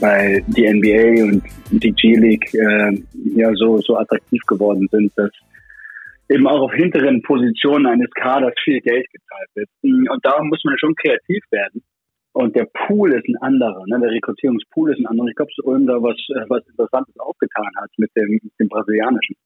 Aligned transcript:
weil 0.00 0.42
die 0.46 0.68
NBA 0.68 1.24
und 1.24 1.42
die 1.70 1.92
G-League 1.92 2.52
äh, 2.54 3.02
ja 3.34 3.54
so, 3.54 3.78
so 3.78 3.96
attraktiv 3.96 4.42
geworden 4.46 4.88
sind, 4.90 5.12
dass 5.16 5.30
eben 6.28 6.46
auch 6.46 6.60
auf 6.60 6.72
hinteren 6.72 7.22
Positionen 7.22 7.86
eines 7.86 8.10
Kaders 8.10 8.54
viel 8.64 8.80
Geld 8.80 9.06
gezahlt 9.10 9.48
wird. 9.54 9.68
Und 9.82 10.24
da 10.24 10.42
muss 10.42 10.62
man 10.64 10.78
schon 10.78 10.94
kreativ 10.94 11.44
werden. 11.50 11.82
Und 12.32 12.56
der 12.56 12.66
Pool 12.86 13.12
ist 13.12 13.28
ein 13.28 13.36
anderer, 13.42 13.84
ne? 13.86 14.00
der 14.00 14.10
Rekrutierungspool 14.10 14.92
ist 14.92 15.00
ein 15.00 15.06
anderer. 15.06 15.28
Ich 15.28 15.36
glaube, 15.36 15.50
dass 15.54 15.66
Ulm 15.66 15.86
da 15.86 15.94
was, 15.94 16.16
äh, 16.34 16.48
was 16.48 16.66
Interessantes 16.66 17.14
aufgetan 17.18 17.68
hat 17.76 17.90
mit 17.98 18.10
dem, 18.16 18.30
mit 18.30 18.52
dem 18.58 18.68
Brasilianischen. 18.68 19.36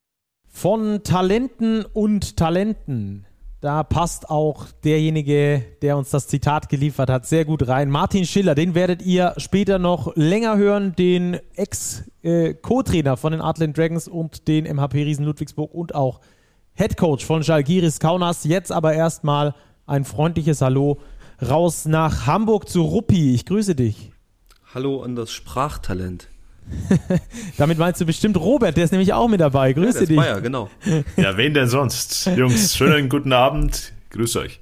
Von 0.49 1.03
Talenten 1.03 1.85
und 1.93 2.37
Talenten 2.37 3.27
da 3.61 3.83
passt 3.83 4.29
auch 4.29 4.67
derjenige, 4.85 5.65
der 5.83 5.97
uns 5.97 6.11
das 6.11 6.29
Zitat 6.29 6.69
geliefert 6.69 7.11
hat, 7.11 7.27
sehr 7.27 7.45
gut 7.45 7.67
rein. 7.69 7.91
Martin 7.91 8.27
Schiller, 8.27 8.55
den 8.55 8.75
werdet 8.75 9.03
ihr 9.03 9.35
später 9.39 9.79
noch 9.79 10.15
länger 10.15 10.57
hören, 10.57 10.95
den 10.95 11.39
Ex-Co-Trainer 11.55 13.17
von 13.17 13.33
den 13.33 13.41
Artland 13.41 13.77
Dragons 13.77 14.09
und 14.09 14.47
den 14.49 14.65
MHP 14.65 15.05
Riesen 15.05 15.25
Ludwigsburg 15.25 15.73
und 15.75 15.95
auch 15.95 16.21
Head 16.75 16.97
Coach 16.99 17.25
von 17.25 17.43
Jalgiris 17.43 17.99
Kaunas. 17.99 18.45
Jetzt 18.45 18.71
aber 18.71 18.93
erstmal 18.93 19.55
ein 19.87 20.05
freundliches 20.05 20.61
Hallo 20.61 20.99
raus 21.41 21.87
nach 21.87 22.27
Hamburg 22.27 22.69
zu 22.69 22.83
Ruppi. 22.83 23.35
Ich 23.35 23.47
grüße 23.47 23.75
dich. 23.75 24.13
Hallo 24.75 25.03
an 25.03 25.17
das 25.17 25.31
Sprachtalent. 25.33 26.29
Damit 27.57 27.79
meinst 27.79 28.01
du 28.01 28.07
bestimmt 28.07 28.37
Robert, 28.37 28.77
der 28.77 28.85
ist 28.85 28.91
nämlich 28.91 29.13
auch 29.13 29.29
mit 29.29 29.41
dabei. 29.41 29.73
Grüße 29.73 30.01
ja, 30.01 30.07
dich. 30.07 30.17
Bayer, 30.17 30.41
genau. 30.41 30.69
Ja, 31.17 31.37
wen 31.37 31.55
denn 31.55 31.69
sonst? 31.69 32.27
Jungs, 32.37 32.77
schönen 32.77 33.09
guten 33.09 33.33
Abend. 33.33 33.93
Grüß 34.11 34.37
euch. 34.37 34.61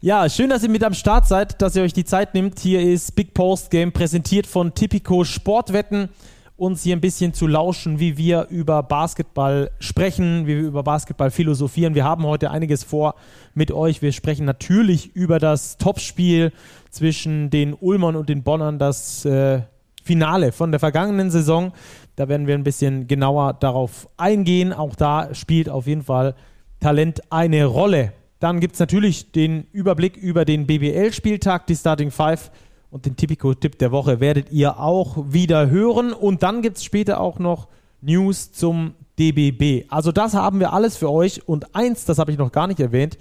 Ja, 0.00 0.28
schön, 0.28 0.50
dass 0.50 0.62
ihr 0.62 0.68
mit 0.68 0.84
am 0.84 0.94
Start 0.94 1.26
seid, 1.26 1.60
dass 1.62 1.74
ihr 1.74 1.82
euch 1.82 1.92
die 1.92 2.04
Zeit 2.04 2.34
nimmt. 2.34 2.60
Hier 2.60 2.80
ist 2.80 3.16
Big 3.16 3.34
Post 3.34 3.70
Game 3.70 3.92
präsentiert 3.92 4.46
von 4.46 4.74
Tipico 4.74 5.24
Sportwetten. 5.24 6.10
Uns 6.58 6.82
hier 6.82 6.96
ein 6.96 7.02
bisschen 7.02 7.34
zu 7.34 7.46
lauschen, 7.46 7.98
wie 7.98 8.16
wir 8.16 8.46
über 8.48 8.82
Basketball 8.82 9.70
sprechen, 9.78 10.46
wie 10.46 10.56
wir 10.56 10.68
über 10.68 10.82
Basketball 10.82 11.30
philosophieren. 11.30 11.94
Wir 11.94 12.04
haben 12.04 12.24
heute 12.24 12.50
einiges 12.50 12.82
vor 12.82 13.14
mit 13.52 13.72
euch. 13.72 14.00
Wir 14.00 14.12
sprechen 14.12 14.46
natürlich 14.46 15.14
über 15.14 15.38
das 15.38 15.76
Topspiel 15.76 16.52
zwischen 16.90 17.50
den 17.50 17.74
Ulmern 17.74 18.16
und 18.16 18.30
den 18.30 18.42
Bonnern, 18.42 18.78
das 18.78 19.26
äh, 19.26 19.62
Finale 20.06 20.52
von 20.52 20.70
der 20.70 20.78
vergangenen 20.78 21.30
Saison. 21.32 21.72
Da 22.14 22.28
werden 22.28 22.46
wir 22.46 22.54
ein 22.54 22.62
bisschen 22.62 23.08
genauer 23.08 23.54
darauf 23.54 24.08
eingehen. 24.16 24.72
Auch 24.72 24.94
da 24.94 25.34
spielt 25.34 25.68
auf 25.68 25.88
jeden 25.88 26.04
Fall 26.04 26.36
Talent 26.78 27.20
eine 27.30 27.64
Rolle. 27.64 28.12
Dann 28.38 28.60
gibt 28.60 28.74
es 28.74 28.80
natürlich 28.80 29.32
den 29.32 29.66
Überblick 29.72 30.16
über 30.16 30.44
den 30.44 30.66
BBL-Spieltag, 30.66 31.66
die 31.66 31.74
Starting 31.74 32.12
Five 32.12 32.52
und 32.90 33.04
den 33.04 33.16
Tipico-Tipp 33.16 33.78
der 33.78 33.90
Woche 33.90 34.20
werdet 34.20 34.52
ihr 34.52 34.78
auch 34.78 35.16
wieder 35.28 35.68
hören. 35.70 36.12
Und 36.12 36.44
dann 36.44 36.62
gibt 36.62 36.76
es 36.76 36.84
später 36.84 37.20
auch 37.20 37.40
noch 37.40 37.66
News 38.00 38.52
zum 38.52 38.94
DBB. 39.18 39.86
Also 39.88 40.12
das 40.12 40.34
haben 40.34 40.60
wir 40.60 40.72
alles 40.72 40.96
für 40.96 41.10
euch. 41.10 41.48
Und 41.48 41.74
eins, 41.74 42.04
das 42.04 42.18
habe 42.18 42.30
ich 42.30 42.38
noch 42.38 42.52
gar 42.52 42.68
nicht 42.68 42.78
erwähnt, 42.78 43.18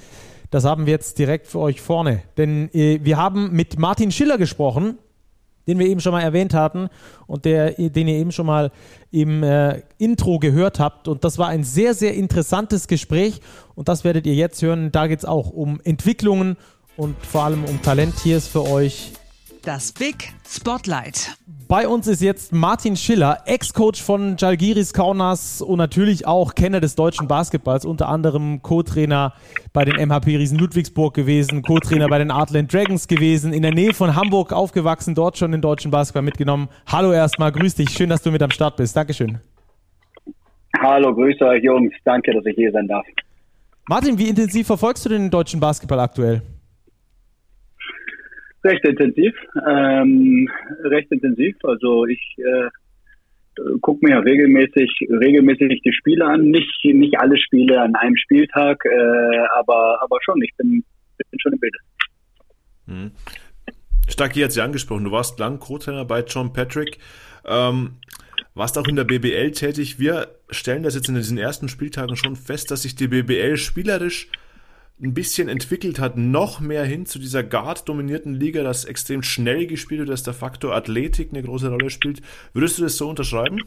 das 0.52 0.66
haben 0.66 0.86
wir 0.86 0.92
jetzt 0.92 1.17
direkt 1.17 1.47
für 1.47 1.59
euch 1.59 1.81
vorne. 1.81 2.22
Denn 2.38 2.70
äh, 2.73 2.99
wir 3.02 3.17
haben 3.17 3.52
mit 3.53 3.80
Martin 3.80 4.11
Schiller 4.11 4.38
gesprochen 4.38 4.99
den 5.67 5.80
wir 5.80 5.88
eben 5.88 5.99
schon 5.99 6.11
mal 6.11 6.21
erwähnt 6.21 6.53
hatten 6.53 6.89
und 7.27 7.45
der, 7.45 7.71
den 7.71 8.08
ihr 8.08 8.16
eben 8.16 8.31
schon 8.31 8.45
mal 8.45 8.71
im 9.11 9.44
äh, 9.44 9.81
Intro 9.97 10.39
gehört 10.39 10.80
habt. 10.80 11.08
Und 11.08 11.23
das 11.23 11.38
war 11.38 11.47
ein 11.47 11.63
sehr, 11.63 11.94
sehr 11.94 12.13
interessantes 12.13 12.88
Gespräch 12.88 13.41
und 13.75 13.88
das 13.88 14.03
werdet 14.03 14.25
ihr 14.25 14.36
jetzt 14.36 14.61
hören. 14.61 14.91
Da 14.91 15.08
geht 15.08 15.19
es 15.19 15.25
auch 15.25 15.49
um 15.49 15.80
Entwicklungen 15.83 16.58
und 16.97 17.16
vor 17.25 17.43
allem 17.43 17.66
um 17.66 17.81
Talent. 17.81 18.16
Hier 18.23 18.38
ist 18.38 18.47
für 18.47 18.63
euch 18.63 19.11
das 19.66 19.91
Big 19.91 20.31
Spotlight. 20.47 21.36
Bei 21.67 21.87
uns 21.87 22.08
ist 22.08 22.21
jetzt 22.21 22.53
Martin 22.53 22.95
Schiller, 22.95 23.39
Ex-Coach 23.48 24.02
von 24.02 24.36
Jalgiris 24.37 24.93
Kaunas 24.93 25.59
und 25.59 25.80
natürlich 25.80 26.27
auch 26.27 26.53
Kenner 26.53 26.80
des 26.80 26.93
deutschen 26.93 27.27
Basketballs, 27.27 27.83
unter 27.83 28.08
anderem 28.08 28.61
Co-Trainer 28.61 29.33
bei 29.73 29.83
den 29.83 29.95
MHP 29.95 30.37
Riesen 30.37 30.59
Ludwigsburg 30.59 31.15
gewesen, 31.15 31.64
Co-Trainer 31.64 32.08
bei 32.08 32.20
den 32.20 32.30
Artland 32.30 32.71
Dragons 32.71 33.08
gewesen, 33.08 33.54
in 33.54 33.64
der 33.64 33.73
Nähe 33.73 33.93
von 33.93 34.15
Hamburg 34.15 34.54
aufgewachsen, 34.54 35.15
dort 35.15 35.37
schon 35.39 35.52
den 35.52 35.61
deutschen 35.61 35.89
Basketball 35.89 36.21
mitgenommen. 36.21 36.70
Hallo 36.86 37.11
erstmal, 37.11 37.52
grüß 37.52 37.73
dich, 37.73 37.89
schön, 37.89 38.09
dass 38.09 38.21
du 38.21 38.30
mit 38.30 38.43
am 38.43 38.52
Start 38.52 38.77
bist. 38.77 38.95
Dankeschön. 38.95 39.39
Hallo, 40.80 41.11
grüße 41.15 41.43
euch 41.43 41.64
Jungs, 41.64 41.93
danke, 42.04 42.31
dass 42.33 42.45
ich 42.45 42.55
hier 42.55 42.71
sein 42.71 42.87
darf. 42.87 43.05
Martin, 43.89 44.20
wie 44.20 44.30
intensiv 44.30 44.67
verfolgst 44.67 45.05
du 45.05 45.09
den 45.09 45.31
deutschen 45.31 45.59
Basketball 45.59 45.99
aktuell? 45.99 46.43
Recht 48.65 48.83
intensiv, 48.83 49.33
ähm, 49.67 50.49
recht 50.83 51.11
intensiv. 51.11 51.55
Also 51.64 52.05
ich 52.08 52.36
äh, 52.39 52.70
gucke 53.81 54.05
mir 54.05 54.15
ja 54.15 54.20
regelmäßig, 54.20 54.89
regelmäßig 55.09 55.81
die 55.83 55.93
Spiele 55.93 56.26
an. 56.26 56.49
Nicht, 56.49 56.83
nicht 56.83 57.17
alle 57.20 57.37
Spiele 57.37 57.80
an 57.80 57.95
einem 57.95 58.17
Spieltag, 58.17 58.83
äh, 58.86 59.37
aber, 59.55 60.02
aber 60.02 60.17
schon. 60.21 60.42
Ich 60.42 60.52
bin, 60.58 60.83
bin 61.17 61.39
schon 61.39 61.54
im 61.54 61.59
Bild. 61.59 61.75
Mhm. 62.87 63.11
Stark 64.08 64.36
hat 64.36 64.52
sie 64.52 64.61
angesprochen. 64.61 65.04
Du 65.04 65.11
warst 65.11 65.39
lang 65.39 65.59
Co-Trainer 65.59 66.05
bei 66.05 66.21
John 66.21 66.54
Patrick. 66.54 66.98
Ähm, 67.45 67.98
warst 68.54 68.77
auch 68.77 68.87
in 68.87 68.95
der 68.95 69.04
BBL 69.04 69.52
tätig. 69.52 69.99
Wir 69.99 70.27
stellen 70.49 70.83
das 70.83 70.95
jetzt 70.95 71.09
in 71.09 71.15
diesen 71.15 71.37
ersten 71.37 71.67
Spieltagen 71.67 72.15
schon 72.15 72.36
fest, 72.36 72.71
dass 72.71 72.83
sich 72.83 72.95
die 72.95 73.08
BBL 73.08 73.58
spielerisch 73.58 74.30
ein 75.02 75.14
bisschen 75.14 75.50
entwickelt 75.50 76.00
hat, 76.00 76.17
noch 76.17 76.61
mehr 76.61 76.86
hin 76.86 77.06
zu 77.06 77.20
dieser 77.20 77.44
Guard-dominierten 77.44 78.33
Liga, 78.33 78.64
das 78.64 78.86
extrem 78.86 79.23
schnell 79.23 79.67
gespielt 79.67 80.00
wird, 80.00 80.10
dass 80.10 80.23
der 80.23 80.33
Faktor 80.33 80.73
Athletik 80.73 81.30
eine 81.32 81.44
große 81.44 81.70
Rolle 81.70 81.89
spielt. 81.89 82.22
Würdest 82.54 82.80
du 82.80 82.83
das 82.83 82.95
so 82.98 83.10
unterschreiben? 83.10 83.61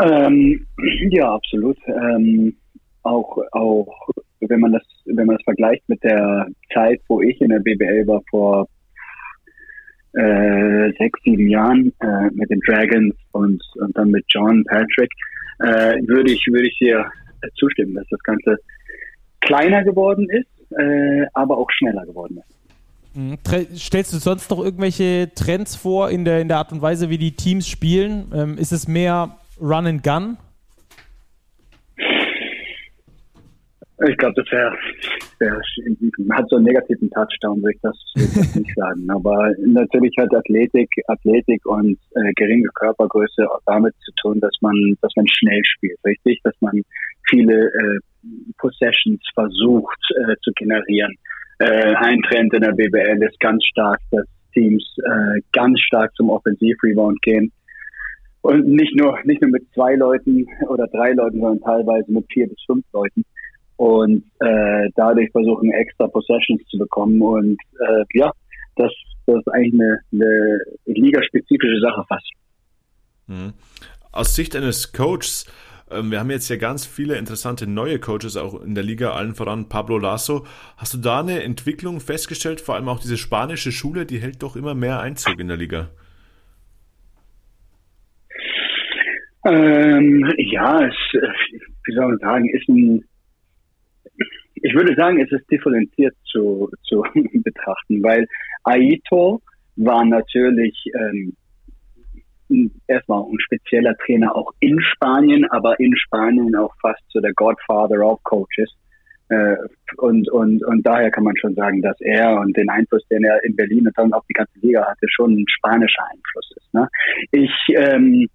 Ähm, 0.00 0.66
ja, 1.10 1.34
absolut. 1.34 1.76
Ähm, 1.86 2.56
auch, 3.02 3.38
auch 3.52 4.08
wenn 4.40 4.60
man 4.60 4.72
das, 4.72 4.82
wenn 5.06 5.26
man 5.26 5.36
das 5.36 5.44
vergleicht 5.44 5.88
mit 5.88 6.02
der 6.04 6.46
Zeit, 6.72 7.00
wo 7.08 7.22
ich 7.22 7.40
in 7.40 7.50
der 7.50 7.60
BBL 7.60 8.06
war 8.06 8.22
vor 8.30 8.68
äh, 10.12 10.92
sechs, 10.98 11.20
sieben 11.24 11.48
Jahren 11.48 11.92
äh, 12.00 12.30
mit 12.32 12.50
den 12.50 12.60
Dragons 12.60 13.14
und, 13.32 13.62
und 13.76 13.96
dann 13.96 14.10
mit 14.10 14.24
John 14.28 14.64
Patrick, 14.64 15.10
äh, 15.60 15.96
würde 16.06 16.32
ich, 16.32 16.46
würde 16.46 16.68
ich 16.68 16.76
hier 16.78 17.04
zustimmen, 17.54 17.94
dass 17.94 18.06
das 18.10 18.20
Ganze 18.20 18.56
kleiner 19.40 19.84
geworden 19.84 20.28
ist, 20.30 20.78
äh, 20.78 21.26
aber 21.34 21.58
auch 21.58 21.70
schneller 21.70 22.04
geworden 22.06 22.38
ist. 22.38 23.16
Mhm. 23.16 23.38
Stellst 23.76 24.12
du 24.12 24.18
sonst 24.18 24.50
noch 24.50 24.62
irgendwelche 24.62 25.30
Trends 25.34 25.76
vor 25.76 26.10
in 26.10 26.24
der, 26.24 26.40
in 26.40 26.48
der 26.48 26.58
Art 26.58 26.72
und 26.72 26.82
Weise, 26.82 27.10
wie 27.10 27.18
die 27.18 27.36
Teams 27.36 27.68
spielen? 27.68 28.32
Ähm, 28.34 28.58
ist 28.58 28.72
es 28.72 28.88
mehr 28.88 29.36
Run 29.60 29.86
and 29.86 30.02
Gun? 30.02 30.36
Ich 34.08 34.16
glaube, 34.16 34.34
das 34.42 34.50
wäre, 34.50 34.76
wär, 35.38 35.60
hat 36.36 36.48
so 36.48 36.56
einen 36.56 36.64
negativen 36.64 37.08
Touchdown, 37.10 37.62
würde 37.62 37.76
ich 37.76 37.80
das, 37.80 37.96
ich 38.16 38.54
nicht 38.56 38.74
sagen. 38.76 39.08
Aber 39.08 39.52
natürlich 39.64 40.12
hat 40.18 40.34
Athletik, 40.34 40.90
Athletik 41.06 41.64
und 41.66 41.96
äh, 42.16 42.32
geringe 42.34 42.68
Körpergröße 42.74 43.48
auch 43.48 43.60
damit 43.66 43.94
zu 44.04 44.10
tun, 44.20 44.40
dass 44.40 44.54
man, 44.60 44.74
dass 45.00 45.12
man 45.14 45.26
schnell 45.28 45.62
spielt, 45.64 45.98
richtig? 46.04 46.40
Dass 46.42 46.54
man 46.60 46.82
viele 47.28 47.66
äh, 47.66 47.98
Possessions 48.58 49.22
versucht 49.34 50.00
äh, 50.10 50.34
zu 50.42 50.50
generieren. 50.56 51.14
Äh, 51.60 51.94
ein 51.94 52.20
Trend 52.22 52.52
in 52.52 52.62
der 52.62 52.72
BBL 52.72 53.22
ist 53.22 53.38
ganz 53.38 53.64
stark, 53.64 54.00
dass 54.10 54.26
Teams 54.54 54.84
äh, 55.04 55.40
ganz 55.52 55.78
stark 55.80 56.12
zum 56.16 56.30
Offensiv-Rebound 56.30 57.22
gehen. 57.22 57.52
Und 58.42 58.66
nicht 58.66 58.94
nur, 58.96 59.18
nicht 59.24 59.40
nur 59.40 59.50
mit 59.50 59.62
zwei 59.72 59.94
Leuten 59.94 60.46
oder 60.68 60.86
drei 60.88 61.12
Leuten, 61.12 61.40
sondern 61.40 61.60
teilweise 61.60 62.12
mit 62.12 62.26
vier 62.32 62.48
bis 62.48 62.58
fünf 62.66 62.84
Leuten. 62.92 63.24
Und 63.76 64.24
äh, 64.40 64.88
dadurch 64.94 65.30
versuchen, 65.32 65.70
extra 65.72 66.06
Possessions 66.06 66.62
zu 66.68 66.78
bekommen. 66.78 67.20
Und 67.20 67.58
äh, 67.80 68.04
ja, 68.14 68.30
das, 68.76 68.92
das 69.26 69.36
ist 69.36 69.48
eigentlich 69.48 69.74
eine, 69.74 69.98
eine 70.12 70.58
ligaspezifische 70.86 71.80
Sache 71.80 72.04
fast. 72.08 72.30
Mhm. 73.26 73.52
Aus 74.12 74.36
Sicht 74.36 74.54
eines 74.54 74.92
Coaches, 74.92 75.46
ähm, 75.90 76.10
wir 76.10 76.20
haben 76.20 76.30
jetzt 76.30 76.48
ja 76.48 76.56
ganz 76.56 76.86
viele 76.86 77.16
interessante 77.16 77.66
neue 77.66 77.98
Coaches 77.98 78.36
auch 78.36 78.62
in 78.62 78.74
der 78.74 78.84
Liga, 78.84 79.12
allen 79.12 79.34
voran 79.34 79.68
Pablo 79.68 79.98
Lasso. 79.98 80.46
Hast 80.76 80.94
du 80.94 80.98
da 80.98 81.20
eine 81.20 81.42
Entwicklung 81.42 82.00
festgestellt? 82.00 82.60
Vor 82.60 82.74
allem 82.74 82.88
auch 82.88 83.00
diese 83.00 83.16
spanische 83.16 83.72
Schule, 83.72 84.06
die 84.06 84.18
hält 84.18 84.42
doch 84.42 84.56
immer 84.56 84.74
mehr 84.74 85.00
Einzug 85.00 85.38
in 85.40 85.48
der 85.48 85.56
Liga. 85.56 85.90
Ähm, 89.46 90.32
ja, 90.38 90.86
es, 90.86 90.94
wie 91.84 91.94
soll 91.94 92.08
man 92.08 92.18
sagen, 92.18 92.48
ist 92.48 92.68
ein, 92.68 93.04
ich 94.64 94.74
würde 94.74 94.94
sagen, 94.94 95.20
es 95.20 95.30
ist 95.30 95.48
differenziert 95.50 96.14
zu, 96.24 96.70
zu 96.84 97.04
betrachten, 97.14 98.02
weil 98.02 98.26
Aito 98.64 99.42
war 99.76 100.04
natürlich 100.06 100.74
ähm, 100.94 101.36
erstmal 102.86 103.24
ein 103.24 103.40
spezieller 103.40 103.94
Trainer 103.98 104.34
auch 104.34 104.50
in 104.60 104.80
Spanien, 104.80 105.44
aber 105.50 105.78
in 105.80 105.94
Spanien 105.96 106.56
auch 106.56 106.74
fast 106.80 107.02
so 107.08 107.20
der 107.20 107.34
Godfather 107.34 108.00
of 108.06 108.22
Coaches. 108.22 108.74
Äh, 109.28 109.56
und, 109.98 110.30
und, 110.30 110.64
und 110.64 110.86
daher 110.86 111.10
kann 111.10 111.24
man 111.24 111.36
schon 111.36 111.54
sagen, 111.54 111.82
dass 111.82 112.00
er 112.00 112.40
und 112.40 112.56
den 112.56 112.70
Einfluss, 112.70 113.06
den 113.08 113.22
er 113.22 113.44
in 113.44 113.56
Berlin 113.56 113.86
und 113.86 113.98
dann 113.98 114.14
auf 114.14 114.24
die 114.30 114.34
ganze 114.34 114.58
Liga 114.60 114.86
hatte, 114.86 115.06
schon 115.10 115.40
ein 115.40 115.46
spanischer 115.46 116.04
Einfluss 116.10 116.50
ist. 116.56 116.72
Ne? 116.72 116.88
Ich, 117.32 117.52
ähm, 117.76 118.28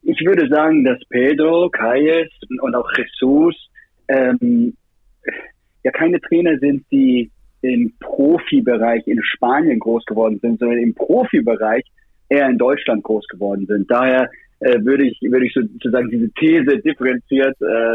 ich 0.00 0.24
würde 0.24 0.48
sagen, 0.48 0.82
dass 0.84 0.98
Pedro, 1.10 1.68
Calles 1.68 2.30
und 2.58 2.74
auch 2.74 2.90
Jesus 2.96 3.68
ähm, 4.08 4.74
ja 5.82 5.90
keine 5.90 6.20
Trainer 6.20 6.58
sind, 6.58 6.84
die 6.90 7.30
im 7.62 7.92
Profibereich 8.00 9.06
in 9.06 9.22
Spanien 9.22 9.78
groß 9.78 10.04
geworden 10.04 10.38
sind, 10.40 10.58
sondern 10.58 10.78
im 10.78 10.94
Profibereich 10.94 11.84
eher 12.28 12.48
in 12.48 12.58
Deutschland 12.58 13.04
groß 13.04 13.26
geworden 13.28 13.66
sind. 13.66 13.90
Daher 13.90 14.28
äh, 14.60 14.78
würde 14.84 15.06
ich 15.06 15.18
würde 15.22 15.46
ich 15.46 15.54
sozusagen 15.54 16.10
diese 16.10 16.30
These 16.32 16.78
differenziert 16.78 17.56
äh, 17.60 17.94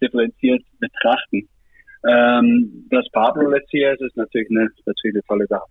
differenziert 0.00 0.62
betrachten. 0.78 1.48
Ähm, 2.06 2.86
dass 2.90 3.08
Pablo 3.12 3.54
jetzt 3.54 3.70
hier 3.70 3.92
ist, 3.92 4.02
ist 4.02 4.16
natürlich 4.16 4.50
eine, 4.50 4.68
natürlich 4.84 5.16
eine 5.16 5.22
tolle 5.26 5.46
Sache. 5.46 5.66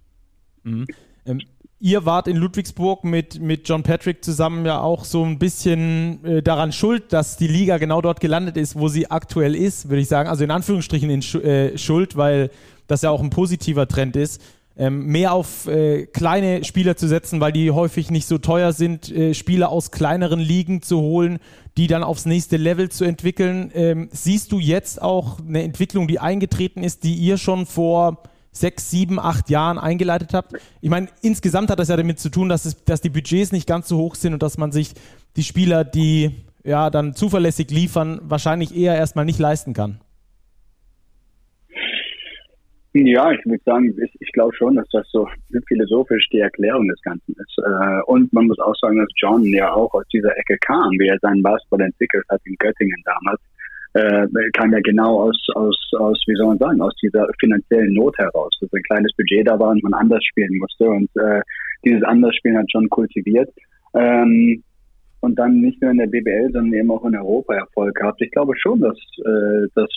Mhm. 0.64 0.86
Ähm, 1.28 1.40
ihr 1.84 2.06
wart 2.06 2.28
in 2.30 2.38
Ludwigsburg 2.38 3.04
mit, 3.04 3.42
mit 3.42 3.68
John 3.68 3.84
Patrick 3.84 4.24
zusammen 4.24 4.66
ja 4.66 4.80
auch 4.80 5.04
so 5.04 5.24
ein 5.24 5.38
bisschen 5.38 6.24
äh, 6.24 6.42
daran 6.42 6.72
schuld, 6.72 7.12
dass 7.12 7.36
die 7.36 7.48
Liga 7.48 7.78
genau 7.78 8.02
dort 8.02 8.22
gelandet 8.22 8.56
ist, 8.56 8.80
wo 8.80 8.88
sie 8.88 9.12
aktuell 9.12 9.54
ist, 9.54 9.90
würde 9.90 10.02
ich 10.02 10.08
sagen. 10.08 10.30
Also 10.30 10.46
in 10.46 10.52
Anführungsstrichen 10.52 11.10
in 11.10 11.22
Sch 11.22 11.36
äh, 11.36 11.78
Schuld, 11.78 12.16
weil 12.16 12.52
das 12.88 13.02
ja 13.02 13.10
auch 13.10 13.22
ein 13.22 13.30
positiver 13.30 13.88
Trend 13.88 14.16
ist 14.16 14.42
ähm, 14.76 15.08
mehr 15.08 15.34
auf 15.34 15.68
äh, 15.68 16.06
kleine 16.08 16.64
Spieler 16.64 16.96
zu 16.96 17.08
setzen, 17.08 17.40
weil 17.40 17.52
die 17.52 17.70
häufig 17.72 18.10
nicht 18.10 18.26
so 18.26 18.38
teuer 18.38 18.74
sind, 18.74 19.12
äh, 19.12 19.34
Spieler 19.34 19.70
aus 19.70 19.92
kleineren 19.92 20.40
Ligen 20.40 20.82
zu 20.82 21.00
holen, 21.00 21.40
die 21.78 21.88
dann 21.88 22.04
aufs 22.04 22.26
nächste 22.26 22.58
Level 22.58 22.90
zu 22.90 23.04
entwickeln. 23.04 23.72
Ähm, 23.76 24.10
siehst 24.12 24.52
du 24.52 24.60
jetzt 24.60 25.02
auch 25.02 25.40
eine 25.40 25.64
Entwicklung, 25.64 26.08
die 26.08 26.20
eingetreten 26.20 26.84
ist, 26.84 27.04
die 27.04 27.16
ihr 27.16 27.38
schon 27.38 27.66
vor 27.66 28.24
sechs, 28.54 28.90
sieben, 28.90 29.20
acht 29.20 29.50
Jahren 29.50 29.78
eingeleitet 29.78 30.34
habt? 30.34 30.54
Ich 30.82 30.90
meine, 30.90 31.08
insgesamt 31.22 31.70
hat 31.70 31.80
das 31.80 31.90
ja 31.90 31.98
damit 31.98 32.20
zu 32.20 32.30
tun, 32.30 32.48
dass, 32.48 32.66
es, 32.66 32.84
dass 32.86 33.02
die 33.02 33.10
Budgets 33.10 33.52
nicht 33.52 33.68
ganz 33.68 33.90
so 33.90 33.98
hoch 33.98 34.16
sind 34.16 34.34
und 34.34 34.42
dass 34.42 34.58
man 34.58 34.72
sich 34.72 34.94
die 35.36 35.44
Spieler, 35.44 35.84
die 35.84 36.32
ja 36.64 36.90
dann 36.90 37.14
zuverlässig 37.14 37.70
liefern, 37.72 38.22
wahrscheinlich 38.24 38.76
eher 38.76 38.96
erstmal 38.96 39.26
nicht 39.26 39.40
leisten 39.40 39.74
kann. 39.74 40.00
Ja, 42.96 43.32
ich 43.32 43.44
würde 43.44 43.64
sagen, 43.66 43.96
ich, 44.04 44.22
ich 44.22 44.32
glaube 44.34 44.56
schon, 44.56 44.76
dass 44.76 44.88
das 44.92 45.10
so 45.12 45.28
philosophisch 45.68 46.30
die 46.30 46.40
Erklärung 46.40 46.88
des 46.88 47.02
Ganzen 47.02 47.36
ist. 47.40 47.58
Äh, 47.58 48.02
und 48.06 48.32
man 48.32 48.46
muss 48.46 48.60
auch 48.60 48.76
sagen, 48.76 49.00
dass 49.00 49.10
John 49.16 49.44
ja 49.46 49.74
auch 49.74 49.92
aus 49.96 50.06
dieser 50.14 50.38
Ecke 50.38 50.58
kam, 50.60 50.92
wie 51.00 51.08
er 51.08 51.18
seinen 51.20 51.42
Basketball 51.42 51.82
entwickelt 51.82 52.24
hat 52.30 52.42
in 52.46 52.56
Göttingen 52.60 53.02
damals. 53.04 53.42
Äh, 53.94 54.28
kam 54.54 54.72
ja 54.74 54.80
genau 54.80 55.22
aus, 55.22 55.38
aus, 55.54 55.78
aus, 56.00 56.20
wie 56.26 56.36
soll 56.36 56.48
man 56.48 56.58
sagen, 56.58 56.82
aus 56.82 56.96
dieser 57.02 57.28
finanziellen 57.40 57.94
Not 57.94 58.18
heraus, 58.18 58.52
dass 58.60 58.74
ein 58.74 58.82
kleines 58.84 59.14
Budget 59.16 59.48
da 59.48 59.60
war 59.60 59.70
und 59.70 59.84
man 59.84 59.94
anders 59.94 60.24
spielen 60.24 60.58
musste. 60.58 60.86
Und 60.86 61.10
äh, 61.16 61.42
dieses 61.86 62.04
Andersspielen 62.04 62.58
hat 62.58 62.66
John 62.70 62.90
kultiviert. 62.90 63.50
Ähm, 63.94 64.64
und 65.20 65.40
dann 65.40 65.62
nicht 65.62 65.82
nur 65.82 65.92
in 65.92 66.00
der 66.00 66.08
BBL, 66.08 66.52
sondern 66.52 66.74
eben 66.74 66.92
auch 66.92 67.06
in 67.06 67.16
Europa 67.16 67.56
Erfolg 67.56 67.96
gehabt. 67.96 68.22
Ich 68.22 68.32
glaube 68.32 68.54
schon, 68.58 68.82
dass, 68.82 68.98
äh, 69.20 69.68
dass 69.76 69.90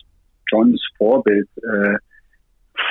Johns 0.50 0.81
Vorbild 0.96 1.48
äh, 1.56 1.96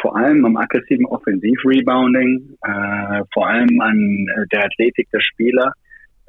vor 0.01 0.17
allem 0.17 0.43
am 0.45 0.57
aggressiven 0.57 1.05
Offensiv-Rebounding, 1.05 2.57
äh, 2.61 3.23
vor 3.33 3.47
allem 3.47 3.79
an 3.79 4.27
äh, 4.35 4.47
der 4.51 4.65
Athletik 4.65 5.09
der 5.11 5.21
Spieler. 5.21 5.71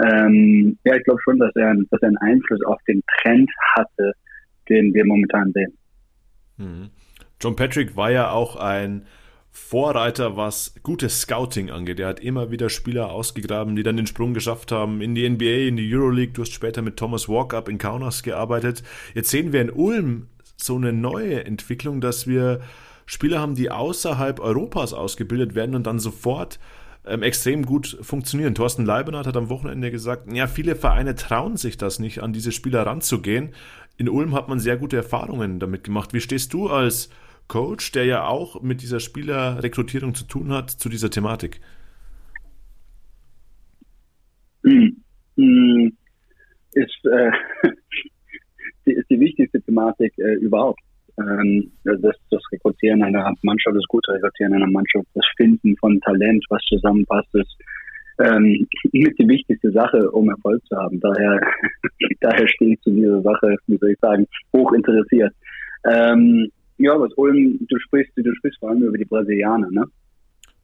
Ähm, 0.05 0.79
ja, 0.85 0.97
ich 0.97 1.05
glaube 1.05 1.21
schon, 1.25 1.39
dass 1.39 1.55
er, 1.57 1.75
dass 1.91 2.03
er 2.03 2.09
einen 2.09 2.19
Einfluss 2.19 2.63
auf 2.67 2.81
den 2.87 3.03
Trend 3.21 3.51
hatte, 3.75 4.13
den 4.69 4.95
wir 4.95 5.05
momentan 5.05 5.53
sehen. 5.53 5.73
Mhm. 6.57 6.91
John 7.41 7.57
Patrick 7.57 7.97
war 7.97 8.11
ja 8.11 8.31
auch 8.31 8.57
ein 8.57 9.07
Vorreiter, 9.51 10.37
was 10.37 10.75
gutes 10.83 11.23
Scouting 11.23 11.71
angeht. 11.71 11.99
Er 11.99 12.09
hat 12.09 12.21
immer 12.21 12.51
wieder 12.51 12.69
Spieler 12.69 13.11
ausgegraben, 13.11 13.75
die 13.75 13.83
dann 13.83 13.97
den 13.97 14.07
Sprung 14.07 14.35
geschafft 14.35 14.71
haben 14.71 15.01
in 15.01 15.15
die 15.15 15.29
NBA, 15.29 15.69
in 15.69 15.77
die 15.77 15.95
Euroleague. 15.95 16.35
Du 16.35 16.43
hast 16.43 16.53
später 16.53 16.83
mit 16.83 16.97
Thomas 16.99 17.29
Walkup 17.29 17.69
in 17.69 17.79
Kaunas 17.79 18.23
gearbeitet. 18.23 18.83
Jetzt 19.15 19.31
sehen 19.31 19.53
wir 19.53 19.63
in 19.63 19.71
Ulm 19.71 20.29
so 20.57 20.77
eine 20.77 20.93
neue 20.93 21.45
Entwicklung, 21.45 22.01
dass 22.01 22.27
wir 22.27 22.61
Spieler 23.07 23.41
haben, 23.41 23.55
die 23.55 23.71
außerhalb 23.71 24.41
Europas 24.41 24.93
ausgebildet 24.93 25.55
werden 25.55 25.75
und 25.75 25.87
dann 25.87 25.99
sofort 25.99 26.59
ähm, 27.07 27.23
extrem 27.23 27.65
gut 27.65 27.99
funktionieren. 28.03 28.55
Thorsten 28.55 28.85
Leibenhardt 28.85 29.27
hat 29.27 29.37
am 29.37 29.49
Wochenende 29.49 29.91
gesagt, 29.91 30.31
ja, 30.33 30.49
viele 30.49 30.77
Vereine 30.77 31.15
trauen 31.15 31.57
sich 31.57 31.77
das 31.77 31.99
nicht, 31.99 32.23
an 32.23 32.33
diese 32.33 32.53
Spieler 32.53 32.85
ranzugehen. 32.85 33.55
In 33.99 34.09
Ulm 34.09 34.35
hat 34.35 34.49
man 34.49 34.61
sehr 34.61 34.77
gute 34.77 34.97
Erfahrungen 34.97 35.59
damit 35.59 35.85
gemacht. 35.85 36.13
Wie 36.13 36.21
stehst 36.21 36.53
du 36.53 36.69
als 36.69 37.11
Coach, 37.49 37.93
der 37.93 38.05
ja 38.05 38.27
auch 38.27 38.61
mit 38.61 38.83
dieser 38.83 39.01
Spielerrekrutierung 39.01 40.15
zu 40.15 40.25
tun 40.25 40.53
hat, 40.53 40.71
zu 40.71 40.89
dieser 40.89 41.11
Thematik? 41.11 41.61
Hm. 44.65 44.97
Hm. 45.37 45.97
Ist, 46.73 47.05
äh, 47.05 47.31
ist 48.91 49.09
die 49.09 49.21
wichtigste 49.21 49.63
Thematik 49.63 50.13
äh, 50.19 50.35
überhaupt 50.35 50.81
ähm, 51.19 51.73
das, 51.85 52.17
das 52.31 52.43
Rekrutieren 52.53 53.03
einer 53.03 53.33
Mannschaft, 53.43 53.77
das 53.77 53.87
gute 53.89 54.13
Rekrutieren 54.13 54.55
einer 54.55 54.71
Mannschaft, 54.71 55.07
das 55.15 55.27
Finden 55.37 55.77
von 55.79 56.01
Talent, 56.01 56.45
was 56.51 56.63
zusammenpasst, 56.69 57.35
ist 57.35 57.57
ähm, 58.19 58.67
mit 58.93 59.19
die 59.19 59.29
wichtigste 59.29 59.71
Sache, 59.73 60.11
um 60.11 60.31
Erfolg 60.31 60.65
zu 60.67 60.77
haben. 60.77 61.01
Daher, 61.01 61.41
daher 62.21 62.49
stehe 62.49 62.75
ich 62.75 62.81
zu 62.81 62.91
dieser 62.91 63.21
Sache, 63.23 63.57
wie 63.67 63.77
soll 63.79 63.91
ich 63.91 63.99
sagen, 64.01 64.27
hoch 64.55 64.73
interessiert. 64.73 65.33
Ähm, 65.85 66.51
ja, 66.79 66.99
was 66.99 67.13
Ulm, 67.17 67.59
du 67.69 67.79
sprichst, 67.79 68.13
du 68.17 68.35
sprichst 68.37 68.59
vor 68.61 68.71
allem 68.71 68.83
über 68.83 68.99
die 68.99 69.05
Brasilianer, 69.05 69.71
ne? 69.71 69.85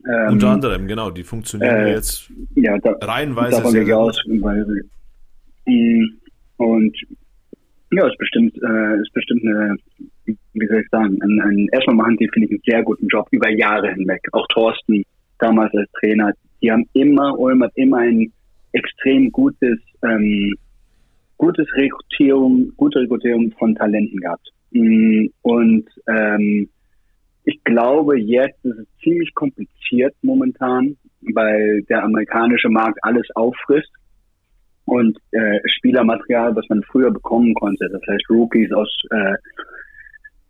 Ähm, 0.05 0.33
Unter 0.33 0.51
anderem, 0.51 0.89
genau, 0.89 1.11
die 1.11 1.23
funktionieren 1.23 1.87
äh, 1.87 1.93
jetzt 1.93 2.31
ja, 2.57 2.77
da, 2.79 2.97
reihenweise 3.01 3.59
davon 3.59 3.71
sehr, 3.71 3.87
sehr 3.87 3.99
aus, 3.99 4.19
weil, 4.27 4.67
mm, 5.67 6.05
und 6.57 6.97
ja, 7.93 8.09
ist 8.09 8.19
bestimmt, 8.19 8.57
äh, 8.57 9.01
ist 9.01 9.13
bestimmt 9.13 9.45
eine, 9.45 9.77
wie 10.27 10.67
soll 10.67 10.81
ich 10.81 10.89
sagen, 10.91 11.19
ein, 11.23 11.41
ein, 11.43 11.69
erstmal 11.73 11.97
machen 11.97 12.17
die, 12.17 12.29
finde 12.33 12.47
ich, 12.47 12.53
einen 12.53 12.63
sehr 12.67 12.83
guten 12.83 13.07
Job 13.09 13.29
über 13.31 13.49
Jahre 13.51 13.93
hinweg. 13.93 14.21
Auch 14.33 14.47
Thorsten, 14.49 15.05
damals 15.43 15.75
als 15.75 15.91
Trainer, 15.93 16.33
die 16.63 16.71
haben 16.71 16.89
immer, 16.93 17.39
Ulm 17.39 17.63
hat 17.63 17.73
immer 17.75 17.99
ein 17.99 18.33
extrem 18.73 19.31
gutes, 19.31 19.79
ähm, 20.03 20.55
gutes 21.37 21.67
Rekrutierung, 21.75 22.73
gute 22.77 23.01
Rekrutierung 23.01 23.53
von 23.59 23.75
Talenten 23.75 24.19
gehabt. 24.19 24.49
Mm, 24.71 25.27
und 25.43 25.89
ähm, 26.09 26.69
ich 27.45 27.63
glaube, 27.65 28.19
jetzt 28.19 28.65
ist 28.65 28.79
es 28.79 28.87
ziemlich 29.03 29.35
kompliziert 29.35 30.15
momentan, 30.23 30.97
weil 31.35 31.83
der 31.83 32.05
amerikanische 32.05 32.69
Markt 32.69 32.99
alles 33.03 33.29
auffrisst 33.35 33.91
und 34.85 35.19
äh, 35.33 35.59
Spielermaterial, 35.67 36.55
was 36.55 36.69
man 36.69 36.83
früher 36.85 37.11
bekommen 37.11 37.55
konnte. 37.55 37.89
Das 37.91 38.03
heißt 38.09 38.31
Rookies 38.31 38.73
aus 38.73 38.89
äh, 39.11 39.35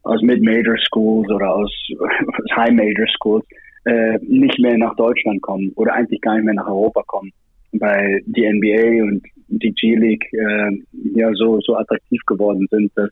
aus 0.05 0.21
Mid-Major 0.23 0.77
Schools 0.89 1.31
oder 1.31 1.55
aus, 1.55 1.73
aus 1.99 2.57
High-Major 2.57 3.07
Schools 3.19 3.47
äh, 3.85 4.19
nicht 4.23 4.59
mehr 4.59 4.79
nach 4.79 4.95
Deutschland 4.97 5.43
kommen 5.43 5.73
oder 5.77 5.95
eigentlich 5.95 6.21
gar 6.21 6.35
nicht 6.35 6.45
mehr 6.45 6.55
nach 6.55 6.69
Europa 6.69 7.03
kommen, 7.07 7.33
weil 7.73 8.23
die 8.27 8.47
NBA 8.47 9.03
und 9.05 9.23
die 9.49 9.73
G-League 9.73 10.33
äh, 10.33 10.71
ja 11.15 11.33
so 11.35 11.61
so 11.61 11.77
attraktiv 11.77 12.21
geworden 12.27 12.67
sind, 12.71 12.93
dass 12.95 13.11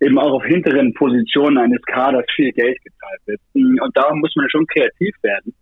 eben 0.00 0.18
auch 0.18 0.32
auf 0.32 0.44
hinteren 0.44 0.92
Positionen 0.94 1.58
eines 1.58 1.82
Kaders 1.82 2.26
viel 2.34 2.52
Geld 2.52 2.76
gezahlt 2.82 3.20
wird. 3.26 3.40
Und 3.54 3.96
da 3.96 4.14
muss 4.14 4.34
man 4.36 4.48
schon 4.50 4.66
kreativ 4.66 5.14
werden 5.22 5.54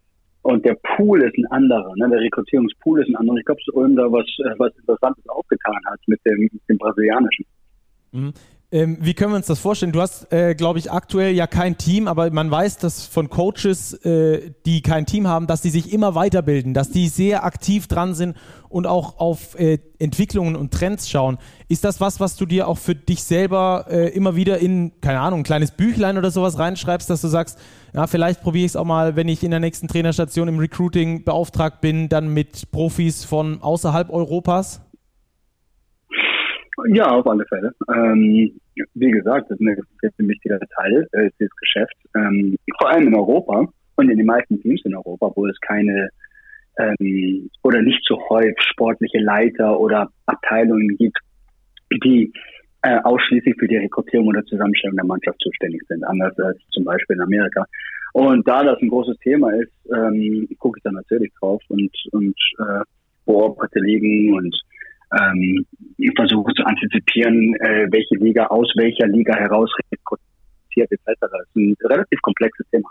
und 0.43 0.65
der 0.65 0.77
Pool 0.83 1.23
ist 1.23 1.37
ein 1.39 1.47
anderer, 1.47 1.93
ne? 1.97 2.09
der 2.11 2.21
Rekrutierungspool 2.21 3.01
ist 3.01 3.09
ein 3.09 3.17
anderer. 3.17 3.39
Ich 3.39 3.45
glaube, 3.45 3.61
dass 3.65 3.75
Ulm 3.75 3.97
da 3.97 4.11
was, 4.11 4.27
äh, 4.45 4.59
was 4.59 4.77
Interessantes 4.77 5.29
aufgetan 5.29 5.79
hat 5.87 6.01
mit 6.07 6.21
dem, 6.27 6.41
mit 6.41 6.69
dem 6.69 6.79
Brasilianischen. 6.79 7.47
Ähm, 8.73 8.97
wie 9.03 9.13
können 9.13 9.33
wir 9.33 9.37
uns 9.37 9.49
das 9.49 9.59
vorstellen? 9.59 9.93
Du 9.93 10.01
hast, 10.01 10.33
äh, 10.33 10.55
glaube 10.55 10.79
ich, 10.79 10.91
aktuell 10.91 11.35
ja 11.35 11.47
kein 11.47 11.77
Team, 11.77 12.09
aber 12.09 12.31
man 12.31 12.51
weiß, 12.51 12.79
dass 12.79 13.05
von 13.05 13.29
Coaches, 13.29 13.93
äh, 14.07 14.51
die 14.65 14.81
kein 14.81 15.05
Team 15.05 15.29
haben, 15.29 15.47
dass 15.47 15.61
die 15.61 15.69
sich 15.69 15.93
immer 15.93 16.15
weiterbilden, 16.15 16.73
dass 16.73 16.89
die 16.89 17.09
sehr 17.09 17.45
aktiv 17.45 17.87
dran 17.87 18.15
sind 18.15 18.35
und 18.71 18.87
auch 18.87 19.19
auf 19.19 19.59
äh, 19.61 19.79
Entwicklungen 19.99 20.57
und 20.57 20.73
Trends 20.73 21.11
schauen. 21.11 21.37
Ist 21.69 21.85
das 21.85 22.01
was, 22.01 22.19
was 22.19 22.37
du 22.37 22.47
dir 22.47 22.67
auch 22.67 22.79
für 22.79 22.95
dich 22.95 23.23
selber 23.25 23.85
äh, 23.91 24.09
immer 24.09 24.37
wieder 24.37 24.59
in, 24.59 24.93
keine 25.03 25.21
Ahnung, 25.21 25.41
ein 25.41 25.45
kleines 25.45 25.73
Büchlein 25.73 26.17
oder 26.17 26.31
sowas 26.31 26.59
reinschreibst, 26.59 27.11
dass 27.11 27.21
du 27.21 27.29
sagst, 27.29 27.59
ja, 27.93 28.07
vielleicht 28.07 28.41
probiere 28.41 28.65
ich 28.65 28.73
es 28.73 28.77
auch 28.77 28.87
mal, 28.87 29.17
wenn 29.17 29.29
ich 29.29 29.45
in 29.45 29.51
der 29.51 29.61
nächsten 29.61 29.87
Trainerstation 29.87 30.49
im 30.49 30.59
Recruiting 30.59 31.25
beauftragt 31.25 31.83
bin, 31.83 32.09
dann 32.09 32.33
mit 32.33 32.71
Profis 32.71 33.23
von 33.23 33.61
außerhalb 33.61 34.09
Europas? 34.09 34.81
Ja, 36.89 37.11
auf 37.11 37.27
alle 37.27 37.45
Fälle. 37.47 37.75
Ähm, 37.95 38.53
wie 38.95 39.11
gesagt, 39.11 39.51
das 39.51 39.59
ist 39.61 40.19
ein, 40.19 40.29
wichtiger 40.29 40.59
Teil 40.59 41.07
äh, 41.13 41.31
dieses 41.39 41.55
Geschäfts. 41.57 41.99
Ähm, 42.17 42.57
vor 42.79 42.91
allem 42.91 43.09
in 43.09 43.15
Europa 43.15 43.69
und 43.97 44.11
in 44.11 44.17
den 44.17 44.27
meisten 44.27 44.61
Teams 44.61 44.81
in 44.85 44.97
Europa, 44.97 45.33
wo 45.35 45.47
es 45.47 45.61
keine 45.61 46.09
ähm, 46.79 47.51
oder 47.63 47.83
nicht 47.83 48.03
so 48.07 48.19
häufig 48.31 48.57
sportliche 48.71 49.19
Leiter 49.19 49.79
oder 49.79 50.09
Abteilungen 50.27 50.97
gibt, 50.97 51.19
die 52.05 52.33
äh, 52.83 52.99
ausschließlich 53.03 53.55
für 53.59 53.69
die 53.69 53.77
Rekrutierung 53.77 54.29
oder 54.29 54.43
Zusammenstellung 54.45 54.97
der 54.97 55.05
Mannschaft 55.05 55.39
zuständig 55.41 55.83
sind, 55.89 56.03
anders 56.05 56.37
als 56.39 56.59
zum 56.71 56.85
Beispiel 56.85 57.17
in 57.17 57.23
Amerika. 57.23 57.65
Und 58.15 58.47
da 58.47 58.63
das 58.63 58.81
ein 58.81 58.89
großes 58.89 59.19
Thema 59.19 59.51
ist, 59.53 59.73
ähm, 59.95 60.49
gucke 60.59 60.79
ich 60.79 60.83
da 60.83 60.91
natürlich 60.91 61.33
drauf 61.39 61.63
und, 61.69 61.91
und 62.13 62.37
äh, 62.59 62.83
beobachte 63.25 63.79
Ligen 63.81 64.35
und 64.35 64.55
ähm, 65.19 65.67
versuche 66.17 66.53
zu 66.55 66.65
antizipieren, 66.65 67.55
äh, 67.57 67.87
welche 67.91 68.17
Liga 68.17 68.47
aus 68.47 68.71
welcher 68.77 69.07
Liga 69.07 69.35
heraus 69.35 69.71
rekrutiert 69.93 70.91
etc. 70.91 71.21
Das 71.21 71.31
ist 71.33 71.57
ein 71.57 71.77
relativ 71.85 72.21
komplexes 72.23 72.67
Thema. 72.71 72.89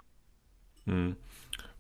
Hm. 0.85 1.15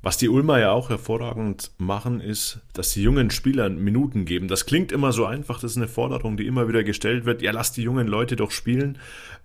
Was 0.03 0.17
die 0.17 0.29
Ulmer 0.29 0.59
ja 0.59 0.71
auch 0.71 0.89
hervorragend 0.89 1.71
machen, 1.77 2.21
ist, 2.21 2.59
dass 2.73 2.91
die 2.91 3.03
jungen 3.03 3.29
Spielern 3.29 3.77
Minuten 3.83 4.25
geben. 4.25 4.47
Das 4.47 4.65
klingt 4.65 4.91
immer 4.91 5.11
so 5.11 5.25
einfach, 5.25 5.59
das 5.59 5.71
ist 5.71 5.77
eine 5.77 5.87
Forderung, 5.87 6.37
die 6.37 6.47
immer 6.47 6.67
wieder 6.67 6.83
gestellt 6.83 7.25
wird. 7.25 7.43
Ja, 7.43 7.51
lass 7.51 7.71
die 7.71 7.83
jungen 7.83 8.07
Leute 8.07 8.35
doch 8.35 8.49
spielen. 8.49 8.97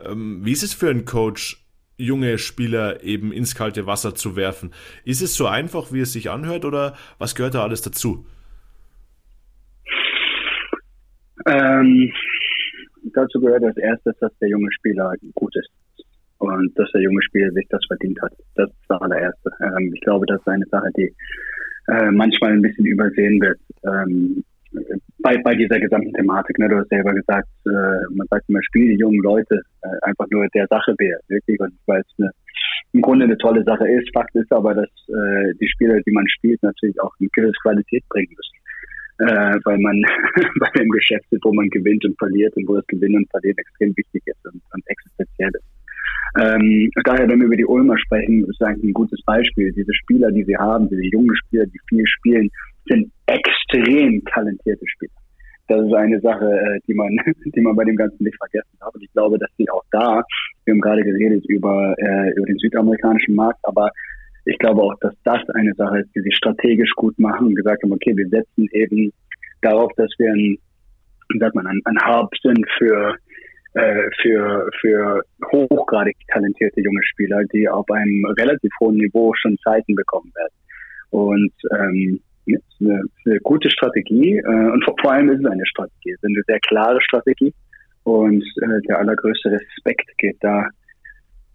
Ähm, 0.03 0.45
wie 0.45 0.53
ist 0.53 0.62
es 0.62 0.73
für 0.73 0.88
einen 0.88 1.05
Coach, 1.05 1.62
junge 1.99 2.38
Spieler 2.38 3.03
eben 3.03 3.33
ins 3.33 3.55
kalte 3.55 3.87
Wasser 3.87 4.15
zu 4.15 4.35
werfen? 4.35 4.73
Ist 5.05 5.21
es 5.21 5.35
so 5.35 5.47
einfach, 5.47 5.93
wie 5.93 6.00
es 6.00 6.15
sich 6.15 6.31
anhört, 6.31 6.65
oder 6.65 6.95
was 7.19 7.35
gehört 7.35 7.55
da 7.55 7.62
alles 7.62 7.83
dazu? 7.83 8.25
Ähm, 11.47 12.12
dazu 13.15 13.41
gehört 13.41 13.65
als 13.65 13.76
erstes, 13.76 14.17
dass 14.21 14.37
der 14.38 14.49
junge 14.49 14.71
Spieler 14.73 15.12
gut 15.35 15.55
ist 15.57 15.71
und 16.38 16.79
dass 16.79 16.91
der 16.93 17.03
junge 17.03 17.23
Spieler 17.23 17.50
sich 17.53 17.67
das 17.69 17.85
verdient 17.87 18.21
hat. 18.23 18.33
Das 18.57 18.69
ist 18.69 18.76
das 18.88 19.00
allererste. 19.00 19.50
Ähm, 19.61 19.93
ich 19.95 20.00
glaube, 20.00 20.26
das 20.26 20.41
ist 20.41 20.49
eine 20.49 20.67
Sache, 20.67 20.91
die 20.97 21.15
äh, 21.88 22.11
manchmal 22.11 22.53
ein 22.53 22.62
bisschen 22.62 22.87
übersehen 22.87 23.41
wird. 23.41 23.59
Ähm, 23.85 24.45
bei, 25.21 25.37
bei 25.43 25.55
dieser 25.55 25.81
gesamten 25.81 26.12
Thematik, 26.12 26.59
ne, 26.59 26.69
du 26.69 26.76
hast 26.79 26.88
selber 26.88 27.15
gesagt, 27.15 27.49
äh, 27.67 28.15
man 28.15 28.26
sagt 28.29 28.49
immer, 28.49 28.62
spiel 28.62 28.88
die 28.88 28.99
jungen 28.99 29.23
Leute 29.23 29.62
äh, 29.83 29.88
einfach 30.03 30.26
nur 30.31 30.47
der 30.55 30.67
Sache 30.69 30.95
wert, 30.99 31.23
wirklich, 31.29 31.59
weil 31.87 32.00
es 32.00 32.15
eine, 32.19 32.31
im 32.93 33.00
Grunde 33.00 33.25
eine 33.25 33.38
tolle 33.38 33.65
Sache 33.65 33.88
ist. 33.88 34.11
Fakt 34.12 34.35
ist 34.35 34.53
aber, 34.53 34.75
dass 34.75 34.91
äh, 35.09 35.55
die 35.61 35.69
Spieler, 35.69 36.00
die 36.07 36.12
man 36.12 36.29
spielt, 36.29 36.62
natürlich 36.62 37.00
auch 37.00 37.12
eine 37.19 37.29
gewisse 37.33 37.59
Qualität 37.62 38.05
bringen 38.09 38.35
müssen. 38.37 38.57
Äh, 39.18 39.58
weil 39.64 39.78
man 39.78 40.02
bei 40.61 40.68
dem 40.78 40.90
Geschäft 40.90 41.25
ist, 41.30 41.42
wo 41.44 41.52
man 41.52 41.70
gewinnt 41.70 42.04
und 42.04 42.18
verliert 42.18 42.54
und 42.56 42.68
wo 42.68 42.76
das 42.76 42.87
Gewinnen 42.87 43.16
und 43.16 43.30
Verlieren 43.30 43.56
extrem 43.56 43.96
wichtig 43.96 44.23
ist 44.26 44.44
und, 44.44 44.61
und 44.73 44.82
existenziell 44.87 45.50
ist. 45.54 45.76
Ähm, 46.38 46.90
daher, 47.04 47.26
wenn 47.28 47.38
wir 47.38 47.46
über 47.46 47.56
die 47.56 47.64
Ulmer 47.64 47.96
sprechen, 47.96 48.44
ist 48.44 48.62
eigentlich 48.62 48.90
ein 48.90 48.92
gutes 48.92 49.23
Beispiel. 49.25 49.73
Diese 49.73 49.94
Spieler, 49.94 50.30
die 50.30 50.44
sie 50.44 50.56
haben, 50.56 50.88
diese 50.90 51.04
jungen 51.04 51.35
Spieler, 51.35 51.64
die 51.64 51.80
viel 51.88 52.06
spielen, 52.06 52.50
sind 52.87 53.11
extrem 53.26 54.23
talentierte 54.26 54.87
Spieler. 54.87 55.12
Das 55.68 55.85
ist 55.85 55.94
eine 55.94 56.20
Sache, 56.20 56.44
äh, 56.44 56.80
die 56.87 56.94
man, 56.94 57.16
die 57.44 57.61
man 57.61 57.75
bei 57.75 57.85
dem 57.85 57.96
Ganzen 57.96 58.23
nicht 58.23 58.37
vergessen 58.37 58.76
darf. 58.80 58.94
Und 58.94 59.02
ich 59.02 59.12
glaube, 59.12 59.38
dass 59.38 59.50
sie 59.56 59.68
auch 59.70 59.82
da, 59.90 60.23
wir 60.64 60.75
haben 60.75 60.80
gerade 60.80 61.02
geredet 61.02 61.44
über, 61.49 61.94
äh, 61.99 62.30
über 62.37 62.46
den 62.46 62.58
südamerikanischen 62.58 63.35
Markt, 63.35 63.61
aber 63.62 63.90
ich 64.47 64.59
glaube 64.59 64.83
auch, 64.83 64.95
dass 65.00 65.15
das 65.25 65.41
eine 65.55 65.75
Sache 65.75 66.00
ist, 66.00 66.15
die 66.15 66.21
sie 66.21 66.33
strategisch 66.33 66.91
gut 66.97 67.19
machen 67.19 67.49
und 67.49 67.55
gesagt 67.55 67.83
haben, 67.83 67.93
okay, 67.93 68.17
wir 68.17 68.29
setzen 68.29 68.69
eben 68.73 69.12
darauf, 69.61 69.93
dass 69.97 70.11
wir 70.19 70.33
ein, 70.33 70.59
wie 71.29 71.38
sagt 71.38 71.55
man, 71.55 71.67
ein, 71.67 71.81
ein 71.85 71.99
Hub 72.07 72.31
sind 72.43 72.65
für 72.79 73.17
äh, 73.75 74.09
für, 74.23 74.71
für 74.81 75.23
hochgradig 75.53 76.17
talentierte 76.33 76.81
junge 76.81 77.03
Spieler, 77.03 77.45
die 77.53 77.69
auf 77.69 77.85
einem 77.91 78.25
relativ 78.38 78.71
hohen 78.81 78.97
Niveau 78.97 79.35
schon 79.35 79.59
Zeiten 79.59 79.95
bekommen 79.95 80.33
werden. 80.35 80.55
Und 81.11 81.53
ähm, 81.79 82.21
ist 82.47 82.62
eine, 82.81 83.03
eine 83.26 83.41
gute 83.41 83.71
Strategie 83.71 84.38
äh, 84.38 84.71
und 84.71 84.83
vor, 84.85 84.95
vor 85.00 85.12
allem 85.12 85.29
ist 85.31 85.41
es 85.41 85.50
eine 85.50 85.67
Strategie, 85.67 86.12
es 86.12 86.23
ist 86.23 86.25
eine 86.25 86.43
sehr 86.47 86.61
klare 86.61 87.00
Strategie 87.03 87.53
und 88.05 88.43
äh, 88.62 88.81
der 88.88 88.99
allergrößte 88.99 89.50
Respekt 89.50 90.11
geht 90.19 90.37
da 90.41 90.69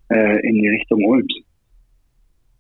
äh, 0.10 0.48
in 0.48 0.56
die 0.56 0.70
Richtung 0.70 1.04
Ulms. 1.06 1.34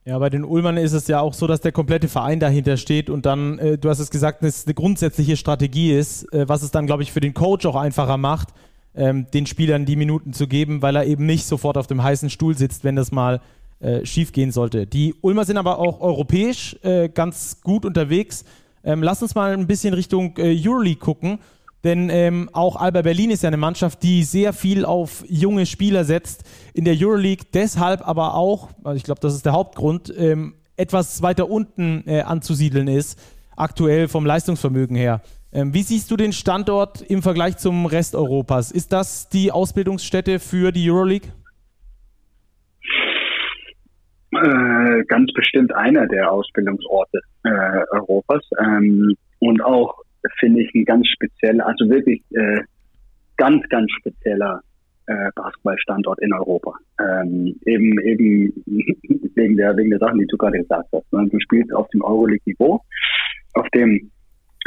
Ja, 0.03 0.17
bei 0.17 0.31
den 0.31 0.43
Ulmern 0.43 0.77
ist 0.77 0.93
es 0.93 1.07
ja 1.07 1.19
auch 1.19 1.35
so, 1.35 1.45
dass 1.45 1.61
der 1.61 1.71
komplette 1.71 2.07
Verein 2.07 2.39
dahinter 2.39 2.77
steht 2.77 3.09
und 3.11 3.27
dann, 3.27 3.59
äh, 3.59 3.77
du 3.77 3.87
hast 3.87 3.99
es 3.99 4.09
gesagt, 4.09 4.43
es 4.43 4.65
eine 4.65 4.73
grundsätzliche 4.73 5.37
Strategie 5.37 5.93
ist, 5.93 6.23
äh, 6.33 6.49
was 6.49 6.63
es 6.63 6.71
dann, 6.71 6.87
glaube 6.87 7.03
ich, 7.03 7.11
für 7.11 7.19
den 7.19 7.35
Coach 7.35 7.67
auch 7.67 7.75
einfacher 7.75 8.17
macht, 8.17 8.49
ähm, 8.95 9.27
den 9.31 9.45
Spielern 9.45 9.85
die 9.85 9.95
Minuten 9.95 10.33
zu 10.33 10.47
geben, 10.47 10.81
weil 10.81 10.95
er 10.95 11.05
eben 11.05 11.27
nicht 11.27 11.45
sofort 11.45 11.77
auf 11.77 11.85
dem 11.85 12.01
heißen 12.01 12.31
Stuhl 12.31 12.57
sitzt, 12.57 12.83
wenn 12.83 12.95
das 12.95 13.11
mal 13.11 13.41
äh, 13.79 14.03
schief 14.03 14.31
gehen 14.31 14.51
sollte. 14.51 14.87
Die 14.87 15.13
Ulmer 15.21 15.45
sind 15.45 15.57
aber 15.57 15.77
auch 15.77 16.01
europäisch 16.01 16.77
äh, 16.81 17.07
ganz 17.07 17.61
gut 17.61 17.85
unterwegs. 17.85 18.43
Ähm, 18.83 19.03
lass 19.03 19.21
uns 19.21 19.35
mal 19.35 19.53
ein 19.53 19.67
bisschen 19.67 19.93
Richtung 19.93 20.35
äh, 20.37 20.59
Euroleague 20.59 20.99
gucken. 20.99 21.37
Denn 21.83 22.09
ähm, 22.09 22.49
auch 22.53 22.75
Alba 22.75 23.01
Berlin 23.01 23.31
ist 23.31 23.43
ja 23.43 23.47
eine 23.47 23.57
Mannschaft, 23.57 24.03
die 24.03 24.23
sehr 24.23 24.53
viel 24.53 24.85
auf 24.85 25.23
junge 25.27 25.65
Spieler 25.65 26.03
setzt 26.03 26.43
in 26.73 26.85
der 26.85 26.95
Euroleague, 26.97 27.45
deshalb 27.53 28.07
aber 28.07 28.35
auch, 28.35 28.69
also 28.83 28.95
ich 28.95 29.03
glaube, 29.03 29.19
das 29.21 29.33
ist 29.33 29.45
der 29.45 29.53
Hauptgrund, 29.53 30.13
ähm, 30.15 30.55
etwas 30.77 31.21
weiter 31.21 31.49
unten 31.49 32.03
äh, 32.07 32.21
anzusiedeln 32.21 32.87
ist, 32.87 33.19
aktuell 33.55 34.07
vom 34.07 34.25
Leistungsvermögen 34.25 34.95
her. 34.95 35.21
Ähm, 35.53 35.73
wie 35.73 35.81
siehst 35.81 36.09
du 36.11 36.17
den 36.17 36.33
Standort 36.33 37.01
im 37.01 37.21
Vergleich 37.21 37.57
zum 37.57 37.85
Rest 37.85 38.15
Europas? 38.15 38.71
Ist 38.71 38.93
das 38.93 39.27
die 39.29 39.51
Ausbildungsstätte 39.51 40.39
für 40.39 40.71
die 40.71 40.89
Euroleague? 40.89 41.29
Äh, 44.33 45.03
ganz 45.07 45.33
bestimmt 45.33 45.73
einer 45.75 46.07
der 46.07 46.31
Ausbildungsorte 46.31 47.19
äh, 47.43 47.49
Europas 47.91 48.43
ähm, 48.59 49.15
und 49.39 49.61
auch 49.61 49.95
finde 50.39 50.61
ich 50.63 50.73
ein 50.73 50.85
ganz 50.85 51.07
spezieller, 51.07 51.65
also 51.65 51.89
wirklich 51.89 52.21
äh, 52.31 52.61
ganz 53.37 53.67
ganz 53.69 53.91
spezieller 53.99 54.61
äh, 55.07 55.29
Basketballstandort 55.35 56.21
in 56.21 56.33
Europa. 56.33 56.73
Ähm, 56.99 57.55
eben 57.65 57.99
eben 58.01 58.53
wegen 59.35 59.57
der 59.57 59.75
wegen 59.77 59.89
der 59.89 59.99
Sachen, 59.99 60.19
die 60.19 60.27
du 60.27 60.37
gerade 60.37 60.59
gesagt 60.59 60.89
hast. 60.93 61.11
Ne? 61.13 61.27
Du 61.29 61.39
spielst 61.39 61.73
auf 61.73 61.87
dem 61.89 62.01
Euroleague-Niveau, 62.01 62.81
auf 63.53 63.69
dem 63.69 64.11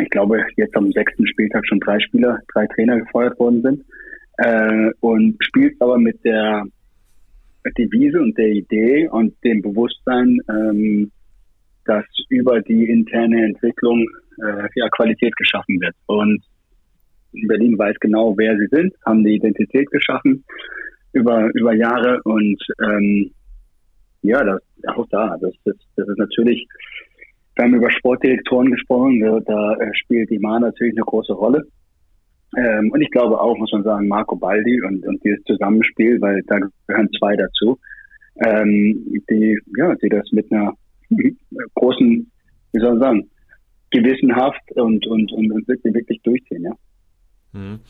ich 0.00 0.10
glaube, 0.10 0.44
jetzt 0.56 0.76
am 0.76 0.90
sechsten 0.90 1.26
Spieltag 1.26 1.64
schon 1.68 1.78
drei 1.80 2.00
Spieler, 2.00 2.40
drei 2.52 2.66
Trainer 2.66 2.98
gefeuert 2.98 3.38
worden 3.38 3.62
sind. 3.62 3.84
Äh, 4.38 4.90
und 5.00 5.36
spielt 5.40 5.80
aber 5.80 5.98
mit 5.98 6.24
der 6.24 6.64
Devise 7.78 8.20
und 8.20 8.36
der 8.36 8.48
Idee 8.48 9.08
und 9.08 9.34
dem 9.44 9.62
Bewusstsein, 9.62 10.38
ähm, 10.50 11.12
dass 11.84 12.04
über 12.28 12.60
die 12.60 12.88
interne 12.88 13.44
Entwicklung 13.44 14.06
äh, 14.42 14.68
ja, 14.74 14.88
Qualität 14.90 15.34
geschaffen 15.36 15.80
wird. 15.80 15.94
Und 16.06 16.42
Berlin 17.46 17.78
weiß 17.78 17.96
genau, 18.00 18.36
wer 18.36 18.56
sie 18.56 18.68
sind, 18.70 18.94
haben 19.04 19.24
die 19.24 19.36
Identität 19.36 19.90
geschaffen 19.90 20.44
über, 21.12 21.50
über 21.54 21.74
Jahre 21.74 22.20
und 22.24 22.62
ähm, 22.82 23.30
ja, 24.22 24.42
das 24.42 24.60
auch 24.88 25.06
da. 25.10 25.36
Das, 25.40 25.52
das, 25.64 25.76
das 25.96 26.08
ist 26.08 26.18
natürlich 26.18 26.66
wir 27.56 27.64
haben 27.64 27.74
über 27.74 27.90
Sportdirektoren 27.90 28.70
gesprochen, 28.70 29.20
da, 29.20 29.38
da 29.40 29.74
äh, 29.74 29.90
spielt 29.94 30.30
die 30.30 30.38
Ma 30.38 30.58
natürlich 30.58 30.96
eine 30.96 31.04
große 31.04 31.32
Rolle. 31.32 31.64
Ähm, 32.56 32.90
und 32.90 33.00
ich 33.00 33.10
glaube 33.10 33.40
auch, 33.40 33.56
muss 33.56 33.72
man 33.72 33.84
sagen, 33.84 34.08
Marco 34.08 34.36
Baldi 34.36 34.80
und, 34.82 35.06
und 35.06 35.22
dieses 35.24 35.42
Zusammenspiel, 35.44 36.20
weil 36.20 36.42
da 36.46 36.58
gehören 36.86 37.08
zwei 37.18 37.36
dazu, 37.36 37.78
ähm, 38.44 39.22
die, 39.30 39.58
ja, 39.76 39.94
die 39.96 40.08
das 40.08 40.30
mit 40.32 40.50
einer 40.50 40.72
großen, 41.74 42.30
wie 42.72 42.80
soll 42.80 42.90
man 42.90 43.00
sagen, 43.00 43.30
gewissenhaft 43.94 44.72
und, 44.74 45.06
und, 45.06 45.32
und, 45.32 45.52
und 45.52 45.68
wirklich, 45.68 45.94
wirklich 45.94 46.20
durchziehen, 46.22 46.64
ja. 46.64 46.72
Mhm. 47.52 47.80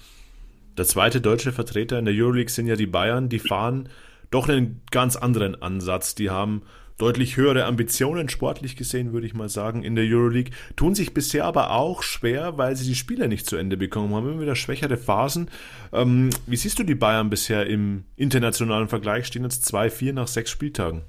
Der 0.77 0.85
zweite 0.85 1.21
deutsche 1.21 1.53
Vertreter 1.53 1.99
in 1.99 2.05
der 2.05 2.15
Euroleague 2.15 2.51
sind 2.51 2.67
ja 2.67 2.77
die 2.77 2.87
Bayern, 2.87 3.29
die 3.29 3.39
fahren 3.39 3.89
doch 4.31 4.49
einen 4.49 4.83
ganz 4.91 5.17
anderen 5.17 5.61
Ansatz. 5.63 6.15
Die 6.15 6.31
haben 6.31 6.63
deutlich 6.99 7.37
höhere 7.37 7.65
Ambitionen, 7.65 8.29
sportlich 8.29 8.77
gesehen, 8.77 9.13
würde 9.13 9.27
ich 9.27 9.35
mal 9.35 9.49
sagen, 9.49 9.83
in 9.83 9.95
der 9.95 10.05
Euroleague, 10.05 10.53
tun 10.77 10.95
sich 10.95 11.15
bisher 11.15 11.45
aber 11.45 11.71
auch 11.71 12.03
schwer, 12.03 12.59
weil 12.59 12.77
sie 12.77 12.87
die 12.87 12.95
Spieler 12.95 13.29
nicht 13.29 13.47
zu 13.47 13.57
Ende 13.57 13.77
bekommen 13.77 14.15
haben, 14.15 14.29
immer 14.29 14.43
wieder 14.43 14.57
schwächere 14.57 14.97
Phasen. 14.97 15.49
Ähm, 15.93 16.31
wie 16.47 16.57
siehst 16.57 16.79
du 16.79 16.83
die 16.83 16.95
Bayern 16.95 17.31
bisher 17.31 17.67
im 17.67 18.05
internationalen 18.17 18.89
Vergleich? 18.89 19.27
Stehen 19.27 19.45
jetzt 19.45 19.73
2-4 19.73 20.13
nach 20.13 20.29
sechs 20.29 20.51
Spieltagen. 20.51 21.03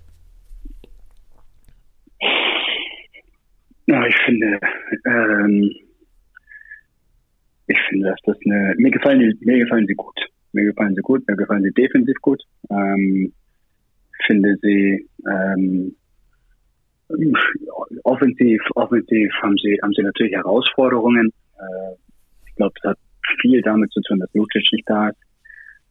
Ja, 3.87 4.05
ich 4.07 4.15
finde, 4.25 4.59
ähm, 5.05 5.71
ich 7.67 7.79
finde, 7.89 8.09
dass 8.09 8.19
das 8.25 8.37
eine, 8.45 8.73
mir 8.77 8.91
gefallen 8.91 9.19
die, 9.19 9.45
mir 9.45 9.59
gefallen 9.59 9.87
sie 9.87 9.95
gut. 9.95 10.19
Mir 10.53 10.65
gefallen 10.65 10.95
sie 10.95 11.01
gut, 11.01 11.27
mir 11.27 11.35
gefallen 11.35 11.63
sie 11.63 11.73
defensiv 11.73 12.15
gut. 12.21 12.41
Ähm, 12.69 13.33
finde 14.25 14.55
sie 14.61 15.07
ähm, 15.27 15.95
offensiv, 18.03 18.61
offensiv 18.75 19.31
haben 19.41 19.57
sie, 19.57 19.77
haben 19.81 19.93
sie 19.93 20.03
natürlich 20.03 20.33
Herausforderungen. 20.33 21.31
Äh, 21.59 21.95
ich 22.47 22.55
glaube, 22.55 22.73
es 22.81 22.89
hat 22.89 22.97
viel 23.41 23.61
damit 23.61 23.91
zu 23.91 24.01
tun, 24.01 24.19
dass 24.19 24.33
Lucic 24.33 24.71
nicht 24.71 24.89
da 24.89 25.09
ist. 25.09 25.17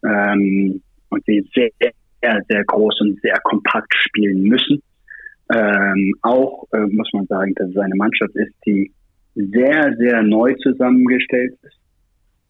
Ähm, 0.04 0.82
und 1.10 1.24
sie 1.26 1.48
sehr, 1.54 1.70
sehr 2.48 2.64
groß 2.64 3.00
und 3.02 3.20
sehr 3.20 3.38
kompakt 3.44 3.94
spielen 3.94 4.42
müssen. 4.42 4.82
Ähm, 5.52 6.14
auch 6.22 6.66
äh, 6.72 6.86
muss 6.86 7.10
man 7.12 7.26
sagen, 7.26 7.54
dass 7.56 7.68
es 7.68 7.76
eine 7.76 7.94
Mannschaft 7.96 8.34
ist, 8.34 8.54
die 8.66 8.90
sehr, 9.34 9.94
sehr 9.98 10.22
neu 10.22 10.54
zusammengestellt 10.54 11.54
ist 11.62 11.78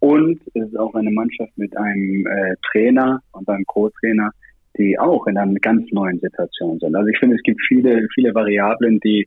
Und 0.01 0.41
es 0.55 0.69
ist 0.69 0.79
auch 0.79 0.95
eine 0.95 1.11
Mannschaft 1.11 1.57
mit 1.57 1.77
einem 1.77 2.27
äh, 2.27 2.57
Trainer 2.71 3.23
und 3.33 3.49
einem 3.49 3.65
Co-Trainer, 3.65 4.31
die 4.77 4.99
auch 4.99 5.27
in 5.27 5.39
einer 5.39 5.59
ganz 5.61 5.91
neuen 5.93 6.21
Situation 6.21 6.79
sind. 6.79 6.95
Also 6.95 7.09
ich 7.09 7.19
finde, 7.19 7.37
es 7.37 7.43
gibt 7.43 7.61
viele, 7.67 8.07
viele 8.15 8.35
Variablen, 8.35 9.01
die 9.01 9.27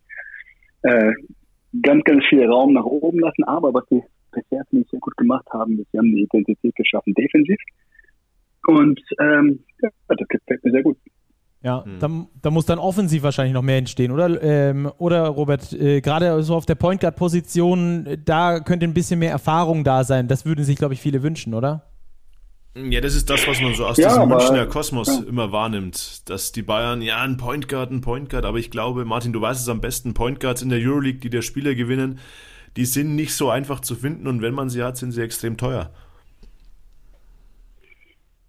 äh, 0.83 1.13
ganz, 1.81 2.03
ganz 2.03 2.23
viel 2.29 2.45
Raum 2.45 2.73
nach 2.73 2.85
oben 2.85 3.19
lassen. 3.19 3.43
Aber 3.45 3.73
was 3.73 3.85
sie 3.89 4.03
bisher 4.31 4.63
nicht 4.71 4.89
sehr 4.91 4.99
gut 4.99 5.17
gemacht 5.17 5.47
haben, 5.51 5.79
ist, 5.79 5.91
sie 5.91 5.97
haben 5.97 6.13
die 6.13 6.23
Identität 6.23 6.75
geschaffen 6.75 7.13
defensiv. 7.13 7.57
Und 8.67 9.01
ähm, 9.19 9.59
ja, 9.81 9.89
das 10.07 10.27
gefällt 10.27 10.63
mir 10.63 10.71
sehr 10.71 10.83
gut. 10.83 10.97
Ja, 11.67 11.83
hm. 11.83 11.99
da, 11.99 12.09
da, 12.43 12.49
muss 12.49 12.65
dann 12.65 12.79
offensiv 12.79 13.23
wahrscheinlich 13.23 13.53
noch 13.53 13.61
mehr 13.61 13.77
entstehen, 13.77 14.13
oder? 14.13 14.41
Ähm, 14.41 14.89
oder 14.99 15.27
Robert, 15.27 15.73
äh, 15.73 15.99
gerade 15.99 16.41
so 16.41 16.55
auf 16.55 16.65
der 16.65 16.75
Point 16.75 17.01
Guard 17.01 17.17
Position, 17.17 18.07
da 18.23 18.61
könnte 18.61 18.85
ein 18.85 18.93
bisschen 18.93 19.19
mehr 19.19 19.31
Erfahrung 19.31 19.83
da 19.83 20.05
sein. 20.05 20.29
Das 20.29 20.45
würden 20.45 20.63
sich, 20.63 20.77
glaube 20.77 20.93
ich, 20.93 21.01
viele 21.01 21.23
wünschen, 21.23 21.53
oder? 21.53 21.83
Ja, 22.73 23.01
das 23.01 23.15
ist 23.15 23.29
das, 23.29 23.45
was 23.49 23.59
man 23.59 23.73
so 23.73 23.85
aus 23.85 23.97
ja, 23.97 24.07
diesem 24.07 24.29
Münchner 24.29 24.65
Kosmos 24.65 25.07
ja. 25.09 25.27
immer 25.27 25.51
wahrnimmt, 25.51 26.29
dass 26.29 26.53
die 26.53 26.61
Bayern, 26.61 27.01
ja, 27.01 27.21
ein 27.21 27.35
Point 27.35 27.67
Guard, 27.67 27.91
ein 27.91 27.99
Point 27.99 28.29
Guard, 28.29 28.45
aber 28.45 28.59
ich 28.59 28.71
glaube, 28.71 29.03
Martin, 29.03 29.33
du 29.33 29.41
weißt 29.41 29.59
es 29.59 29.67
am 29.67 29.81
besten, 29.81 30.13
Point 30.13 30.39
Guards 30.39 30.61
in 30.61 30.69
der 30.69 30.79
Euroleague, 30.79 31.19
die 31.19 31.29
der 31.29 31.41
Spieler 31.41 31.75
gewinnen, 31.75 32.19
die 32.77 32.85
sind 32.85 33.13
nicht 33.13 33.33
so 33.33 33.49
einfach 33.49 33.81
zu 33.81 33.93
finden 33.93 34.25
und 34.25 34.41
wenn 34.41 34.53
man 34.53 34.69
sie 34.69 34.83
hat, 34.83 34.95
sind 34.95 35.11
sie 35.11 35.21
extrem 35.21 35.57
teuer. 35.57 35.91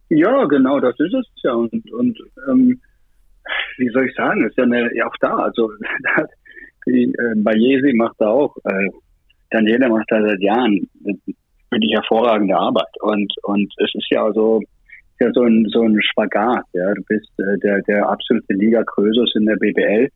Ja, 0.09 0.45
genau, 0.45 0.79
das 0.79 0.95
ist 1.01 1.15
es 1.15 1.27
ja. 1.43 1.53
Und, 1.53 1.73
und 1.93 2.17
ähm, 2.49 2.81
wie 3.79 3.89
soll 3.91 4.07
ich 4.07 4.15
sagen, 4.15 4.47
ist 4.47 4.57
ja, 4.57 4.65
eine, 4.65 4.91
auch 5.05 5.17
da. 5.21 5.37
Also 5.37 5.71
die, 6.87 7.05
äh, 7.05 7.35
Bayesi 7.37 7.93
macht 7.95 8.17
da 8.19 8.29
auch, 8.29 8.57
äh, 8.65 8.89
Daniela 9.51 9.89
macht 9.89 10.07
da 10.09 10.21
seit 10.21 10.41
Jahren 10.41 10.89
wirklich 11.71 11.93
hervorragende 11.93 12.57
Arbeit. 12.57 12.93
Und 13.01 13.33
und 13.45 13.73
es 13.79 13.95
ist 13.95 14.11
ja 14.11 14.31
so 14.33 14.61
ja 15.21 15.31
so 15.33 15.43
ein 15.43 15.67
so 15.71 15.83
ein 15.83 16.01
Spagat. 16.03 16.65
Ja, 16.73 16.93
du 16.95 17.03
bist 17.09 17.31
äh, 17.39 17.59
der 17.63 17.83
der 17.83 18.09
absolute 18.09 18.55
Liga 18.55 18.83
Krösus 18.85 19.35
in 19.37 19.47
der 19.47 19.57
BBL 19.57 20.09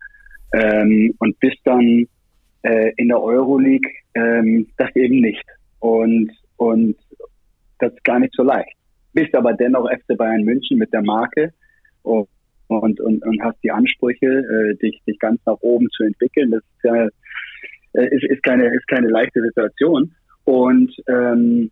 ähm, 0.55 1.15
und 1.19 1.39
bist 1.41 1.59
dann 1.65 2.07
äh, 2.63 2.93
in 2.97 3.09
der 3.09 3.21
Euroleague 3.21 3.91
ähm, 4.15 4.67
das 4.77 4.95
eben 4.97 5.21
nicht. 5.21 5.45
Und 5.81 6.31
und 6.57 6.97
das 7.79 7.93
ist 7.93 8.05
gar 8.05 8.19
nicht 8.19 8.35
so 8.37 8.43
leicht. 8.43 8.77
Bist 9.13 9.35
aber 9.35 9.53
dennoch 9.53 9.91
FC 9.91 10.17
Bayern 10.17 10.45
München 10.45 10.79
mit 10.79 10.93
der 10.93 11.03
Marke. 11.03 11.53
Und 12.03 12.29
und, 12.81 13.01
und, 13.01 13.25
und 13.25 13.43
hast 13.43 13.63
die 13.63 13.71
Ansprüche, 13.71 14.27
äh, 14.27 14.75
dich, 14.77 15.01
dich 15.07 15.19
ganz 15.19 15.41
nach 15.47 15.59
oben 15.61 15.89
zu 15.91 16.05
entwickeln. 16.05 16.51
Das 16.51 16.63
ist, 16.63 16.85
ja, 16.85 17.09
äh, 17.95 18.15
ist, 18.15 18.25
ist, 18.25 18.43
keine, 18.43 18.67
ist 18.75 18.87
keine 18.89 19.09
leichte 19.09 19.41
Situation. 19.43 20.13
Und 20.45 20.93
ähm, 21.09 21.71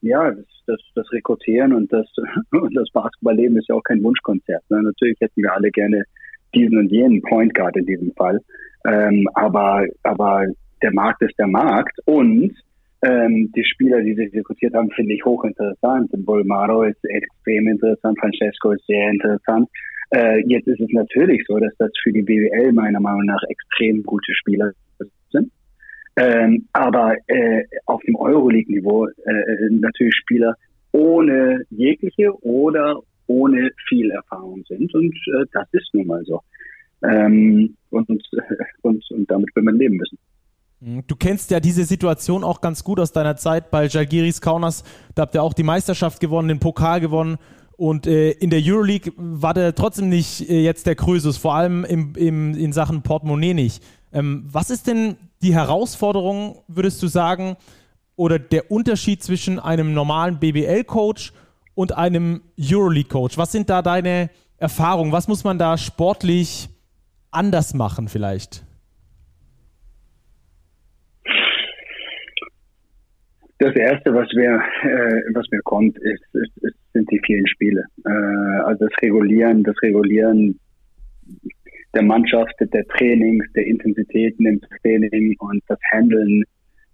ja, 0.00 0.30
das, 0.30 0.46
das, 0.66 0.80
das 0.94 1.12
Rekrutieren 1.12 1.72
und 1.72 1.92
das, 1.92 2.06
und 2.50 2.74
das 2.74 2.90
Basketballleben 2.92 3.56
ist 3.56 3.68
ja 3.68 3.74
auch 3.74 3.84
kein 3.84 4.02
Wunschkonzert. 4.02 4.62
Ne? 4.70 4.82
Natürlich 4.82 5.18
hätten 5.20 5.42
wir 5.42 5.52
alle 5.52 5.70
gerne 5.70 6.04
diesen 6.54 6.78
und 6.78 6.90
jenen 6.90 7.22
Point 7.22 7.54
Guard 7.54 7.76
in 7.76 7.86
diesem 7.86 8.12
Fall. 8.12 8.38
Ähm, 8.86 9.28
aber, 9.34 9.86
aber 10.02 10.46
der 10.82 10.92
Markt 10.92 11.22
ist 11.22 11.38
der 11.38 11.46
Markt 11.46 11.98
und 12.04 12.52
ähm, 13.02 13.50
die 13.54 13.64
Spieler, 13.64 14.00
die 14.02 14.14
sie 14.14 14.36
rekrutiert 14.36 14.74
haben, 14.74 14.90
finde 14.90 15.14
ich 15.14 15.24
hochinteressant. 15.24 16.10
Bolmaro 16.24 16.84
ist 16.84 17.04
extrem 17.04 17.68
interessant, 17.68 18.18
Francesco 18.18 18.72
ist 18.72 18.86
sehr 18.86 19.10
interessant. 19.10 19.68
Äh, 20.14 20.42
jetzt 20.46 20.68
ist 20.68 20.80
es 20.80 20.90
natürlich 20.92 21.42
so, 21.48 21.58
dass 21.58 21.72
das 21.78 21.90
für 22.02 22.12
die 22.12 22.22
BWL 22.22 22.72
meiner 22.72 23.00
Meinung 23.00 23.24
nach 23.24 23.42
extrem 23.48 24.02
gute 24.02 24.34
Spieler 24.34 24.72
sind. 25.30 25.50
Ähm, 26.16 26.66
aber 26.72 27.16
äh, 27.26 27.64
auf 27.86 28.02
dem 28.02 28.16
Euroleague-Niveau 28.16 29.06
äh, 29.06 29.70
natürlich 29.70 30.14
Spieler 30.14 30.54
ohne 30.92 31.64
jegliche 31.70 32.32
oder 32.44 33.00
ohne 33.26 33.70
viel 33.88 34.10
Erfahrung 34.10 34.62
sind. 34.68 34.92
Und 34.94 35.14
äh, 35.14 35.46
das 35.52 35.66
ist 35.72 35.88
nun 35.94 36.06
mal 36.06 36.22
so. 36.24 36.42
Ähm, 37.02 37.74
und, 37.90 38.08
und, 38.82 39.10
und 39.10 39.30
damit 39.30 39.48
will 39.56 39.62
man 39.62 39.76
leben 39.76 39.96
müssen. 39.96 40.18
Mhm. 40.80 41.04
Du 41.06 41.16
kennst 41.16 41.50
ja 41.50 41.60
diese 41.60 41.84
Situation 41.84 42.44
auch 42.44 42.60
ganz 42.60 42.84
gut 42.84 43.00
aus 43.00 43.12
deiner 43.12 43.36
Zeit 43.36 43.70
bei 43.70 43.86
Jalgiris 43.86 44.40
Kaunas. 44.42 44.84
Da 45.14 45.22
habt 45.22 45.34
ihr 45.34 45.42
auch 45.42 45.54
die 45.54 45.62
Meisterschaft 45.62 46.20
gewonnen, 46.20 46.48
den 46.48 46.60
Pokal 46.60 47.00
gewonnen. 47.00 47.38
Und 47.82 48.06
äh, 48.06 48.30
in 48.30 48.50
der 48.50 48.62
Euroleague 48.64 49.12
war 49.16 49.54
der 49.54 49.74
trotzdem 49.74 50.08
nicht 50.08 50.48
äh, 50.48 50.62
jetzt 50.62 50.86
der 50.86 50.94
Krösus, 50.94 51.36
vor 51.36 51.56
allem 51.56 51.84
im, 51.84 52.14
im, 52.14 52.54
in 52.54 52.72
Sachen 52.72 53.02
Portemonnaie 53.02 53.54
nicht. 53.54 53.82
Ähm, 54.12 54.44
was 54.46 54.70
ist 54.70 54.86
denn 54.86 55.16
die 55.42 55.52
Herausforderung, 55.52 56.62
würdest 56.68 57.02
du 57.02 57.08
sagen, 57.08 57.56
oder 58.14 58.38
der 58.38 58.70
Unterschied 58.70 59.24
zwischen 59.24 59.58
einem 59.58 59.94
normalen 59.94 60.38
BBL-Coach 60.38 61.32
und 61.74 61.96
einem 61.96 62.42
Euroleague-Coach? 62.56 63.36
Was 63.36 63.50
sind 63.50 63.68
da 63.68 63.82
deine 63.82 64.30
Erfahrungen? 64.58 65.10
Was 65.10 65.26
muss 65.26 65.42
man 65.42 65.58
da 65.58 65.76
sportlich 65.76 66.68
anders 67.32 67.74
machen 67.74 68.06
vielleicht? 68.06 68.62
Das 73.62 73.76
erste, 73.76 74.12
was 74.12 74.26
mir, 74.34 74.60
äh, 74.82 75.22
was 75.34 75.46
mir 75.52 75.62
kommt, 75.62 75.96
ist, 75.98 76.24
ist, 76.32 76.64
ist, 76.64 76.74
sind 76.94 77.08
die 77.12 77.20
vielen 77.24 77.46
Spiele. 77.46 77.84
Äh, 78.04 78.10
also 78.64 78.86
das 78.86 78.94
Regulieren, 79.00 79.62
das 79.62 79.80
Regulieren 79.82 80.58
der 81.94 82.02
Mannschaft, 82.02 82.54
der 82.58 82.84
Trainings, 82.88 83.44
der 83.54 83.64
Intensitäten 83.64 84.46
im 84.46 84.60
Training 84.82 85.36
und 85.38 85.62
das 85.68 85.78
Handeln 85.92 86.42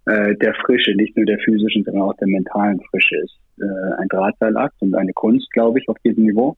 äh, 0.05 0.35
der 0.37 0.53
Frische, 0.57 0.95
nicht 0.95 1.17
nur 1.17 1.25
der 1.25 1.39
physischen, 1.39 1.85
sondern 1.85 2.03
auch 2.03 2.17
der 2.19 2.29
mentalen 2.29 2.79
Frische 2.91 3.17
ist 3.17 3.41
äh, 3.63 4.03
ein 4.03 4.09
Drahtseilakt 4.09 4.75
und 4.81 4.95
eine 4.95 5.15
Kunst, 5.15 5.51
glaube 5.53 5.79
ich, 5.79 5.89
auf 5.89 5.97
diesem 6.05 6.27
Niveau. 6.27 6.55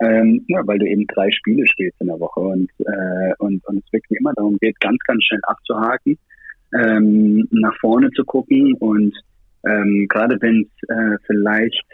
Ähm, 0.00 0.44
ja, 0.48 0.60
weil 0.66 0.78
du 0.78 0.86
eben 0.86 1.06
drei 1.06 1.30
Spiele 1.30 1.66
spielst 1.66 1.98
in 2.02 2.08
der 2.08 2.20
Woche 2.20 2.40
und, 2.40 2.70
äh, 2.80 3.32
und, 3.38 3.66
und 3.66 3.78
es 3.78 3.90
wirklich 3.90 4.20
immer 4.20 4.34
darum 4.34 4.58
geht, 4.60 4.78
ganz, 4.80 4.98
ganz 5.06 5.24
schnell 5.24 5.40
abzuhaken, 5.44 6.18
ähm, 6.74 7.48
nach 7.50 7.74
vorne 7.80 8.10
zu 8.10 8.22
gucken 8.26 8.74
und 8.74 9.14
ähm, 9.66 10.06
gerade 10.08 10.36
wenn 10.40 10.62
es 10.62 10.88
äh, 10.88 11.16
vielleicht 11.26 11.86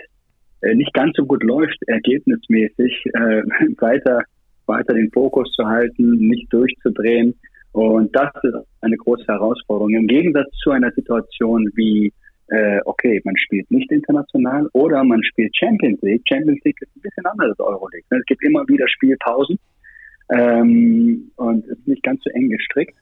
äh, 0.60 0.74
nicht 0.74 0.92
ganz 0.92 1.16
so 1.16 1.24
gut 1.24 1.42
läuft, 1.42 1.78
ergebnismäßig 1.86 3.04
äh, 3.14 3.42
weiter, 3.78 4.22
weiter 4.66 4.94
den 4.94 5.10
Fokus 5.10 5.50
zu 5.52 5.66
halten, 5.66 6.28
nicht 6.28 6.52
durchzudrehen. 6.52 7.34
Und 7.72 8.14
das 8.14 8.30
ist 8.42 8.54
eine 8.82 8.96
große 8.96 9.26
Herausforderung. 9.26 9.94
Im 9.94 10.06
Gegensatz 10.06 10.50
zu 10.62 10.70
einer 10.70 10.92
Situation 10.92 11.70
wie, 11.74 12.12
äh, 12.48 12.80
okay, 12.84 13.20
man 13.24 13.36
spielt 13.38 13.70
nicht 13.70 13.90
international 13.90 14.68
oder 14.74 15.02
man 15.04 15.22
spielt 15.24 15.56
Champions 15.56 16.00
League. 16.02 16.22
Champions 16.28 16.60
League 16.64 16.80
ist 16.80 16.94
ein 16.94 17.00
bisschen 17.00 17.24
anders 17.24 17.50
als 17.50 17.60
Euroleague. 17.60 18.04
Es 18.10 18.24
gibt 18.26 18.44
immer 18.44 18.68
wieder 18.68 18.86
Spielpausen 18.88 19.58
ähm, 20.28 21.30
und 21.36 21.66
ist 21.66 21.88
nicht 21.88 22.02
ganz 22.02 22.22
so 22.22 22.30
eng 22.30 22.50
gestrickt. 22.50 22.96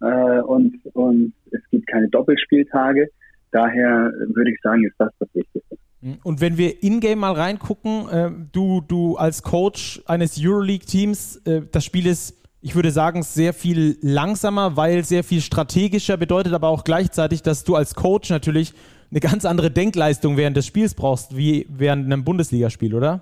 Äh, 0.00 0.40
und, 0.42 0.78
und 0.94 1.32
es 1.50 1.60
gibt 1.70 1.88
keine 1.88 2.08
Doppelspieltage 2.08 3.08
daher 3.52 4.12
würde 4.34 4.50
ich 4.50 4.58
sagen, 4.62 4.84
ist 4.84 4.94
das 4.98 5.10
das 5.18 5.28
Wichtigste. 5.34 5.76
Und 6.24 6.40
wenn 6.40 6.58
wir 6.58 6.82
in-game 6.82 7.20
mal 7.20 7.32
reingucken, 7.32 8.08
äh, 8.08 8.30
du, 8.50 8.80
du 8.80 9.16
als 9.16 9.44
Coach 9.44 10.02
eines 10.06 10.36
Euroleague-Teams, 10.42 11.42
äh, 11.46 11.62
das 11.70 11.84
Spiel 11.84 12.06
ist, 12.06 12.36
ich 12.60 12.74
würde 12.74 12.90
sagen, 12.90 13.22
sehr 13.22 13.52
viel 13.52 13.98
langsamer, 14.02 14.76
weil 14.76 15.04
sehr 15.04 15.22
viel 15.22 15.40
strategischer, 15.40 16.16
bedeutet 16.16 16.54
aber 16.54 16.68
auch 16.68 16.82
gleichzeitig, 16.82 17.42
dass 17.42 17.62
du 17.62 17.76
als 17.76 17.94
Coach 17.94 18.30
natürlich 18.30 18.74
eine 19.12 19.20
ganz 19.20 19.44
andere 19.44 19.70
Denkleistung 19.70 20.36
während 20.36 20.56
des 20.56 20.66
Spiels 20.66 20.94
brauchst, 20.94 21.36
wie 21.36 21.66
während 21.68 22.06
einem 22.06 22.24
Bundesligaspiel, 22.24 22.94
oder? 22.94 23.20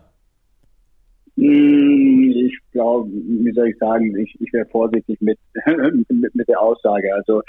Hm, 1.36 2.30
ich 2.30 2.58
glaube, 2.72 3.10
wie 3.10 3.52
soll 3.52 3.68
ich 3.68 3.78
sagen, 3.78 4.16
ich, 4.16 4.34
ich 4.40 4.52
wäre 4.52 4.66
vorsichtig 4.66 5.20
mit, 5.20 5.38
mit, 6.08 6.34
mit 6.34 6.48
der 6.48 6.60
Aussage. 6.60 7.14
Also 7.14 7.42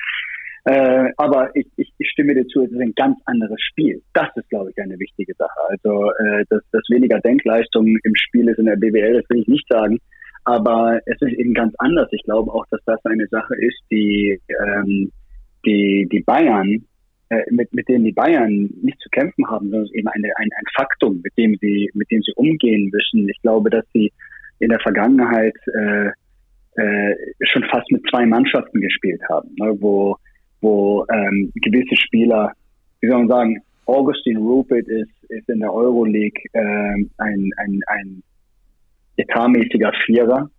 äh, 0.66 1.10
aber 1.18 1.56
ich, 1.56 1.68
ich, 1.78 1.92
ich 1.98 2.10
stimme 2.10 2.36
dir 2.36 2.46
zu, 2.48 2.64
es 2.64 2.72
ist 2.72 2.80
ein 2.80 2.94
ganz 2.96 3.18
anderes 3.26 3.60
Spiel. 3.62 4.02
Das 4.14 4.28
ist, 4.36 4.50
glaube 4.50 4.70
ich, 4.70 4.78
eine 4.82 5.00
wichtige 5.00 5.34
Sache. 5.36 5.60
Also, 5.70 6.12
äh, 6.12 6.46
dass, 6.50 6.62
dass 6.72 6.84
weniger 6.90 7.20
Denkleistung 7.20 7.88
im 7.88 8.16
Spiel 8.16 8.48
ist 8.48 8.60
in 8.60 8.66
der 8.66 8.76
BWL, 8.76 9.22
das 9.22 9.30
will 9.30 9.42
ich 9.42 9.48
nicht 9.48 9.68
sagen. 9.70 9.98
Aber 10.44 11.00
es 11.06 11.22
ist 11.22 11.34
eben 11.34 11.54
ganz 11.54 11.74
anders. 11.80 12.10
Ich 12.12 12.24
glaube 12.24 12.52
auch, 12.52 12.66
dass 12.70 12.82
das 12.86 13.04
eine 13.06 13.28
Sache 13.28 13.56
ist, 13.56 13.80
die, 13.90 14.40
ähm, 14.50 15.12
die, 15.66 16.08
die 16.12 16.22
Bayern, 16.22 16.86
äh, 17.30 17.44
mit, 17.50 17.74
mit 17.74 17.88
denen 17.88 18.06
die 18.06 18.12
Bayern 18.12 18.70
nicht 18.82 19.00
zu 19.00 19.10
kämpfen 19.10 19.48
haben, 19.48 19.70
sondern 19.70 19.94
eben 19.94 20.08
eine, 20.10 20.28
ein, 20.38 20.50
ein 20.56 20.66
Faktum, 20.76 21.22
mit 21.24 21.36
dem 21.38 21.56
sie, 21.62 21.90
mit 21.94 22.10
dem 22.12 22.22
sie 22.22 22.34
umgehen 22.36 22.92
müssen. 22.92 23.28
Ich 23.30 23.42
glaube, 23.42 23.70
dass 23.70 23.86
sie 23.94 24.12
in 24.60 24.70
der 24.70 24.80
Vergangenheit 24.80 25.56
äh, 25.74 26.10
äh, 26.76 27.16
schon 27.46 27.64
fast 27.66 27.90
mit 27.92 28.04
zwei 28.10 28.26
Mannschaften 28.26 28.80
gespielt 28.80 29.22
haben, 29.30 29.50
ne, 29.60 29.76
wo 29.80 30.18
wo 30.62 31.06
ähm, 31.12 31.52
gewisse 31.56 31.96
Spieler, 31.96 32.52
wie 33.02 33.08
soll 33.08 33.20
man 33.20 33.28
sagen, 33.28 33.62
Augustin 33.86 34.38
Rupert 34.38 34.88
ist, 34.88 35.12
ist 35.30 35.50
in 35.50 35.60
der 35.60 35.74
Euroleague 35.74 36.42
ähm, 36.54 37.10
ein, 37.18 37.50
ein, 37.58 37.80
ein 37.88 38.24
etatmäßiger 39.18 39.92
Vierer 40.06 40.50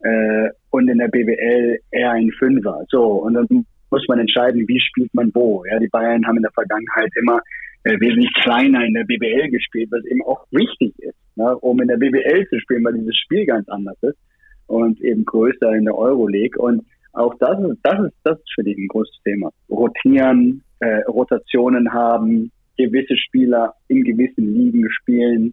äh, 0.00 0.48
und 0.70 0.88
in 0.88 0.98
der 0.98 1.08
BWL 1.08 1.78
eher 1.90 2.10
ein 2.10 2.30
Fünfer. 2.38 2.84
So, 2.90 3.04
und 3.22 3.34
dann 3.34 3.46
muss 3.90 4.04
man 4.08 4.18
entscheiden, 4.18 4.66
wie 4.66 4.80
spielt 4.80 5.12
man 5.14 5.30
wo. 5.34 5.64
Ja, 5.64 5.78
die 5.78 5.88
Bayern 5.88 6.26
haben 6.26 6.36
in 6.36 6.42
der 6.42 6.52
Vergangenheit 6.52 7.10
immer 7.20 7.40
äh, 7.84 7.98
wesentlich 8.00 8.32
kleiner 8.42 8.84
in 8.84 8.94
der 8.94 9.04
BBL 9.04 9.50
gespielt, 9.50 9.90
was 9.90 10.04
eben 10.06 10.22
auch 10.22 10.46
wichtig 10.50 10.94
ist, 10.98 11.16
ne, 11.36 11.56
um 11.58 11.80
in 11.80 11.88
der 11.88 11.96
BBL 11.96 12.46
zu 12.48 12.58
spielen, 12.60 12.84
weil 12.84 12.94
dieses 12.94 13.16
Spiel 13.16 13.46
ganz 13.46 13.68
anders 13.68 13.96
ist 14.02 14.18
und 14.66 15.00
eben 15.00 15.24
größer 15.24 15.72
in 15.72 15.84
der 15.84 15.96
Euroleague. 15.96 16.60
Und 16.60 16.84
auch 17.12 17.34
das 17.38 17.58
ist, 17.60 17.78
das 17.82 18.00
ist, 18.00 18.14
das 18.24 18.38
ist 18.38 18.54
für 18.54 18.64
die 18.64 18.74
ein 18.74 18.88
großes 18.88 19.20
Thema. 19.24 19.50
Rotieren, 19.70 20.62
äh, 20.80 21.02
Rotationen 21.02 21.92
haben, 21.92 22.50
gewisse 22.76 23.16
Spieler 23.16 23.74
in 23.88 24.02
gewissen 24.02 24.54
Ligen 24.54 24.88
spielen, 24.90 25.52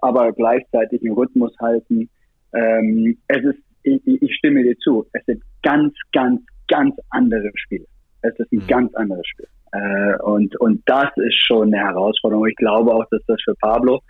aber 0.00 0.32
gleichzeitig 0.32 1.02
einen 1.02 1.14
Rhythmus 1.14 1.52
halten. 1.60 2.08
Ähm, 2.54 3.16
es 3.28 3.44
ist, 3.44 3.58
ich, 3.82 4.22
ich 4.22 4.34
stimme 4.36 4.62
dir 4.62 4.76
zu, 4.78 5.06
es 5.12 5.24
sind 5.26 5.42
ganz, 5.62 5.92
ganz, 6.12 6.40
ganz 6.68 6.94
andere 7.10 7.50
Spiele. 7.54 7.86
Es 8.22 8.38
ist 8.38 8.52
ein 8.52 8.58
mhm. 8.58 8.66
ganz 8.66 8.94
anderes 8.94 9.26
Spiel. 9.26 9.48
Äh, 9.72 10.16
und, 10.22 10.58
und 10.60 10.82
das 10.86 11.10
ist 11.16 11.46
schon 11.46 11.74
eine 11.74 11.84
Herausforderung. 11.84 12.46
Ich 12.46 12.56
glaube 12.56 12.94
auch, 12.94 13.04
dass 13.10 13.22
das 13.26 13.40
für 13.44 13.54
Pablo, 13.56 14.00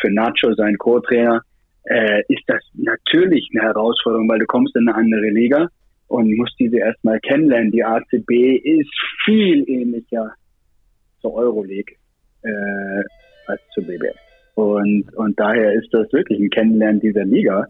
für 0.00 0.10
Nacho, 0.10 0.54
sein 0.54 0.76
Co-Trainer, 0.78 1.42
äh, 1.84 2.22
ist 2.28 2.42
das 2.46 2.62
natürlich 2.74 3.48
eine 3.54 3.64
Herausforderung, 3.64 4.28
weil 4.28 4.38
du 4.38 4.46
kommst 4.46 4.74
in 4.76 4.88
eine 4.88 4.96
andere 4.96 5.30
Liga 5.30 5.68
und 6.12 6.36
musst 6.36 6.54
diese 6.60 6.76
erstmal 6.76 7.18
kennenlernen. 7.20 7.70
Die 7.70 7.82
ACB 7.82 8.30
ist 8.62 8.92
viel 9.24 9.64
ähnlicher 9.66 10.34
zur 11.22 11.34
Euroleague 11.34 11.96
äh, 12.42 13.02
als 13.46 13.60
zur 13.72 13.84
BBL. 13.84 14.14
Und, 14.54 15.04
und 15.16 15.40
daher 15.40 15.72
ist 15.72 15.88
das 15.92 16.12
wirklich 16.12 16.38
ein 16.38 16.50
Kennenlernen 16.50 17.00
dieser 17.00 17.24
Liga 17.24 17.66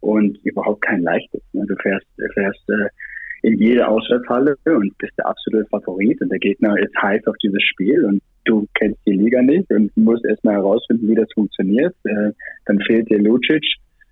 und 0.00 0.38
überhaupt 0.44 0.82
kein 0.82 1.00
leichtes. 1.00 1.40
Ne? 1.54 1.64
Du 1.66 1.74
fährst, 1.76 2.06
du 2.18 2.28
fährst 2.34 2.68
äh, 2.68 3.48
in 3.48 3.58
jede 3.58 3.88
Auswärtshalle 3.88 4.56
und 4.66 4.96
bist 4.98 5.14
der 5.16 5.28
absolute 5.28 5.66
Favorit 5.70 6.20
und 6.20 6.30
der 6.30 6.38
Gegner 6.38 6.76
ist 6.78 6.94
heiß 7.00 7.26
auf 7.26 7.36
dieses 7.42 7.62
Spiel 7.62 8.04
und 8.04 8.20
du 8.44 8.66
kennst 8.74 9.00
die 9.06 9.12
Liga 9.12 9.40
nicht 9.40 9.70
und 9.72 9.96
musst 9.96 10.26
erstmal 10.26 10.56
herausfinden, 10.56 11.08
wie 11.08 11.14
das 11.14 11.32
funktioniert. 11.32 11.94
Äh, 12.04 12.32
dann 12.66 12.78
fehlt 12.80 13.08
dir 13.08 13.20
Lucic, 13.20 13.64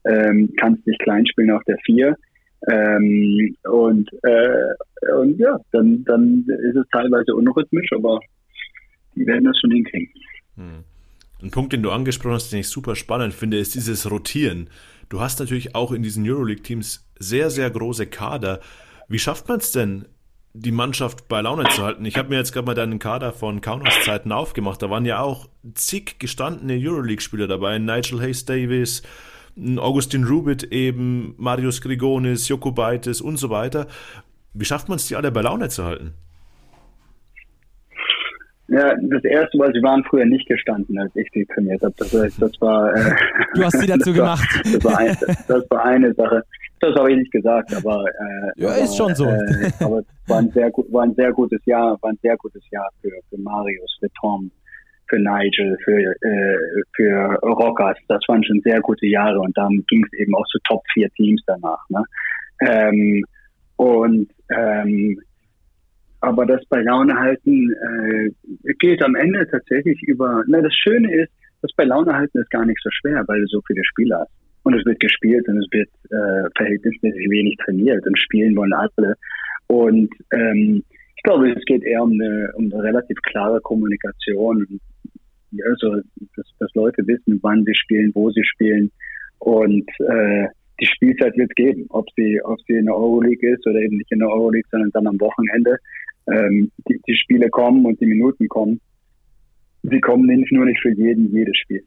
ähm, 0.06 0.54
kannst 0.58 0.86
dich 0.86 0.96
klein 1.00 1.26
spielen 1.26 1.50
auf 1.50 1.64
der 1.64 1.76
Vier. 1.84 2.16
Ähm, 2.66 3.56
und, 3.64 4.10
äh, 4.22 5.12
und 5.14 5.38
ja, 5.38 5.58
dann, 5.72 6.04
dann 6.04 6.46
ist 6.48 6.76
es 6.76 6.86
teilweise 6.92 7.34
unrhythmisch, 7.34 7.90
aber 7.94 8.20
die 9.14 9.26
werden 9.26 9.44
das 9.44 9.58
schon 9.60 9.70
hinkriegen. 9.70 10.08
Hm. 10.56 10.84
Ein 11.42 11.50
Punkt, 11.50 11.72
den 11.72 11.82
du 11.82 11.90
angesprochen 11.90 12.34
hast, 12.34 12.52
den 12.52 12.60
ich 12.60 12.68
super 12.68 12.96
spannend 12.96 13.34
finde, 13.34 13.58
ist 13.58 13.74
dieses 13.74 14.10
Rotieren. 14.10 14.70
Du 15.10 15.20
hast 15.20 15.40
natürlich 15.40 15.74
auch 15.74 15.92
in 15.92 16.02
diesen 16.02 16.26
Euroleague-Teams 16.26 17.06
sehr, 17.18 17.50
sehr 17.50 17.70
große 17.70 18.06
Kader. 18.06 18.60
Wie 19.08 19.18
schafft 19.18 19.48
man 19.48 19.58
es 19.58 19.70
denn, 19.72 20.06
die 20.54 20.72
Mannschaft 20.72 21.28
bei 21.28 21.42
Laune 21.42 21.68
zu 21.68 21.82
halten? 21.82 22.04
Ich 22.06 22.16
habe 22.16 22.30
mir 22.30 22.36
jetzt 22.36 22.52
gerade 22.52 22.66
mal 22.66 22.74
deinen 22.74 22.98
Kader 22.98 23.32
von 23.32 23.60
Kaunas 23.60 24.04
Zeiten 24.04 24.32
aufgemacht. 24.32 24.80
Da 24.80 24.88
waren 24.88 25.04
ja 25.04 25.20
auch 25.20 25.48
zig 25.74 26.18
gestandene 26.18 26.78
Euroleague-Spieler 26.78 27.46
dabei. 27.46 27.78
Nigel 27.78 28.20
Hayes 28.20 28.44
Davis, 28.46 29.02
Augustin 29.78 30.24
Rubit 30.24 30.64
eben, 30.64 31.34
Marius 31.38 31.80
Grigonis, 31.80 32.48
Jokobaitis 32.48 33.20
und 33.20 33.36
so 33.36 33.50
weiter. 33.50 33.86
Wie 34.52 34.64
schafft 34.64 34.88
man 34.88 34.96
es, 34.96 35.06
die 35.06 35.16
alle 35.16 35.30
bei 35.32 35.42
Laune 35.42 35.68
zu 35.68 35.84
halten? 35.84 36.14
Ja, 38.68 38.94
das 39.10 39.22
erste 39.24 39.58
Mal, 39.58 39.72
sie 39.74 39.82
waren 39.82 40.02
früher 40.04 40.24
nicht 40.24 40.48
gestanden, 40.48 40.98
als 40.98 41.14
ich 41.14 41.28
sie 41.34 41.44
trainiert 41.44 41.82
habe. 41.82 41.94
Das, 41.98 42.10
das 42.10 42.60
war. 42.60 42.94
Äh, 42.96 43.14
du 43.54 43.64
hast 43.64 43.78
sie 43.78 43.86
dazu 43.86 44.12
gemacht. 44.12 44.48
War, 44.82 44.82
das, 44.82 44.84
war 44.84 44.98
ein, 44.98 45.16
das 45.46 45.70
war 45.70 45.84
eine 45.84 46.14
Sache. 46.14 46.42
Das 46.80 46.94
habe 46.96 47.12
ich 47.12 47.18
nicht 47.18 47.32
gesagt, 47.32 47.74
aber. 47.74 48.04
Äh, 48.06 48.62
ja, 48.62 48.68
aber, 48.68 48.78
ist 48.78 48.96
schon 48.96 49.14
so. 49.14 49.26
Äh, 49.26 49.70
aber 49.80 49.98
es 49.98 50.06
war 50.26 50.38
ein 50.38 50.50
sehr 50.50 50.70
war 50.88 51.04
ein 51.04 51.14
sehr 51.14 51.32
gutes 51.32 51.60
Jahr, 51.66 51.98
war 52.00 52.10
ein 52.10 52.18
sehr 52.22 52.36
gutes 52.38 52.62
Jahr 52.70 52.88
für, 53.02 53.10
für 53.28 53.38
Marius, 53.38 53.96
für 54.00 54.08
Tom, 54.20 54.50
für 55.14 55.20
Nigel, 55.20 55.76
für 55.84 56.14
äh, 56.22 56.82
für 56.94 57.38
Rockers. 57.42 57.98
Das 58.08 58.22
waren 58.28 58.44
schon 58.44 58.60
sehr 58.62 58.80
gute 58.80 59.06
Jahre 59.06 59.38
und 59.38 59.56
dann 59.56 59.84
ging 59.88 60.04
es 60.04 60.18
eben 60.18 60.34
auch 60.34 60.46
zu 60.46 60.58
Top 60.66 60.82
4 60.92 61.08
Teams 61.10 61.42
danach. 61.46 61.88
Ne? 61.88 62.02
Ähm, 62.60 63.24
und 63.76 64.30
ähm, 64.50 65.20
aber 66.20 66.46
das 66.46 66.64
bei 66.66 66.80
Laune 66.80 67.14
halten 67.14 67.72
äh, 67.72 68.72
geht 68.78 69.02
am 69.02 69.14
Ende 69.14 69.46
tatsächlich 69.50 70.02
über. 70.02 70.42
Na, 70.46 70.60
das 70.60 70.74
Schöne 70.74 71.14
ist, 71.14 71.32
das 71.62 71.72
bei 71.76 71.84
Laune 71.84 72.14
halten 72.14 72.38
ist 72.38 72.50
gar 72.50 72.64
nicht 72.64 72.80
so 72.82 72.90
schwer, 72.90 73.24
weil 73.26 73.40
du 73.40 73.46
so 73.46 73.60
viele 73.66 73.84
Spieler 73.84 74.20
hast. 74.20 74.32
Und 74.62 74.74
es 74.74 74.86
wird 74.86 75.00
gespielt 75.00 75.46
und 75.48 75.58
es 75.58 75.68
wird 75.70 75.90
äh, 76.10 76.48
verhältnismäßig 76.56 77.28
wenig 77.28 77.56
trainiert 77.62 78.06
und 78.06 78.18
spielen 78.18 78.56
wollen 78.56 78.72
alle. 78.72 79.14
Und 79.66 80.10
ähm, 80.32 80.82
ich 81.16 81.22
glaube, 81.22 81.50
es 81.52 81.64
geht 81.66 81.84
eher 81.84 82.02
um 82.02 82.12
eine, 82.12 82.50
um 82.54 82.72
eine 82.72 82.82
relativ 82.82 83.18
klare 83.22 83.60
Kommunikation. 83.60 84.80
Also, 85.62 86.00
dass, 86.36 86.46
dass 86.58 86.74
Leute 86.74 87.06
wissen, 87.06 87.38
wann 87.42 87.64
sie 87.64 87.74
spielen, 87.74 88.10
wo 88.14 88.30
sie 88.30 88.44
spielen. 88.44 88.90
Und 89.38 89.88
äh, 90.00 90.48
die 90.80 90.86
Spielzeit 90.86 91.36
wird 91.36 91.54
geben, 91.56 91.86
ob 91.90 92.06
sie, 92.16 92.40
ob 92.42 92.60
sie 92.66 92.74
in 92.74 92.86
der 92.86 92.96
Euroleague 92.96 93.54
ist 93.54 93.66
oder 93.66 93.78
eben 93.80 93.96
nicht 93.96 94.10
in 94.10 94.18
der 94.18 94.28
Euroleague, 94.28 94.68
sondern 94.70 94.90
dann 94.90 95.06
am 95.06 95.20
Wochenende 95.20 95.78
ähm, 96.26 96.70
die, 96.88 97.00
die 97.06 97.16
Spiele 97.16 97.48
kommen 97.50 97.84
und 97.84 98.00
die 98.00 98.06
Minuten 98.06 98.48
kommen. 98.48 98.80
Sie 99.82 100.00
kommen 100.00 100.26
nicht 100.26 100.50
nur 100.50 100.64
nicht 100.64 100.80
für 100.80 100.92
jeden 100.92 101.30
jedes 101.32 101.56
Spiel. 101.58 101.84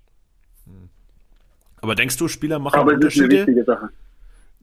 Aber 1.81 1.95
denkst 1.95 2.17
du, 2.17 2.27
Spieler 2.27 2.59
machen 2.59 2.79
aber 2.79 2.93
Unterschiede? 2.93 3.27
Das 3.27 3.33
ist 3.33 3.39
eine 3.39 3.47
wichtige 3.47 3.63
Sache. 3.65 3.89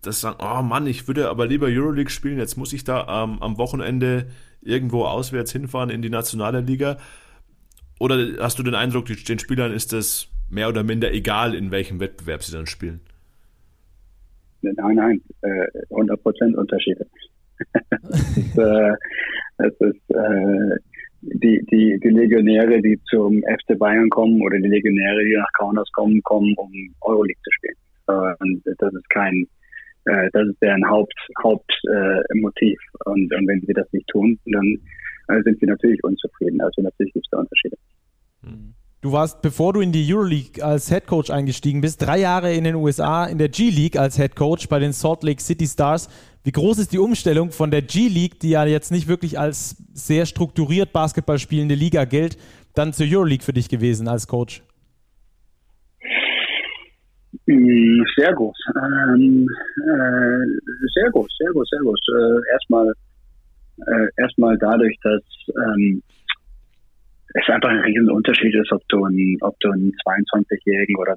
Das 0.02 0.20
sagen, 0.20 0.36
oh 0.40 0.62
Mann, 0.62 0.86
ich 0.86 1.08
würde 1.08 1.30
aber 1.30 1.46
lieber 1.46 1.66
Euroleague 1.66 2.10
spielen, 2.10 2.38
jetzt 2.38 2.56
muss 2.56 2.72
ich 2.72 2.84
da 2.84 3.24
ähm, 3.24 3.38
am 3.40 3.56
Wochenende 3.56 4.26
irgendwo 4.60 5.04
auswärts 5.04 5.52
hinfahren 5.52 5.90
in 5.90 6.02
die 6.02 6.10
nationale 6.10 6.60
Liga. 6.60 6.98
Oder 8.04 8.36
hast 8.38 8.58
du 8.58 8.62
den 8.62 8.74
Eindruck, 8.74 9.06
den 9.06 9.38
Spielern 9.38 9.72
ist 9.72 9.94
das 9.94 10.28
mehr 10.50 10.68
oder 10.68 10.82
minder 10.82 11.10
egal, 11.14 11.54
in 11.54 11.70
welchem 11.70 12.00
Wettbewerb 12.00 12.42
sie 12.42 12.54
dann 12.54 12.66
spielen? 12.66 13.00
Nein, 14.60 14.96
nein, 14.96 15.22
äh, 15.40 15.66
100% 15.88 16.54
Unterschiede. 16.54 17.06
das 17.72 18.36
ist, 18.36 18.58
äh, 18.58 19.88
ist 19.88 20.10
äh, 20.10 20.76
die, 21.22 21.64
die, 21.72 21.98
die 21.98 22.08
Legionäre, 22.10 22.82
die 22.82 23.00
zum 23.08 23.42
FC 23.42 23.78
Bayern 23.78 24.10
kommen 24.10 24.38
oder 24.42 24.58
die 24.58 24.68
Legionäre, 24.68 25.24
die 25.24 25.36
nach 25.38 25.52
Kaunas 25.54 25.90
kommen, 25.92 26.22
kommen, 26.24 26.52
um 26.58 26.70
Euroleague 27.00 27.40
zu 27.42 27.50
spielen. 27.52 27.76
Äh, 28.08 28.34
und 28.40 28.62
das 28.80 28.92
ist 28.92 29.08
kein, 29.08 29.46
äh, 30.04 30.28
das 30.34 30.46
ist 30.48 30.60
deren 30.60 30.86
Haupt, 30.90 31.18
Hauptmotiv. 31.42 32.78
Äh, 33.06 33.10
und, 33.10 33.32
und 33.32 33.48
wenn 33.48 33.62
sie 33.62 33.72
das 33.72 33.90
nicht 33.94 34.08
tun, 34.08 34.38
dann 34.44 34.78
äh, 35.28 35.42
sind 35.42 35.58
sie 35.58 35.66
natürlich 35.66 36.04
unzufrieden. 36.04 36.60
Also 36.60 36.82
natürlich 36.82 37.14
gibt 37.14 37.24
es 37.24 37.30
da 37.30 37.38
Unterschiede. 37.38 37.78
Du 39.04 39.12
warst, 39.12 39.42
bevor 39.42 39.74
du 39.74 39.80
in 39.80 39.92
die 39.92 40.02
Euroleague 40.10 40.64
als 40.64 40.88
Head 40.88 41.06
Coach 41.06 41.28
eingestiegen 41.30 41.82
bist, 41.82 42.00
drei 42.00 42.20
Jahre 42.20 42.54
in 42.54 42.64
den 42.64 42.74
USA 42.74 43.26
in 43.26 43.36
der 43.36 43.50
G-League 43.50 43.98
als 43.98 44.16
Head 44.16 44.34
Coach 44.34 44.66
bei 44.68 44.78
den 44.78 44.92
Salt 44.92 45.22
Lake 45.22 45.42
City 45.42 45.66
Stars. 45.66 46.08
Wie 46.42 46.52
groß 46.52 46.78
ist 46.78 46.92
die 46.92 46.98
Umstellung 46.98 47.50
von 47.50 47.70
der 47.70 47.82
G-League, 47.82 48.40
die 48.40 48.50
ja 48.50 48.64
jetzt 48.64 48.90
nicht 48.90 49.06
wirklich 49.06 49.38
als 49.38 49.76
sehr 49.92 50.24
strukturiert 50.24 50.92
Basketball 50.94 51.38
spielende 51.38 51.74
Liga 51.74 52.06
gilt, 52.06 52.38
dann 52.74 52.94
zur 52.94 53.06
Euroleague 53.06 53.44
für 53.44 53.52
dich 53.52 53.68
gewesen 53.68 54.08
als 54.08 54.26
Coach? 54.26 54.62
Mm, 57.46 58.02
sehr 58.16 58.32
gut. 58.32 58.56
Ähm, 58.74 59.46
äh, 59.76 60.88
sehr 60.94 61.10
gut, 61.10 61.30
sehr 61.38 61.52
gut, 61.52 61.68
sehr 61.68 61.80
gut. 61.80 62.00
Äh, 62.08 62.52
erstmal, 62.52 62.92
äh, 63.86 64.08
erstmal 64.16 64.56
dadurch, 64.58 64.96
dass 65.02 65.22
ähm, 65.48 66.02
es 67.34 67.48
einfach 67.48 67.68
ein 67.68 67.80
riesen 67.80 68.10
Unterschied 68.10 68.54
ist, 68.54 68.72
ob 68.72 68.82
du 68.88 69.04
einen, 69.04 69.36
ob 69.40 69.58
du 69.60 69.70
einen 69.70 69.92
22-Jährigen 70.06 70.96
oder 70.96 71.16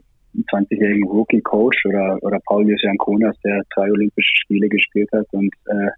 20-jährigen 0.52 1.08
Rookie-Coach 1.08 1.86
oder, 1.86 2.18
oder 2.22 2.40
Paulius 2.46 2.82
Jankonas, 2.82 3.36
der 3.44 3.64
drei 3.76 3.92
Olympische 3.92 4.34
Spiele 4.42 4.68
gespielt 4.68 5.10
hat 5.14 5.26
und, 5.32 5.54
äh, 5.66 5.90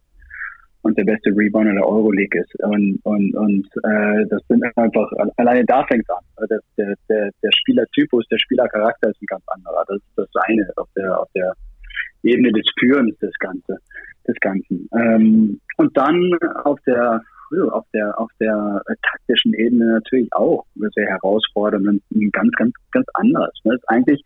und 0.82 0.98
der 0.98 1.04
beste 1.04 1.30
Rebounder 1.32 1.74
der 1.74 1.88
Euroleague 1.88 2.42
ist. 2.42 2.54
Und, 2.64 3.00
und, 3.04 3.36
und 3.36 3.68
äh, 3.84 4.26
das 4.30 4.42
sind 4.48 4.64
einfach, 4.78 5.10
alleine 5.38 5.66
da 5.66 5.86
fängt 5.86 6.04
es 6.04 6.10
an. 6.10 6.24
Also 6.38 6.56
der, 6.78 6.96
der, 7.10 7.30
der 7.44 7.50
Spielertypus, 7.54 8.26
der 8.28 8.40
Spielercharakter 8.40 9.10
ist 9.10 9.22
ein 9.22 9.26
ganz 9.26 9.44
anderer. 9.48 9.84
Das 9.88 9.98
ist 9.98 10.18
das 10.18 10.30
eine 10.48 10.70
auf 10.78 10.88
der, 10.96 11.20
auf 11.20 11.30
der 11.36 11.54
Ebene 12.24 12.52
des 12.52 12.66
Führens 12.78 13.18
des 13.20 13.34
Ganze, 13.40 13.78
des 14.28 14.40
Ganzen. 14.40 14.90
Ähm, 14.94 15.60
und 15.78 15.98
dann 15.98 16.34
auf 16.64 16.80
der 16.86 17.22
auf 17.72 17.86
der 17.94 18.18
auf 18.20 18.32
der 18.40 18.82
äh, 18.88 18.96
taktischen 19.02 19.54
Ebene 19.54 19.86
natürlich 19.94 20.32
auch 20.34 20.66
sehr 20.96 21.08
herausfordernd 21.08 21.88
und 21.88 22.34
ganz 22.34 22.52
ganz 22.56 22.74
ganz 22.92 23.06
anders. 23.14 23.54
Ne? 23.64 23.78
Eigentlich 23.88 24.22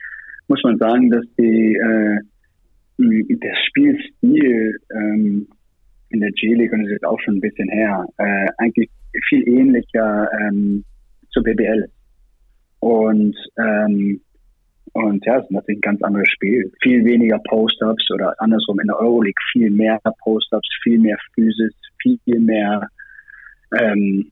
muss 0.48 0.62
man 0.64 0.78
sagen, 0.78 1.10
dass 1.10 1.26
die 1.38 1.76
äh, 1.76 2.20
der 2.98 3.56
Spielstil 3.68 4.80
ähm, 4.92 5.48
in 6.10 6.20
der 6.20 6.32
G-League, 6.32 6.72
und 6.72 6.84
das 6.84 6.92
ist 6.92 7.06
auch 7.06 7.20
schon 7.22 7.38
ein 7.38 7.42
bisschen 7.42 7.70
her, 7.70 8.06
äh, 8.18 8.48
eigentlich 8.58 8.90
viel 9.28 9.48
ähnlicher 9.48 10.30
ähm, 10.42 10.84
zur 11.32 11.44
BBL. 11.44 11.90
Und 12.80 13.36
ähm, 13.58 14.22
und 14.94 15.26
ja, 15.26 15.38
es 15.40 15.46
ist 15.46 15.52
natürlich 15.52 15.80
ein 15.80 15.90
ganz 15.90 16.04
anderes 16.04 16.30
Spiel. 16.30 16.72
Viel 16.84 17.04
weniger 17.04 17.40
Post-Ups 17.50 18.12
oder 18.12 18.36
andersrum 18.40 18.80
in 18.80 18.88
der 18.88 19.00
Euroleague 19.00 19.42
viel 19.52 19.72
mehr 19.72 20.00
Post-Ups, 20.24 20.70
viel 20.84 21.00
mehr 21.00 21.18
Physis, 21.34 21.74
viel 22.00 22.40
mehr 22.40 22.88
ähm, 23.80 24.32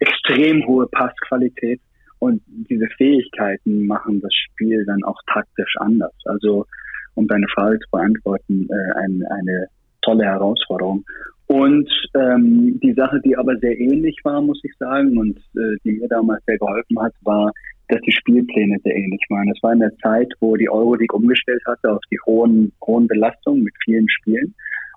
extrem 0.00 0.66
hohe 0.66 0.86
Passqualität 0.88 1.80
und 2.18 2.42
diese 2.46 2.86
Fähigkeiten 2.96 3.86
machen 3.86 4.20
das 4.20 4.32
Spiel 4.34 4.84
dann 4.86 5.02
auch 5.04 5.20
taktisch 5.32 5.74
anders. 5.78 6.14
Also 6.24 6.66
um 7.14 7.26
deine 7.28 7.46
Frage 7.48 7.78
zu 7.80 7.90
beantworten, 7.90 8.68
äh, 8.70 8.98
ein, 8.98 9.22
eine 9.30 9.68
tolle 10.02 10.24
Herausforderung. 10.24 11.04
Und 11.46 11.90
ähm, 12.14 12.80
die 12.82 12.94
Sache, 12.94 13.20
die 13.24 13.36
aber 13.36 13.56
sehr 13.58 13.78
ähnlich 13.78 14.18
war, 14.24 14.40
muss 14.40 14.60
ich 14.64 14.72
sagen, 14.78 15.18
und 15.18 15.38
äh, 15.56 15.76
die 15.84 15.92
mir 15.92 16.08
damals 16.08 16.42
sehr 16.46 16.58
geholfen 16.58 17.00
hat, 17.00 17.12
war, 17.22 17.52
dass 17.88 18.00
die 18.00 18.12
Spielpläne 18.12 18.78
sehr 18.82 18.96
ähnlich 18.96 19.20
waren. 19.28 19.50
Es 19.50 19.62
war 19.62 19.74
in 19.74 19.80
der 19.80 19.94
Zeit, 19.98 20.32
wo 20.40 20.56
die 20.56 20.70
Euroleague 20.70 21.14
umgestellt 21.14 21.62
hatte 21.66 21.92
auf 21.92 22.00
die 22.10 22.18
hohen, 22.24 22.72
hohen 22.86 23.06
Belastungen 23.06 23.62
mit 23.62 23.74
vielen 23.84 24.08
Spielen. 24.08 24.54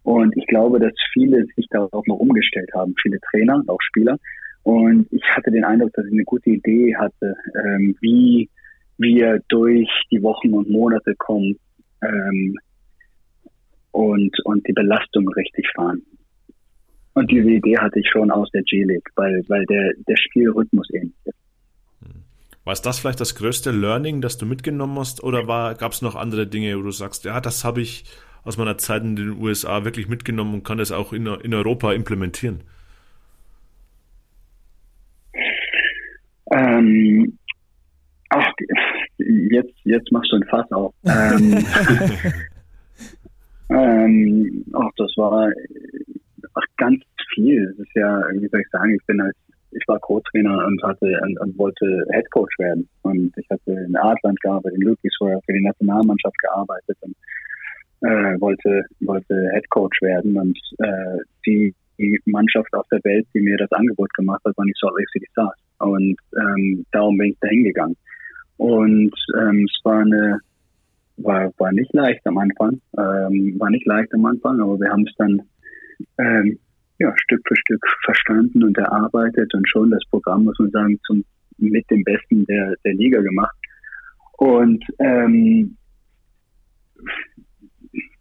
Und 0.08 0.38
ich 0.38 0.48
glaube, 0.48 0.80
dass 0.80 0.94
viele 1.12 1.46
sich 1.58 1.68
darauf 1.70 2.08
noch 2.08 2.16
umgestellt 2.16 2.70
haben, 2.74 2.96
viele 3.02 3.20
Trainer, 3.30 3.62
auch 3.68 3.82
Spieler. 3.82 4.18
Und 4.64 5.06
ich 5.12 5.22
hatte 5.36 5.52
den 5.52 5.66
Eindruck, 5.66 5.92
dass 5.96 6.06
ich 6.06 6.14
eine 6.14 6.24
gute 6.24 6.50
Idee 6.50 6.96
hatte, 6.96 7.36
ähm, 7.62 7.94
wie 8.00 8.50
wir 8.98 9.42
durch 9.50 9.90
die 10.10 10.24
Wochen 10.24 10.54
und 10.54 10.70
Monate 10.70 11.14
kommen 11.18 11.58
ähm, 12.02 12.56
und, 13.92 14.34
und 14.46 14.66
die 14.66 14.72
Belastung 14.72 15.28
richtig 15.28 15.68
fahren. 15.76 16.02
Und 17.14 17.30
diese 17.30 17.50
Idee 17.50 17.78
hatte 17.78 18.00
ich 18.00 18.10
schon 18.10 18.32
aus 18.32 18.50
der 18.52 18.64
G-League, 18.64 19.10
weil, 19.18 19.44
weil 19.50 19.66
der, 19.66 19.92
der 20.08 20.16
Spielrhythmus 20.16 20.90
ähnlich 20.94 21.18
ist. 21.26 21.36
War 22.64 22.72
es 22.72 22.82
das 22.82 23.00
vielleicht 23.00 23.20
das 23.20 23.36
größte 23.36 23.72
Learning, 23.72 24.22
das 24.22 24.38
du 24.38 24.46
mitgenommen 24.46 24.98
hast, 25.00 25.22
oder 25.22 25.44
gab 25.76 25.92
es 25.92 26.02
noch 26.02 26.16
andere 26.16 26.48
Dinge, 26.48 26.78
wo 26.80 26.84
du 26.84 26.92
sagst, 26.92 27.26
ja, 27.26 27.42
das 27.42 27.66
habe 27.66 27.82
ich 27.82 28.06
aus 28.48 28.58
meiner 28.58 28.78
Zeit 28.78 29.04
in 29.04 29.16
den 29.16 29.42
USA 29.42 29.84
wirklich 29.84 30.08
mitgenommen 30.08 30.56
und 30.56 30.64
kann 30.64 30.78
das 30.78 30.92
auch 30.92 31.14
in, 31.14 31.28
in 31.28 31.54
Europa 31.54 31.94
implementieren? 31.94 32.62
Ähm, 36.52 37.38
ach, 38.30 38.52
jetzt, 39.18 39.74
jetzt 39.84 40.12
machst 40.12 40.32
du 40.32 40.38
ein 40.38 40.46
Fass 40.46 40.72
auf. 40.72 40.94
Ähm, 41.06 41.66
ähm, 43.70 44.66
ach, 44.74 44.90
das 44.96 45.12
war 45.18 45.52
ach, 46.54 46.66
ganz 46.78 47.04
viel. 47.34 47.68
Das 47.78 47.86
ist 47.86 47.96
ja, 47.96 48.22
wie 48.34 48.48
soll 48.48 48.62
ich 48.62 48.70
sagen, 48.72 48.96
ich 48.96 49.06
bin 49.06 49.20
als 49.22 49.36
ich 49.72 49.84
war 49.88 50.00
Co-Trainer 50.00 50.66
und 50.66 50.82
hatte 50.82 51.20
und, 51.24 51.40
und 51.40 51.58
wollte 51.58 52.06
Head 52.12 52.32
Coach 52.32 52.58
werden. 52.58 52.88
Und 53.02 53.34
ich 53.38 53.48
hatte 53.50 53.72
in 53.72 53.96
Adland 53.98 54.40
gearbeitet, 54.42 54.80
in 54.80 54.88
Ludwigsburg 54.88 55.44
für 55.46 55.54
die 55.54 55.64
Nationalmannschaft 55.64 56.38
gearbeitet 56.40 56.98
und 57.02 57.16
äh, 58.02 58.40
wollte, 58.40 58.84
wollte 59.02 59.50
Head 59.54 59.70
Coach 59.70 60.02
werden. 60.02 60.38
Und 60.38 60.58
äh, 60.80 61.18
die, 61.46 61.74
die 61.98 62.20
Mannschaft 62.26 62.74
auf 62.74 62.86
der 62.92 63.04
Welt, 63.04 63.28
die 63.34 63.42
mir 63.42 63.58
das 63.58 63.72
Angebot 63.72 64.14
gemacht 64.14 64.42
hat, 64.46 64.58
war 64.58 64.66
die 64.66 64.74
Salt 64.80 64.94
Lake 64.98 65.10
City 65.12 65.28
Stars. 65.32 65.58
Und 65.80 66.18
ähm, 66.36 66.86
darum 66.92 67.18
bin 67.18 67.32
ich 67.32 67.38
da 67.42 67.48
hingegangen. 67.48 67.96
Und 68.58 69.14
ähm, 69.40 69.66
es 69.66 69.86
war 69.86 70.00
eine 70.00 70.40
war, 71.18 71.52
war 71.58 71.72
nicht 71.72 71.94
leicht 71.94 72.26
am 72.26 72.38
Anfang, 72.38 72.80
ähm, 72.98 73.56
war 73.58 73.70
nicht 73.70 73.86
leicht 73.86 74.14
am 74.14 74.26
Anfang, 74.26 74.62
aber 74.62 74.80
wir 74.80 74.90
haben 74.90 75.06
es 75.08 75.14
dann 75.18 75.42
ähm, 76.20 76.60
ja, 77.00 77.14
Stück 77.18 77.42
für 77.48 77.56
Stück 77.56 77.84
verstanden 78.06 78.64
und 78.64 78.78
erarbeitet 78.78 79.54
und 79.54 79.68
schon 79.68 79.92
das 79.92 80.04
Programm, 80.10 80.46
muss 80.46 80.58
man 80.60 80.72
sagen, 80.72 81.00
zum, 81.06 81.24
mit 81.58 81.90
dem 81.90 82.04
Besten 82.04 82.46
der, 82.46 82.76
der 82.84 82.94
Liga 82.94 83.22
gemacht. 83.22 83.56
Und 84.38 84.84
ähm, 85.00 85.78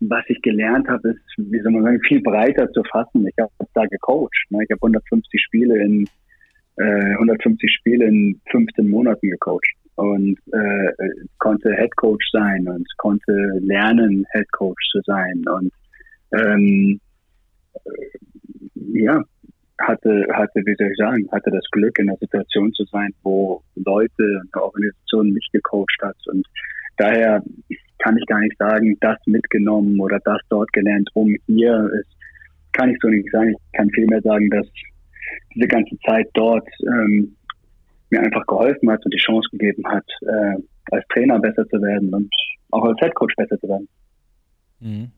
was 0.00 0.24
ich 0.28 0.40
gelernt 0.42 0.88
habe, 0.88 1.10
ist, 1.10 1.20
wie 1.36 1.60
soll 1.60 1.72
man 1.72 1.84
sagen, 1.84 2.00
viel 2.06 2.22
breiter 2.22 2.70
zu 2.72 2.82
fassen. 2.84 3.26
Ich 3.26 3.34
habe 3.38 3.50
da 3.74 3.84
gecoacht. 3.86 4.46
Ne? 4.50 4.64
Ich 4.64 4.70
habe 4.70 4.80
150 4.82 5.40
Spiele 5.40 5.82
in 5.82 6.08
äh, 6.76 7.12
150 7.14 7.70
Spiele 7.72 8.06
in 8.06 8.40
15 8.50 8.88
Monaten 8.88 9.30
gecoacht 9.30 9.66
und 9.96 10.38
äh, 10.52 10.92
konnte 11.38 11.74
Head 11.74 11.96
Coach 11.96 12.28
sein 12.32 12.68
und 12.68 12.86
konnte 12.98 13.32
lernen, 13.60 14.26
Head 14.32 14.50
Coach 14.52 14.90
zu 14.92 15.00
sein 15.06 15.42
und 15.48 15.72
ähm, 16.32 17.00
ja, 18.74 19.22
hatte, 19.80 20.26
hatte, 20.32 20.62
wie 20.64 20.74
soll 20.76 20.90
ich 20.90 20.96
sagen, 20.96 21.28
hatte 21.32 21.50
das 21.50 21.64
Glück, 21.70 21.98
in 21.98 22.08
einer 22.08 22.18
Situation 22.18 22.72
zu 22.72 22.84
sein, 22.84 23.10
wo 23.22 23.62
Leute 23.74 24.40
und 24.40 24.48
eine 24.52 24.62
Organisation 24.62 25.32
mich 25.32 25.48
gecoacht 25.52 25.98
hat. 26.02 26.16
Und 26.26 26.46
daher 26.96 27.42
kann 27.98 28.16
ich 28.16 28.26
gar 28.26 28.40
nicht 28.40 28.56
sagen, 28.58 28.96
das 29.00 29.18
mitgenommen 29.26 29.98
oder 30.00 30.18
das 30.24 30.38
dort 30.48 30.72
gelernt, 30.72 31.08
um 31.14 31.34
hier 31.46 31.90
ist, 32.00 32.10
kann 32.72 32.90
ich 32.90 32.98
so 33.00 33.08
nicht 33.08 33.30
sagen. 33.32 33.50
Ich 33.50 33.78
kann 33.78 33.90
vielmehr 33.90 34.20
sagen, 34.22 34.50
dass 34.50 34.66
diese 35.54 35.66
ganze 35.66 35.96
Zeit 36.06 36.28
dort 36.34 36.68
ähm, 36.82 37.34
mir 38.10 38.20
einfach 38.20 38.46
geholfen 38.46 38.90
hat 38.90 39.04
und 39.04 39.12
die 39.12 39.18
Chance 39.18 39.48
gegeben 39.50 39.82
hat, 39.86 40.04
äh, 40.22 40.62
als 40.92 41.04
Trainer 41.12 41.38
besser 41.38 41.66
zu 41.68 41.80
werden 41.80 42.12
und 42.14 42.32
auch 42.70 42.84
als 42.84 43.00
Headcoach 43.00 43.34
besser 43.36 43.58
zu 43.58 43.68
werden. 43.68 43.88
Mhm. 44.80 45.10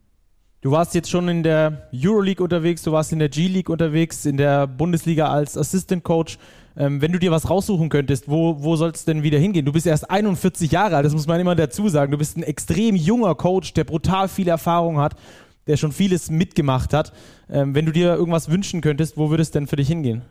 Du 0.61 0.73
warst 0.73 0.95
jetzt 0.95 1.09
schon 1.09 1.29
in 1.29 1.45
der 1.45 1.89
Euroleague 1.95 2.43
unterwegs, 2.43 2.83
du 2.83 2.91
warst 2.91 3.13
in 3.13 3.21
der 3.21 3.29
G-League 3.29 3.69
unterwegs, 3.69 4.27
in 4.27 4.37
der 4.37 4.67
Bundesliga 4.67 5.31
als 5.31 5.57
Assistant 5.57 6.03
Coach. 6.03 6.37
Ähm, 6.79 7.03
wenn 7.03 7.11
du 7.11 7.19
dir 7.19 7.33
was 7.33 7.51
raussuchen 7.51 7.89
könntest, 7.89 8.29
wo, 8.29 8.63
wo 8.63 8.77
soll 8.77 8.91
es 8.91 9.05
denn 9.05 9.25
wieder 9.25 9.39
hingehen? 9.39 9.67
Du 9.67 9.73
bist 9.73 9.87
erst 9.87 10.11
41 10.11 10.71
Jahre 10.71 10.97
alt, 10.97 11.05
das 11.05 11.13
muss 11.13 11.27
man 11.27 11.41
immer 11.41 11.57
dazu 11.57 11.89
sagen. 11.89 12.13
Du 12.13 12.19
bist 12.19 12.37
ein 12.37 12.45
extrem 12.45 12.95
junger 12.95 13.35
Coach, 13.35 13.75
der 13.75 13.85
brutal 13.85 14.29
viel 14.29 14.49
Erfahrung 14.49 14.99
hat, 14.99 15.17
der 15.67 15.77
schon 15.77 15.91
vieles 15.91 16.31
mitgemacht 16.31 16.95
hat. 16.95 17.13
Ähm, 17.51 17.75
wenn 17.75 17.85
du 17.85 17.93
dir 17.93 18.15
irgendwas 18.15 18.51
wünschen 18.51 18.81
könntest, 18.81 19.17
wo 19.17 19.29
würde 19.29 19.43
es 19.43 19.51
denn 19.51 19.67
für 19.67 19.77
dich 19.77 19.89
hingehen? 19.89 20.23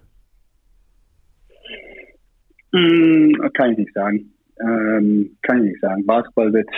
Mm, 2.72 3.34
kann 3.54 3.72
ich 3.72 3.78
nicht 3.80 3.94
sagen. 3.94 4.32
Ähm, 4.62 5.38
kann 5.42 5.64
ich 5.64 5.72
nicht 5.72 5.82
sagen. 5.82 6.06
Basketball 6.06 6.54
wird 6.54 6.70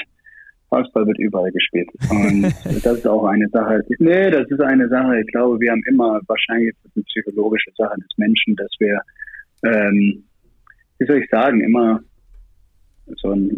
Fußball 0.70 1.06
wird 1.08 1.20
überall 1.20 1.52
gespielt. 1.52 1.90
Und 2.10 2.44
das 2.84 2.98
ist 2.98 3.08
auch 3.08 3.26
eine 3.26 3.48
Sache. 3.50 3.82
Nee, 4.00 4.30
das 4.32 4.50
ist 4.50 4.62
eine 4.62 4.88
Sache. 4.88 5.20
Ich 5.20 5.28
glaube, 5.28 5.60
wir 5.60 5.72
haben 5.72 5.84
immer 5.88 6.22
wahrscheinlich 6.28 6.76
eine 6.96 7.04
psychologische 7.04 7.72
Sache 7.78 7.96
des 7.98 8.18
Menschen, 8.18 8.56
dass 8.56 8.70
wir, 8.80 9.00
ähm, 9.64 10.24
wie 10.98 11.06
soll 11.06 11.18
ich 11.18 11.30
sagen, 11.30 11.62
immer 11.62 12.02
so 13.18 13.32
ein, 13.32 13.50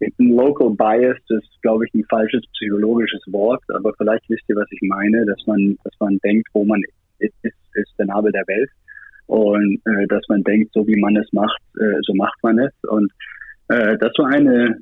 ein 0.00 0.28
Local 0.28 0.70
Bias, 0.70 1.18
das 1.28 1.42
ist, 1.42 1.62
glaube 1.62 1.86
ich, 1.86 1.94
ein 1.94 2.04
falsches 2.08 2.42
psychologisches 2.54 3.22
Wort, 3.28 3.62
aber 3.68 3.92
vielleicht 3.98 4.28
wisst 4.28 4.44
ihr, 4.48 4.56
was 4.56 4.70
ich 4.70 4.80
meine, 4.82 5.24
dass 5.26 5.46
man, 5.46 5.76
dass 5.84 5.92
man 6.00 6.18
denkt, 6.18 6.48
wo 6.52 6.64
man 6.64 6.82
ist, 7.18 7.34
ist, 7.42 7.98
der 7.98 8.06
Nabel 8.06 8.32
der 8.32 8.46
Welt. 8.46 8.70
Und 9.26 9.80
äh, 9.86 10.06
dass 10.06 10.22
man 10.28 10.44
denkt, 10.44 10.72
so 10.72 10.86
wie 10.86 11.00
man 11.00 11.16
es 11.16 11.32
macht, 11.32 11.60
äh, 11.80 11.98
so 12.02 12.14
macht 12.14 12.38
man 12.42 12.60
es. 12.60 12.72
Und 12.84 13.10
äh, 13.68 13.98
das 13.98 14.12
war 14.18 14.28
eine, 14.28 14.78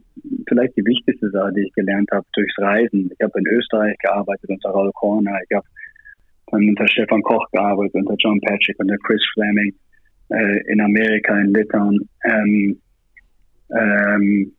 vielleicht 0.46 0.76
die 0.76 0.84
wichtigste 0.84 1.30
Sache, 1.30 1.52
die 1.54 1.62
ich 1.62 1.72
gelernt 1.72 2.10
habe 2.12 2.26
durchs 2.34 2.58
Reisen. 2.58 3.10
Ich 3.10 3.24
habe 3.24 3.38
in 3.38 3.46
Österreich 3.46 3.96
gearbeitet 4.02 4.50
unter 4.50 4.70
Raul 4.70 4.92
Korner, 4.92 5.38
ich 5.48 5.56
habe 5.56 5.66
dann 6.50 6.68
unter 6.68 6.86
Stefan 6.88 7.22
Koch 7.22 7.50
gearbeitet, 7.52 7.94
unter 7.94 8.16
John 8.18 8.38
Patrick, 8.42 8.78
unter 8.78 8.98
Chris 8.98 9.22
Fleming, 9.32 9.74
in 10.28 10.80
Amerika, 10.80 11.38
in 11.38 11.52
Litauen. 11.52 12.08
Ähm, 12.24 12.80
ähm, 13.70 14.52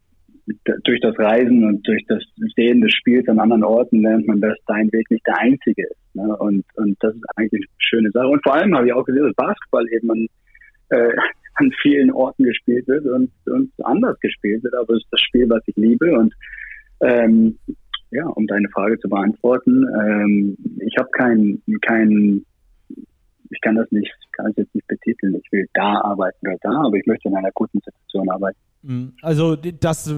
durch 0.83 0.99
das 1.01 1.17
Reisen 1.17 1.63
und 1.65 1.87
durch 1.87 2.05
das 2.07 2.21
Sehen 2.55 2.81
des 2.81 2.93
Spiels 2.93 3.27
an 3.27 3.39
anderen 3.39 3.63
Orten 3.63 4.01
lernt 4.01 4.27
man, 4.27 4.41
dass 4.41 4.57
dein 4.67 4.91
Weg 4.91 5.09
nicht 5.09 5.25
der 5.25 5.39
einzige 5.39 5.83
ist. 5.83 6.15
Ne? 6.15 6.35
Und, 6.37 6.63
und 6.75 6.97
das 6.99 7.15
ist 7.15 7.23
eigentlich 7.35 7.63
eine 7.67 7.77
schöne 7.79 8.11
Sache. 8.11 8.27
Und 8.27 8.43
vor 8.43 8.53
allem 8.53 8.75
habe 8.75 8.87
ich 8.87 8.93
auch 8.93 9.05
gesehen, 9.05 9.23
dass 9.23 9.35
Basketball 9.35 9.85
eben 9.91 10.11
ein, 10.11 10.27
äh, 10.89 11.15
an 11.55 11.71
vielen 11.81 12.11
Orten 12.11 12.43
gespielt 12.43 12.87
wird 12.87 13.05
und, 13.05 13.31
und 13.45 13.71
anders 13.83 14.19
gespielt 14.19 14.63
wird, 14.63 14.75
aber 14.75 14.93
es 14.93 15.03
ist 15.03 15.11
das 15.11 15.21
Spiel, 15.21 15.49
was 15.49 15.63
ich 15.67 15.75
liebe 15.77 16.11
und 16.11 16.33
ähm, 16.99 17.57
ja, 18.11 18.25
um 18.27 18.45
deine 18.45 18.67
Frage 18.69 18.99
zu 18.99 19.07
beantworten, 19.07 19.85
ähm, 20.01 20.57
ich 20.85 20.95
habe 20.97 21.09
keinen, 21.11 21.63
kein, 21.81 22.45
ich 23.49 23.61
kann 23.61 23.75
das 23.75 23.89
nicht, 23.91 24.11
kann 24.33 24.47
es 24.47 24.57
jetzt 24.57 24.75
nicht 24.75 24.87
betiteln. 24.87 25.35
Ich 25.43 25.51
will 25.51 25.67
da 25.73 26.01
arbeiten 26.01 26.47
oder 26.47 26.57
da, 26.61 26.81
aber 26.85 26.95
ich 26.97 27.05
möchte 27.05 27.29
in 27.29 27.35
einer 27.35 27.51
guten 27.53 27.79
Situation 27.79 28.29
arbeiten. 28.29 28.57
Mhm. 28.81 29.13
Also 29.21 29.55
das 29.55 30.13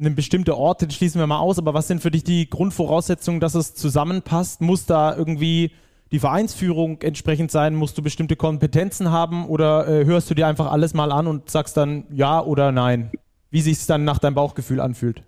ein 0.00 0.14
bestimmter 0.14 0.56
Ort, 0.56 0.82
den 0.82 0.90
schließen 0.90 1.20
wir 1.20 1.26
mal 1.26 1.38
aus, 1.38 1.58
aber 1.58 1.74
was 1.74 1.88
sind 1.88 2.00
für 2.00 2.10
dich 2.10 2.24
die 2.24 2.48
Grundvoraussetzungen, 2.48 3.40
dass 3.40 3.54
es 3.54 3.74
zusammenpasst? 3.74 4.60
Muss 4.60 4.86
da 4.86 5.14
irgendwie 5.14 5.72
die 6.10 6.18
Vereinsführung 6.18 7.00
entsprechend 7.02 7.50
sein? 7.50 7.74
Musst 7.74 7.96
du 7.98 8.02
bestimmte 8.02 8.36
Kompetenzen 8.36 9.10
haben 9.10 9.46
oder 9.46 9.88
äh, 9.88 10.04
hörst 10.04 10.30
du 10.30 10.34
dir 10.34 10.46
einfach 10.46 10.70
alles 10.70 10.94
mal 10.94 11.12
an 11.12 11.26
und 11.26 11.50
sagst 11.50 11.76
dann 11.76 12.04
ja 12.10 12.42
oder 12.42 12.72
nein? 12.72 13.10
Wie 13.50 13.60
sich 13.60 13.74
es 13.74 13.86
dann 13.86 14.04
nach 14.04 14.18
deinem 14.18 14.34
Bauchgefühl 14.34 14.80
anfühlt? 14.80 15.24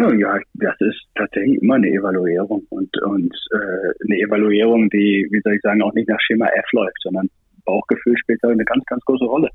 Ja, 0.00 0.10
ja, 0.14 0.38
das 0.54 0.74
ist 0.80 0.98
tatsächlich 1.14 1.60
immer 1.60 1.74
eine 1.74 1.90
Evaluierung 1.90 2.62
und, 2.70 2.90
und 3.02 3.36
äh, 3.52 3.92
eine 4.06 4.18
Evaluierung, 4.18 4.88
die, 4.88 5.28
wie 5.30 5.40
soll 5.44 5.56
ich 5.56 5.60
sagen, 5.60 5.82
auch 5.82 5.92
nicht 5.92 6.08
nach 6.08 6.20
Schema 6.22 6.46
F 6.46 6.72
läuft, 6.72 6.96
sondern 7.02 7.28
Bauchgefühl 7.66 8.16
spielt 8.16 8.38
da 8.40 8.48
eine 8.48 8.64
ganz, 8.64 8.82
ganz 8.86 9.04
große 9.04 9.26
Rolle. 9.26 9.50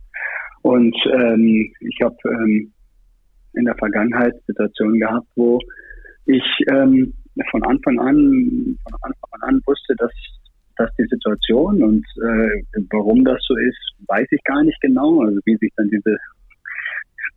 Und 0.62 0.96
ähm, 1.12 1.74
ich 1.80 2.00
habe 2.04 2.16
ähm, 2.26 2.72
in 3.54 3.66
der 3.66 3.74
Vergangenheit 3.74 4.36
Situationen 4.46 5.00
gehabt, 5.00 5.28
wo 5.36 5.58
ich 6.28 6.44
ähm, 6.70 7.12
von 7.50 7.64
Anfang 7.64 8.00
an, 8.00 8.78
von 8.84 8.94
Anfang 9.02 9.50
an 9.50 9.62
wusste, 9.66 9.96
dass 9.98 10.12
das 10.78 10.92
die 11.00 11.08
Situation 11.10 11.82
und 11.82 12.06
äh, 12.22 12.84
warum 12.92 13.26
das 13.26 13.42
so 13.48 13.56
ist, 13.58 13.96
weiß 14.08 14.28
ich 14.30 14.44
gar 14.44 14.64
nicht 14.64 14.80
genau. 14.82 15.22
Also 15.22 15.40
wie 15.46 15.58
sich 15.58 15.74
dann 15.76 15.90
diese 15.90 16.16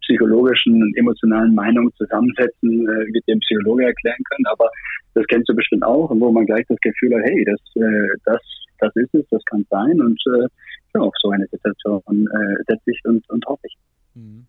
psychologischen 0.08 0.82
und 0.82 0.96
emotionalen 0.96 1.54
Meinungen 1.54 1.92
zusammensetzen, 1.96 2.88
äh, 2.88 3.10
mit 3.12 3.26
dem 3.28 3.38
Psychologe 3.40 3.84
erklären 3.84 4.22
können. 4.30 4.46
Aber 4.50 4.70
das 5.14 5.24
kennst 5.26 5.48
du 5.48 5.54
bestimmt 5.54 5.84
auch, 5.84 6.10
wo 6.10 6.32
man 6.32 6.46
gleich 6.46 6.64
das 6.68 6.78
Gefühl 6.80 7.14
hat, 7.14 7.22
hey, 7.24 7.44
das, 7.44 7.60
äh, 7.76 8.08
das, 8.24 8.40
das 8.78 8.96
ist 8.96 9.14
es, 9.14 9.24
das 9.30 9.44
kann 9.44 9.66
sein 9.70 10.00
und 10.00 10.20
äh, 10.26 10.48
ja, 10.94 11.00
auf 11.00 11.14
so 11.20 11.30
eine 11.30 11.46
Situation 11.50 12.26
äh, 12.26 12.62
setze 12.66 12.90
ich 12.90 13.00
und, 13.04 13.28
und 13.28 13.44
hoffe 13.46 13.62
ich. 13.64 13.76
Mhm. 14.14 14.46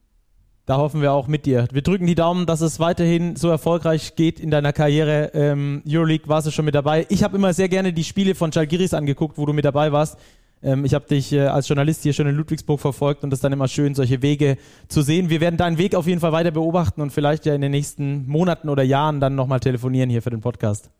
Da 0.65 0.77
hoffen 0.77 1.01
wir 1.01 1.13
auch 1.13 1.27
mit 1.27 1.47
dir. 1.47 1.67
Wir 1.71 1.81
drücken 1.81 2.05
die 2.05 2.13
Daumen, 2.13 2.45
dass 2.45 2.61
es 2.61 2.79
weiterhin 2.79 3.35
so 3.35 3.49
erfolgreich 3.49 4.15
geht 4.15 4.39
in 4.39 4.51
deiner 4.51 4.71
Karriere. 4.71 5.31
Ähm, 5.33 5.81
Euroleague 5.87 6.29
warst 6.29 6.45
du 6.45 6.51
schon 6.51 6.65
mit 6.65 6.75
dabei. 6.75 7.07
Ich 7.09 7.23
habe 7.23 7.37
immer 7.37 7.53
sehr 7.53 7.69
gerne 7.69 7.91
die 7.91 8.03
Spiele 8.03 8.35
von 8.35 8.51
Jalgiris 8.51 8.93
angeguckt, 8.93 9.39
wo 9.39 9.47
du 9.47 9.53
mit 9.53 9.65
dabei 9.65 9.91
warst. 9.91 10.19
Ähm, 10.61 10.83
ich 10.85 10.93
habe 10.93 11.05
dich 11.05 11.31
äh, 11.31 11.41
als 11.47 11.67
Journalist 11.67 12.03
hier 12.03 12.13
schon 12.13 12.27
in 12.27 12.35
Ludwigsburg 12.35 12.79
verfolgt 12.79 13.23
und 13.23 13.31
es 13.31 13.37
ist 13.37 13.43
dann 13.43 13.53
immer 13.53 13.67
schön, 13.67 13.95
solche 13.95 14.21
Wege 14.21 14.57
zu 14.87 15.01
sehen. 15.01 15.29
Wir 15.29 15.41
werden 15.41 15.57
deinen 15.57 15.77
Weg 15.77 15.95
auf 15.95 16.07
jeden 16.07 16.19
Fall 16.19 16.31
weiter 16.31 16.51
beobachten 16.51 17.01
und 17.01 17.11
vielleicht 17.11 17.45
ja 17.45 17.55
in 17.55 17.61
den 17.61 17.71
nächsten 17.71 18.27
Monaten 18.27 18.69
oder 18.69 18.83
Jahren 18.83 19.19
dann 19.19 19.35
nochmal 19.35 19.59
telefonieren 19.59 20.09
hier 20.09 20.21
für 20.21 20.31
den 20.31 20.41
Podcast. 20.41 20.91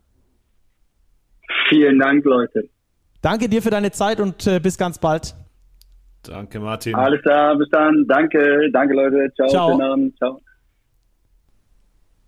Vielen 1.68 1.98
Dank, 1.98 2.24
Leute. 2.24 2.68
Danke 3.22 3.48
dir 3.48 3.60
für 3.60 3.70
deine 3.70 3.90
Zeit 3.90 4.18
und 4.18 4.46
äh, 4.46 4.60
bis 4.60 4.78
ganz 4.78 4.98
bald. 4.98 5.34
Danke, 6.22 6.58
Martin. 6.58 6.94
Alles 6.94 7.22
klar, 7.22 7.56
bis 7.56 7.68
dann. 7.70 8.06
Danke, 8.08 8.70
danke, 8.72 8.94
Leute. 8.94 9.32
Ciao. 9.34 9.48
Ciao. 9.48 9.70
Schönen 9.70 9.82
Abend. 9.82 10.16
Ciao. 10.16 10.40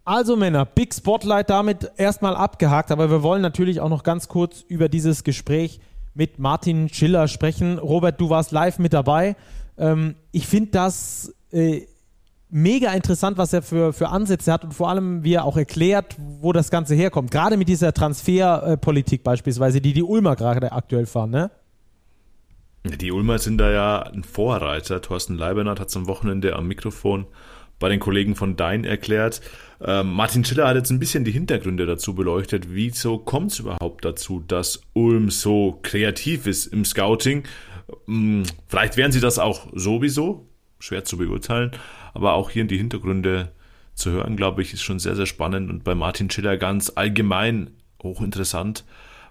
Also 0.05 0.37
Männer, 0.37 0.67
Big 0.67 0.93
Spotlight 0.93 1.49
damit 1.49 1.93
erstmal 1.97 2.35
abgehakt, 2.35 2.91
aber 2.91 3.09
wir 3.09 3.23
wollen 3.23 3.41
natürlich 3.41 3.81
auch 3.81 3.89
noch 3.89 4.03
ganz 4.03 4.29
kurz 4.29 4.63
über 4.63 4.89
dieses 4.89 5.23
Gespräch 5.23 5.81
mit 6.15 6.39
Martin 6.39 6.89
Schiller 6.89 7.29
sprechen. 7.29 7.79
Robert, 7.79 8.21
du 8.21 8.31
warst 8.31 8.53
live 8.53 8.79
mit 8.79 8.93
dabei. 8.93 9.37
Ähm, 9.79 10.17
ich 10.31 10.47
finde 10.47 10.71
das 10.73 11.35
äh, 11.51 11.83
mega 12.51 12.93
interessant, 12.93 13.39
was 13.39 13.53
er 13.53 13.63
für, 13.63 13.93
für 13.93 14.09
Ansätze 14.09 14.53
hat 14.53 14.65
und 14.65 14.75
vor 14.75 14.91
allem, 14.91 15.25
wie 15.25 15.35
er 15.35 15.45
auch 15.45 15.57
erklärt, 15.57 16.17
wo 16.19 16.53
das 16.53 16.71
Ganze 16.71 16.95
herkommt. 16.95 17.31
Gerade 17.31 17.57
mit 17.57 17.69
dieser 17.69 17.93
Transferpolitik 17.95 19.25
beispielsweise, 19.25 19.81
die 19.81 19.95
die 19.95 20.03
Ulmer 20.03 20.37
gerade 20.37 20.71
aktuell 20.73 21.07
fahren, 21.07 21.31
ne? 21.31 21.51
Die 22.85 23.13
Ulmer 23.13 23.39
sind 23.39 23.59
da 23.59 23.71
ja 23.71 24.03
ein 24.03 24.25
Vorreiter. 24.25 25.01
Thorsten 25.01 25.37
Leibernat 25.37 25.79
hat 25.79 25.89
es 25.89 25.97
am 25.97 26.09
Wochenende 26.09 26.57
am 26.57 26.67
Mikrofon 26.67 27.27
bei 27.79 27.89
den 27.89 28.01
Kollegen 28.01 28.35
von 28.35 28.57
Dein 28.57 28.85
erklärt. 28.85 29.41
Ähm, 29.85 30.13
Martin 30.13 30.45
Schiller 30.45 30.69
hat 30.69 30.77
jetzt 30.77 30.91
ein 30.91 31.01
bisschen 31.01 31.25
die 31.25 31.33
Hintergründe 31.33 31.87
dazu 31.87 32.15
beleuchtet. 32.15 32.67
Wieso 32.71 33.19
kommt 33.19 33.53
es 33.53 33.59
überhaupt 33.59 34.05
dazu, 34.05 34.41
dass 34.41 34.81
Ulm 34.93 35.31
so 35.31 35.81
kreativ 35.83 36.47
ist 36.47 36.67
im 36.67 36.85
Scouting? 36.85 37.45
Hm, 38.07 38.45
vielleicht 38.69 38.97
wären 38.97 39.13
sie 39.13 39.21
das 39.21 39.39
auch 39.39 39.69
sowieso, 39.73 40.47
schwer 40.79 41.05
zu 41.05 41.19
beurteilen, 41.19 41.73
aber 42.15 42.35
auch 42.35 42.51
hier 42.51 42.63
in 42.63 42.69
die 42.69 42.79
Hintergründe 42.79 43.53
zu 43.95 44.11
hören, 44.11 44.37
glaube 44.37 44.63
ich, 44.63 44.73
ist 44.73 44.83
schon 44.83 44.99
sehr, 44.99 45.17
sehr 45.17 45.27
spannend 45.27 45.69
und 45.69 45.85
bei 45.85 45.95
Martin 45.95 46.31
Schiller 46.31 46.57
ganz 46.57 46.93
allgemein 46.95 47.71
hochinteressant, 48.03 48.85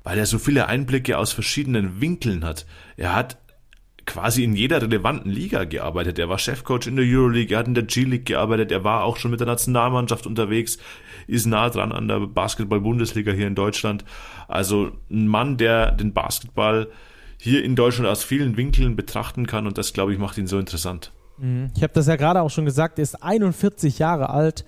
weil 0.04 0.18
er 0.18 0.26
so 0.26 0.38
viele 0.38 0.68
Einblicke 0.68 1.18
aus 1.18 1.32
verschiedenen 1.32 2.02
Winkeln 2.02 2.44
hat. 2.44 2.66
Er 2.98 3.16
hat 3.16 3.38
quasi 4.12 4.44
in 4.44 4.56
jeder 4.56 4.82
relevanten 4.82 5.32
Liga 5.32 5.64
gearbeitet. 5.64 6.20
Er 6.20 6.28
war 6.28 6.38
Chefcoach 6.38 6.86
in 6.86 6.98
der 6.98 7.06
Euroleague, 7.06 7.56
er 7.56 7.60
hat 7.60 7.68
in 7.68 7.76
der 7.76 7.86
G-League 7.86 8.26
gearbeitet, 8.26 8.70
er 8.70 8.84
war 8.84 9.06
auch 9.06 9.16
schon 9.16 9.32
mit 9.32 9.40
der 9.40 9.48
Nationalmannschaft 9.48 10.28
unterwegs, 10.28 10.78
ist 11.28 11.46
nah 11.46 11.70
dran 11.70 11.94
an 11.94 12.10
der 12.10 12.20
Basketball-Bundesliga 12.20 13.32
hier 13.32 13.48
in 13.48 13.56
Deutschland. 13.56 14.04
Also 14.50 14.92
ein 15.10 15.28
Mann, 15.28 15.56
der 15.56 15.94
den 15.94 16.14
Basketball 16.14 16.90
hier 17.38 17.64
in 17.64 17.78
Deutschland 17.78 18.10
aus 18.10 18.24
vielen 18.24 18.58
Winkeln 18.58 18.98
betrachten 18.98 19.48
kann 19.48 19.66
und 19.66 19.78
das, 19.78 19.94
glaube 19.94 20.12
ich, 20.12 20.20
macht 20.20 20.38
ihn 20.38 20.48
so 20.48 20.60
interessant. 20.60 21.14
Mhm. 21.38 21.72
Ich 21.74 21.82
habe 21.82 21.94
das 21.94 22.08
ja 22.08 22.18
gerade 22.18 22.42
auch 22.42 22.50
schon 22.50 22.66
gesagt, 22.66 23.00
er 23.00 23.04
ist 23.04 23.24
41 23.24 23.98
Jahre 23.98 24.30
alt. 24.30 24.66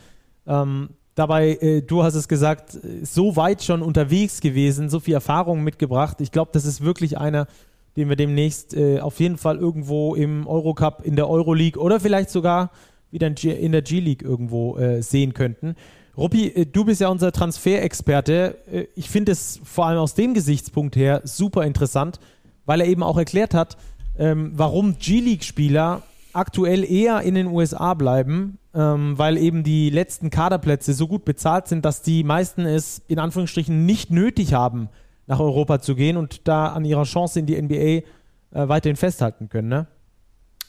Ähm, 0.48 0.92
dabei, 1.16 1.58
äh, 1.60 1.82
du 1.82 2.04
hast 2.04 2.16
es 2.16 2.30
gesagt, 2.30 2.78
so 3.04 3.36
weit 3.36 3.62
schon 3.62 3.82
unterwegs 3.82 4.40
gewesen, 4.40 4.90
so 4.90 5.02
viel 5.02 5.16
Erfahrung 5.16 5.66
mitgebracht. 5.66 6.22
Ich 6.22 6.32
glaube, 6.32 6.52
das 6.54 6.64
ist 6.64 6.82
wirklich 6.82 7.18
einer, 7.18 7.48
den 7.96 8.10
wir 8.10 8.16
demnächst 8.16 8.76
äh, 8.76 9.00
auf 9.00 9.20
jeden 9.20 9.38
Fall 9.38 9.58
irgendwo 9.58 10.16
im 10.16 10.48
Eurocup, 10.48 11.06
in 11.06 11.16
der 11.16 11.30
Euroleague 11.30 11.82
oder 11.82 12.00
vielleicht 12.00 12.30
sogar 12.30 12.72
wieder 13.12 13.28
in 13.28 13.72
der 13.72 13.82
G-League 13.84 14.24
irgendwo 14.24 14.78
äh, 14.78 15.02
sehen 15.04 15.34
könnten. 15.34 15.76
Ruppi, 16.18 16.48
äh, 16.48 16.66
du 16.66 16.86
bist 16.86 17.02
ja 17.02 17.10
unser 17.10 17.32
Transferexperte. 17.32 18.58
Äh, 18.72 18.86
ich 18.96 19.10
finde 19.10 19.32
es 19.32 19.60
vor 19.64 19.86
allem 19.86 20.00
aus 20.00 20.16
dem 20.16 20.34
Gesichtspunkt 20.34 20.96
her 20.96 21.22
super 21.24 21.64
interessant, 21.64 22.20
weil 22.66 22.82
er 22.82 22.88
eben 22.88 23.04
auch 23.04 23.18
erklärt 23.18 23.54
hat, 23.54 23.78
ähm, 24.18 24.52
warum 24.56 24.98
G-League-Spieler 24.98 26.04
aktuell 26.34 26.84
eher 26.84 27.22
in 27.22 27.36
den 27.36 27.48
USA 27.48 27.94
bleiben, 27.94 28.58
ähm, 28.74 29.18
weil 29.18 29.38
eben 29.38 29.64
die 29.64 29.90
letzten 29.90 30.30
Kaderplätze 30.30 30.94
so 30.94 31.08
gut 31.08 31.26
bezahlt 31.26 31.68
sind, 31.68 31.86
dass 31.86 32.02
die 32.02 32.24
meisten 32.24 32.66
es 32.66 33.02
in 33.08 33.20
Anführungsstrichen 33.20 33.86
nicht 33.86 34.10
nötig 34.10 34.54
haben, 34.54 34.90
nach 35.28 35.40
Europa 35.40 35.80
zu 35.80 35.96
gehen 35.96 36.18
und 36.18 36.48
da 36.48 36.68
an 36.68 36.86
ihrer 36.86 37.04
Chance 37.04 37.40
in 37.40 37.46
die 37.46 37.62
NBA 37.62 37.76
äh, 37.76 38.04
weiterhin 38.52 38.98
festhalten 38.98 39.50
können, 39.50 39.70
ne? 39.70 39.88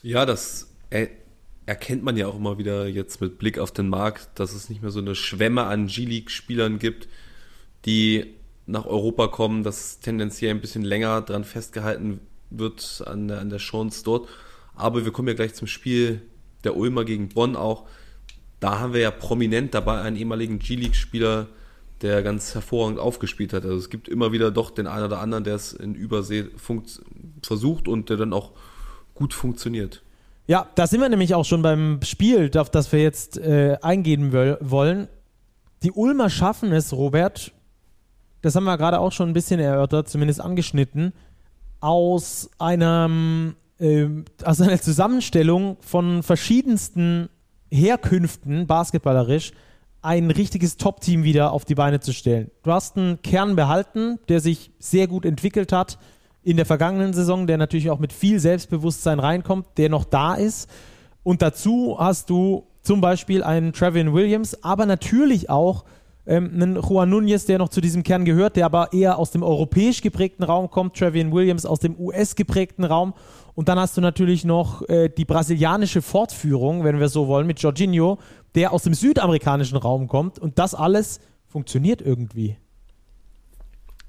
Ja, 0.01 0.25
das 0.25 0.71
er 0.89 1.09
erkennt 1.65 2.03
man 2.03 2.15
ja 2.15 2.27
auch 2.27 2.35
immer 2.35 2.57
wieder 2.57 2.87
jetzt 2.87 3.21
mit 3.21 3.39
Blick 3.39 3.57
auf 3.57 3.71
den 3.71 3.89
Markt, 3.89 4.29
dass 4.35 4.53
es 4.53 4.69
nicht 4.69 4.81
mehr 4.81 4.91
so 4.91 4.99
eine 4.99 5.15
Schwemme 5.15 5.63
an 5.63 5.87
G-League-Spielern 5.87 6.79
gibt, 6.79 7.07
die 7.85 8.35
nach 8.67 8.85
Europa 8.85 9.27
kommen, 9.27 9.63
dass 9.63 9.99
tendenziell 9.99 10.51
ein 10.51 10.61
bisschen 10.61 10.83
länger 10.83 11.21
dran 11.21 11.43
festgehalten 11.43 12.19
wird 12.49 13.03
an 13.05 13.27
der, 13.27 13.39
an 13.39 13.49
der 13.49 13.59
Chance 13.59 14.03
dort. 14.03 14.29
Aber 14.75 15.05
wir 15.05 15.11
kommen 15.11 15.27
ja 15.27 15.33
gleich 15.33 15.53
zum 15.53 15.67
Spiel 15.67 16.21
der 16.63 16.75
Ulmer 16.75 17.05
gegen 17.05 17.29
Bonn 17.29 17.55
auch. 17.55 17.87
Da 18.59 18.79
haben 18.79 18.93
wir 18.93 19.01
ja 19.01 19.11
prominent 19.11 19.73
dabei 19.73 20.01
einen 20.01 20.15
ehemaligen 20.15 20.59
G-League-Spieler, 20.59 21.47
der 22.01 22.23
ganz 22.23 22.53
hervorragend 22.53 22.99
aufgespielt 22.99 23.53
hat. 23.53 23.63
Also 23.63 23.77
es 23.77 23.89
gibt 23.89 24.07
immer 24.07 24.31
wieder 24.31 24.51
doch 24.51 24.71
den 24.71 24.87
einen 24.87 25.05
oder 25.05 25.19
anderen, 25.19 25.43
der 25.43 25.55
es 25.55 25.73
in 25.73 25.95
Übersee 25.95 26.45
versucht 27.41 27.87
und 27.87 28.09
der 28.09 28.17
dann 28.17 28.33
auch 28.33 28.51
gut 29.13 29.33
funktioniert. 29.33 30.03
Ja, 30.47 30.67
da 30.75 30.85
sind 30.85 31.01
wir 31.01 31.09
nämlich 31.09 31.33
auch 31.33 31.45
schon 31.45 31.61
beim 31.61 31.99
Spiel, 32.03 32.51
auf 32.57 32.69
das 32.69 32.91
wir 32.91 33.01
jetzt 33.01 33.37
äh, 33.37 33.77
eingehen 33.81 34.31
wollen. 34.33 35.07
Die 35.83 35.91
Ulmer 35.91 36.29
schaffen 36.29 36.71
es, 36.71 36.93
Robert, 36.93 37.51
das 38.41 38.55
haben 38.55 38.65
wir 38.65 38.77
gerade 38.77 38.99
auch 38.99 39.11
schon 39.11 39.29
ein 39.29 39.33
bisschen 39.33 39.59
erörtert, 39.59 40.07
zumindest 40.07 40.41
angeschnitten, 40.41 41.13
aus 41.79 42.49
einem 42.59 43.55
äh, 43.79 44.07
aus 44.43 44.61
einer 44.61 44.79
Zusammenstellung 44.79 45.77
von 45.81 46.23
verschiedensten 46.23 47.29
Herkünften 47.71 48.67
basketballerisch 48.67 49.51
ein 50.05 50.29
richtiges 50.31 50.77
Top-Team 50.77 51.23
wieder 51.23 51.51
auf 51.51 51.65
die 51.65 51.75
Beine 51.75 51.99
zu 51.99 52.13
stellen. 52.13 52.51
Du 52.63 52.71
hast 52.71 52.95
einen 52.95 53.21
Kern 53.21 53.55
behalten, 53.55 54.19
der 54.29 54.39
sich 54.39 54.71
sehr 54.79 55.07
gut 55.07 55.25
entwickelt 55.25 55.71
hat 55.71 55.97
in 56.43 56.57
der 56.57 56.65
vergangenen 56.65 57.13
Saison, 57.13 57.47
der 57.47 57.57
natürlich 57.57 57.89
auch 57.89 57.99
mit 57.99 58.13
viel 58.13 58.39
Selbstbewusstsein 58.39 59.19
reinkommt, 59.19 59.65
der 59.77 59.89
noch 59.89 60.05
da 60.05 60.35
ist. 60.35 60.69
Und 61.23 61.41
dazu 61.41 61.97
hast 61.97 62.29
du 62.29 62.67
zum 62.83 63.01
Beispiel 63.01 63.43
einen 63.43 63.73
Travian 63.73 64.13
Williams, 64.13 64.63
aber 64.63 64.85
natürlich 64.85 65.49
auch 65.49 65.85
ähm, 66.27 66.51
einen 66.53 66.75
Juan 66.75 67.09
Nunez, 67.09 67.45
der 67.45 67.57
noch 67.57 67.69
zu 67.69 67.81
diesem 67.81 68.03
Kern 68.03 68.25
gehört, 68.25 68.55
der 68.55 68.67
aber 68.67 68.93
eher 68.93 69.17
aus 69.17 69.31
dem 69.31 69.41
europäisch 69.41 70.01
geprägten 70.01 70.43
Raum 70.43 70.69
kommt, 70.69 70.95
Travian 70.95 71.31
Williams 71.31 71.65
aus 71.65 71.79
dem 71.79 71.99
US 71.99 72.35
geprägten 72.35 72.83
Raum. 72.83 73.15
Und 73.55 73.69
dann 73.69 73.79
hast 73.79 73.97
du 73.97 74.01
natürlich 74.01 74.45
noch 74.45 74.87
äh, 74.87 75.09
die 75.09 75.25
brasilianische 75.25 76.03
Fortführung, 76.03 76.83
wenn 76.83 76.99
wir 76.99 77.09
so 77.09 77.27
wollen, 77.27 77.47
mit 77.47 77.59
Jorginho, 77.59 78.19
der 78.55 78.71
aus 78.71 78.83
dem 78.83 78.93
südamerikanischen 78.93 79.77
Raum 79.77 80.07
kommt. 80.07 80.39
Und 80.39 80.59
das 80.59 80.73
alles 80.73 81.19
funktioniert 81.47 82.01
irgendwie. 82.01 82.57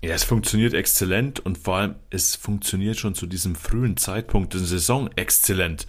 Ja, 0.02 0.14
es 0.14 0.24
funktioniert 0.24 0.75
exzellent 0.75 1.40
und 1.40 1.58
vor 1.58 1.77
allem, 1.77 1.94
es 2.10 2.37
funktioniert 2.37 2.96
schon 2.96 3.14
zu 3.14 3.27
diesem 3.27 3.54
frühen 3.54 3.96
Zeitpunkt 3.96 4.54
der 4.54 4.60
Saison 4.60 5.10
exzellent. 5.16 5.87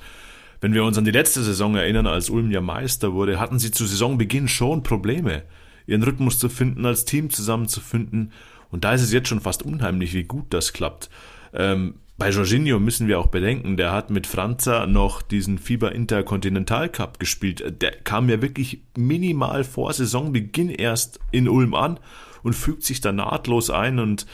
Wenn 0.59 0.73
wir 0.73 0.83
uns 0.85 0.97
an 0.97 1.05
die 1.05 1.11
letzte 1.11 1.43
Saison 1.43 1.75
erinnern, 1.75 2.07
als 2.07 2.29
Ulm 2.29 2.49
ja 2.51 2.61
Meister 2.61 3.13
wurde, 3.13 3.39
hatten 3.39 3.59
sie 3.59 3.71
zu 3.71 3.85
Saisonbeginn 3.85 4.47
schon 4.47 4.81
Probleme, 4.81 5.43
ihren 5.85 6.03
Rhythmus 6.03 6.39
zu 6.39 6.49
finden, 6.49 6.85
als 6.85 7.05
Team 7.05 7.29
zusammenzufinden. 7.29 8.31
Und 8.71 8.83
da 8.83 8.93
ist 8.93 9.03
es 9.03 9.13
jetzt 9.13 9.27
schon 9.27 9.41
fast 9.41 9.61
unheimlich, 9.61 10.13
wie 10.13 10.23
gut 10.23 10.47
das 10.49 10.73
klappt. 10.73 11.09
Ähm, 11.53 11.95
bei 12.17 12.31
Jorginho 12.31 12.79
müssen 12.79 13.07
wir 13.07 13.19
auch 13.19 13.27
bedenken, 13.27 13.77
der 13.77 13.91
hat 13.91 14.09
mit 14.09 14.25
Franza 14.25 14.87
noch 14.87 15.21
diesen 15.21 15.59
FIBA 15.59 15.89
Intercontinental 15.89 16.89
Cup 16.89 17.19
gespielt. 17.19 17.81
Der 17.81 17.91
kam 17.91 18.27
ja 18.29 18.41
wirklich 18.41 18.81
minimal 18.97 19.63
vor 19.63 19.93
Saisonbeginn 19.93 20.69
erst 20.69 21.19
in 21.31 21.47
Ulm 21.47 21.75
an 21.75 21.99
und 22.41 22.53
fügt 22.53 22.83
sich 22.83 23.01
da 23.01 23.11
nahtlos 23.11 23.69
ein 23.69 23.99
und 23.99 24.25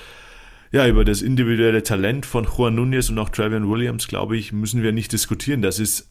ja, 0.72 0.88
über 0.88 1.06
das 1.06 1.22
individuelle 1.22 1.84
Talent 1.84 2.26
von 2.26 2.46
Juan 2.46 2.76
Nunez 2.76 3.10
und 3.10 3.20
auch 3.20 3.30
Travian 3.30 3.70
Williams, 3.70 4.08
glaube 4.08 4.38
ich, 4.38 4.52
müssen 4.54 4.82
wir 4.82 4.92
nicht 4.92 5.12
diskutieren. 5.12 5.62
Das 5.62 5.78
ist 5.78 6.10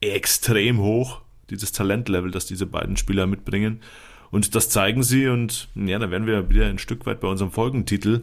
extrem 0.00 0.78
hoch, 0.78 1.22
dieses 1.48 1.72
Talentlevel, 1.72 2.30
das 2.30 2.46
diese 2.46 2.66
beiden 2.66 2.96
Spieler 2.96 3.26
mitbringen. 3.26 3.80
Und 4.30 4.54
das 4.54 4.68
zeigen 4.68 5.02
sie 5.02 5.26
und 5.28 5.68
ja, 5.74 5.98
da 5.98 6.10
werden 6.10 6.26
wir 6.26 6.50
wieder 6.50 6.66
ein 6.66 6.78
Stück 6.78 7.04
weit 7.06 7.20
bei 7.20 7.26
unserem 7.26 7.50
Folgentitel. 7.50 8.20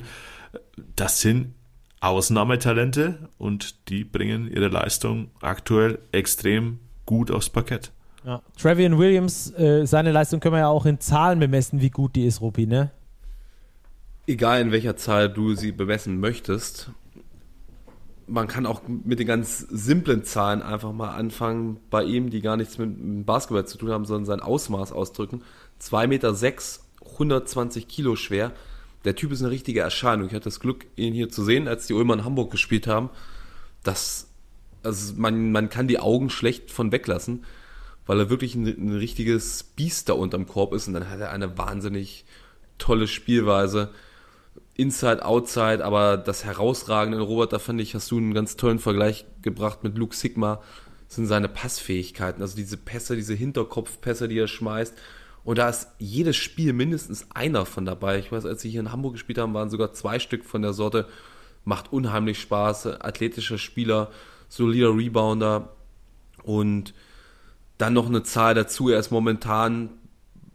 Das 0.96 1.20
sind 1.20 1.54
Ausnahmetalente 2.00 3.30
und 3.38 3.90
die 3.90 4.04
bringen 4.04 4.52
ihre 4.52 4.68
Leistung 4.68 5.32
aktuell 5.42 6.00
extrem 6.12 6.80
gut 7.06 7.32
aufs 7.32 7.50
Parkett. 7.50 7.92
Ja. 8.24 8.42
Travian 8.60 8.98
Williams, 8.98 9.52
äh, 9.58 9.86
seine 9.86 10.12
Leistung 10.12 10.40
können 10.40 10.56
wir 10.56 10.60
ja 10.60 10.68
auch 10.68 10.86
in 10.86 11.00
Zahlen 11.00 11.40
bemessen, 11.40 11.82
wie 11.82 11.90
gut 11.90 12.16
die 12.16 12.26
ist, 12.26 12.42
Rupi, 12.42 12.68
ne? 12.68 12.92
Egal 14.28 14.62
in 14.62 14.72
welcher 14.72 14.98
Zahl 14.98 15.30
du 15.30 15.56
sie 15.56 15.72
bemessen 15.72 16.20
möchtest, 16.20 16.92
man 18.28 18.48
kann 18.48 18.66
auch 18.66 18.82
mit 18.88 19.20
den 19.20 19.28
ganz 19.28 19.60
simplen 19.60 20.24
Zahlen 20.26 20.62
einfach 20.62 20.92
mal 20.92 21.16
anfangen, 21.16 21.80
bei 21.90 22.04
ihm, 22.04 22.30
die 22.30 22.42
gar 22.42 22.58
nichts 22.58 22.78
mit 22.78 23.26
Basketball 23.26 23.66
zu 23.66 23.78
tun 23.78 23.92
haben, 23.92 24.06
sondern 24.06 24.26
sein 24.26 24.42
Ausmaß 24.42 24.92
ausdrücken. 24.92 25.42
2,6 25.82 26.08
Meter, 26.08 26.34
120 27.14 27.88
Kilo 27.88 28.18
schwer. 28.18 28.52
Der 29.08 29.16
Typ 29.16 29.32
ist 29.32 29.42
eine 29.42 29.52
richtige 29.52 29.80
Erscheinung. 29.80 30.28
Ich 30.28 30.34
hatte 30.34 30.44
das 30.44 30.60
Glück, 30.60 30.86
ihn 30.96 31.14
hier 31.14 31.30
zu 31.30 31.44
sehen, 31.44 31.68
als 31.68 31.88
die 31.88 31.94
Ulmer 31.94 32.14
in 32.14 32.26
Hamburg 32.26 32.52
gespielt 32.52 32.86
haben. 32.86 33.10
Das, 33.84 34.28
also 34.84 35.14
man, 35.16 35.52
man 35.52 35.70
kann 35.70 35.88
die 35.88 36.00
Augen 36.00 36.30
schlecht 36.30 36.72
von 36.72 36.92
weglassen 36.92 37.44
weil 38.08 38.20
er 38.20 38.30
wirklich 38.30 38.56
ein, 38.56 38.66
ein 38.66 38.98
richtiges 38.98 39.64
Biest 39.64 40.10
da 40.10 40.14
unterm 40.14 40.48
Korb 40.48 40.74
ist 40.74 40.88
und 40.88 40.96
dann 40.96 41.10
hat 41.10 41.20
er 41.20 41.32
eine 41.32 41.58
wahnsinnig 41.58 42.26
tolle 42.80 43.08
Spielweise. 43.08 43.90
Inside, 44.76 45.26
Outside, 45.26 45.84
aber 45.84 46.18
das 46.18 46.46
Herausragende 46.46 47.18
in 47.18 47.24
Robert, 47.24 47.52
da 47.52 47.60
fand 47.60 47.82
ich, 47.82 47.94
hast 47.96 48.10
du 48.12 48.18
einen 48.18 48.34
ganz 48.34 48.56
tollen 48.56 48.80
Vergleich 48.80 49.26
gebracht 49.42 49.84
mit 49.84 49.98
Luke 49.98 50.16
Sigma, 50.16 50.62
sind 51.08 51.26
seine 51.26 51.50
Passfähigkeiten, 51.50 52.42
also 52.42 52.56
diese 52.56 52.78
Pässe, 52.78 53.16
diese 53.16 53.34
Hinterkopfpässe, 53.34 54.28
die 54.28 54.38
er 54.38 54.48
schmeißt. 54.48 54.94
Und 55.48 55.60
da 55.60 55.70
ist 55.70 55.88
jedes 55.98 56.36
Spiel 56.36 56.74
mindestens 56.74 57.26
einer 57.34 57.66
von 57.66 57.86
dabei. 57.86 58.20
Ich 58.20 58.34
weiß, 58.34 58.46
als 58.46 58.62
sie 58.62 58.70
hier 58.70 58.82
in 58.82 58.92
Hamburg 58.92 59.14
gespielt 59.14 59.38
haben, 59.38 59.54
waren 59.54 59.70
sogar 59.70 59.94
zwei 59.94 60.20
Stück 60.20 60.44
von 60.44 60.62
der 60.62 60.74
Sorte. 60.74 61.08
Macht 61.64 61.94
unheimlich 61.94 62.42
Spaß, 62.42 62.88
athletischer 63.00 63.58
Spieler, 63.58 64.12
solider 64.50 64.94
Rebounder 64.94 65.74
und 66.44 66.94
dann 67.78 67.94
noch 67.94 68.08
eine 68.08 68.24
Zahl 68.24 68.56
dazu. 68.56 68.90
Er 68.90 69.00
ist 69.00 69.10
momentan, 69.10 69.92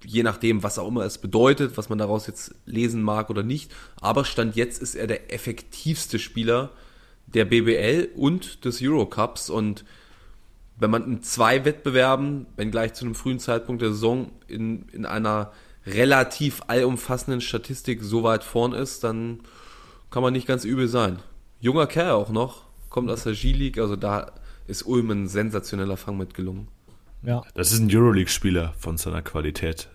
je 0.05 0.23
nachdem, 0.23 0.63
was 0.63 0.79
auch 0.79 0.89
immer 0.89 1.07
es 1.07 1.17
bedeutet, 1.17 1.79
was 1.79 1.89
man 1.89 1.97
daraus 1.97 2.27
jetzt 2.27 2.55
lesen 2.67 3.03
mag 3.03 3.31
oder 3.31 3.43
nicht, 3.43 3.73
aber 3.99 4.27
Stand 4.27 4.57
jetzt 4.57 4.83
ist 4.83 4.95
er 4.95 5.07
der 5.07 5.33
effektivste 5.33 6.19
Spieler 6.19 6.69
der 7.25 7.47
BBL 7.47 8.11
und 8.15 8.67
des 8.67 8.83
Eurocups 8.83 9.49
und 9.49 9.87
wenn 10.83 10.91
man 10.91 11.05
in 11.05 11.23
zwei 11.23 11.65
Wettbewerben, 11.65 12.47
wenn 12.57 12.73
gleich 12.73 12.93
zu 12.93 13.05
einem 13.05 13.15
frühen 13.15 13.39
Zeitpunkt 13.39 13.83
der 13.83 13.91
Saison 13.91 14.33
in, 14.49 14.89
in 14.89 15.07
einer 15.07 15.53
relativ 15.87 16.61
allumfassenden 16.67 17.41
Statistik 17.41 18.01
so 18.03 18.25
weit 18.25 18.43
vorn 18.43 18.73
ist, 18.73 19.05
dann 19.05 19.41
kann 20.11 20.23
man 20.23 20.33
nicht 20.33 20.47
ganz 20.47 20.65
übel 20.65 20.89
sein. 20.89 21.21
Junger 21.61 21.87
Kerl 21.87 22.11
auch 22.11 22.31
noch, 22.31 22.65
kommt 22.91 23.11
aus 23.11 23.23
der 23.23 23.35
G-League, 23.35 23.79
also 23.79 23.95
da 23.95 24.33
ist 24.67 24.83
Ulm 24.83 25.11
ein 25.11 25.29
sensationeller 25.29 25.97
Fang 25.97 26.19
mit 26.19 26.35
gelungen. 26.35 26.67
Ja. 27.23 27.43
Das 27.55 27.73
ist 27.73 27.79
ein 27.79 27.89
Euroleague-Spieler 27.91 28.75
von 28.77 28.99
seiner 28.99 29.23
Qualität. 29.23 29.89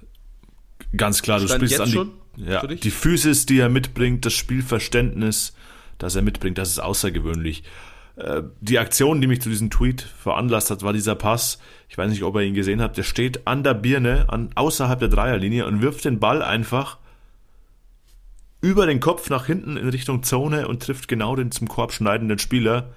Ganz 0.95 1.21
klar, 1.21 1.39
du 1.39 1.47
Stand 1.47 1.69
sprichst 1.69 1.81
an 1.81 2.11
die, 2.38 2.43
ja, 2.43 2.65
die 2.65 2.91
Physis, 2.91 3.45
die 3.45 3.59
er 3.59 3.67
mitbringt, 3.67 4.25
das 4.25 4.33
Spielverständnis, 4.33 5.53
das 5.97 6.15
er 6.15 6.21
mitbringt, 6.21 6.57
das 6.57 6.69
ist 6.69 6.79
außergewöhnlich. 6.79 7.63
Äh, 8.18 8.43
die 8.61 8.80
Aktion, 8.80 9.22
die 9.22 9.28
mich 9.28 9.41
zu 9.41 9.49
diesem 9.49 9.70
Tweet 9.70 10.01
veranlasst 10.01 10.72
hat, 10.72 10.82
war 10.82 10.93
dieser 10.93 11.15
Pass. 11.15 11.59
Ich 11.88 11.97
weiß 11.97 12.09
nicht, 12.09 12.24
ob 12.24 12.36
ihr 12.36 12.41
ihn 12.41 12.53
gesehen 12.53 12.82
habt. 12.82 12.97
Der 12.97 13.03
steht 13.03 13.45
an 13.47 13.63
der 13.63 13.76
Birne, 13.76 14.26
an, 14.30 14.49
außerhalb 14.55 14.99
der 14.99 15.09
Dreierlinie 15.09 15.65
und 15.65 15.82
wirft 15.82 16.03
den 16.05 16.20
Ball 16.20 16.41
einfach 16.41 16.97
über 18.59 18.88
den 18.88 18.99
Kopf 18.99 19.30
nach 19.30 19.45
hinten 19.45 19.78
in 19.78 19.88
Richtung 19.88 20.24
Zone 20.24 20.68
und 20.68 20.82
trifft 20.82 21.07
genau 21.07 21.36
den 21.36 21.51
zum 21.51 21.68
Korb 21.68 21.93
schneidenden 21.93 22.39
Spieler. 22.39 22.89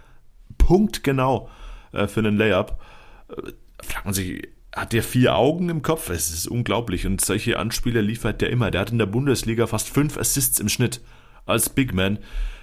Punkt 0.57 1.05
genau 1.05 1.51
äh, 1.93 2.07
für 2.07 2.21
einen 2.21 2.39
Layup. 2.39 2.81
Äh, 3.29 3.53
fragt 3.83 4.07
man 4.07 4.15
sich, 4.15 4.49
hat 4.75 4.95
der 4.95 5.03
vier 5.03 5.37
Augen 5.37 5.69
im 5.69 5.83
Kopf? 5.83 6.09
Es 6.09 6.31
ist 6.31 6.47
unglaublich. 6.47 7.07
Und 7.07 7.21
solche 7.21 7.59
Anspieler 7.59 8.01
liefert 8.01 8.41
der 8.41 8.51
immer. 8.51 8.71
Der 8.71 8.81
hat 8.81 8.91
in 8.91 8.99
der 8.99 9.07
Bundesliga 9.07 9.67
fast 9.67 9.91
fünf 9.91 10.17
Assists 10.17 10.61
im 10.61 10.71
Schnitt 10.71 11.03
als 11.45 11.69
Big 11.69 11.93
Man. 11.93 12.21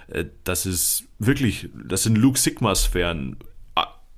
Äh, 0.08 0.26
das 0.44 0.66
ist 0.66 1.06
wirklich, 1.20 1.70
das 1.88 2.04
sind 2.04 2.18
Luke 2.18 2.40
Sigma-Sphären. 2.40 3.38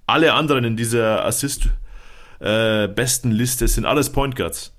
Alle 0.06 0.34
anderen 0.34 0.64
in 0.64 0.76
dieser 0.76 1.26
Assist-besten 1.26 3.32
äh, 3.32 3.36
Liste 3.36 3.68
sind 3.68 3.86
alles 3.86 4.12
Point 4.12 4.36
Guards. 4.36 4.74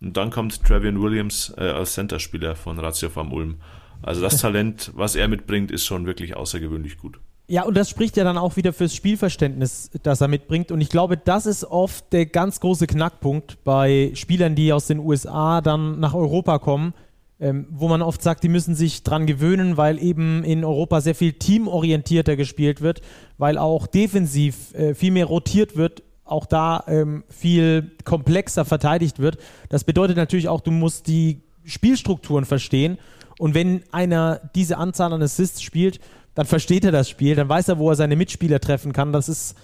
Und 0.00 0.16
dann 0.16 0.30
kommt 0.30 0.64
Travian 0.64 1.02
Williams 1.02 1.52
äh, 1.56 1.62
als 1.62 1.94
Centerspieler 1.94 2.56
von 2.56 2.78
Ratio 2.78 3.10
vom 3.10 3.32
Ulm. 3.32 3.56
Also 4.02 4.22
das 4.22 4.36
Talent, 4.40 4.92
was 4.94 5.16
er 5.16 5.28
mitbringt, 5.28 5.70
ist 5.70 5.84
schon 5.84 6.06
wirklich 6.06 6.36
außergewöhnlich 6.36 6.98
gut. 6.98 7.20
Ja, 7.48 7.64
und 7.64 7.76
das 7.76 7.90
spricht 7.90 8.16
ja 8.16 8.22
dann 8.22 8.38
auch 8.38 8.54
wieder 8.54 8.72
fürs 8.72 8.94
Spielverständnis, 8.94 9.90
das 10.04 10.20
er 10.20 10.28
mitbringt. 10.28 10.70
Und 10.70 10.80
ich 10.80 10.88
glaube, 10.88 11.16
das 11.16 11.46
ist 11.46 11.64
oft 11.64 12.12
der 12.12 12.26
ganz 12.26 12.60
große 12.60 12.86
Knackpunkt 12.86 13.64
bei 13.64 14.12
Spielern, 14.14 14.54
die 14.54 14.72
aus 14.72 14.86
den 14.86 15.00
USA 15.00 15.60
dann 15.60 15.98
nach 15.98 16.14
Europa 16.14 16.60
kommen, 16.60 16.94
ähm, 17.40 17.66
wo 17.70 17.88
man 17.88 18.02
oft 18.02 18.22
sagt, 18.22 18.44
die 18.44 18.48
müssen 18.48 18.74
sich 18.74 19.02
dran 19.02 19.26
gewöhnen, 19.26 19.76
weil 19.76 20.02
eben 20.02 20.44
in 20.44 20.64
Europa 20.64 21.00
sehr 21.00 21.14
viel 21.14 21.32
teamorientierter 21.32 22.36
gespielt 22.36 22.82
wird, 22.82 23.00
weil 23.38 23.56
auch 23.56 23.86
defensiv 23.86 24.74
äh, 24.74 24.94
viel 24.94 25.10
mehr 25.10 25.26
rotiert 25.26 25.76
wird, 25.76 26.02
auch 26.24 26.46
da 26.46 26.84
ähm, 26.86 27.24
viel 27.28 27.92
komplexer 28.04 28.64
verteidigt 28.64 29.18
wird. 29.18 29.38
Das 29.68 29.84
bedeutet 29.84 30.16
natürlich 30.16 30.48
auch, 30.48 30.60
du 30.60 30.70
musst 30.70 31.06
die 31.06 31.40
Spielstrukturen 31.64 32.44
verstehen. 32.44 32.98
Und 33.38 33.54
wenn 33.54 33.82
einer 33.90 34.40
diese 34.54 34.76
Anzahl 34.76 35.12
an 35.12 35.22
Assists 35.22 35.62
spielt, 35.62 35.98
dann 36.34 36.46
versteht 36.46 36.84
er 36.84 36.92
das 36.92 37.08
Spiel, 37.08 37.34
dann 37.34 37.48
weiß 37.48 37.68
er, 37.68 37.78
wo 37.78 37.90
er 37.90 37.96
seine 37.96 38.16
Mitspieler 38.16 38.60
treffen 38.60 38.92
kann. 38.92 39.12
Das 39.12 39.28
ist 39.28 39.56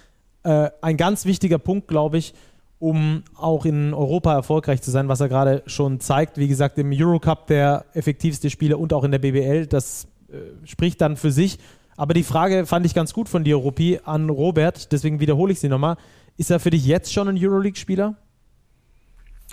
äh, 0.42 0.70
ein 0.80 0.96
ganz 0.96 1.26
wichtiger 1.26 1.58
Punkt, 1.58 1.88
glaube 1.88 2.18
ich, 2.18 2.34
um 2.78 3.22
auch 3.34 3.64
in 3.64 3.94
Europa 3.94 4.34
erfolgreich 4.34 4.82
zu 4.82 4.90
sein, 4.90 5.08
was 5.08 5.20
er 5.20 5.28
gerade 5.28 5.62
schon 5.66 6.00
zeigt. 6.00 6.38
Wie 6.38 6.48
gesagt, 6.48 6.78
im 6.78 6.90
Eurocup 6.92 7.46
der 7.46 7.86
effektivste 7.94 8.50
Spieler 8.50 8.78
und 8.78 8.92
auch 8.92 9.04
in 9.04 9.12
der 9.12 9.18
BBL. 9.18 9.66
Das 9.66 10.08
äh, 10.28 10.66
spricht 10.66 11.00
dann 11.00 11.16
für 11.16 11.32
sich. 11.32 11.58
Aber 11.96 12.12
die 12.12 12.22
Frage 12.22 12.66
fand 12.66 12.84
ich 12.84 12.94
ganz 12.94 13.14
gut 13.14 13.28
von 13.28 13.44
dir, 13.44 13.56
Rupi, 13.56 14.00
an 14.04 14.28
Robert. 14.28 14.92
Deswegen 14.92 15.20
wiederhole 15.20 15.52
ich 15.52 15.60
sie 15.60 15.68
nochmal. 15.68 15.96
Ist 16.36 16.50
er 16.50 16.60
für 16.60 16.70
dich 16.70 16.84
jetzt 16.84 17.12
schon 17.12 17.28
ein 17.28 17.38
Euroleague-Spieler? 17.38 18.16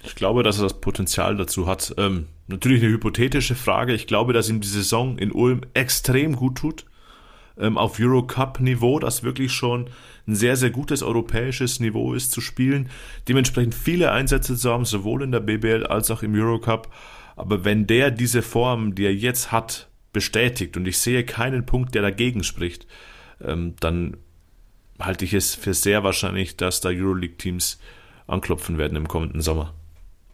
Ich 0.03 0.15
glaube, 0.15 0.43
dass 0.43 0.57
er 0.57 0.63
das 0.63 0.81
Potenzial 0.81 1.37
dazu 1.37 1.65
hat. 1.65 1.95
Ähm, 1.97 2.27
natürlich 2.47 2.83
eine 2.83 2.91
hypothetische 2.91 3.55
Frage. 3.55 3.93
Ich 3.93 4.05
glaube, 4.05 4.33
dass 4.33 4.49
ihm 4.49 4.59
die 4.59 4.67
Saison 4.67 5.17
in 5.17 5.31
Ulm 5.31 5.61
extrem 5.73 6.35
gut 6.35 6.55
tut 6.55 6.85
ähm, 7.57 7.77
auf 7.77 7.99
Eurocup-Niveau, 7.99 8.99
das 8.99 9.23
wirklich 9.23 9.51
schon 9.51 9.89
ein 10.27 10.35
sehr, 10.35 10.55
sehr 10.55 10.69
gutes 10.69 11.03
europäisches 11.03 11.79
Niveau 11.79 12.13
ist 12.13 12.31
zu 12.31 12.41
spielen. 12.41 12.89
Dementsprechend 13.27 13.75
viele 13.75 14.11
Einsätze 14.11 14.55
zu 14.55 14.71
haben, 14.71 14.85
sowohl 14.85 15.23
in 15.23 15.31
der 15.31 15.41
BBL 15.41 15.85
als 15.85 16.09
auch 16.11 16.23
im 16.23 16.33
Eurocup. 16.33 16.89
Aber 17.35 17.65
wenn 17.65 17.87
der 17.87 18.11
diese 18.11 18.41
Form, 18.41 18.95
die 18.95 19.05
er 19.05 19.13
jetzt 19.13 19.51
hat, 19.51 19.89
bestätigt 20.13 20.77
und 20.77 20.87
ich 20.87 20.99
sehe 20.99 21.25
keinen 21.25 21.65
Punkt, 21.65 21.95
der 21.95 22.03
dagegen 22.03 22.43
spricht, 22.43 22.87
ähm, 23.41 23.75
dann 23.79 24.17
halte 24.99 25.25
ich 25.25 25.33
es 25.33 25.55
für 25.55 25.73
sehr 25.73 26.03
wahrscheinlich, 26.03 26.55
dass 26.55 26.81
da 26.81 26.89
Euroleague-Teams 26.89 27.79
anklopfen 28.27 28.77
werden 28.77 28.95
im 28.95 29.07
kommenden 29.07 29.41
Sommer. 29.41 29.73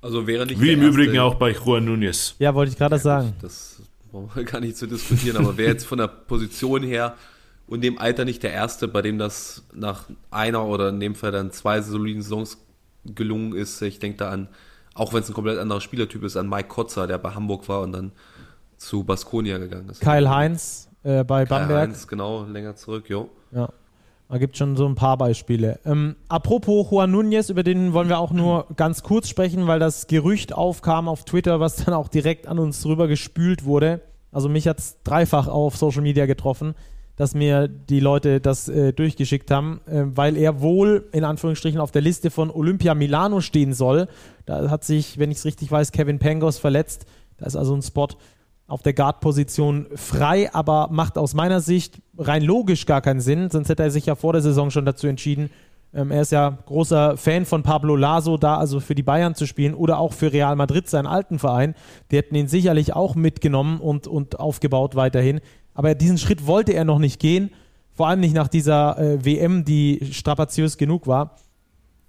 Also 0.01 0.27
wäre 0.27 0.45
nicht 0.45 0.61
Wie 0.61 0.73
im 0.73 0.81
Übrigen 0.81 1.17
auch 1.19 1.35
bei 1.35 1.51
Juan 1.51 1.87
Núñez. 1.87 2.35
Ja, 2.39 2.53
wollte 2.53 2.71
ich 2.71 2.77
gerade 2.77 2.95
ja, 2.95 3.01
sagen. 3.01 3.33
Das 3.41 3.81
brauchen 4.11 4.29
wir 4.33 4.43
gar 4.45 4.59
nicht 4.59 4.77
zu 4.77 4.87
diskutieren, 4.87 5.37
aber 5.37 5.57
wer 5.57 5.67
jetzt 5.67 5.85
von 5.85 5.97
der 5.97 6.07
Position 6.07 6.83
her 6.83 7.15
und 7.67 7.81
dem 7.81 7.97
Alter 7.99 8.25
nicht 8.25 8.43
der 8.43 8.51
Erste, 8.51 8.87
bei 8.87 9.01
dem 9.01 9.17
das 9.17 9.63
nach 9.73 10.05
einer 10.31 10.65
oder 10.65 10.89
in 10.89 10.99
dem 10.99 11.15
Fall 11.15 11.31
dann 11.31 11.51
zwei 11.51 11.81
soliden 11.81 12.21
Saisons 12.21 12.57
gelungen 13.05 13.53
ist. 13.53 13.81
Ich 13.81 13.99
denke 13.99 14.17
da 14.17 14.29
an, 14.29 14.49
auch 14.93 15.13
wenn 15.13 15.21
es 15.21 15.29
ein 15.29 15.33
komplett 15.33 15.59
anderer 15.59 15.81
Spielertyp 15.81 16.23
ist, 16.23 16.35
an 16.35 16.49
Mike 16.49 16.67
Kotzer, 16.67 17.07
der 17.07 17.17
bei 17.17 17.31
Hamburg 17.31 17.69
war 17.69 17.81
und 17.81 17.91
dann 17.91 18.11
zu 18.77 19.03
Baskonia 19.03 19.57
gegangen 19.57 19.89
ist. 19.89 20.01
Kyle 20.01 20.29
Heinz 20.29 20.89
äh, 21.03 21.23
bei 21.23 21.45
Kyle 21.45 21.59
Bamberg. 21.59 21.89
Heinz, 21.89 22.07
genau, 22.07 22.43
länger 22.45 22.75
zurück, 22.75 23.09
jo. 23.09 23.29
Ja. 23.51 23.69
Da 24.31 24.37
gibt 24.37 24.57
schon 24.57 24.77
so 24.77 24.85
ein 24.85 24.93
paar 24.93 25.17
Beispiele. 25.17 25.79
Ähm, 25.85 26.15
apropos 26.27 26.91
Juan 26.91 27.11
Núñez, 27.11 27.49
über 27.49 27.63
den 27.63 27.93
wollen 27.93 28.09
wir 28.09 28.19
auch 28.19 28.31
nur 28.31 28.67
ganz 28.75 29.01
kurz 29.01 29.27
sprechen, 29.27 29.65
weil 29.65 29.79
das 29.79 30.05
Gerücht 30.05 30.53
aufkam 30.53 31.07
auf 31.07 31.25
Twitter, 31.25 31.59
was 31.59 31.77
dann 31.77 31.95
auch 31.95 32.09
direkt 32.09 32.47
an 32.47 32.59
uns 32.59 32.79
drüber 32.83 33.07
gespült 33.07 33.65
wurde. 33.65 34.01
Also 34.31 34.47
mich 34.47 34.67
hat 34.67 34.77
es 34.77 35.01
dreifach 35.03 35.47
auf 35.47 35.77
Social 35.77 36.03
Media 36.03 36.27
getroffen, 36.27 36.75
dass 37.15 37.33
mir 37.33 37.67
die 37.67 37.99
Leute 37.99 38.39
das 38.39 38.69
äh, 38.69 38.93
durchgeschickt 38.93 39.49
haben, 39.49 39.81
äh, 39.87 40.03
weil 40.05 40.37
er 40.37 40.61
wohl 40.61 41.09
in 41.11 41.23
Anführungsstrichen 41.23 41.81
auf 41.81 41.89
der 41.89 42.03
Liste 42.03 42.29
von 42.29 42.51
Olympia 42.51 42.93
Milano 42.93 43.41
stehen 43.41 43.73
soll. 43.73 44.07
Da 44.45 44.69
hat 44.69 44.83
sich, 44.83 45.17
wenn 45.17 45.31
ich 45.31 45.39
es 45.39 45.45
richtig 45.45 45.71
weiß, 45.71 45.91
Kevin 45.91 46.19
Pangos 46.19 46.59
verletzt. 46.59 47.07
Da 47.37 47.47
ist 47.47 47.55
also 47.55 47.73
ein 47.73 47.81
Spot 47.81 48.09
auf 48.69 48.81
der 48.81 48.93
Guard-Position 48.93 49.87
frei, 49.95 50.53
aber 50.53 50.89
macht 50.91 51.17
aus 51.17 51.33
meiner 51.33 51.59
Sicht 51.59 52.01
rein 52.17 52.43
logisch 52.43 52.85
gar 52.85 53.01
keinen 53.01 53.21
Sinn, 53.21 53.49
sonst 53.49 53.69
hätte 53.69 53.83
er 53.83 53.91
sich 53.91 54.05
ja 54.05 54.15
vor 54.15 54.33
der 54.33 54.41
Saison 54.41 54.71
schon 54.71 54.85
dazu 54.85 55.07
entschieden. 55.07 55.49
Ähm, 55.93 56.11
er 56.11 56.21
ist 56.21 56.31
ja 56.31 56.57
großer 56.65 57.17
Fan 57.17 57.45
von 57.45 57.63
Pablo 57.63 57.95
Laso, 57.95 58.37
da 58.37 58.57
also 58.57 58.79
für 58.79 58.95
die 58.95 59.03
Bayern 59.03 59.35
zu 59.35 59.47
spielen 59.47 59.73
oder 59.73 59.97
auch 59.97 60.13
für 60.13 60.31
Real 60.31 60.55
Madrid, 60.55 60.87
seinen 60.87 61.07
alten 61.07 61.39
Verein. 61.39 61.75
Die 62.11 62.17
hätten 62.17 62.35
ihn 62.35 62.47
sicherlich 62.47 62.93
auch 62.93 63.15
mitgenommen 63.15 63.79
und, 63.79 64.07
und 64.07 64.39
aufgebaut 64.39 64.95
weiterhin. 64.95 65.41
Aber 65.73 65.95
diesen 65.95 66.17
Schritt 66.17 66.45
wollte 66.45 66.73
er 66.73 66.85
noch 66.85 66.99
nicht 66.99 67.19
gehen. 67.19 67.51
Vor 67.91 68.07
allem 68.07 68.19
nicht 68.19 68.35
nach 68.35 68.47
dieser 68.47 68.97
äh, 68.99 69.25
WM, 69.25 69.65
die 69.65 70.09
strapaziös 70.11 70.77
genug 70.77 71.07
war. 71.07 71.35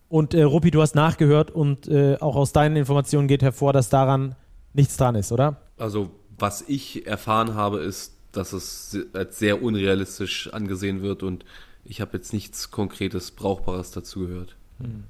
Und 0.08 0.34
äh, 0.34 0.42
Ruppi, 0.42 0.70
du 0.70 0.82
hast 0.82 0.94
nachgehört 0.94 1.50
und 1.50 1.88
äh, 1.88 2.16
auch 2.20 2.36
aus 2.36 2.52
deinen 2.52 2.76
Informationen 2.76 3.28
geht 3.28 3.42
hervor, 3.42 3.72
dass 3.72 3.88
daran 3.88 4.34
nichts 4.72 4.96
dran 4.96 5.14
ist, 5.14 5.32
oder? 5.32 5.56
Also, 5.78 6.10
was 6.40 6.64
ich 6.66 7.06
erfahren 7.06 7.54
habe, 7.54 7.80
ist, 7.80 8.16
dass 8.32 8.52
es 8.52 8.98
als 9.12 9.38
sehr 9.38 9.62
unrealistisch 9.62 10.52
angesehen 10.52 11.02
wird 11.02 11.22
und 11.22 11.44
ich 11.84 12.00
habe 12.00 12.16
jetzt 12.16 12.32
nichts 12.32 12.70
Konkretes, 12.70 13.30
Brauchbares 13.30 13.90
dazu 13.90 14.20
gehört. 14.20 14.56
Hm. 14.78 15.04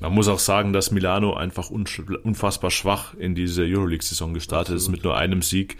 Man 0.00 0.12
muss 0.12 0.28
auch 0.28 0.38
sagen, 0.38 0.72
dass 0.72 0.90
Milano 0.90 1.34
einfach 1.34 1.70
unfassbar 1.70 2.70
schwach 2.70 3.14
in 3.14 3.34
diese 3.34 3.62
Euroleague-Saison 3.62 4.34
gestartet 4.34 4.74
Absolut. 4.74 4.82
ist 4.82 4.88
mit 4.90 5.04
nur 5.04 5.16
einem 5.16 5.40
Sieg. 5.40 5.78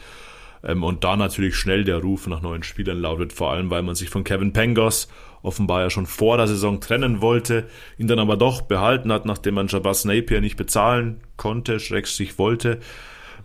Ähm, 0.64 0.82
und 0.82 1.04
da 1.04 1.16
natürlich 1.16 1.56
schnell 1.56 1.84
der 1.84 1.98
Ruf 1.98 2.26
nach 2.26 2.40
neuen 2.40 2.62
Spielern 2.62 3.00
lautet, 3.00 3.32
vor 3.32 3.52
allem 3.52 3.70
weil 3.70 3.82
man 3.82 3.94
sich 3.94 4.08
von 4.08 4.24
Kevin 4.24 4.52
Pengos 4.52 5.08
offenbar 5.42 5.82
ja 5.82 5.90
schon 5.90 6.06
vor 6.06 6.36
der 6.36 6.46
Saison 6.46 6.80
trennen 6.80 7.20
wollte, 7.20 7.68
ihn 7.98 8.06
dann 8.06 8.20
aber 8.20 8.36
doch 8.36 8.62
behalten 8.62 9.12
hat, 9.12 9.26
nachdem 9.26 9.54
man 9.54 9.66
Jabaz 9.66 10.04
Napier 10.04 10.40
nicht 10.40 10.56
bezahlen 10.56 11.20
konnte, 11.36 11.80
schrägstrich 11.80 12.38
wollte. 12.38 12.78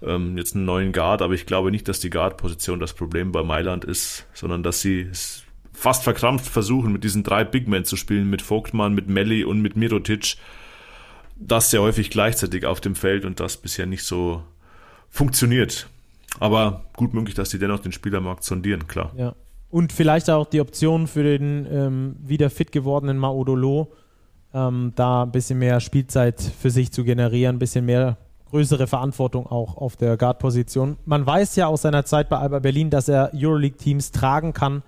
Ähm, 0.01 0.37
jetzt 0.37 0.55
einen 0.55 0.65
neuen 0.65 0.91
Guard, 0.91 1.21
aber 1.21 1.33
ich 1.33 1.45
glaube 1.45 1.71
nicht, 1.71 1.87
dass 1.87 1.99
die 1.99 2.09
Guard-Position 2.09 2.79
das 2.79 2.93
Problem 2.93 3.31
bei 3.31 3.43
Mailand 3.43 3.85
ist, 3.85 4.25
sondern 4.33 4.63
dass 4.63 4.81
sie 4.81 5.01
es 5.01 5.43
fast 5.73 6.03
verkrampft 6.03 6.47
versuchen, 6.47 6.91
mit 6.91 7.03
diesen 7.03 7.23
drei 7.23 7.43
Big 7.43 7.67
Men 7.67 7.85
zu 7.85 7.95
spielen, 7.95 8.29
mit 8.29 8.41
Vogtmann, 8.41 8.93
mit 8.93 9.07
Melli 9.07 9.43
und 9.43 9.61
mit 9.61 9.75
Mirotic. 9.75 10.37
Das 11.35 11.69
sehr 11.69 11.81
häufig 11.81 12.09
gleichzeitig 12.09 12.65
auf 12.65 12.81
dem 12.81 12.95
Feld 12.95 13.25
und 13.25 13.39
das 13.39 13.57
bisher 13.57 13.85
nicht 13.85 14.03
so 14.03 14.43
funktioniert. 15.09 15.87
Aber 16.39 16.83
gut 16.95 17.13
möglich, 17.13 17.35
dass 17.35 17.49
die 17.49 17.59
dennoch 17.59 17.79
den 17.79 17.91
Spielermarkt 17.91 18.43
sondieren, 18.43 18.87
klar. 18.87 19.11
Ja. 19.15 19.35
Und 19.69 19.91
vielleicht 19.91 20.29
auch 20.29 20.47
die 20.49 20.61
Option 20.61 21.07
für 21.07 21.23
den 21.23 21.67
ähm, 21.69 22.15
wieder 22.19 22.49
fit 22.49 22.71
gewordenen 22.71 23.17
Maodolo, 23.17 23.93
ähm, 24.53 24.93
da 24.95 25.23
ein 25.23 25.31
bisschen 25.31 25.59
mehr 25.59 25.79
Spielzeit 25.79 26.41
für 26.41 26.69
sich 26.69 26.91
zu 26.91 27.03
generieren, 27.03 27.57
ein 27.57 27.59
bisschen 27.59 27.85
mehr 27.85 28.17
größere 28.49 28.87
Verantwortung 28.87 29.47
auch 29.47 29.77
auf 29.77 29.95
der 29.95 30.17
Guard-Position. 30.17 30.97
Man 31.05 31.25
weiß 31.25 31.55
ja 31.55 31.67
aus 31.67 31.81
seiner 31.81 32.05
Zeit 32.05 32.29
bei 32.29 32.37
Alba 32.37 32.59
Berlin, 32.59 32.89
dass 32.89 33.07
er 33.07 33.31
Euroleague-Teams 33.33 34.11
tragen 34.11 34.53
kann 34.53 34.83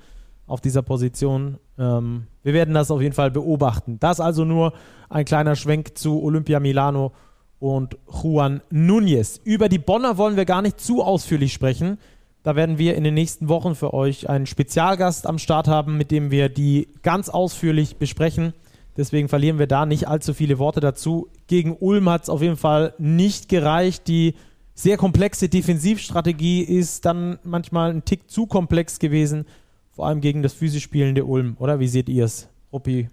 auf 0.48 0.62
dieser 0.62 0.82
Position. 0.82 1.58
Ähm, 1.78 2.28
wir 2.44 2.54
werden 2.54 2.74
das 2.74 2.92
auf 2.92 3.02
jeden 3.02 3.14
Fall 3.14 3.32
beobachten. 3.32 4.00
Das 4.00 4.20
also 4.20 4.46
nur 4.46 4.74
ein 5.10 5.26
kleiner 5.26 5.56
Schwenk 5.56 5.98
zu 5.98 6.22
Olympia 6.22 6.60
Milano 6.60 7.12
und 7.60 7.98
Juan 8.08 8.62
Núñez. 8.72 9.40
Über 9.44 9.70
die 9.70 9.80
Bonner 9.80 10.18
wollen 10.18 10.38
wir 10.38 10.46
gar 10.46 10.62
nicht 10.62 10.80
zu 10.80 11.04
ausführlich 11.04 11.54
sprechen. 11.54 11.98
Da 12.44 12.56
werden 12.56 12.78
wir 12.78 12.96
in 12.96 13.04
den 13.04 13.14
nächsten 13.14 13.50
Wochen 13.50 13.76
für 13.76 13.94
euch 13.94 14.30
einen 14.30 14.46
Spezialgast 14.46 15.28
am 15.28 15.40
Start 15.40 15.68
haben, 15.68 15.98
mit 15.98 16.10
dem 16.10 16.32
wir 16.32 16.48
die 16.50 16.88
ganz 17.04 17.30
ausführlich 17.30 17.98
besprechen. 17.98 18.54
Deswegen 19.00 19.30
verlieren 19.30 19.60
wir 19.60 19.68
da 19.68 19.86
nicht 19.86 20.10
allzu 20.10 20.34
viele 20.34 20.60
Worte 20.60 20.82
dazu. 20.82 21.30
Gegen 21.48 21.78
Ulm 21.80 22.10
hat 22.10 22.24
es 22.24 22.30
auf 22.30 22.42
jeden 22.42 22.58
Fall 22.58 22.94
nicht 22.98 23.48
gereicht. 23.48 24.10
Die 24.10 24.36
sehr 24.74 24.98
komplexe 24.98 25.48
Defensivstrategie 25.48 26.64
ist 26.64 27.06
dann 27.06 27.40
manchmal 27.44 27.92
ein 27.92 28.04
Tick 28.04 28.30
zu 28.30 28.46
komplex 28.46 29.00
gewesen, 29.00 29.46
vor 29.90 30.08
allem 30.08 30.20
gegen 30.20 30.44
das 30.44 30.52
physisch 30.52 30.84
spielende 30.84 31.24
Ulm, 31.24 31.56
oder? 31.60 31.80
Wie 31.80 31.88
seht 31.88 32.10
ihr 32.10 32.26
es, 32.26 32.50
Ruppi? 32.74 33.08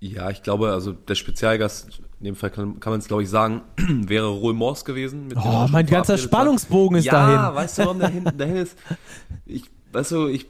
Ja, 0.00 0.30
ich 0.30 0.42
glaube, 0.42 0.72
also 0.72 0.92
der 0.92 1.14
Spezialgast, 1.14 2.00
in 2.18 2.24
dem 2.24 2.34
Fall 2.34 2.48
kann, 2.48 2.80
kann 2.80 2.94
man 2.94 3.00
es 3.00 3.06
glaube 3.06 3.22
ich 3.22 3.28
sagen, 3.28 3.60
wäre 3.76 4.28
Roy 4.28 4.54
Morse 4.54 4.86
gewesen. 4.86 5.34
oh, 5.36 5.66
mein 5.70 5.84
ganzer 5.84 6.16
Spannungsbogen 6.16 6.96
ist 6.96 7.04
ja, 7.04 7.12
dahin. 7.12 7.34
Ja, 7.34 7.54
weißt 7.54 7.76
du, 7.76 7.82
warum 7.82 7.98
dahin, 7.98 8.24
dahin 8.38 8.56
ist? 8.56 8.78
Ich, 9.44 9.64
weißt 9.92 10.12
du, 10.12 10.28
ich 10.28 10.46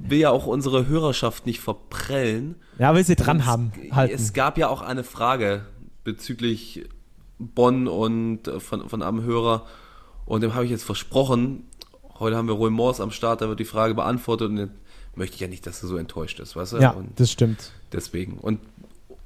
will 0.00 0.18
ja 0.18 0.30
auch 0.30 0.46
unsere 0.46 0.86
Hörerschaft 0.86 1.46
nicht 1.46 1.60
verprellen. 1.60 2.56
Ja, 2.78 2.94
will 2.94 3.04
sie 3.04 3.16
dran 3.16 3.46
haben. 3.46 3.72
Halten. 3.90 4.14
Es 4.14 4.32
gab 4.32 4.58
ja 4.58 4.68
auch 4.68 4.82
eine 4.82 5.04
Frage 5.04 5.66
bezüglich 6.04 6.84
Bonn 7.38 7.88
und 7.88 8.48
äh, 8.48 8.60
von, 8.60 8.88
von 8.88 9.02
einem 9.02 9.22
Hörer 9.22 9.66
und 10.24 10.42
dem 10.42 10.54
habe 10.54 10.64
ich 10.64 10.70
jetzt 10.70 10.84
versprochen, 10.84 11.64
heute 12.18 12.36
haben 12.36 12.48
wir 12.48 12.54
Roy 12.54 12.70
Morse 12.70 13.02
am 13.02 13.10
Start, 13.10 13.40
da 13.40 13.48
wird 13.48 13.60
die 13.60 13.64
Frage 13.64 13.94
beantwortet 13.94 14.50
und 14.50 14.70
möchte 15.14 15.34
ich 15.34 15.40
ja 15.40 15.48
nicht, 15.48 15.66
dass 15.66 15.82
er 15.82 15.88
so 15.88 15.96
enttäuscht 15.96 16.40
ist, 16.40 16.56
weißt 16.56 16.74
du? 16.74 16.78
Ja, 16.78 16.90
und 16.90 17.18
das 17.18 17.30
stimmt. 17.30 17.72
Deswegen. 17.92 18.38
Und 18.38 18.60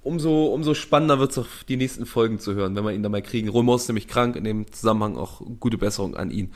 umso, 0.03 0.47
umso 0.47 0.75
spannender 0.75 1.19
wird 1.19 1.33
es 1.33 1.39
auch 1.39 1.47
die 1.69 1.77
nächsten 1.77 2.07
Folgen 2.07 2.39
zu 2.39 2.55
hören, 2.55 2.75
wenn 2.75 2.85
wir 2.85 2.93
ihn 2.93 3.03
da 3.03 3.09
mal 3.09 3.23
kriegen. 3.23 3.49
Romos 3.49 3.83
ist 3.83 3.89
nämlich 3.89 4.09
krank, 4.09 4.37
in 4.37 4.45
dem 4.45 4.73
Zusammenhang 4.73 5.17
auch 5.17 5.43
gute 5.61 5.79
Besserung 5.79 6.17
an 6.17 6.31
ihn. 6.31 6.53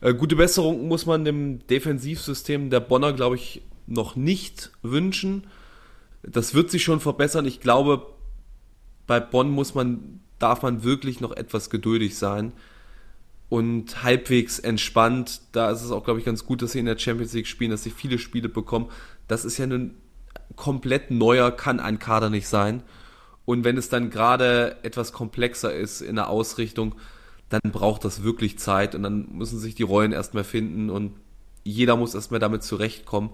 Äh, 0.00 0.14
gute 0.14 0.36
Besserung 0.36 0.88
muss 0.88 1.06
man 1.06 1.24
dem 1.24 1.66
Defensivsystem 1.66 2.70
der 2.70 2.80
Bonner, 2.80 3.12
glaube 3.12 3.36
ich, 3.36 3.62
noch 3.86 4.16
nicht 4.16 4.70
wünschen. 4.82 5.46
Das 6.22 6.54
wird 6.54 6.70
sich 6.70 6.84
schon 6.84 7.00
verbessern. 7.00 7.46
Ich 7.46 7.60
glaube, 7.60 8.06
bei 9.06 9.20
Bonn 9.20 9.50
muss 9.50 9.74
man, 9.74 10.20
darf 10.38 10.62
man 10.62 10.84
wirklich 10.84 11.20
noch 11.20 11.32
etwas 11.32 11.70
geduldig 11.70 12.18
sein 12.18 12.52
und 13.48 14.02
halbwegs 14.02 14.58
entspannt. 14.58 15.40
Da 15.52 15.70
ist 15.70 15.82
es 15.82 15.90
auch, 15.90 16.04
glaube 16.04 16.20
ich, 16.20 16.26
ganz 16.26 16.44
gut, 16.44 16.62
dass 16.62 16.72
sie 16.72 16.80
in 16.80 16.86
der 16.86 16.98
Champions 16.98 17.32
League 17.32 17.46
spielen, 17.46 17.70
dass 17.70 17.82
sie 17.82 17.90
viele 17.90 18.18
Spiele 18.18 18.48
bekommen. 18.48 18.90
Das 19.26 19.44
ist 19.44 19.58
ja 19.58 19.66
ein 19.66 19.94
komplett 20.56 21.10
neuer, 21.10 21.50
kann 21.50 21.80
ein 21.80 21.98
Kader 21.98 22.30
nicht 22.30 22.48
sein. 22.48 22.82
Und 23.44 23.64
wenn 23.64 23.78
es 23.78 23.88
dann 23.88 24.10
gerade 24.10 24.76
etwas 24.82 25.12
komplexer 25.12 25.74
ist 25.74 26.02
in 26.02 26.16
der 26.16 26.28
Ausrichtung, 26.28 26.94
dann 27.48 27.72
braucht 27.72 28.04
das 28.04 28.22
wirklich 28.22 28.58
Zeit 28.58 28.94
und 28.94 29.02
dann 29.02 29.28
müssen 29.32 29.58
sich 29.58 29.74
die 29.74 29.82
Rollen 29.82 30.12
erstmal 30.12 30.44
finden 30.44 30.90
und 30.90 31.12
jeder 31.64 31.96
muss 31.96 32.14
erstmal 32.14 32.40
damit 32.40 32.62
zurechtkommen. 32.62 33.30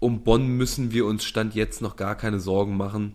Um 0.00 0.22
Bonn 0.22 0.48
müssen 0.48 0.92
wir 0.92 1.06
uns 1.06 1.24
Stand 1.24 1.54
jetzt 1.54 1.80
noch 1.80 1.96
gar 1.96 2.14
keine 2.14 2.40
Sorgen 2.40 2.76
machen. 2.76 3.14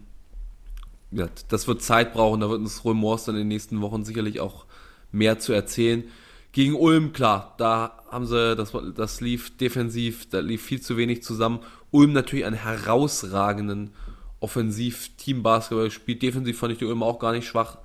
Ja, 1.12 1.28
das 1.50 1.68
wird 1.68 1.82
Zeit 1.82 2.14
brauchen, 2.14 2.42
da 2.42 2.50
wird 2.50 2.60
uns 2.60 2.84
Remors 2.84 3.26
dann 3.26 3.36
in 3.36 3.42
den 3.42 3.48
nächsten 3.48 3.82
Wochen 3.82 4.04
sicherlich 4.04 4.40
auch 4.40 4.66
mehr 5.12 5.40
zu 5.40 5.54
erzählen. 5.54 6.04
Gegen 6.52 6.76
Ulm, 6.76 7.14
klar, 7.14 7.56
da 7.58 7.98
haben 8.10 8.26
sie, 8.26 8.56
das, 8.56 8.74
das 8.96 9.22
lief 9.22 9.58
defensiv, 9.58 10.30
da 10.30 10.40
lief 10.40 10.64
viel 10.64 10.82
zu 10.82 10.98
wenig 10.98 11.24
zusammen. 11.24 11.60
Ulm 11.92 12.14
natürlich 12.14 12.46
einen 12.46 12.56
herausragenden 12.56 13.92
Offensiv-Team-Basketball 14.40 15.86
gespielt. 15.86 16.22
Defensiv 16.22 16.58
fand 16.58 16.74
ich 16.74 16.80
die 16.80 16.86
Ulm 16.86 17.04
auch 17.04 17.20
gar 17.20 17.32
nicht 17.34 17.48
schwach 17.48 17.78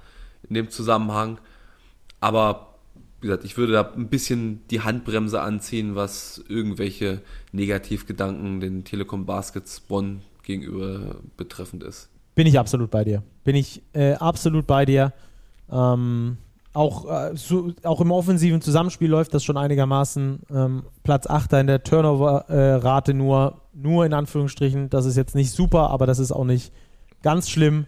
in 0.49 0.55
dem 0.55 0.71
Zusammenhang. 0.71 1.39
Aber 2.23 2.69
wie 3.21 3.27
gesagt, 3.27 3.45
ich 3.45 3.57
würde 3.57 3.73
da 3.73 3.93
ein 3.97 4.09
bisschen 4.09 4.63
die 4.71 4.81
Handbremse 4.81 5.41
anziehen, 5.41 5.97
was 5.97 6.43
irgendwelche 6.49 7.21
Negativgedanken 7.51 8.61
den 8.61 8.85
Telekom 8.85 9.27
Baskets 9.27 9.81
Bonn 9.81 10.23
gegenüber 10.45 11.17
betreffend 11.37 11.83
ist. 11.83 12.11
Bin 12.37 12.47
ich 12.47 12.59
absolut 12.59 12.91
bei 12.91 13.05
dir. 13.05 13.23
Bin 13.43 13.57
ich 13.57 13.83
äh, 13.93 14.15
absolut 14.15 14.67
bei 14.69 14.85
dir. 14.85 15.13
Ähm, 15.71 16.39
auch, 16.73 17.11
äh, 17.11 17.37
so, 17.37 17.73
auch 17.83 18.01
im 18.01 18.13
offensiven 18.13 18.61
Zusammenspiel 18.61 19.11
läuft 19.11 19.35
das 19.35 19.43
schon 19.43 19.57
einigermaßen. 19.57 20.41
Ähm, 20.51 20.85
Platz 21.03 21.27
8 21.27 21.53
in 21.55 21.67
der 21.67 21.83
Turnover-Rate 21.83 23.11
äh, 23.11 23.15
nur, 23.15 23.63
nur 23.75 24.07
in 24.07 24.15
Anführungsstrichen. 24.15 24.91
Das 24.91 25.07
ist 25.07 25.17
jetzt 25.17 25.35
nicht 25.35 25.51
super, 25.51 25.91
aber 25.91 26.07
das 26.07 26.21
ist 26.21 26.31
auch 26.31 26.45
nicht 26.45 26.73
ganz 27.23 27.51
schlimm. 27.51 27.87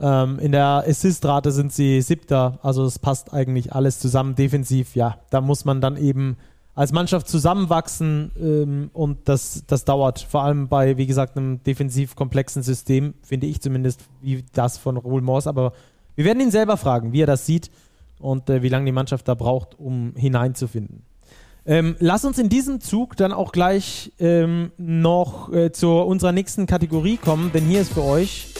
Ähm, 0.00 0.38
in 0.38 0.52
der 0.52 0.84
Assist-Rate 0.86 1.52
sind 1.52 1.72
sie 1.72 2.00
siebter, 2.00 2.58
also 2.62 2.84
es 2.84 2.98
passt 2.98 3.34
eigentlich 3.34 3.74
alles 3.74 3.98
zusammen. 3.98 4.34
Defensiv, 4.34 4.94
ja, 4.94 5.18
da 5.30 5.40
muss 5.40 5.64
man 5.64 5.80
dann 5.80 5.96
eben 5.96 6.36
als 6.74 6.92
Mannschaft 6.92 7.28
zusammenwachsen 7.28 8.30
ähm, 8.40 8.90
und 8.94 9.28
das, 9.28 9.64
das 9.66 9.84
dauert. 9.84 10.20
Vor 10.20 10.42
allem 10.42 10.68
bei, 10.68 10.96
wie 10.96 11.06
gesagt, 11.06 11.36
einem 11.36 11.62
defensiv 11.62 12.16
komplexen 12.16 12.62
System, 12.62 13.14
finde 13.22 13.46
ich 13.46 13.60
zumindest, 13.60 14.00
wie 14.22 14.44
das 14.54 14.78
von 14.78 14.96
Raoul 14.96 15.20
Morse. 15.20 15.48
Aber 15.48 15.72
wir 16.14 16.24
werden 16.24 16.40
ihn 16.40 16.50
selber 16.50 16.78
fragen, 16.78 17.12
wie 17.12 17.20
er 17.20 17.26
das 17.26 17.44
sieht 17.44 17.70
und 18.18 18.48
äh, 18.48 18.62
wie 18.62 18.68
lange 18.70 18.86
die 18.86 18.92
Mannschaft 18.92 19.28
da 19.28 19.34
braucht, 19.34 19.78
um 19.78 20.14
hineinzufinden. 20.16 21.02
Ähm, 21.66 21.96
lass 21.98 22.24
uns 22.24 22.38
in 22.38 22.48
diesem 22.48 22.80
Zug 22.80 23.16
dann 23.16 23.32
auch 23.32 23.52
gleich 23.52 24.12
ähm, 24.18 24.72
noch 24.78 25.52
äh, 25.52 25.72
zu 25.72 25.90
unserer 25.92 26.32
nächsten 26.32 26.64
Kategorie 26.64 27.18
kommen, 27.18 27.52
denn 27.52 27.66
hier 27.66 27.82
ist 27.82 27.92
für 27.92 28.02
euch 28.02 28.54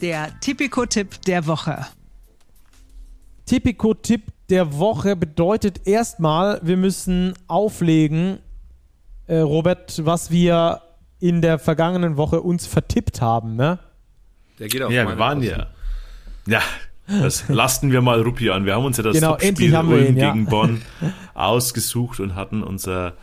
der 0.00 0.38
Tipico-Tipp 0.40 1.22
der 1.22 1.46
Woche. 1.46 1.86
Tipico-Tipp 3.46 4.22
der 4.48 4.78
Woche 4.78 5.16
bedeutet 5.16 5.86
erstmal, 5.86 6.60
wir 6.62 6.76
müssen 6.76 7.34
auflegen, 7.48 8.38
äh, 9.26 9.38
Robert, 9.38 10.04
was 10.04 10.30
wir 10.30 10.82
in 11.18 11.42
der 11.42 11.58
vergangenen 11.58 12.16
Woche 12.16 12.40
uns 12.40 12.66
vertippt 12.66 13.20
haben, 13.20 13.56
ne? 13.56 13.78
Der 14.58 14.68
geht 14.68 14.82
auf 14.82 14.92
Ja, 14.92 15.08
wir 15.08 15.18
waren 15.18 15.42
ja. 15.42 15.68
Ja, 16.46 16.62
das 17.08 17.48
lasten 17.48 17.92
wir 17.92 18.02
mal 18.02 18.20
Ruppi 18.20 18.50
an. 18.50 18.66
Wir 18.66 18.74
haben 18.74 18.84
uns 18.84 18.96
ja 18.96 19.02
das 19.02 19.14
genau, 19.14 19.38
Spiel 19.38 19.74
Ulm 19.74 20.16
ja. 20.16 20.32
gegen 20.32 20.46
Bonn 20.46 20.82
ausgesucht 21.34 22.20
und 22.20 22.34
hatten 22.34 22.62
unser 22.62 23.14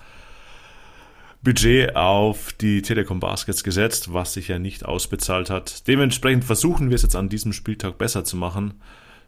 Budget 1.43 1.97
auf 1.97 2.53
die 2.53 2.81
Telekom 2.81 3.19
Baskets 3.19 3.65
gesetzt, 3.65 4.13
was 4.13 4.33
sich 4.33 4.47
ja 4.47 4.59
nicht 4.59 4.85
ausbezahlt 4.85 5.49
hat. 5.49 5.87
Dementsprechend 5.89 6.45
versuchen 6.45 6.89
wir 6.89 6.95
es 6.95 7.01
jetzt 7.01 7.17
an 7.17 7.27
diesem 7.27 7.51
Spieltag 7.51 7.97
besser 7.97 8.23
zu 8.23 8.37
machen. 8.37 8.75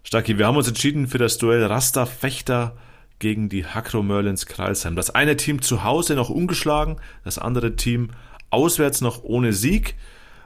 Stacki, 0.01 0.37
wir 0.37 0.47
haben 0.47 0.55
uns 0.55 0.69
entschieden 0.69 1.07
für 1.07 1.17
das 1.17 1.37
Duell 1.37 1.65
Rasta 1.65 2.05
Fechter 2.05 2.77
gegen 3.19 3.49
die 3.49 3.65
Hakro 3.65 4.01
Merlins 4.01 4.45
Kralsheim. 4.45 4.95
Das 4.95 5.09
eine 5.09 5.35
Team 5.35 5.61
zu 5.61 5.83
Hause 5.83 6.15
noch 6.15 6.29
ungeschlagen, 6.29 6.97
das 7.25 7.37
andere 7.37 7.75
Team 7.75 8.11
auswärts 8.49 9.01
noch 9.01 9.23
ohne 9.23 9.51
Sieg. 9.51 9.95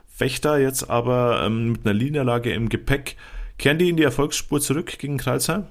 Fechter 0.08 0.58
jetzt 0.58 0.90
aber 0.90 1.42
ähm, 1.44 1.72
mit 1.72 1.86
einer 1.86 1.94
Niederlage 1.94 2.52
im 2.52 2.68
Gepäck. 2.68 3.16
Kehren 3.58 3.78
die 3.78 3.90
in 3.90 3.96
die 3.96 4.02
Erfolgsspur 4.02 4.60
zurück 4.60 4.98
gegen 4.98 5.18
Kralsheim? 5.18 5.66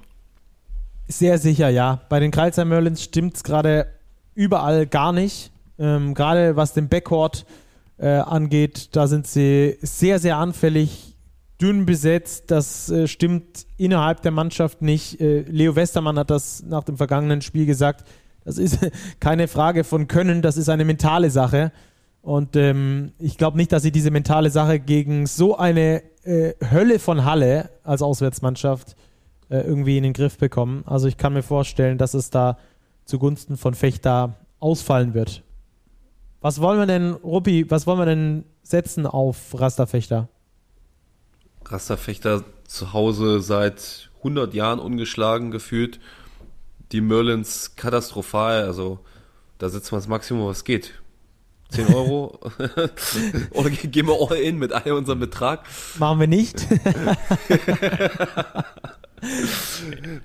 Sehr 1.10 1.38
sicher, 1.40 1.70
ja. 1.70 2.02
Bei 2.08 2.22
den 2.22 2.32
Kralsheim 2.32 2.70
Merlins 2.70 3.04
stimmt 3.04 3.36
es 3.36 3.44
gerade 3.44 3.88
überall 4.34 4.88
gar 4.88 5.12
nicht. 5.12 5.52
Ähm, 5.80 6.14
gerade 6.14 6.56
was 6.56 6.74
den 6.74 6.90
Backcourt 6.90 7.46
äh, 7.98 8.08
angeht, 8.08 8.96
da 8.96 9.08
sind 9.08 9.28
sie 9.28 9.78
sehr, 9.82 10.20
sehr 10.20 10.38
anfällig, 10.38 11.18
dünn 11.62 11.86
besetzt. 11.86 12.52
Das 12.52 12.90
äh, 12.90 13.08
stimmt 13.08 13.66
innerhalb 13.78 14.22
der 14.22 14.32
Mannschaft 14.32 14.82
nicht. 14.82 15.20
Äh, 15.20 15.42
Leo 15.42 15.76
Westermann 15.76 16.20
hat 16.20 16.30
das 16.30 16.64
nach 16.64 16.84
dem 16.84 16.98
vergangenen 16.98 17.42
Spiel 17.42 17.66
gesagt. 17.66 18.08
Das 18.46 18.58
ist 18.58 18.80
keine 19.20 19.48
Frage 19.48 19.84
von 19.84 20.08
Können, 20.08 20.42
das 20.42 20.58
ist 20.58 20.70
eine 20.70 20.86
mentale 20.86 21.30
Sache. 21.30 21.72
Und 22.22 22.56
ähm, 22.56 23.14
ich 23.18 23.38
glaube 23.38 23.58
nicht, 23.58 23.72
dass 23.72 23.84
sie 23.84 23.92
diese 23.92 24.12
mentale 24.12 24.50
Sache 24.50 24.80
gegen 24.80 25.26
so 25.26 25.58
eine 25.58 26.04
äh, 26.24 26.54
Hölle 26.72 27.00
von 27.00 27.24
Halle 27.24 27.70
als 27.84 28.02
Auswärtsmannschaft 28.02 28.96
äh, 29.50 29.62
irgendwie 29.62 29.98
in 29.98 30.04
den 30.04 30.14
Griff 30.14 30.38
bekommen. 30.38 30.84
Also 30.86 31.08
ich 31.08 31.18
kann 31.18 31.34
mir 31.34 31.44
vorstellen, 31.44 31.98
dass 31.98 32.14
es 32.14 32.30
da 32.30 32.58
zugunsten 33.06 33.58
von 33.58 33.74
Fechter 33.74 34.36
ausfallen 34.60 35.14
wird. 35.14 35.44
Was 36.42 36.62
wollen 36.62 36.80
wir 36.80 36.86
denn, 36.86 37.14
Ruppi, 37.14 37.70
was 37.70 37.86
wollen 37.86 38.00
wir 38.00 38.06
denn 38.06 38.46
setzen 38.64 39.06
auf 39.06 39.60
Rasterfechter? 39.60 40.30
Rasterfechter 41.66 42.44
zu 42.66 42.94
Hause 42.94 43.42
seit 43.42 44.10
100 44.20 44.54
Jahren 44.54 44.80
ungeschlagen 44.80 45.52
gefühlt. 45.52 46.00
Die 46.92 47.02
Merlins 47.02 47.76
katastrophal, 47.76 48.64
also 48.64 49.00
da 49.58 49.70
setzen 49.70 49.92
wir 49.92 49.98
das 49.98 50.08
Maximum, 50.08 50.48
was 50.48 50.64
geht. 50.64 50.94
10 51.72 51.88
Euro? 51.94 52.40
Oder 53.52 53.70
gehen 53.70 54.08
wir 54.08 54.18
all 54.20 54.38
in 54.38 54.58
mit 54.58 54.72
all 54.72 54.94
unserem 54.94 55.20
Betrag? 55.20 55.66
Machen 56.00 56.22
wir 56.22 56.28
nicht. 56.28 56.66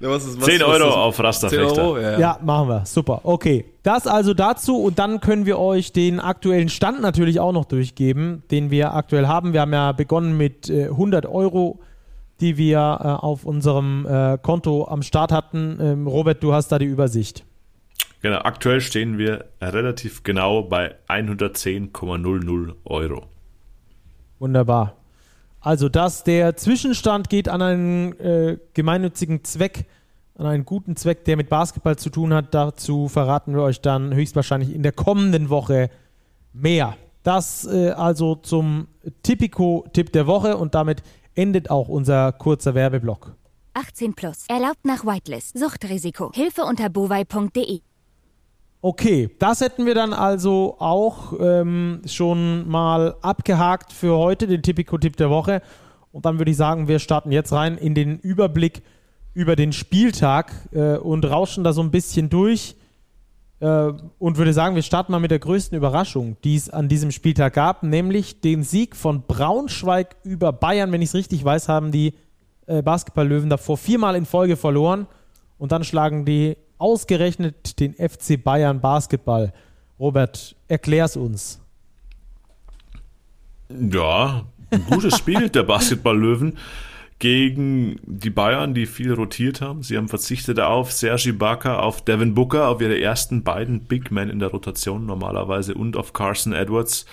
was 0.01 0.25
ist, 0.25 0.41
was, 0.41 0.47
10 0.47 0.63
Euro 0.63 0.87
was 0.87 0.95
auf 0.95 1.21
Rasterfechter. 1.21 1.83
Euro? 1.83 1.99
Ja. 1.99 2.19
ja, 2.19 2.39
machen 2.43 2.69
wir. 2.69 2.87
Super. 2.87 3.21
Okay. 3.25 3.65
Das 3.83 4.07
also 4.07 4.35
dazu 4.35 4.83
und 4.83 4.99
dann 4.99 5.21
können 5.21 5.47
wir 5.47 5.59
euch 5.59 5.93
den 5.93 6.21
aktuellen 6.21 6.69
Stand 6.69 7.03
natürlich 7.03 7.41
auch 7.41 7.53
noch 7.53 7.67
durchgeben, 7.67 8.43
den 8.51 8.71
wir 8.71 8.95
aktuell 8.95 9.27
haben. 9.27 9.53
Wir 9.53 9.61
haben 9.61 9.73
ja 9.73 9.93
begonnen 9.93 10.37
mit 10.37 10.71
äh, 10.71 10.85
100 10.87 11.27
Euro, 11.27 11.81
die 12.41 12.57
wir 12.57 12.79
äh, 12.79 13.07
auf 13.07 13.45
unserem 13.45 14.07
äh, 14.07 14.39
Konto 14.41 14.87
am 14.89 15.03
Start 15.03 15.33
hatten. 15.33 15.79
Ähm, 15.81 16.07
Robert, 16.07 16.43
du 16.43 16.53
hast 16.53 16.69
da 16.69 16.79
die 16.79 16.87
Übersicht. 16.87 17.45
Genau, 18.23 18.39
aktuell 18.39 18.81
stehen 18.81 19.19
wir 19.19 19.45
relativ 19.61 20.23
genau 20.23 20.63
bei 20.63 20.95
110,00 21.09 22.73
Euro. 22.87 23.27
Wunderbar. 24.39 24.97
Also 25.65 25.89
das, 25.89 26.25
der 26.25 26.57
Zwischenstand 26.57 27.31
geht 27.31 27.49
an 27.49 27.63
einen 27.63 28.21
äh, 28.21 28.59
gemeinnützigen 28.75 29.45
Zweck, 29.45 29.87
an 30.37 30.45
einen 30.45 30.67
guten 30.67 30.95
Zweck, 30.95 31.25
der 31.25 31.39
mit 31.39 31.49
Basketball 31.49 31.97
zu 31.97 32.11
tun 32.11 32.35
hat. 32.35 32.53
Dazu 32.53 33.09
verraten 33.09 33.55
wir 33.55 33.63
euch 33.63 33.81
dann 33.81 34.13
höchstwahrscheinlich 34.13 34.75
in 34.75 34.83
der 34.83 34.93
kommenden 34.93 35.49
Woche 35.49 35.89
mehr. 36.53 36.99
Das 37.23 37.65
äh, 37.65 37.93
also 37.93 38.35
zum 38.35 38.89
Tipico-Tipp 39.23 40.13
der 40.13 40.27
Woche 40.27 40.59
und 40.59 40.75
damit 40.75 41.03
endet 41.35 41.71
auch 41.71 41.89
unser 41.89 42.33
kurzer 42.33 42.75
Werbeblock. 42.75 43.35
18 43.73 44.13
plus. 44.13 44.45
Erlaubt 44.49 44.85
nach 44.85 45.07
Whitelist. 45.07 45.59
Suchtrisiko. 45.59 46.31
Hilfe 46.35 46.65
unter 46.65 46.91
bovai.de. 46.91 47.81
Okay, 48.87 49.31
das 49.39 49.63
hätten 49.63 49.87
wir 49.87 49.95
dann 49.95 50.13
also 50.13 50.77
auch 50.79 51.33
ähm, 51.41 52.03
schon 52.05 52.69
mal 52.69 53.15
abgehakt 53.23 53.95
für 53.95 54.19
heute, 54.19 54.47
den 54.47 54.61
Tipico-Tipp 54.61 55.17
der 55.17 55.31
Woche. 55.31 55.63
Und 56.13 56.27
dann 56.27 56.37
würde 56.37 56.51
ich 56.51 56.59
sagen, 56.59 56.87
wir 56.87 56.99
starten 56.99 57.33
jetzt 57.33 57.51
rein 57.51 57.79
in 57.79 57.95
den 57.95 58.19
Überblick 58.19 58.83
über 59.33 59.57
den 59.57 59.73
Spieltag 59.73 60.53
äh, 60.73 60.99
und 60.99 61.25
rauschen 61.25 61.65
da 61.65 61.73
so 61.73 61.81
ein 61.81 61.91
bisschen 61.91 62.29
durch. 62.29 62.77
Äh, 63.61 63.93
und 64.19 64.37
würde 64.37 64.53
sagen, 64.53 64.75
wir 64.75 64.83
starten 64.83 65.13
mal 65.13 65.19
mit 65.19 65.31
der 65.31 65.39
größten 65.39 65.79
Überraschung, 65.79 66.37
die 66.45 66.57
es 66.57 66.69
an 66.69 66.87
diesem 66.91 67.11
Spieltag 67.11 67.55
gab, 67.55 67.85
nämlich 67.85 68.43
den 68.43 68.65
Sieg 68.65 68.97
von 68.97 69.23
Braunschweig 69.23 70.15
über 70.25 70.53
Bayern. 70.53 70.93
Wenn 70.93 71.01
ich 71.01 71.09
es 71.09 71.15
richtig 71.15 71.43
weiß, 71.43 71.71
haben 71.71 71.91
die 71.91 72.13
äh, 72.67 72.83
Basketball-Löwen 72.83 73.49
davor 73.49 73.79
viermal 73.79 74.15
in 74.15 74.27
Folge 74.27 74.59
verloren. 74.59 75.07
Und 75.57 75.73
dann 75.73 75.85
schlagen 75.85 76.27
die 76.27 76.59
ausgerechnet 76.85 77.81
den 77.81 77.95
FC 77.95 78.37
Bayern 78.37 78.83
Basketball. 78.83 79.55
Robert, 79.99 80.55
erklär's 80.69 81.17
uns. 81.17 81.59
Ja, 83.71 84.45
ein 84.71 84.85
gutes 84.85 85.17
Spiel 85.17 85.49
der 85.49 85.63
Basketball-Löwen 85.63 86.59
gegen 87.19 87.99
die 88.05 88.29
Bayern, 88.29 88.75
die 88.75 88.85
viel 88.85 89.15
rotiert 89.15 89.63
haben. 89.63 89.83
Sie 89.83 89.97
haben 89.97 90.09
verzichtet 90.09 90.61
auf 90.61 90.93
Sergi 90.93 91.33
Barker, 91.33 91.83
auf 91.83 92.05
Devin 92.05 92.35
Booker, 92.35 92.69
auf 92.69 92.83
ihre 92.83 93.01
ersten 93.01 93.45
beiden 93.45 93.87
Big 93.87 94.11
Men 94.11 94.29
in 94.29 94.39
der 94.39 94.51
Rotation 94.51 95.07
normalerweise 95.07 95.73
und 95.73 95.97
auf 95.97 96.13
Carson 96.13 96.53
Edwards. 96.53 97.07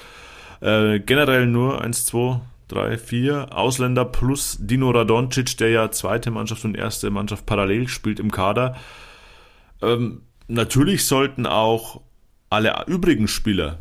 Äh, 0.60 1.00
generell 1.00 1.48
nur 1.48 1.82
1, 1.82 2.08
2, 2.08 2.42
3, 2.68 2.98
4 2.98 3.58
Ausländer 3.58 4.04
plus 4.04 4.58
Dino 4.60 4.90
Radoncic, 4.90 5.58
der 5.60 5.70
ja 5.70 5.92
zweite 5.92 6.30
Mannschaft 6.30 6.66
und 6.66 6.76
erste 6.76 7.10
Mannschaft 7.10 7.46
parallel 7.46 7.88
spielt 7.88 8.20
im 8.20 8.32
Kader. 8.32 8.76
Ähm, 9.82 10.22
natürlich 10.48 11.06
sollten 11.06 11.46
auch 11.46 12.02
alle 12.50 12.84
übrigen 12.88 13.28
Spieler, 13.28 13.80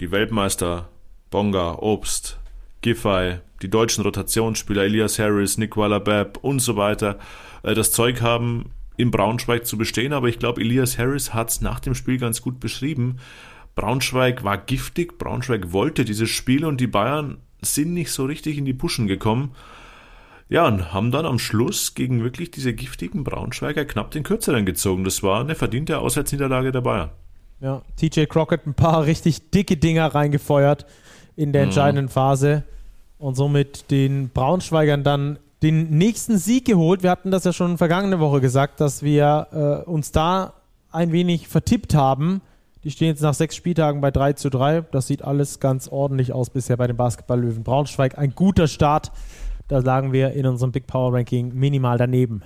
die 0.00 0.10
Weltmeister, 0.10 0.88
Bonga, 1.30 1.78
Obst, 1.80 2.38
Giffey, 2.82 3.38
die 3.62 3.70
deutschen 3.70 4.04
Rotationsspieler, 4.04 4.84
Elias 4.84 5.18
Harris, 5.18 5.58
Nick 5.58 5.76
Wallabab 5.76 6.38
und 6.42 6.60
so 6.60 6.76
weiter, 6.76 7.18
äh, 7.62 7.74
das 7.74 7.92
Zeug 7.92 8.20
haben, 8.20 8.70
in 8.96 9.10
Braunschweig 9.10 9.66
zu 9.66 9.76
bestehen. 9.76 10.12
Aber 10.12 10.28
ich 10.28 10.38
glaube, 10.38 10.60
Elias 10.60 10.98
Harris 10.98 11.34
hat 11.34 11.50
es 11.50 11.60
nach 11.60 11.80
dem 11.80 11.94
Spiel 11.94 12.18
ganz 12.18 12.42
gut 12.42 12.60
beschrieben. 12.60 13.16
Braunschweig 13.74 14.44
war 14.44 14.58
giftig, 14.58 15.18
Braunschweig 15.18 15.72
wollte 15.72 16.04
dieses 16.04 16.30
Spiel 16.30 16.64
und 16.64 16.80
die 16.80 16.86
Bayern 16.86 17.38
sind 17.60 17.94
nicht 17.94 18.12
so 18.12 18.24
richtig 18.24 18.58
in 18.58 18.64
die 18.64 18.74
Puschen 18.74 19.06
gekommen. 19.06 19.52
Ja, 20.48 20.66
und 20.66 20.92
haben 20.92 21.10
dann 21.10 21.26
am 21.26 21.38
Schluss 21.38 21.94
gegen 21.94 22.22
wirklich 22.22 22.50
diese 22.50 22.74
giftigen 22.74 23.24
Braunschweiger 23.24 23.84
knapp 23.84 24.10
den 24.10 24.22
Kürzeren 24.22 24.66
gezogen. 24.66 25.04
Das 25.04 25.22
war 25.22 25.40
eine 25.40 25.54
verdiente 25.54 25.98
Auswärtsniederlage 25.98 26.70
der 26.70 26.82
Bayern. 26.82 27.10
Ja, 27.60 27.82
TJ 27.96 28.24
Crockett 28.26 28.66
ein 28.66 28.74
paar 28.74 29.06
richtig 29.06 29.50
dicke 29.50 29.76
Dinger 29.76 30.14
reingefeuert 30.14 30.86
in 31.36 31.52
der 31.52 31.62
mhm. 31.62 31.68
entscheidenden 31.68 32.04
mhm. 32.06 32.10
Phase 32.10 32.62
und 33.18 33.36
somit 33.36 33.90
den 33.90 34.28
Braunschweigern 34.28 35.02
dann 35.02 35.38
den 35.62 35.96
nächsten 35.96 36.36
Sieg 36.36 36.66
geholt. 36.66 37.02
Wir 37.02 37.10
hatten 37.10 37.30
das 37.30 37.44
ja 37.44 37.52
schon 37.52 37.78
vergangene 37.78 38.20
Woche 38.20 38.42
gesagt, 38.42 38.80
dass 38.80 39.02
wir 39.02 39.82
äh, 39.86 39.88
uns 39.88 40.12
da 40.12 40.52
ein 40.90 41.10
wenig 41.10 41.48
vertippt 41.48 41.94
haben. 41.94 42.42
Die 42.84 42.90
stehen 42.90 43.08
jetzt 43.08 43.22
nach 43.22 43.32
sechs 43.32 43.56
Spieltagen 43.56 44.02
bei 44.02 44.10
3 44.10 44.34
zu 44.34 44.50
3. 44.50 44.82
Das 44.92 45.06
sieht 45.06 45.22
alles 45.22 45.58
ganz 45.58 45.88
ordentlich 45.88 46.34
aus 46.34 46.50
bisher 46.50 46.76
bei 46.76 46.86
den 46.86 46.96
Basketball-Löwen 46.96 47.64
Braunschweig. 47.64 48.18
Ein 48.18 48.34
guter 48.34 48.68
Start 48.68 49.10
da 49.68 49.82
sagen 49.82 50.12
wir 50.12 50.32
in 50.32 50.46
unserem 50.46 50.72
Big 50.72 50.86
Power 50.86 51.12
Ranking 51.12 51.54
minimal 51.54 51.98
daneben. 51.98 52.42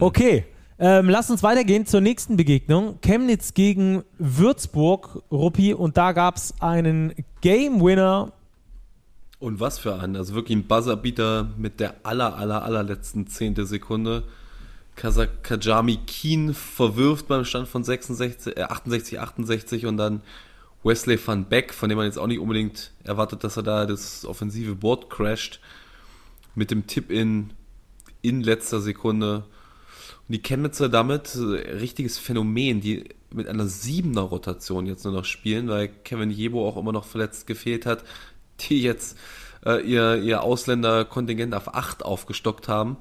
okay. 0.00 0.44
Ähm, 0.80 1.08
lass 1.08 1.28
uns 1.28 1.42
weitergehen 1.42 1.86
zur 1.86 2.00
nächsten 2.00 2.36
Begegnung. 2.36 3.00
Chemnitz 3.02 3.52
gegen 3.52 4.04
Würzburg, 4.18 5.24
Ruppi, 5.32 5.74
und 5.74 5.96
da 5.96 6.12
gab 6.12 6.36
es 6.36 6.54
einen 6.60 7.12
Game 7.40 7.80
Winner. 7.80 8.32
Und 9.40 9.58
was 9.58 9.80
für 9.80 9.98
einen? 9.98 10.14
Also 10.14 10.34
wirklich 10.34 10.56
ein 10.56 10.68
Buzzerbeater 10.68 11.48
mit 11.56 11.80
der 11.80 11.94
aller, 12.04 12.36
aller, 12.36 12.62
allerletzten 12.62 13.26
zehnte 13.26 13.66
Sekunde. 13.66 14.22
Kajami 14.94 15.98
Keen 16.06 16.54
verwirft 16.54 17.28
beim 17.28 17.44
Stand 17.44 17.68
von 17.68 17.84
66, 17.84 18.56
äh, 18.56 18.62
68, 18.62 19.20
68 19.20 19.86
und 19.86 19.96
dann 19.96 20.22
Wesley 20.82 21.18
van 21.24 21.48
Beck, 21.48 21.74
von 21.74 21.88
dem 21.88 21.98
man 21.98 22.06
jetzt 22.06 22.18
auch 22.18 22.26
nicht 22.26 22.38
unbedingt 22.38 22.92
erwartet, 23.04 23.44
dass 23.44 23.56
er 23.56 23.62
da 23.62 23.86
das 23.86 24.24
offensive 24.24 24.74
Board 24.76 25.10
crasht, 25.10 25.60
mit 26.54 26.70
dem 26.70 26.86
Tipp 26.86 27.10
in, 27.10 27.50
in 28.22 28.42
letzter 28.42 28.80
Sekunde. 28.80 29.44
Und 30.28 30.34
die 30.34 30.42
Chemnitzer 30.42 30.88
damit, 30.88 31.34
äh, 31.34 31.76
richtiges 31.76 32.18
Phänomen, 32.18 32.80
die 32.80 33.04
mit 33.32 33.48
einer 33.48 33.66
siebener 33.66 34.22
Rotation 34.22 34.86
jetzt 34.86 35.04
nur 35.04 35.12
noch 35.12 35.24
spielen, 35.24 35.68
weil 35.68 35.88
Kevin 35.88 36.30
Jebo 36.30 36.66
auch 36.66 36.76
immer 36.76 36.92
noch 36.92 37.04
verletzt 37.04 37.46
gefehlt 37.46 37.84
hat, 37.84 38.04
die 38.60 38.82
jetzt 38.82 39.18
äh, 39.64 39.82
ihr, 39.82 40.16
ihr 40.16 40.42
Ausländerkontingent 40.42 41.54
auf 41.54 41.74
acht 41.74 42.04
aufgestockt 42.04 42.68
haben 42.68 42.96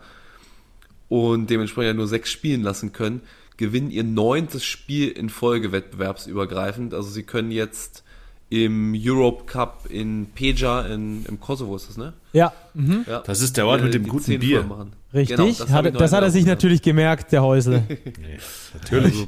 und 1.08 1.50
dementsprechend 1.50 1.98
nur 1.98 2.08
sechs 2.08 2.32
spielen 2.32 2.64
lassen 2.64 2.92
können 2.92 3.22
gewinnen 3.58 3.92
ihr 3.92 4.04
neuntes 4.04 4.64
Spiel 4.64 5.10
in 5.10 5.30
Folge 5.30 5.72
wettbewerbsübergreifend. 5.72 6.94
Also 6.94 7.10
sie 7.10 7.24
können 7.24 7.52
jetzt 7.52 8.04
im 8.50 8.96
Europe 8.96 9.46
Cup 9.46 9.88
in 9.90 10.28
Peja 10.34 10.82
in, 10.82 11.26
im 11.26 11.40
Kosovo 11.40 11.76
ist 11.76 11.90
das, 11.90 11.98
ne? 11.98 12.14
Ja, 12.32 12.54
mhm. 12.74 13.04
ja. 13.08 13.20
Das 13.20 13.42
ist 13.42 13.58
der 13.58 13.68
Ort 13.68 13.84
mit 13.84 13.94
dem 13.94 14.04
die 14.04 14.10
guten 14.10 14.40
Bier. 14.40 14.64
machen. 14.64 14.94
richtig. 15.14 15.36
Genau, 15.36 15.50
das, 15.50 15.70
hat, 15.70 16.00
das 16.00 16.14
hat 16.14 16.24
er 16.24 16.32
sich 16.32 16.46
natürlich 16.46 16.82
gemerkt, 16.82 17.32
der 17.32 17.44
Häusle. 17.44 17.84
Nee, 17.90 18.38
natürlich. 18.74 19.28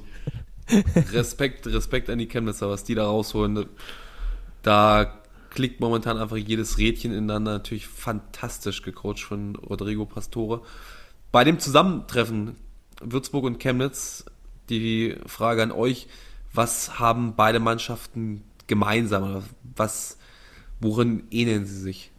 Also, 0.67 1.17
Respekt, 1.17 1.67
Respekt 1.67 2.09
an 2.09 2.19
die 2.19 2.27
Chemnitzer, 2.27 2.69
was 2.69 2.83
die 2.83 2.95
da 2.95 3.05
rausholen. 3.05 3.65
Da 4.61 5.19
klickt 5.49 5.81
momentan 5.81 6.17
einfach 6.17 6.37
jedes 6.37 6.77
Rädchen 6.77 7.11
ineinander. 7.11 7.53
Natürlich 7.53 7.87
fantastisch 7.87 8.83
gecoacht 8.83 9.19
von 9.19 9.55
Rodrigo 9.55 10.05
Pastore. 10.05 10.61
Bei 11.31 11.43
dem 11.43 11.59
Zusammentreffen 11.59 12.55
Würzburg 13.01 13.45
und 13.45 13.59
Chemnitz, 13.59 14.25
die 14.69 15.15
Frage 15.25 15.63
an 15.63 15.71
euch, 15.71 16.07
was 16.53 16.99
haben 16.99 17.35
beide 17.35 17.59
Mannschaften 17.59 18.43
gemeinsam? 18.67 19.23
Oder 19.23 19.43
Was, 19.75 20.17
worin 20.79 21.23
ähneln 21.31 21.65
sie 21.65 21.79
sich? 21.79 22.11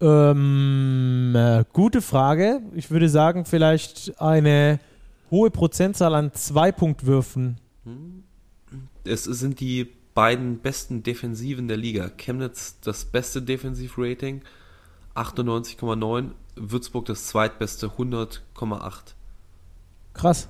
Ähm, 0.00 1.34
äh, 1.34 1.64
gute 1.72 2.02
Frage. 2.02 2.60
Ich 2.74 2.90
würde 2.90 3.08
sagen, 3.08 3.44
vielleicht 3.44 4.20
eine 4.20 4.78
hohe 5.30 5.50
Prozentzahl 5.50 6.14
an 6.14 6.32
Zwei-Punktwürfen. 6.32 7.58
Es 9.04 9.24
sind 9.24 9.60
die 9.60 9.88
beiden 10.14 10.58
besten 10.58 11.02
Defensiven 11.02 11.68
der 11.68 11.76
Liga. 11.76 12.10
Chemnitz 12.16 12.78
das 12.80 13.04
beste 13.04 13.42
Defensivrating, 13.42 14.42
98,9. 15.18 16.30
Würzburg 16.56 17.06
das 17.06 17.26
zweitbeste, 17.26 17.88
100,8. 17.88 18.92
Krass. 20.14 20.48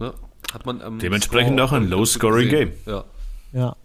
Ja, 0.00 0.12
hat 0.52 0.66
man 0.66 0.82
am 0.82 0.98
Dementsprechend 0.98 1.58
Score 1.58 1.64
auch 1.64 1.72
ein 1.72 1.82
ganz 1.82 1.90
gut 1.90 1.98
low-scoring 1.98 2.48
gesehen. 2.48 2.72
Game. 2.84 2.94
Ja. 2.94 3.04
Ja. 3.52 3.76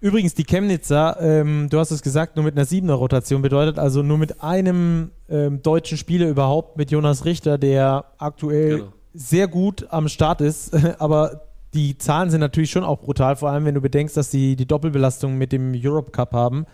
Übrigens, 0.00 0.34
die 0.34 0.44
Chemnitzer, 0.44 1.16
ähm, 1.20 1.68
du 1.70 1.78
hast 1.78 1.90
es 1.90 2.02
gesagt, 2.02 2.36
nur 2.36 2.44
mit 2.44 2.54
einer 2.54 2.64
siebener 2.64 2.94
Rotation 2.94 3.42
bedeutet 3.42 3.78
also 3.78 4.02
nur 4.02 4.16
mit 4.16 4.42
einem 4.42 5.10
ähm, 5.28 5.60
deutschen 5.62 5.98
Spieler 5.98 6.28
überhaupt, 6.28 6.76
mit 6.76 6.90
Jonas 6.90 7.24
Richter, 7.24 7.58
der 7.58 8.04
aktuell 8.18 8.78
Genau. 8.78 8.92
sehr 9.12 9.48
gut 9.48 9.86
am 9.90 10.08
Start 10.08 10.40
ist, 10.40 10.72
aber 11.00 11.42
die 11.74 11.98
Zahlen 11.98 12.30
sind 12.30 12.40
natürlich 12.40 12.70
schon 12.70 12.84
auch 12.84 13.00
brutal, 13.00 13.36
vor 13.36 13.50
allem 13.50 13.64
wenn 13.64 13.74
du 13.74 13.80
bedenkst, 13.80 14.16
dass 14.16 14.30
sie 14.30 14.54
die 14.54 14.66
Doppelbelastung 14.66 15.36
mit 15.36 15.52
dem 15.52 15.72
Europe 15.74 16.12
Cup 16.12 16.32
haben. 16.32 16.64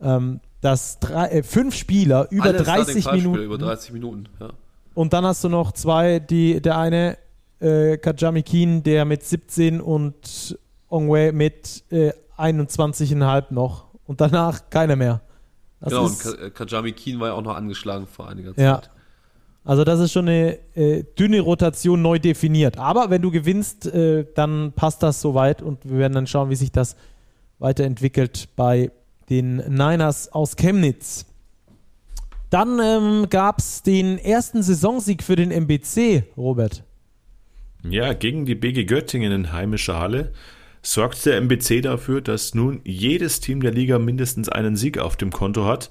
Ähm, 0.00 0.40
dass 0.60 0.98
drei, 0.98 1.26
äh, 1.28 1.42
fünf 1.42 1.74
Spieler 1.74 2.26
über 2.30 2.44
Alle 2.46 2.58
30 2.58 2.64
Starting-Fallspieler 3.02 3.16
Minuten 3.30 3.42
Über 3.44 3.58
30 3.58 3.92
Minuten, 3.92 4.24
ja. 4.40 4.50
und 4.94 5.12
dann 5.12 5.24
hast 5.24 5.44
du 5.44 5.48
noch 5.48 5.72
zwei, 5.72 6.18
die, 6.18 6.60
der 6.60 6.78
eine, 6.78 7.18
äh, 7.60 7.96
Kajami 7.98 8.42
Keen, 8.42 8.82
der 8.82 9.04
mit 9.04 9.24
17 9.24 9.80
und 9.80 10.58
Ongwe 10.88 11.32
mit 11.32 11.84
äh, 11.90 12.12
21,5 12.36 13.44
noch. 13.50 13.86
Und 14.06 14.20
danach 14.20 14.70
keiner 14.70 14.96
mehr. 14.96 15.20
Das 15.80 15.90
genau, 15.90 16.04
und 16.06 16.12
ist, 16.12 16.38
Ka- 16.38 16.50
Kajami 16.50 16.92
Keen 16.92 17.20
war 17.20 17.28
ja 17.28 17.34
auch 17.34 17.42
noch 17.42 17.54
angeschlagen 17.56 18.06
vor 18.06 18.28
einiger 18.28 18.52
Ja. 18.56 18.76
Zeit. 18.80 18.90
also 19.64 19.84
das 19.84 20.00
ist 20.00 20.12
schon 20.12 20.28
eine 20.28 20.58
äh, 20.74 21.04
dünne 21.18 21.40
Rotation 21.40 22.00
neu 22.00 22.18
definiert. 22.18 22.78
Aber 22.78 23.10
wenn 23.10 23.22
du 23.22 23.30
gewinnst, 23.30 23.86
äh, 23.86 24.24
dann 24.34 24.72
passt 24.72 25.02
das 25.02 25.20
soweit 25.20 25.60
und 25.62 25.84
wir 25.84 25.98
werden 25.98 26.14
dann 26.14 26.26
schauen, 26.26 26.48
wie 26.50 26.56
sich 26.56 26.72
das 26.72 26.96
weiterentwickelt 27.58 28.48
bei 28.56 28.90
den 29.30 29.56
Niners 29.56 30.32
aus 30.32 30.56
Chemnitz. 30.56 31.26
Dann 32.50 32.80
ähm, 32.82 33.26
gab 33.28 33.58
es 33.58 33.82
den 33.82 34.18
ersten 34.18 34.62
Saisonsieg 34.62 35.22
für 35.22 35.36
den 35.36 35.50
MBC, 35.50 36.24
Robert. 36.36 36.82
Ja, 37.82 38.12
gegen 38.14 38.46
die 38.46 38.54
BG 38.54 38.84
Göttingen 38.84 39.32
in 39.32 39.52
heimischer 39.52 39.98
Halle 39.98 40.32
sorgt 40.82 41.26
der 41.26 41.36
MBC 41.36 41.82
dafür, 41.82 42.20
dass 42.20 42.54
nun 42.54 42.80
jedes 42.84 43.40
Team 43.40 43.60
der 43.60 43.72
Liga 43.72 43.98
mindestens 43.98 44.48
einen 44.48 44.76
Sieg 44.76 44.98
auf 44.98 45.16
dem 45.16 45.30
Konto 45.30 45.66
hat. 45.66 45.90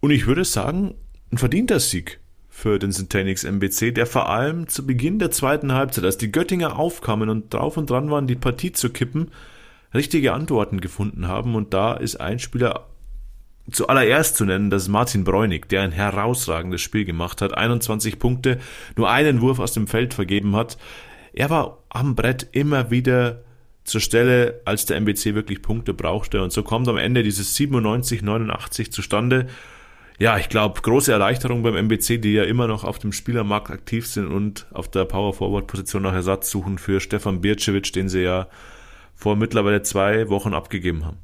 Und 0.00 0.10
ich 0.10 0.26
würde 0.26 0.44
sagen, 0.44 0.94
ein 1.32 1.38
verdienter 1.38 1.80
Sieg 1.80 2.20
für 2.48 2.78
den 2.78 2.92
Centenix 2.92 3.42
MBC, 3.42 3.92
der 3.92 4.06
vor 4.06 4.28
allem 4.28 4.68
zu 4.68 4.86
Beginn 4.86 5.18
der 5.18 5.32
zweiten 5.32 5.72
Halbzeit, 5.72 6.04
als 6.04 6.18
die 6.18 6.30
Göttinger 6.30 6.78
aufkamen 6.78 7.28
und 7.28 7.52
drauf 7.52 7.76
und 7.76 7.90
dran 7.90 8.10
waren, 8.10 8.28
die 8.28 8.36
Partie 8.36 8.72
zu 8.72 8.90
kippen, 8.90 9.30
richtige 9.94 10.32
Antworten 10.32 10.80
gefunden 10.80 11.28
haben. 11.28 11.54
Und 11.54 11.72
da 11.74 11.94
ist 11.94 12.16
ein 12.16 12.38
Spieler 12.38 12.86
zuallererst 13.70 14.36
zu 14.36 14.44
nennen, 14.44 14.70
das 14.70 14.82
ist 14.82 14.88
Martin 14.88 15.24
Bräunig, 15.24 15.68
der 15.68 15.82
ein 15.82 15.92
herausragendes 15.92 16.82
Spiel 16.82 17.04
gemacht 17.04 17.40
hat, 17.40 17.56
21 17.56 18.18
Punkte, 18.18 18.58
nur 18.96 19.10
einen 19.10 19.40
Wurf 19.40 19.58
aus 19.58 19.72
dem 19.72 19.86
Feld 19.86 20.14
vergeben 20.14 20.54
hat. 20.54 20.76
Er 21.32 21.50
war 21.50 21.78
am 21.88 22.14
Brett 22.14 22.46
immer 22.52 22.90
wieder 22.90 23.42
zur 23.84 24.00
Stelle, 24.00 24.60
als 24.64 24.86
der 24.86 24.98
MBC 24.98 25.34
wirklich 25.34 25.62
Punkte 25.62 25.94
brauchte 25.94 26.42
und 26.42 26.52
so 26.52 26.62
kommt 26.62 26.88
am 26.88 26.96
Ende 26.96 27.22
dieses 27.22 27.56
97-89 27.56 28.90
zustande. 28.90 29.46
Ja, 30.18 30.38
ich 30.38 30.48
glaube, 30.48 30.80
große 30.80 31.10
Erleichterung 31.10 31.62
beim 31.62 31.76
MBC, 31.76 32.18
die 32.18 32.34
ja 32.34 32.44
immer 32.44 32.68
noch 32.68 32.84
auf 32.84 32.98
dem 32.98 33.12
Spielermarkt 33.12 33.70
aktiv 33.70 34.06
sind 34.06 34.28
und 34.28 34.66
auf 34.72 34.88
der 34.88 35.06
Power-Forward-Position 35.06 36.02
nach 36.02 36.14
Ersatz 36.14 36.50
suchen 36.50 36.78
für 36.78 37.00
Stefan 37.00 37.40
Bircevic, 37.40 37.92
den 37.92 38.08
sie 38.08 38.22
ja 38.22 38.46
vor 39.24 39.36
mittlerweile 39.36 39.80
zwei 39.80 40.28
Wochen 40.28 40.52
abgegeben 40.52 41.06
haben. 41.06 41.16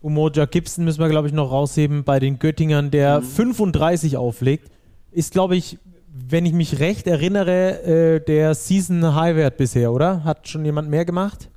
Umoja 0.00 0.44
Gibson 0.44 0.84
müssen 0.84 1.00
wir, 1.00 1.08
glaube 1.08 1.26
ich, 1.26 1.34
noch 1.34 1.50
rausheben 1.50 2.04
bei 2.04 2.20
den 2.20 2.38
Göttingern, 2.38 2.92
der 2.92 3.22
35 3.22 4.16
auflegt. 4.16 4.70
Ist, 5.10 5.32
glaube 5.32 5.56
ich, 5.56 5.80
wenn 6.12 6.46
ich 6.46 6.52
mich 6.52 6.78
recht 6.78 7.08
erinnere, 7.08 7.82
äh, 7.82 8.20
der 8.20 8.54
Season 8.54 9.16
Highwert 9.16 9.56
bisher, 9.56 9.90
oder? 9.92 10.22
Hat 10.22 10.46
schon 10.46 10.64
jemand 10.64 10.88
mehr 10.88 11.04
gemacht? 11.04 11.50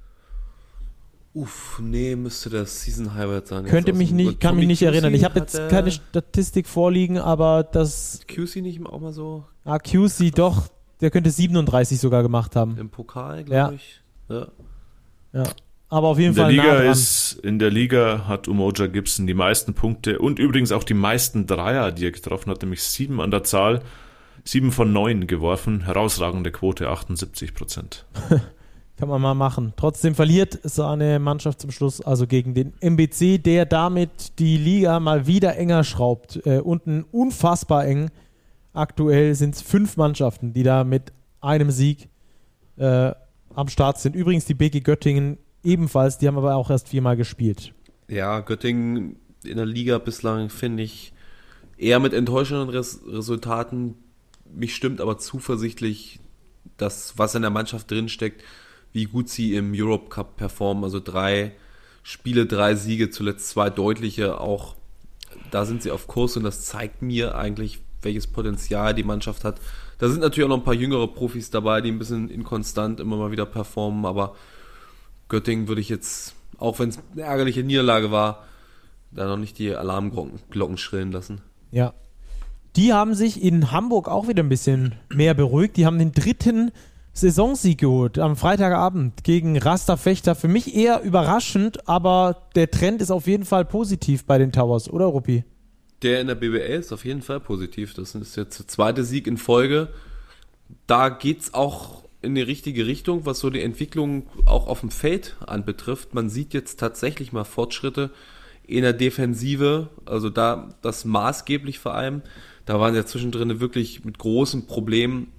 Uff, 1.36 1.80
nee, 1.80 2.16
müsste 2.16 2.50
das 2.50 2.82
Season 2.82 3.14
Highlight 3.14 3.46
sein. 3.46 3.66
Könnte 3.66 3.94
mich 3.94 4.10
nicht, 4.12 4.40
kann 4.40 4.54
Tommy 4.54 4.62
mich 4.62 4.68
nicht 4.70 4.80
QC 4.80 4.86
erinnern. 4.88 5.14
Ich 5.14 5.26
habe 5.26 5.38
jetzt 5.42 5.60
keine 5.70 5.92
Statistik 5.92 6.66
vorliegen, 6.66 7.20
aber 7.20 7.62
das 7.64 8.22
QC 8.28 8.64
nicht 8.64 8.84
auch 8.84 9.00
mal 9.00 9.14
so 9.14 9.46
ah, 9.64 9.78
QC 9.78 10.32
doch, 10.34 10.64
der 11.02 11.12
könnte 11.12 11.30
37 11.30 12.00
sogar 12.00 12.24
gemacht 12.24 12.56
haben. 12.56 12.76
im 12.80 12.90
Pokal, 12.90 13.44
glaube 13.44 13.56
Ja. 13.56 13.72
ich. 13.74 14.02
Ja. 14.30 14.48
Ja. 15.38 15.44
Aber 15.90 16.10
auf 16.10 16.20
jeden 16.20 16.32
In 16.32 16.36
der 16.36 16.46
Fall 16.46 16.56
nah 16.56 16.64
Liga 16.64 16.78
dran. 16.80 16.92
ist, 16.92 17.40
in 17.44 17.60
der 17.60 17.70
Liga 17.70 18.28
hat 18.28 18.48
Umoja 18.48 18.88
Gibson 18.88 19.26
die 19.26 19.34
meisten 19.34 19.74
Punkte 19.74 20.20
und 20.20 20.38
übrigens 20.38 20.72
auch 20.74 20.84
die 20.84 20.94
meisten 20.94 21.48
Dreier, 21.48 21.92
die 21.92 22.06
er 22.06 22.12
getroffen 22.12 22.52
hat, 22.52 22.62
nämlich 22.62 22.84
sieben 22.84 23.22
an 23.22 23.32
der 23.32 23.44
Zahl, 23.44 23.82
sieben 24.44 24.72
von 24.72 24.92
neun 24.92 25.28
geworfen, 25.28 25.86
herausragende 25.86 26.52
Quote, 26.52 26.90
78 26.90 27.54
Prozent. 27.54 28.06
Kann 28.98 29.10
man 29.10 29.22
mal 29.22 29.36
machen. 29.36 29.74
Trotzdem 29.78 30.16
verliert 30.16 30.60
seine 30.64 31.20
Mannschaft 31.20 31.62
zum 31.62 31.70
Schluss 31.70 32.02
also 32.02 32.26
gegen 32.26 32.56
den 32.56 32.74
MBC, 32.82 33.38
der 33.38 33.66
damit 33.68 34.40
die 34.40 34.58
Liga 34.58 35.00
mal 35.00 35.28
wieder 35.28 35.56
enger 35.56 35.84
schraubt. 35.84 36.42
Äh, 36.48 36.60
unten 36.60 37.06
unfassbar 37.12 37.86
eng. 37.86 38.10
Aktuell 38.74 39.36
sind 39.36 39.54
es 39.54 39.62
fünf 39.62 39.98
Mannschaften, 39.98 40.52
die 40.52 40.64
da 40.64 40.84
mit 40.84 41.14
einem 41.42 41.70
Sieg 41.70 42.10
äh, 42.78 43.12
am 43.58 43.68
Start 43.70 44.00
sind. 44.00 44.16
Übrigens 44.16 44.46
die 44.46 44.54
BG 44.54 44.82
Göttingen 44.82 45.38
ebenfalls, 45.64 46.18
die 46.18 46.28
haben 46.28 46.38
aber 46.38 46.56
auch 46.56 46.70
erst 46.70 46.90
viermal 46.90 47.18
gespielt. 47.18 47.74
ja, 48.08 48.40
Göttingen 48.40 49.18
in 49.44 49.58
der 49.58 49.66
Liga 49.66 49.98
bislang 49.98 50.50
finde 50.50 50.84
ich 50.84 51.12
eher 51.78 52.00
mit 52.00 52.14
enttäuschenden 52.14 52.70
Res 52.70 53.02
Resultaten. 53.08 53.96
Mich 54.54 54.76
stimmt 54.76 55.02
aber 55.02 55.18
zuversichtlich, 55.18 56.20
dass 56.78 57.18
was 57.18 57.36
in 57.36 57.42
der 57.42 57.52
Mannschaft 57.52 57.90
drinsteckt, 57.90 58.44
wie 58.94 59.06
gut 59.06 59.28
sie 59.30 59.56
im 59.56 59.74
Europe 59.76 60.10
Cup 60.10 60.38
performen. 60.38 60.84
Also 60.84 61.00
drei 61.00 61.54
Spiele, 62.04 62.46
drei 62.46 62.76
Siege, 62.76 63.10
zuletzt 63.10 63.50
zwei 63.50 63.70
deutliche. 63.70 64.40
Auch 64.40 64.76
da 65.52 65.66
sind 65.66 65.82
sie 65.82 65.92
auf 65.92 66.08
Kurs 66.08 66.38
und 66.38 66.44
das 66.44 66.64
zeigt 66.66 67.02
mir 67.02 67.36
eigentlich, 67.36 67.80
welches 68.02 68.28
Potenzial 68.28 68.94
die 68.94 69.04
Mannschaft 69.04 69.44
hat. 69.44 69.60
Da 69.98 70.10
sind 70.10 70.22
natürlich 70.22 70.46
auch 70.46 70.50
noch 70.50 70.58
ein 70.58 70.64
paar 70.64 70.74
jüngere 70.74 71.08
Profis 71.08 71.50
dabei, 71.50 71.82
die 71.82 71.92
ein 71.92 72.00
bisschen 72.00 72.30
inkonstant 72.30 73.00
immer 73.00 73.18
mal 73.18 73.32
wieder 73.32 73.46
performen, 73.46 74.06
aber 74.06 74.36
Göttingen 75.28 75.68
würde 75.68 75.82
ich 75.82 75.90
jetzt, 75.90 76.36
auch 76.58 76.80
wenn 76.80 76.90
es 76.90 77.00
eine 77.14 77.24
ärgerliche 77.24 77.64
Niederlage 77.64 78.12
war, 78.12 78.46
da 79.12 79.26
noch 79.28 79.38
nicht 79.38 79.58
die 79.58 79.74
Alarmglocken 79.74 80.78
schrillen 80.78 81.12
lassen. 81.12 81.42
Ja. 81.72 81.94
Die 82.76 82.94
haben 82.94 83.16
sich 83.16 83.42
in 83.42 83.72
Hamburg 83.72 84.08
auch 84.08 84.28
wieder 84.28 84.44
ein 84.44 84.50
bisschen 84.50 84.96
mehr 85.10 85.34
beruhigt. 85.34 85.78
Die 85.78 85.86
haben 85.86 85.98
den 85.98 86.12
dritten 86.12 86.72
Saisonsieg 87.12 87.80
geholt 87.80 88.20
am 88.20 88.36
Freitagabend 88.36 89.24
gegen 89.24 89.58
Rasta 89.58 89.98
Fechter. 89.98 90.36
Für 90.36 90.48
mich 90.48 90.76
eher 90.76 91.02
überraschend, 91.02 91.90
aber 91.90 92.44
der 92.54 92.70
Trend 92.70 93.02
ist 93.02 93.10
auf 93.10 93.26
jeden 93.26 93.46
Fall 93.46 93.66
positiv 93.66 94.26
bei 94.26 94.38
den 94.38 94.52
Towers, 94.52 94.90
oder 94.90 95.06
Ruppi? 95.06 95.44
Der 96.02 96.22
in 96.22 96.28
der 96.28 96.36
BBL 96.36 96.80
ist 96.80 96.94
auf 96.94 97.06
jeden 97.06 97.22
Fall 97.22 97.40
positiv. 97.40 97.94
Das 97.94 98.14
ist 98.14 98.36
jetzt 98.36 98.60
der 98.60 98.68
zweite 98.68 99.04
Sieg 99.04 99.28
in 99.28 99.38
Folge. 99.38 99.90
Da 100.86 101.10
geht's 101.10 101.54
auch 101.54 102.04
in 102.22 102.36
die 102.36 102.42
richtige 102.42 102.86
Richtung, 102.86 103.26
was 103.26 103.40
so 103.40 103.50
die 103.50 103.62
Entwicklung 103.62 104.28
auch 104.46 104.68
auf 104.68 104.82
dem 104.82 104.92
Feld 104.92 105.38
anbetrifft. 105.46 106.14
Man 106.14 106.30
sieht 106.30 106.54
jetzt 106.54 106.80
tatsächlich 106.80 107.32
mal 107.32 107.44
Fortschritte 107.44 108.12
in 108.66 108.82
der 108.82 108.94
Defensive, 108.94 109.90
also 110.06 110.30
da 110.30 110.70
das 110.82 111.06
maßgeblich 111.06 111.80
vor 111.80 111.94
allem. 111.94 112.22
Da 112.66 112.80
waren 112.80 112.94
sie 112.94 113.00
ja 113.00 113.06
zwischendrin 113.06 113.60
wirklich 113.62 114.04
mit 114.04 114.18
großen 114.18 114.68
Problemen. 114.68 115.32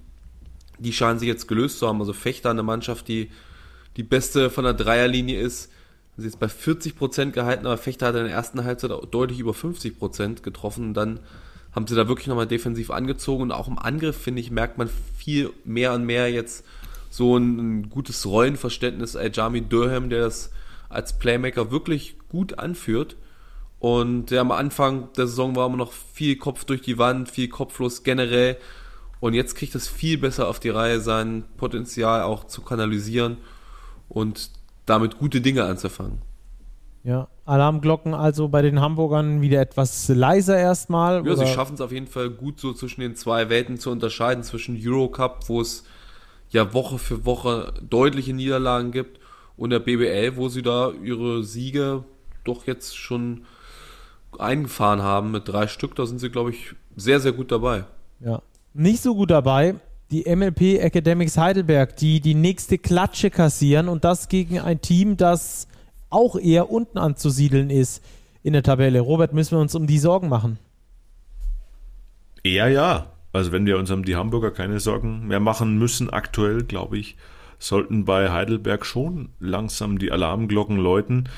Die 0.79 0.93
scheinen 0.93 1.19
sich 1.19 1.27
jetzt 1.27 1.47
gelöst 1.47 1.77
zu 1.77 1.87
haben. 1.87 1.99
Also 1.99 2.13
Fechter, 2.13 2.49
eine 2.49 2.63
Mannschaft, 2.63 3.07
die, 3.07 3.29
die 3.97 4.03
beste 4.03 4.49
von 4.49 4.63
der 4.63 4.73
Dreierlinie 4.73 5.39
ist. 5.39 5.71
Sie 6.19 6.27
ist 6.27 6.39
bei 6.39 6.47
40 6.47 6.95
Prozent 6.95 7.33
gehalten, 7.33 7.65
aber 7.65 7.77
Fechter 7.77 8.07
hat 8.07 8.15
in 8.15 8.25
der 8.25 8.33
ersten 8.33 8.63
Halbzeit 8.63 8.91
deutlich 9.11 9.39
über 9.39 9.53
50 9.53 9.97
Prozent 9.97 10.43
getroffen. 10.43 10.89
Und 10.89 10.93
dann 10.93 11.19
haben 11.71 11.87
sie 11.87 11.95
da 11.95 12.07
wirklich 12.07 12.27
nochmal 12.27 12.47
defensiv 12.47 12.91
angezogen. 12.91 13.43
Und 13.43 13.51
auch 13.51 13.67
im 13.67 13.79
Angriff, 13.79 14.17
finde 14.17 14.41
ich, 14.41 14.51
merkt 14.51 14.77
man 14.77 14.89
viel 15.17 15.51
mehr 15.65 15.93
und 15.93 16.05
mehr 16.05 16.31
jetzt 16.31 16.65
so 17.09 17.37
ein, 17.37 17.57
ein 17.57 17.89
gutes 17.89 18.25
Rollenverständnis. 18.25 19.15
Ajami 19.15 19.61
Durham, 19.61 20.09
der 20.09 20.21
das 20.21 20.51
als 20.89 21.17
Playmaker 21.17 21.71
wirklich 21.71 22.17
gut 22.29 22.59
anführt. 22.59 23.15
Und 23.79 24.31
ja, 24.31 24.41
am 24.41 24.51
Anfang 24.51 25.09
der 25.15 25.27
Saison 25.27 25.55
war 25.55 25.67
immer 25.67 25.77
noch 25.77 25.93
viel 25.93 26.35
Kopf 26.35 26.65
durch 26.65 26.81
die 26.81 26.97
Wand, 26.97 27.29
viel 27.29 27.47
Kopflos 27.47 28.03
generell. 28.03 28.57
Und 29.19 29.33
jetzt 29.33 29.55
kriegt 29.55 29.75
es 29.75 29.87
viel 29.87 30.17
besser 30.17 30.47
auf 30.47 30.59
die 30.59 30.69
Reihe, 30.69 30.99
sein 30.99 31.43
Potenzial 31.57 32.23
auch 32.23 32.45
zu 32.45 32.61
kanalisieren 32.61 33.37
und 34.07 34.51
damit 34.89 35.17
gute 35.17 35.41
Dinge 35.41 35.63
anzufangen. 35.65 36.21
Ja, 37.03 37.27
Alarmglocken 37.45 38.13
also 38.13 38.49
bei 38.49 38.61
den 38.61 38.81
Hamburgern 38.81 39.41
wieder 39.41 39.61
etwas 39.61 40.09
leiser 40.09 40.57
erstmal. 40.57 41.25
Ja, 41.25 41.33
oder? 41.33 41.37
sie 41.37 41.47
schaffen 41.47 41.75
es 41.75 41.81
auf 41.81 41.91
jeden 41.91 42.07
Fall 42.07 42.29
gut 42.29 42.59
so 42.59 42.73
zwischen 42.73 43.01
den 43.01 43.15
zwei 43.15 43.49
Welten 43.49 43.77
zu 43.77 43.89
unterscheiden, 43.89 44.43
zwischen 44.43 44.77
Eurocup, 44.79 45.47
wo 45.47 45.61
es 45.61 45.85
ja 46.49 46.73
Woche 46.73 46.97
für 46.97 47.25
Woche 47.25 47.73
deutliche 47.87 48.33
Niederlagen 48.33 48.91
gibt, 48.91 49.19
und 49.59 49.71
der 49.71 49.79
BBL, 49.79 50.37
wo 50.37 50.47
sie 50.47 50.61
da 50.61 50.91
ihre 51.03 51.43
Siege 51.43 52.05
doch 52.45 52.65
jetzt 52.65 52.97
schon 52.97 53.45
eingefahren 54.37 55.01
haben 55.01 55.31
mit 55.31 55.47
drei 55.47 55.67
Stück. 55.67 55.95
Da 55.95 56.05
sind 56.05 56.19
sie, 56.19 56.29
glaube 56.29 56.51
ich, 56.51 56.75
sehr, 56.95 57.19
sehr 57.19 57.33
gut 57.33 57.51
dabei. 57.51 57.83
Ja. 58.21 58.41
Nicht 58.73 59.01
so 59.01 59.15
gut 59.15 59.31
dabei, 59.31 59.75
die 60.11 60.23
MLP 60.23 60.79
Academics 60.79 61.37
Heidelberg, 61.37 61.95
die 61.97 62.19
die 62.19 62.35
nächste 62.35 62.77
Klatsche 62.77 63.29
kassieren 63.29 63.87
und 63.87 64.03
das 64.03 64.27
gegen 64.27 64.59
ein 64.59 64.81
Team, 64.81 65.17
das 65.17 65.67
auch 66.09 66.35
eher 66.35 66.71
unten 66.71 66.97
anzusiedeln 66.97 67.69
ist 67.69 68.03
in 68.41 68.53
der 68.53 68.63
Tabelle. 68.63 69.01
Robert, 69.01 69.33
müssen 69.33 69.57
wir 69.57 69.61
uns 69.61 69.75
um 69.75 69.85
die 69.85 69.99
Sorgen 69.99 70.29
machen? 70.29 70.57
Eher 72.43 72.69
ja. 72.69 73.13
Also 73.31 73.51
wenn 73.51 73.67
wir 73.67 73.77
uns 73.77 73.91
um 73.91 74.03
die 74.03 74.15
Hamburger 74.15 74.49
keine 74.49 74.79
Sorgen 74.79 75.27
mehr 75.27 75.39
machen 75.39 75.77
müssen, 75.77 76.09
aktuell, 76.09 76.63
glaube 76.63 76.97
ich, 76.97 77.15
sollten 77.59 78.05
bei 78.05 78.31
Heidelberg 78.31 78.85
schon 78.85 79.29
langsam 79.39 79.99
die 79.99 80.11
Alarmglocken 80.11 80.77
läuten. 80.77 81.29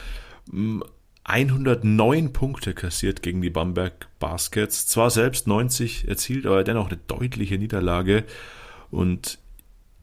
109 1.26 2.32
Punkte 2.32 2.74
kassiert 2.74 3.22
gegen 3.22 3.42
die 3.42 3.50
Bamberg 3.50 4.08
Baskets. 4.20 4.88
Zwar 4.88 5.10
selbst 5.10 5.48
90 5.48 6.08
erzielt, 6.08 6.46
aber 6.46 6.64
dennoch 6.64 6.88
eine 6.88 7.00
deutliche 7.08 7.58
Niederlage. 7.58 8.24
Und 8.92 9.40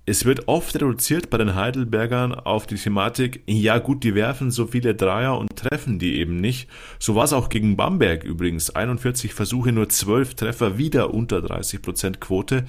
es 0.09 0.25
wird 0.25 0.49
oft 0.49 0.75
reduziert 0.75 1.29
bei 1.29 1.37
den 1.37 1.55
Heidelbergern 1.55 2.35
auf 2.35 2.67
die 2.67 2.77
Thematik, 2.77 3.43
ja 3.47 3.79
gut, 3.79 4.05
die 4.05 4.15
werfen 4.15 4.51
so 4.51 4.67
viele 4.67 4.95
Dreier 4.95 5.37
und 5.37 5.55
treffen 5.55 5.99
die 5.99 6.15
eben 6.15 6.41
nicht. 6.41 6.69
So 6.99 7.15
war 7.15 7.25
es 7.25 7.35
auch 7.35 7.51
gegen 7.51 7.77
Bamberg 7.77 8.25
übrigens. 8.25 8.71
41 8.71 9.35
Versuche, 9.35 9.71
nur 9.71 9.91
12 9.91 10.35
Treffer, 10.35 10.79
wieder 10.79 11.13
unter 11.13 11.39
30% 11.41 12.21
Quote. 12.21 12.65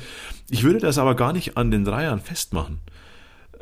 Ich 0.49 0.63
würde 0.63 0.79
das 0.79 0.97
aber 0.97 1.15
gar 1.15 1.31
nicht 1.31 1.55
an 1.55 1.71
den 1.71 1.85
Dreiern 1.85 2.19
festmachen. 2.19 2.81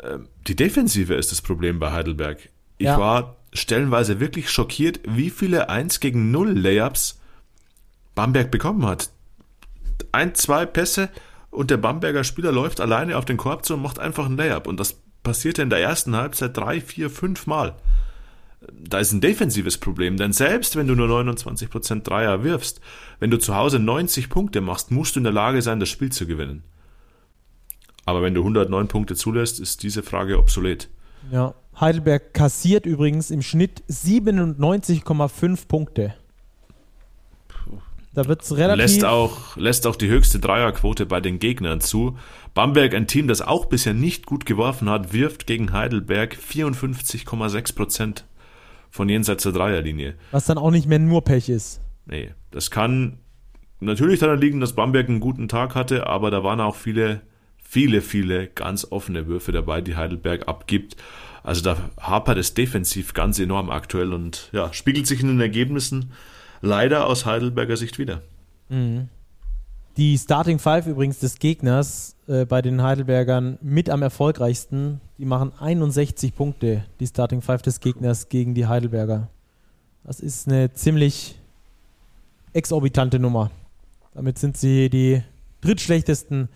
Ähm, 0.02 0.28
die 0.48 0.56
Defensive 0.56 1.14
ist 1.14 1.32
das 1.32 1.44
Problem 1.44 1.78
bei 1.78 1.92
Heidelberg. 1.92 2.50
Ich 2.80 2.86
ja. 2.86 2.98
war 3.00 3.36
stellenweise 3.54 4.20
wirklich 4.20 4.50
schockiert, 4.50 5.02
wie 5.08 5.30
viele 5.30 5.70
1 5.70 6.00
gegen 6.00 6.32
0 6.32 6.52
Layups 6.52 7.20
Bamberg 8.16 8.50
bekommen 8.50 8.88
hat. 8.88 9.12
Ein, 10.12 10.34
zwei 10.34 10.66
Pässe 10.66 11.10
und 11.58 11.72
der 11.72 11.78
Bamberger 11.78 12.24
Spieler 12.24 12.52
läuft 12.52 12.80
alleine 12.80 13.18
auf 13.18 13.26
den 13.26 13.38
Korb 13.38 13.66
zu 13.66 13.74
und 13.74 13.82
macht 13.82 14.00
einfach 14.00 14.28
ein 14.28 14.38
Layup. 14.38 14.68
Und 14.68 14.80
das 14.80 15.02
passierte 15.24 15.64
in 15.64 15.70
der 15.70 15.80
ersten 15.80 16.16
Halbzeit 16.16 16.56
drei, 16.56 16.80
vier, 16.80 17.10
fünf 17.10 17.48
Mal. 17.48 17.76
Da 18.72 19.00
ist 19.00 19.12
ein 19.12 19.22
defensives 19.22 19.78
Problem, 19.78 20.18
denn 20.18 20.34
selbst 20.34 20.76
wenn 20.76 20.88
du 20.88 20.96
nur 20.96 21.08
29% 21.08 22.04
Dreier 22.04 22.44
wirfst, 22.44 22.80
wenn 23.20 23.32
du 23.32 23.38
zu 23.38 23.56
Hause 23.56 23.80
90 23.80 24.30
Punkte 24.30 24.62
machst, 24.62 24.92
musst 24.92 25.16
du 25.16 25.20
in 25.20 25.24
der 25.24 25.34
Lage 25.34 25.62
sein, 25.62 25.80
das 25.80 25.90
Spiel 25.90 26.12
zu 26.12 26.28
gewinnen. 26.28 26.64
Aber 28.06 28.22
wenn 28.22 28.34
du 28.34 28.42
109 28.42 28.88
Punkte 28.88 29.16
zulässt, 29.16 29.60
ist 29.60 29.84
diese 29.84 30.02
Frage 30.02 30.40
obsolet. 30.40 30.90
Ja, 31.32 31.56
Heidelberg 31.80 32.34
kassiert 32.34 32.86
übrigens 32.86 33.32
im 33.32 33.42
Schnitt 33.42 33.84
97,5 33.90 35.68
Punkte. 35.68 36.16
Da 38.18 38.28
wird 38.28 38.42
es 38.42 38.58
relativ. 38.58 38.82
Lässt 38.82 39.06
auch, 39.06 39.56
lässt 39.58 39.86
auch 39.86 39.96
die 39.96 40.08
höchste 40.08 40.40
Dreierquote 40.40 41.06
bei 41.06 41.22
den 41.22 41.38
Gegnern 41.38 41.82
zu. 41.82 42.18
Bamberg, 42.56 42.96
ein 42.96 43.06
Team, 43.06 43.28
das 43.28 43.44
auch 43.44 43.68
bisher 43.68 43.94
nicht 43.94 44.26
gut 44.26 44.48
geworfen 44.48 44.90
hat, 44.90 45.14
wirft 45.14 45.46
gegen 45.46 45.72
Heidelberg 45.72 46.36
54,6 46.36 47.76
Prozent 47.76 48.26
von 48.90 49.08
jenseits 49.08 49.44
der 49.44 49.52
Dreierlinie. 49.52 50.16
Was 50.32 50.46
dann 50.46 50.58
auch 50.58 50.72
nicht 50.72 50.88
mehr 50.88 50.98
nur 50.98 51.24
Pech 51.24 51.48
ist. 51.48 51.80
Nee, 52.08 52.32
das 52.50 52.72
kann 52.72 53.20
natürlich 53.82 54.20
daran 54.20 54.42
liegen, 54.42 54.62
dass 54.62 54.74
Bamberg 54.74 55.10
einen 55.10 55.20
guten 55.20 55.48
Tag 55.48 55.76
hatte, 55.76 56.08
aber 56.08 56.32
da 56.32 56.44
waren 56.44 56.60
auch 56.60 56.76
viele 56.76 57.22
viele, 57.60 58.02
viele 58.02 58.48
ganz 58.48 58.88
offene 58.90 59.28
Würfe 59.28 59.52
dabei, 59.52 59.82
die 59.82 59.96
Heidelberg 59.96 60.48
abgibt. 60.48 60.96
Also 61.44 61.62
da 61.62 61.78
hapert 62.00 62.40
es 62.40 62.56
defensiv 62.56 63.14
ganz 63.14 63.38
enorm 63.38 63.70
aktuell 63.70 64.14
und 64.14 64.50
ja, 64.54 64.74
spiegelt 64.74 65.06
sich 65.06 65.22
in 65.22 65.28
den 65.28 65.42
Ergebnissen 65.42 66.14
leider 66.62 67.08
aus 67.08 67.26
Heidelberger 67.26 67.78
Sicht 67.78 68.00
wieder. 68.00 68.22
Mhm. 68.70 69.10
Die 69.98 70.18
Starting 70.18 70.60
Five 70.60 70.86
übrigens 70.86 71.20
des 71.20 71.40
Gegners 71.40 72.16
äh, 72.28 72.46
bei 72.46 72.62
den 72.62 72.84
Heidelbergern 72.84 73.58
mit 73.62 73.90
am 73.90 74.04
erfolgreichsten. 74.04 75.02
Die 75.18 75.26
machen 75.26 75.52
61 75.60 76.36
Punkte, 76.36 76.86
die 77.00 77.08
Starting 77.08 77.42
Five 77.42 77.64
des 77.64 77.80
Gegners 77.80 78.30
gegen 78.30 78.54
die 78.54 78.68
Heidelberger. 78.68 79.28
Das 80.04 80.20
ist 80.20 80.48
eine 80.48 80.72
ziemlich 80.74 81.40
exorbitante 82.54 83.18
Nummer. 83.20 83.50
Damit 84.14 84.38
sind 84.38 84.56
sie 84.56 84.90
die 84.90 85.24
drittschlechtesten 85.62 86.50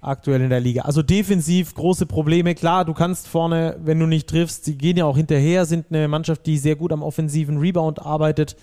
aktuell 0.00 0.40
in 0.40 0.50
der 0.50 0.60
Liga. 0.60 0.82
Also 0.82 1.02
defensiv 1.02 1.74
große 1.74 2.06
Probleme. 2.06 2.54
Klar, 2.54 2.84
du 2.84 2.94
kannst 2.94 3.28
vorne, 3.28 3.76
wenn 3.84 3.98
du 3.98 4.06
nicht 4.06 4.28
triffst, 4.28 4.64
sie 4.64 4.76
gehen 4.76 4.96
ja 4.96 5.04
auch 5.04 5.16
hinterher, 5.16 5.64
sind 5.66 5.86
eine 5.90 6.08
Mannschaft, 6.08 6.46
die 6.46 6.58
sehr 6.58 6.76
gut 6.76 6.92
am 6.92 7.02
offensiven 7.02 7.58
Rebound 7.58 8.00
arbeitet, 8.00 8.56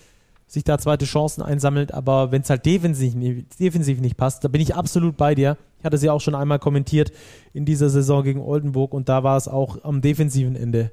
sich 0.48 0.64
da 0.64 0.78
zweite 0.78 1.06
Chancen 1.06 1.42
einsammelt, 1.42 1.94
aber 1.94 2.32
wenn 2.32 2.42
es 2.42 2.50
halt 2.50 2.66
defensiv, 2.66 3.14
defensiv 3.60 4.00
nicht 4.00 4.16
passt, 4.16 4.44
da 4.44 4.48
bin 4.48 4.62
ich 4.62 4.76
absolut 4.76 5.18
bei 5.18 5.36
dir. 5.36 5.58
Ich 5.80 5.86
hatte 5.86 5.98
sie 5.98 6.10
auch 6.10 6.22
schon 6.22 6.36
einmal 6.36 6.60
kommentiert 6.60 7.12
in 7.54 7.66
dieser 7.66 7.90
Saison 7.90 8.24
gegen 8.24 8.42
Oldenburg 8.42 8.94
und 8.94 9.10
da 9.10 9.24
war 9.24 9.36
es 9.38 9.48
auch 9.48 9.84
am 9.84 10.02
defensiven 10.02 10.56
Ende 10.56 10.92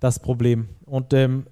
das 0.00 0.18
Problem. 0.18 0.68
Und 0.84 1.14
ähm, 1.14 1.46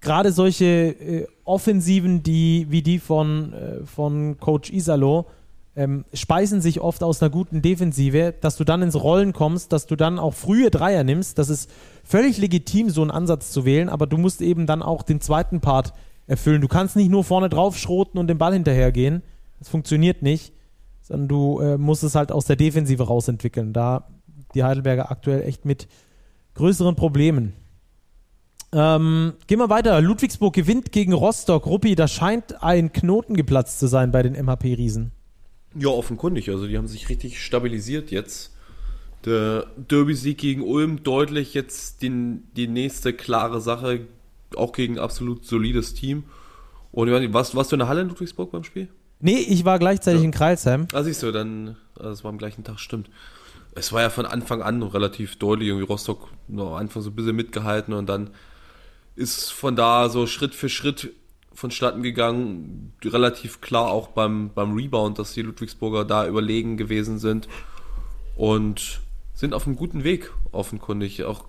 gerade 0.00 0.30
solche 0.30 0.64
äh, 0.64 1.26
Offensiven, 1.44 2.22
die 2.22 2.66
wie 2.68 2.82
die 2.82 2.98
von, 2.98 3.54
äh, 3.54 3.86
von 3.86 4.38
Coach 4.38 4.70
Isalo, 4.70 5.26
ähm, 5.76 6.04
speisen 6.12 6.60
sich 6.60 6.80
oft 6.80 7.02
aus 7.02 7.22
einer 7.22 7.30
guten 7.30 7.62
Defensive, 7.62 8.34
dass 8.40 8.56
du 8.56 8.64
dann 8.64 8.82
ins 8.82 9.00
Rollen 9.00 9.32
kommst, 9.32 9.72
dass 9.72 9.86
du 9.86 9.96
dann 9.96 10.18
auch 10.18 10.34
frühe 10.34 10.70
Dreier 10.70 11.04
nimmst. 11.04 11.38
Das 11.38 11.48
ist 11.48 11.70
völlig 12.04 12.38
legitim, 12.38 12.90
so 12.90 13.00
einen 13.02 13.10
Ansatz 13.10 13.52
zu 13.52 13.64
wählen, 13.64 13.88
aber 13.88 14.06
du 14.06 14.18
musst 14.18 14.42
eben 14.42 14.66
dann 14.66 14.82
auch 14.82 15.02
den 15.02 15.20
zweiten 15.20 15.60
Part 15.60 15.94
erfüllen. 16.30 16.60
Du 16.60 16.68
kannst 16.68 16.96
nicht 16.96 17.10
nur 17.10 17.24
vorne 17.24 17.48
drauf 17.48 17.76
schroten 17.76 18.16
und 18.18 18.28
den 18.28 18.38
Ball 18.38 18.52
hinterhergehen. 18.52 19.22
Das 19.58 19.68
funktioniert 19.68 20.22
nicht, 20.22 20.52
sondern 21.02 21.28
du 21.28 21.60
äh, 21.60 21.76
musst 21.76 22.04
es 22.04 22.14
halt 22.14 22.32
aus 22.32 22.46
der 22.46 22.56
Defensive 22.56 23.02
rausentwickeln. 23.02 23.72
Da 23.72 24.08
die 24.54 24.64
Heidelberger 24.64 25.10
aktuell 25.10 25.42
echt 25.42 25.64
mit 25.64 25.88
größeren 26.54 26.94
Problemen. 26.94 27.54
Ähm, 28.72 29.34
gehen 29.48 29.58
wir 29.58 29.68
weiter. 29.68 30.00
Ludwigsburg 30.00 30.54
gewinnt 30.54 30.92
gegen 30.92 31.12
Rostock. 31.12 31.66
Ruppi, 31.66 31.96
da 31.96 32.06
scheint 32.06 32.62
ein 32.62 32.92
Knoten 32.92 33.34
geplatzt 33.34 33.80
zu 33.80 33.88
sein 33.88 34.12
bei 34.12 34.22
den 34.22 34.34
MHP-Riesen. 34.34 35.10
Ja, 35.74 35.88
offenkundig. 35.88 36.48
Also 36.48 36.68
die 36.68 36.78
haben 36.78 36.86
sich 36.86 37.08
richtig 37.08 37.42
stabilisiert 37.42 38.10
jetzt. 38.12 38.54
Der 39.24 39.66
Derby-Sieg 39.76 40.38
gegen 40.38 40.62
Ulm 40.62 41.02
deutlich 41.02 41.54
jetzt 41.54 42.02
den, 42.02 42.44
die 42.56 42.68
nächste 42.68 43.12
klare 43.12 43.60
Sache, 43.60 44.06
auch 44.56 44.72
gegen 44.72 44.94
ein 44.94 45.04
absolut 45.04 45.44
solides 45.44 45.94
Team. 45.94 46.24
Und 46.92 47.10
warst, 47.32 47.54
warst 47.54 47.72
du 47.72 47.76
in 47.76 47.80
der 47.80 47.88
Halle 47.88 48.02
in 48.02 48.08
Ludwigsburg 48.08 48.50
beim 48.50 48.64
Spiel? 48.64 48.88
Nee, 49.20 49.38
ich 49.38 49.64
war 49.64 49.78
gleichzeitig 49.78 50.20
ja. 50.20 50.24
in 50.24 50.32
Kreilsheim. 50.32 50.88
Ah, 50.92 51.02
siehst 51.02 51.22
du, 51.22 51.30
dann, 51.30 51.76
also 51.96 52.10
das 52.10 52.24
war 52.24 52.30
am 52.30 52.38
gleichen 52.38 52.64
Tag, 52.64 52.80
stimmt. 52.80 53.10
Es 53.74 53.92
war 53.92 54.02
ja 54.02 54.10
von 54.10 54.26
Anfang 54.26 54.62
an 54.62 54.82
relativ 54.82 55.36
deutlich, 55.36 55.68
irgendwie 55.68 55.86
Rostock 55.86 56.28
noch 56.48 56.68
am 56.68 56.74
Anfang 56.74 57.02
so 57.02 57.10
ein 57.10 57.14
bisschen 57.14 57.36
mitgehalten 57.36 57.94
und 57.94 58.08
dann 58.08 58.30
ist 59.14 59.52
von 59.52 59.76
da 59.76 60.08
so 60.08 60.26
Schritt 60.26 60.54
für 60.54 60.68
Schritt 60.68 61.12
vonstatten 61.52 62.02
gegangen. 62.02 62.94
Relativ 63.04 63.60
klar 63.60 63.90
auch 63.90 64.08
beim, 64.08 64.50
beim 64.54 64.72
Rebound, 64.74 65.18
dass 65.18 65.34
die 65.34 65.42
Ludwigsburger 65.42 66.04
da 66.04 66.26
überlegen 66.26 66.76
gewesen 66.76 67.18
sind 67.18 67.48
und 68.36 69.00
sind 69.34 69.54
auf 69.54 69.66
einem 69.66 69.76
guten 69.76 70.04
Weg, 70.04 70.32
offenkundig. 70.52 71.24
Auch 71.24 71.44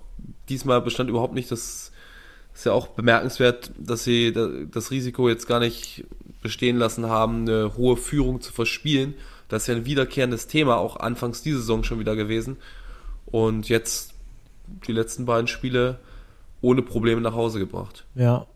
diesmal 0.48 0.82
bestand 0.82 1.08
überhaupt 1.08 1.34
nicht 1.34 1.50
das, 1.50 1.91
ist 2.54 2.66
ja 2.66 2.72
auch 2.72 2.88
bemerkenswert, 2.88 3.72
dass 3.78 4.04
sie 4.04 4.32
das 4.70 4.90
Risiko 4.90 5.28
jetzt 5.28 5.46
gar 5.46 5.60
nicht 5.60 6.04
bestehen 6.42 6.76
lassen 6.76 7.06
haben, 7.06 7.42
eine 7.42 7.76
hohe 7.76 7.96
Führung 7.96 8.40
zu 8.40 8.52
verspielen. 8.52 9.14
Das 9.48 9.62
ist 9.62 9.68
ja 9.68 9.74
ein 9.74 9.84
wiederkehrendes 9.84 10.46
Thema, 10.46 10.76
auch 10.76 10.96
anfangs 10.96 11.42
dieser 11.42 11.58
Saison 11.58 11.84
schon 11.84 11.98
wieder 11.98 12.16
gewesen. 12.16 12.56
Und 13.26 13.68
jetzt 13.68 14.14
die 14.86 14.92
letzten 14.92 15.26
beiden 15.26 15.46
Spiele 15.46 15.98
ohne 16.60 16.82
Probleme 16.82 17.20
nach 17.20 17.34
Hause 17.34 17.58
gebracht. 17.58 18.06
Ja. 18.14 18.46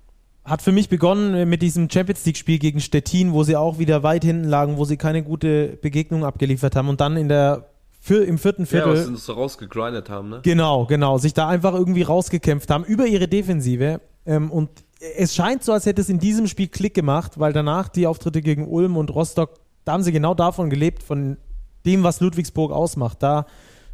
Hat 0.44 0.62
für 0.62 0.72
mich 0.72 0.88
begonnen 0.88 1.48
mit 1.48 1.60
diesem 1.60 1.90
Champions 1.90 2.24
League-Spiel 2.24 2.60
gegen 2.60 2.80
Stettin, 2.80 3.32
wo 3.32 3.42
sie 3.42 3.56
auch 3.56 3.78
wieder 3.78 4.04
weit 4.04 4.22
hinten 4.22 4.44
lagen, 4.44 4.76
wo 4.76 4.84
sie 4.84 4.96
keine 4.96 5.24
gute 5.24 5.76
Begegnung 5.82 6.24
abgeliefert 6.24 6.76
haben 6.76 6.88
und 6.88 7.00
dann 7.00 7.16
in 7.16 7.28
der 7.28 7.68
für, 8.06 8.22
im 8.24 8.38
vierten 8.38 8.66
Viertel. 8.66 8.94
Ja, 8.94 9.00
was 9.00 9.06
sie 9.08 9.16
so 9.16 9.32
rausgegrindet 9.32 10.08
haben, 10.08 10.28
ne? 10.28 10.40
Genau, 10.44 10.86
genau. 10.86 11.18
Sich 11.18 11.34
da 11.34 11.48
einfach 11.48 11.74
irgendwie 11.74 12.02
rausgekämpft 12.02 12.70
haben 12.70 12.84
über 12.84 13.04
ihre 13.04 13.26
Defensive. 13.26 14.00
Ähm, 14.24 14.52
und 14.52 14.70
es 15.16 15.34
scheint 15.34 15.64
so, 15.64 15.72
als 15.72 15.86
hätte 15.86 16.02
es 16.02 16.08
in 16.08 16.20
diesem 16.20 16.46
Spiel 16.46 16.68
Klick 16.68 16.94
gemacht, 16.94 17.40
weil 17.40 17.52
danach 17.52 17.88
die 17.88 18.06
Auftritte 18.06 18.42
gegen 18.42 18.68
Ulm 18.68 18.96
und 18.96 19.12
Rostock, 19.12 19.54
da 19.84 19.94
haben 19.94 20.04
sie 20.04 20.12
genau 20.12 20.34
davon 20.34 20.70
gelebt, 20.70 21.02
von 21.02 21.36
dem, 21.84 22.04
was 22.04 22.20
Ludwigsburg 22.20 22.70
ausmacht. 22.70 23.24
Da 23.24 23.44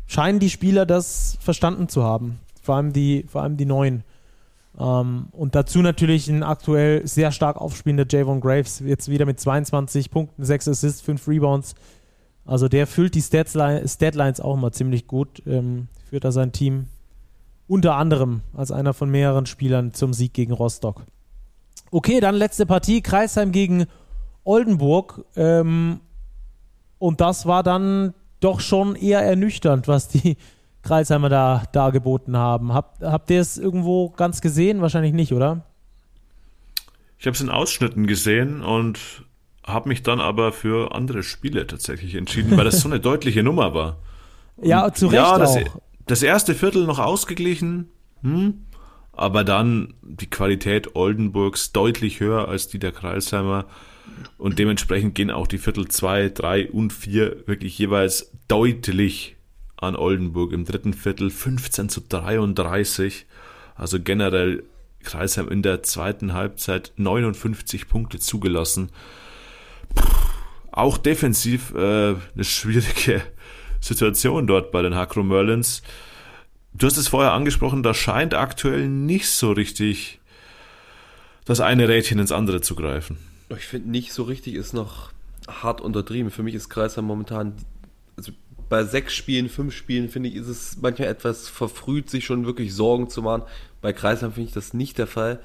scheinen 0.06 0.40
die 0.40 0.50
Spieler 0.50 0.84
das 0.84 1.38
verstanden 1.40 1.88
zu 1.88 2.02
haben. 2.04 2.38
Vor 2.60 2.74
allem 2.74 2.92
die, 2.92 3.24
vor 3.26 3.40
allem 3.42 3.56
die 3.56 3.64
Neuen. 3.64 4.04
Ähm, 4.78 5.28
und 5.32 5.54
dazu 5.54 5.80
natürlich 5.80 6.28
ein 6.28 6.42
aktuell 6.42 7.06
sehr 7.06 7.32
stark 7.32 7.56
aufspielender 7.56 8.04
Javon 8.06 8.42
Graves. 8.42 8.80
Jetzt 8.80 9.08
wieder 9.08 9.24
mit 9.24 9.40
22 9.40 10.10
Punkten, 10.10 10.44
6 10.44 10.68
Assists, 10.68 11.00
5 11.00 11.26
Rebounds. 11.28 11.74
Also 12.44 12.68
der 12.68 12.86
füllt 12.86 13.14
die 13.14 13.22
Statlines 13.22 14.40
auch 14.40 14.54
immer 14.54 14.72
ziemlich 14.72 15.06
gut, 15.06 15.42
ähm, 15.46 15.88
führt 16.08 16.24
da 16.24 16.32
sein 16.32 16.52
Team 16.52 16.86
unter 17.68 17.94
anderem 17.94 18.42
als 18.54 18.70
einer 18.70 18.94
von 18.94 19.10
mehreren 19.10 19.46
Spielern 19.46 19.94
zum 19.94 20.12
Sieg 20.12 20.34
gegen 20.34 20.52
Rostock. 20.52 21.06
Okay, 21.90 22.20
dann 22.20 22.34
letzte 22.34 22.66
Partie, 22.66 23.00
Kreisheim 23.02 23.52
gegen 23.52 23.86
Oldenburg. 24.44 25.24
Ähm, 25.36 26.00
und 26.98 27.20
das 27.20 27.46
war 27.46 27.62
dann 27.62 28.14
doch 28.40 28.60
schon 28.60 28.96
eher 28.96 29.22
ernüchternd, 29.22 29.88
was 29.88 30.08
die 30.08 30.36
Kreisheimer 30.82 31.28
da 31.28 31.62
dargeboten 31.72 32.36
haben. 32.36 32.72
Habt, 32.74 33.02
habt 33.02 33.30
ihr 33.30 33.40
es 33.40 33.56
irgendwo 33.56 34.10
ganz 34.10 34.40
gesehen? 34.40 34.80
Wahrscheinlich 34.80 35.12
nicht, 35.12 35.32
oder? 35.32 35.64
Ich 37.18 37.26
habe 37.26 37.34
es 37.34 37.40
in 37.40 37.50
Ausschnitten 37.50 38.08
gesehen 38.08 38.62
und 38.64 38.98
habe 39.64 39.88
mich 39.88 40.02
dann 40.02 40.20
aber 40.20 40.52
für 40.52 40.94
andere 40.94 41.22
Spiele 41.22 41.66
tatsächlich 41.66 42.14
entschieden, 42.14 42.56
weil 42.56 42.64
das 42.64 42.80
so 42.80 42.88
eine 42.88 43.00
deutliche 43.00 43.42
Nummer 43.42 43.74
war. 43.74 43.98
Und 44.56 44.68
ja, 44.68 44.92
zu 44.92 45.06
Recht 45.06 45.16
ja, 45.16 45.38
das, 45.38 45.56
auch. 45.56 45.80
das 46.06 46.22
erste 46.22 46.54
Viertel 46.54 46.86
noch 46.86 46.98
ausgeglichen, 46.98 47.88
hm, 48.22 48.64
aber 49.12 49.44
dann 49.44 49.94
die 50.02 50.28
Qualität 50.28 50.96
Oldenburgs 50.96 51.72
deutlich 51.72 52.20
höher 52.20 52.48
als 52.48 52.68
die 52.68 52.78
der 52.78 52.92
Kreisheimer 52.92 53.66
und 54.38 54.58
dementsprechend 54.58 55.14
gehen 55.14 55.30
auch 55.30 55.46
die 55.46 55.58
Viertel 55.58 55.88
2, 55.88 56.30
3 56.30 56.70
und 56.70 56.92
4 56.92 57.46
wirklich 57.46 57.78
jeweils 57.78 58.32
deutlich 58.48 59.36
an 59.76 59.96
Oldenburg. 59.96 60.52
Im 60.52 60.64
dritten 60.64 60.94
Viertel 60.94 61.30
15 61.30 61.88
zu 61.88 62.00
33, 62.00 63.26
also 63.74 64.00
generell 64.00 64.64
Kreisheim 65.02 65.48
in 65.48 65.62
der 65.62 65.82
zweiten 65.82 66.32
Halbzeit 66.32 66.92
59 66.96 67.88
Punkte 67.88 68.18
zugelassen 68.18 68.90
auch 70.72 70.98
defensiv 70.98 71.72
äh, 71.74 72.14
eine 72.14 72.44
schwierige 72.44 73.22
Situation 73.80 74.46
dort 74.46 74.72
bei 74.72 74.82
den 74.82 74.94
Hakro 74.94 75.22
Merlins. 75.22 75.82
Du 76.74 76.86
hast 76.86 76.96
es 76.96 77.08
vorher 77.08 77.32
angesprochen, 77.32 77.82
da 77.82 77.92
scheint 77.92 78.34
aktuell 78.34 78.88
nicht 78.88 79.28
so 79.28 79.52
richtig 79.52 80.20
das 81.44 81.60
eine 81.60 81.88
Rädchen 81.88 82.18
ins 82.18 82.32
andere 82.32 82.60
zu 82.60 82.74
greifen. 82.74 83.18
Ich 83.50 83.66
finde 83.66 83.90
nicht 83.90 84.12
so 84.12 84.22
richtig 84.22 84.54
ist 84.54 84.72
noch 84.72 85.12
hart 85.46 85.80
untertrieben. 85.80 86.30
Für 86.30 86.42
mich 86.42 86.54
ist 86.54 86.70
Kreisheim 86.70 87.04
momentan, 87.04 87.54
also 88.16 88.32
bei 88.68 88.84
sechs 88.84 89.12
Spielen, 89.12 89.50
fünf 89.50 89.74
Spielen, 89.74 90.08
finde 90.08 90.30
ich, 90.30 90.36
ist 90.36 90.46
es 90.46 90.78
manchmal 90.80 91.08
etwas 91.08 91.48
verfrüht, 91.48 92.08
sich 92.08 92.24
schon 92.24 92.46
wirklich 92.46 92.74
Sorgen 92.74 93.10
zu 93.10 93.20
machen. 93.20 93.42
Bei 93.82 93.92
Kreisheim 93.92 94.32
finde 94.32 94.48
ich 94.48 94.54
das 94.54 94.72
nicht 94.72 94.96
der 94.96 95.08
Fall. 95.08 95.40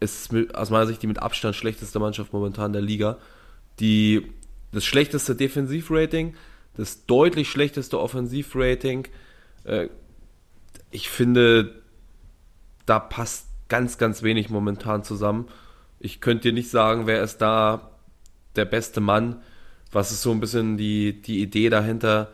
Es 0.00 0.26
ist 0.26 0.54
aus 0.54 0.68
meiner 0.68 0.86
Sicht 0.86 1.02
die 1.02 1.06
mit 1.06 1.22
Abstand 1.22 1.56
schlechteste 1.56 1.98
Mannschaft 1.98 2.32
momentan 2.34 2.72
der 2.72 2.82
Liga 2.82 3.16
die, 3.80 4.26
das 4.72 4.84
schlechteste 4.84 5.34
Defensivrating, 5.34 6.34
das 6.76 7.06
deutlich 7.06 7.48
schlechteste 7.48 7.98
Offensivrating. 7.98 9.08
Äh, 9.64 9.88
ich 10.90 11.08
finde, 11.08 11.82
da 12.86 12.98
passt 12.98 13.46
ganz, 13.68 13.98
ganz 13.98 14.22
wenig 14.22 14.48
momentan 14.48 15.04
zusammen. 15.04 15.46
Ich 16.00 16.20
könnte 16.20 16.48
dir 16.48 16.54
nicht 16.54 16.70
sagen, 16.70 17.06
wer 17.06 17.22
ist 17.22 17.38
da 17.38 17.90
der 18.56 18.64
beste 18.64 19.00
Mann. 19.00 19.42
Was 19.90 20.12
ist 20.12 20.22
so 20.22 20.30
ein 20.30 20.40
bisschen 20.40 20.76
die, 20.76 21.20
die 21.20 21.40
Idee 21.40 21.70
dahinter? 21.70 22.30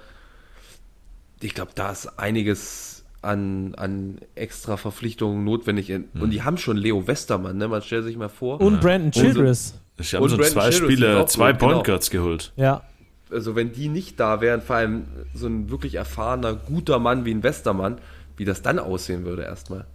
Ich 1.41 1.55
glaube, 1.55 1.72
da 1.74 1.93
ist 1.93 2.18
einiges 2.18 3.05
an, 3.22 3.74
an 3.76 4.18
extra 4.35 4.76
Verpflichtungen 4.76 5.45
notwendig. 5.45 5.89
Hm. 5.89 6.09
Und 6.20 6.30
die 6.30 6.43
haben 6.43 6.59
schon 6.59 6.76
Leo 6.76 7.07
Westermann, 7.07 7.57
ne? 7.57 7.68
Man 7.68 7.82
stellt 7.82 8.05
sich 8.05 8.16
mal 8.16 8.28
vor. 8.28 8.61
Und 8.61 8.80
Brandon 8.80 9.11
Childress. 9.11 9.74
Ich 9.99 10.14
habe 10.14 10.28
so 10.28 10.36
zwei 10.38 10.72
Spiele, 10.72 11.24
zwei 11.26 11.53
Point 11.53 11.84
Guards 11.84 12.11
genau. 12.11 12.24
geholt. 12.24 12.53
Ja. 12.57 12.82
Also 13.30 13.57
wenn 13.57 13.72
die 13.72 13.88
nicht 13.88 14.20
da 14.20 14.40
wären, 14.40 14.61
vor 14.61 14.76
allem 14.76 15.05
so 15.34 15.47
ein 15.47 15.70
wirklich 15.70 15.95
erfahrener, 15.95 16.55
guter 16.55 16.99
Mann 16.99 17.24
wie 17.24 17.32
ein 17.32 17.42
Westermann, 17.42 17.99
wie 18.36 18.45
das 18.45 18.62
dann 18.62 18.78
aussehen 18.78 19.24
würde 19.24 19.42
erstmal. 19.42 19.86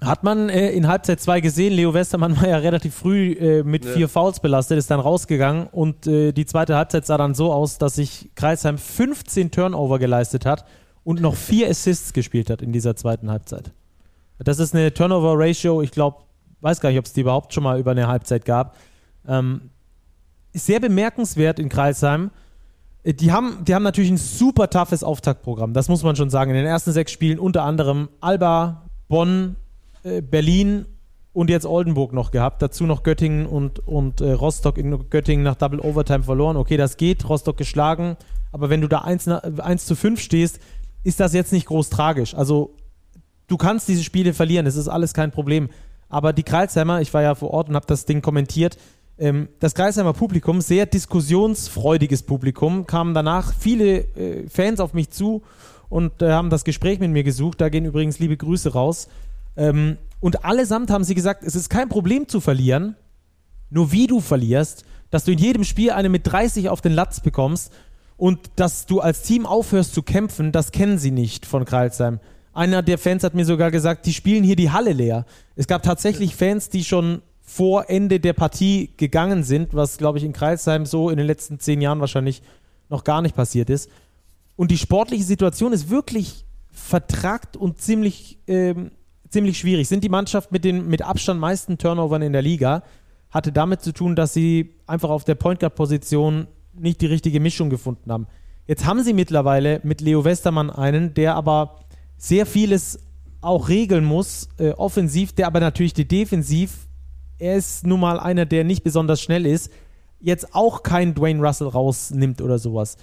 Hat 0.00 0.22
man 0.22 0.48
äh, 0.48 0.70
in 0.70 0.86
Halbzeit 0.86 1.20
2 1.20 1.40
gesehen, 1.40 1.72
Leo 1.72 1.92
Westermann 1.92 2.36
war 2.36 2.48
ja 2.48 2.58
relativ 2.58 2.94
früh 2.94 3.32
äh, 3.32 3.64
mit 3.64 3.84
ja. 3.84 3.92
vier 3.92 4.08
Fouls 4.08 4.38
belastet, 4.38 4.78
ist 4.78 4.90
dann 4.90 5.00
rausgegangen 5.00 5.66
und 5.66 6.06
äh, 6.06 6.30
die 6.30 6.46
zweite 6.46 6.76
Halbzeit 6.76 7.04
sah 7.04 7.16
dann 7.16 7.34
so 7.34 7.52
aus, 7.52 7.78
dass 7.78 7.96
sich 7.96 8.30
Kreisheim 8.36 8.78
15 8.78 9.50
Turnover 9.50 9.98
geleistet 9.98 10.46
hat 10.46 10.64
und 11.02 11.20
noch 11.20 11.34
vier 11.34 11.68
Assists 11.68 12.12
gespielt 12.12 12.48
hat 12.48 12.62
in 12.62 12.70
dieser 12.70 12.94
zweiten 12.94 13.28
Halbzeit. 13.28 13.72
Das 14.38 14.60
ist 14.60 14.72
eine 14.72 14.94
Turnover-Ratio, 14.94 15.82
ich 15.82 15.90
glaube, 15.90 16.18
weiß 16.60 16.80
gar 16.80 16.90
nicht, 16.90 16.98
ob 16.98 17.06
es 17.06 17.12
die 17.12 17.22
überhaupt 17.22 17.52
schon 17.52 17.64
mal 17.64 17.80
über 17.80 17.90
eine 17.90 18.06
Halbzeit 18.06 18.44
gab. 18.44 18.76
Ähm, 19.26 19.70
sehr 20.52 20.80
bemerkenswert 20.80 21.58
in 21.58 21.68
Kreisheim. 21.68 22.30
Äh, 23.02 23.14
die 23.14 23.32
haben, 23.32 23.64
die 23.64 23.74
haben 23.74 23.82
natürlich 23.82 24.10
ein 24.10 24.16
super 24.16 24.70
toughes 24.70 25.02
Auftaktprogramm, 25.02 25.72
das 25.72 25.88
muss 25.88 26.02
man 26.02 26.16
schon 26.16 26.30
sagen. 26.30 26.50
In 26.50 26.56
den 26.56 26.66
ersten 26.66 26.92
sechs 26.92 27.12
Spielen 27.12 27.38
unter 27.38 27.62
anderem 27.64 28.08
Alba, 28.20 28.82
Bonn, 29.08 29.56
äh, 30.02 30.20
Berlin 30.20 30.86
und 31.32 31.50
jetzt 31.50 31.66
Oldenburg 31.66 32.12
noch 32.12 32.30
gehabt. 32.30 32.62
Dazu 32.62 32.84
noch 32.84 33.02
Göttingen 33.02 33.46
und, 33.46 33.86
und 33.86 34.20
äh, 34.20 34.32
Rostock 34.32 34.76
in 34.76 35.08
Göttingen 35.08 35.44
nach 35.44 35.54
Double 35.54 35.80
Overtime 35.80 36.24
verloren. 36.24 36.56
Okay, 36.56 36.76
das 36.76 36.96
geht, 36.96 37.28
Rostock 37.28 37.56
geschlagen. 37.56 38.16
Aber 38.50 38.70
wenn 38.70 38.80
du 38.80 38.88
da 38.88 39.00
1, 39.00 39.28
1 39.28 39.86
zu 39.86 39.94
5 39.94 40.20
stehst, 40.20 40.58
ist 41.04 41.20
das 41.20 41.34
jetzt 41.34 41.52
nicht 41.52 41.66
groß 41.66 41.90
tragisch. 41.90 42.34
Also 42.34 42.74
du 43.46 43.56
kannst 43.56 43.88
diese 43.88 44.02
Spiele 44.02 44.34
verlieren, 44.34 44.66
es 44.66 44.76
ist 44.76 44.88
alles 44.88 45.14
kein 45.14 45.30
Problem. 45.30 45.68
Aber 46.08 46.32
die 46.32 46.42
Kreilsheimer, 46.42 47.00
ich 47.02 47.12
war 47.12 47.22
ja 47.22 47.34
vor 47.34 47.50
Ort 47.50 47.68
und 47.68 47.76
habe 47.76 47.86
das 47.86 48.06
Ding 48.06 48.22
kommentiert, 48.22 48.78
ähm, 49.18 49.48
das 49.58 49.74
Kreisheimer 49.74 50.12
Publikum, 50.12 50.60
sehr 50.60 50.86
diskussionsfreudiges 50.86 52.22
Publikum, 52.22 52.86
kamen 52.86 53.14
danach 53.14 53.52
viele 53.52 54.00
äh, 54.16 54.48
Fans 54.48 54.80
auf 54.80 54.94
mich 54.94 55.10
zu 55.10 55.42
und 55.88 56.22
äh, 56.22 56.30
haben 56.30 56.50
das 56.50 56.64
Gespräch 56.64 57.00
mit 57.00 57.10
mir 57.10 57.24
gesucht. 57.24 57.60
Da 57.60 57.68
gehen 57.68 57.84
übrigens 57.84 58.18
liebe 58.18 58.36
Grüße 58.36 58.72
raus. 58.72 59.08
Ähm, 59.56 59.96
und 60.20 60.44
allesamt 60.44 60.90
haben 60.90 61.04
sie 61.04 61.14
gesagt, 61.14 61.42
es 61.44 61.54
ist 61.54 61.68
kein 61.68 61.88
Problem 61.88 62.28
zu 62.28 62.40
verlieren, 62.40 62.96
nur 63.70 63.92
wie 63.92 64.06
du 64.06 64.20
verlierst, 64.20 64.84
dass 65.10 65.24
du 65.24 65.32
in 65.32 65.38
jedem 65.38 65.64
Spiel 65.64 65.90
eine 65.90 66.08
mit 66.08 66.26
30 66.26 66.68
auf 66.68 66.80
den 66.80 66.92
Latz 66.92 67.20
bekommst 67.20 67.72
und 68.16 68.50
dass 68.56 68.86
du 68.86 69.00
als 69.00 69.22
Team 69.22 69.46
aufhörst 69.46 69.94
zu 69.94 70.02
kämpfen, 70.02 70.52
das 70.52 70.72
kennen 70.72 70.98
sie 70.98 71.10
nicht 71.10 71.46
von 71.46 71.64
Kreilsheim. 71.64 72.20
Einer 72.52 72.82
der 72.82 72.98
Fans 72.98 73.22
hat 73.22 73.34
mir 73.34 73.44
sogar 73.44 73.70
gesagt, 73.70 74.06
die 74.06 74.12
spielen 74.12 74.42
hier 74.42 74.56
die 74.56 74.70
Halle 74.70 74.92
leer. 74.92 75.24
Es 75.54 75.68
gab 75.68 75.82
tatsächlich 75.82 76.34
Fans, 76.34 76.68
die 76.68 76.82
schon 76.82 77.22
vor 77.48 77.88
Ende 77.88 78.20
der 78.20 78.34
Partie 78.34 78.90
gegangen 78.98 79.42
sind, 79.42 79.72
was, 79.72 79.96
glaube 79.96 80.18
ich, 80.18 80.24
in 80.24 80.34
Kreisheim 80.34 80.84
so 80.84 81.08
in 81.08 81.16
den 81.16 81.26
letzten 81.26 81.58
zehn 81.58 81.80
Jahren 81.80 81.98
wahrscheinlich 81.98 82.42
noch 82.90 83.04
gar 83.04 83.22
nicht 83.22 83.34
passiert 83.34 83.70
ist. 83.70 83.88
Und 84.54 84.70
die 84.70 84.76
sportliche 84.76 85.24
Situation 85.24 85.72
ist 85.72 85.88
wirklich 85.88 86.44
vertrackt 86.70 87.56
und 87.56 87.80
ziemlich, 87.80 88.38
ähm, 88.48 88.90
ziemlich 89.30 89.56
schwierig. 89.56 89.88
Sind 89.88 90.04
die 90.04 90.10
Mannschaft 90.10 90.52
mit 90.52 90.62
den 90.62 90.88
mit 90.88 91.00
Abstand 91.00 91.40
meisten 91.40 91.78
Turnovern 91.78 92.20
in 92.20 92.34
der 92.34 92.42
Liga, 92.42 92.82
hatte 93.30 93.50
damit 93.50 93.80
zu 93.80 93.92
tun, 93.92 94.14
dass 94.14 94.34
sie 94.34 94.74
einfach 94.86 95.08
auf 95.08 95.24
der 95.24 95.34
Point 95.34 95.60
Guard 95.60 95.74
Position 95.74 96.48
nicht 96.74 97.00
die 97.00 97.06
richtige 97.06 97.40
Mischung 97.40 97.70
gefunden 97.70 98.12
haben. 98.12 98.26
Jetzt 98.66 98.84
haben 98.84 99.02
sie 99.02 99.14
mittlerweile 99.14 99.80
mit 99.84 100.02
Leo 100.02 100.22
Westermann 100.22 100.68
einen, 100.68 101.14
der 101.14 101.34
aber 101.34 101.76
sehr 102.18 102.44
vieles 102.44 102.98
auch 103.40 103.70
regeln 103.70 104.04
muss, 104.04 104.50
äh, 104.58 104.72
offensiv, 104.72 105.32
der 105.32 105.46
aber 105.46 105.60
natürlich 105.60 105.94
die 105.94 106.06
defensiv 106.06 106.87
er 107.38 107.56
ist 107.56 107.86
nun 107.86 108.00
mal 108.00 108.18
einer, 108.18 108.46
der 108.46 108.64
nicht 108.64 108.84
besonders 108.84 109.20
schnell 109.20 109.46
ist, 109.46 109.70
jetzt 110.20 110.54
auch 110.54 110.82
kein 110.82 111.14
Dwayne 111.14 111.44
Russell 111.44 111.68
rausnimmt 111.68 112.40
oder 112.40 112.58
sowas. 112.58 112.96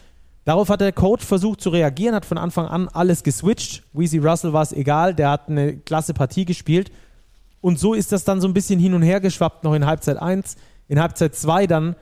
Darauf 0.43 0.69
hat 0.69 0.81
der 0.81 0.91
Coach 0.91 1.25
versucht 1.25 1.61
zu 1.61 1.69
reagieren, 1.69 2.13
hat 2.13 2.25
von 2.25 2.37
Anfang 2.37 2.67
an 2.67 2.87
alles 2.89 3.23
geswitcht. 3.23 3.83
Weezy 3.93 4.19
Russell 4.19 4.53
war 4.53 4.61
es 4.61 4.73
egal, 4.73 5.15
der 5.15 5.31
hat 5.31 5.49
eine 5.49 5.77
klasse 5.77 6.13
Partie 6.13 6.45
gespielt. 6.45 6.91
Und 7.61 7.79
so 7.79 7.95
ist 7.95 8.11
das 8.11 8.25
dann 8.25 8.41
so 8.41 8.47
ein 8.47 8.53
bisschen 8.53 8.79
hin 8.79 8.93
und 8.93 9.01
her 9.01 9.19
geschwappt, 9.19 9.63
noch 9.63 9.73
in 9.73 9.87
Halbzeit 9.87 10.17
1. 10.17 10.55
In 10.87 10.99
Halbzeit 10.99 11.33
2 11.33 11.65
dann 11.65 11.95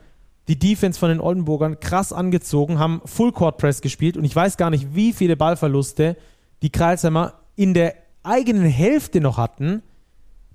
die 0.46 0.58
Defense 0.58 0.98
von 0.98 1.08
den 1.08 1.20
Oldenburgern 1.20 1.80
krass 1.80 2.12
angezogen, 2.12 2.78
haben 2.78 3.00
Full 3.06 3.32
Court 3.32 3.56
Press 3.56 3.80
gespielt 3.80 4.18
und 4.18 4.24
ich 4.24 4.36
weiß 4.36 4.58
gar 4.58 4.68
nicht, 4.68 4.94
wie 4.94 5.14
viele 5.14 5.36
Ballverluste 5.36 6.16
die 6.60 6.68
Kreilsheimer 6.68 7.32
in 7.56 7.72
der 7.72 7.94
eigenen 8.22 8.66
Hälfte 8.66 9.22
noch 9.22 9.38
hatten, 9.38 9.82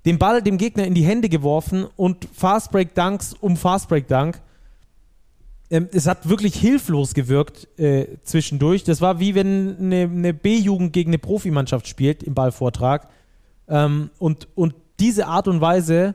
den 0.04 0.18
Ball 0.18 0.42
dem 0.42 0.58
Gegner 0.58 0.84
in 0.84 0.94
die 0.94 1.04
Hände 1.04 1.28
geworfen 1.28 1.86
und 1.96 2.26
Fastbreak 2.32 2.94
Dunks 2.94 3.34
um 3.34 3.56
Fastbreak 3.56 4.08
Dunk. 4.08 4.40
Ähm, 5.70 5.88
es 5.92 6.06
hat 6.06 6.28
wirklich 6.28 6.56
hilflos 6.56 7.14
gewirkt 7.14 7.68
äh, 7.78 8.18
zwischendurch. 8.24 8.84
Das 8.84 9.00
war 9.00 9.20
wie 9.20 9.34
wenn 9.34 9.76
eine, 9.78 10.02
eine 10.02 10.34
B-Jugend 10.34 10.92
gegen 10.92 11.10
eine 11.10 11.18
Profimannschaft 11.18 11.86
spielt 11.86 12.22
im 12.22 12.34
Ballvortrag. 12.34 13.08
Ähm, 13.68 14.10
und, 14.18 14.48
und 14.54 14.74
diese 14.98 15.26
Art 15.26 15.48
und 15.48 15.60
Weise, 15.60 16.14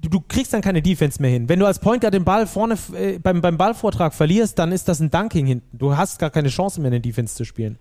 du, 0.00 0.08
du, 0.08 0.20
kriegst 0.20 0.52
dann 0.52 0.62
keine 0.62 0.80
Defense 0.80 1.20
mehr 1.20 1.30
hin. 1.30 1.48
Wenn 1.48 1.58
du 1.58 1.66
als 1.66 1.78
Point 1.78 2.00
Guard 2.00 2.14
den 2.14 2.24
Ball 2.24 2.46
vorne 2.46 2.78
äh, 2.94 3.18
beim, 3.18 3.40
beim 3.40 3.58
Ballvortrag 3.58 4.14
verlierst, 4.14 4.58
dann 4.58 4.72
ist 4.72 4.88
das 4.88 5.00
ein 5.00 5.10
Dunking 5.10 5.46
hinten. 5.46 5.76
Du 5.76 5.96
hast 5.96 6.18
gar 6.18 6.30
keine 6.30 6.48
Chance 6.48 6.80
mehr, 6.80 6.88
eine 6.88 7.00
Defense 7.00 7.34
zu 7.34 7.44
spielen. 7.44 7.78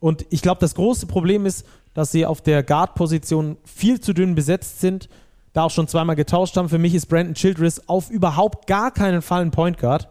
Und 0.00 0.26
ich 0.30 0.42
glaube, 0.42 0.60
das 0.60 0.74
große 0.74 1.06
Problem 1.06 1.46
ist, 1.46 1.64
dass 1.94 2.12
sie 2.12 2.26
auf 2.26 2.42
der 2.42 2.62
Guard-Position 2.62 3.56
viel 3.64 4.00
zu 4.00 4.12
dünn 4.12 4.34
besetzt 4.34 4.80
sind, 4.80 5.08
da 5.52 5.62
auch 5.64 5.70
schon 5.70 5.88
zweimal 5.88 6.16
getauscht 6.16 6.56
haben. 6.56 6.68
Für 6.68 6.78
mich 6.78 6.94
ist 6.94 7.06
Brandon 7.06 7.34
Childress 7.34 7.88
auf 7.88 8.10
überhaupt 8.10 8.66
gar 8.66 8.90
keinen 8.90 9.22
Fall 9.22 9.42
ein 9.42 9.52
Point 9.52 9.78
Guard. 9.78 10.08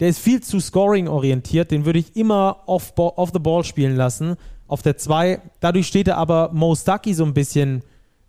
Der 0.00 0.08
ist 0.08 0.18
viel 0.18 0.42
zu 0.42 0.60
scoring-orientiert, 0.60 1.70
den 1.70 1.84
würde 1.84 1.98
ich 1.98 2.16
immer 2.16 2.62
off, 2.66 2.92
off 2.96 3.30
the 3.32 3.38
ball 3.38 3.64
spielen 3.64 3.96
lassen. 3.96 4.36
Auf 4.66 4.82
der 4.82 4.96
2, 4.96 5.40
dadurch 5.60 5.86
steht 5.86 6.08
er 6.08 6.16
aber 6.16 6.50
Mo 6.52 6.74
Stucky 6.74 7.14
so 7.14 7.24
ein 7.24 7.34
bisschen 7.34 7.82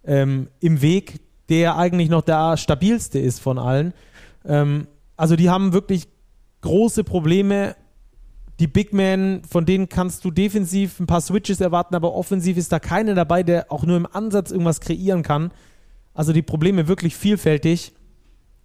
ähm, 0.04 0.50
im 0.60 0.82
Weg, 0.82 1.22
der 1.50 1.78
eigentlich 1.78 2.10
noch 2.10 2.22
der 2.22 2.58
stabilste 2.58 3.20
ist 3.20 3.40
von 3.40 3.58
allen. 3.58 3.94
Ähm, 4.46 4.88
also 5.16 5.36
die 5.36 5.50
haben 5.50 5.74
wirklich 5.74 6.08
große 6.62 7.04
Probleme 7.04 7.76
die 8.60 8.68
Big 8.68 8.94
Men, 8.94 9.42
von 9.50 9.66
denen 9.66 9.88
kannst 9.88 10.26
du 10.26 10.32
defensiv 10.32 11.00
ein 11.00 11.08
paar 11.08 11.22
Switches 11.22 11.62
erwarten, 11.62 11.96
aber 11.96 12.14
offensiv 12.14 12.58
ist 12.58 12.72
da 12.72 12.80
keiner 12.80 13.16
dabei, 13.16 13.42
der 13.44 13.72
auch 13.72 13.86
nur 13.86 13.96
im 13.96 14.06
Ansatz 14.06 14.52
irgendwas 14.52 14.82
kreieren 14.82 15.24
kann. 15.24 15.52
Also 16.14 16.34
die 16.34 16.42
Probleme 16.42 16.88
wirklich 16.90 17.16
vielfältig. 17.16 17.94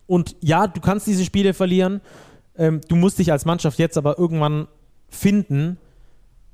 Und 0.06 0.36
ja, 0.40 0.66
du 0.66 0.80
kannst 0.80 1.06
diese 1.06 1.24
Spiele 1.24 1.54
verlieren. 1.54 2.00
Ähm, 2.56 2.80
du 2.88 2.96
musst 2.96 3.20
dich 3.20 3.30
als 3.30 3.44
Mannschaft 3.44 3.78
jetzt 3.78 3.96
aber 3.96 4.18
irgendwann 4.18 4.66
finden, 5.08 5.78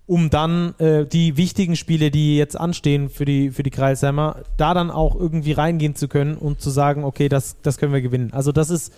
um 0.05 0.29
dann 0.29 0.75
äh, 0.79 1.07
die 1.07 1.39
wichtigen 1.39 1.77
Spiele, 1.77 2.11
die 2.11 2.37
jetzt 2.37 2.59
anstehen 2.59 3.09
für 3.09 3.25
die, 3.25 3.51
für 3.51 3.63
die 3.63 3.71
Kreisheimer, 3.71 4.43
da 4.59 4.75
dann 4.75 4.91
auch 4.91 5.15
irgendwie 5.17 5.53
reingehen 5.53 5.95
zu 5.95 6.09
können 6.09 6.37
und 6.37 6.61
zu 6.61 6.69
sagen, 6.69 7.05
okay, 7.05 7.31
das, 7.31 7.57
das 7.63 7.79
können 7.79 7.95
wir 7.95 8.03
gewinnen. 8.03 8.33
Also 8.33 8.53
das 8.53 8.69
ist 8.69 8.93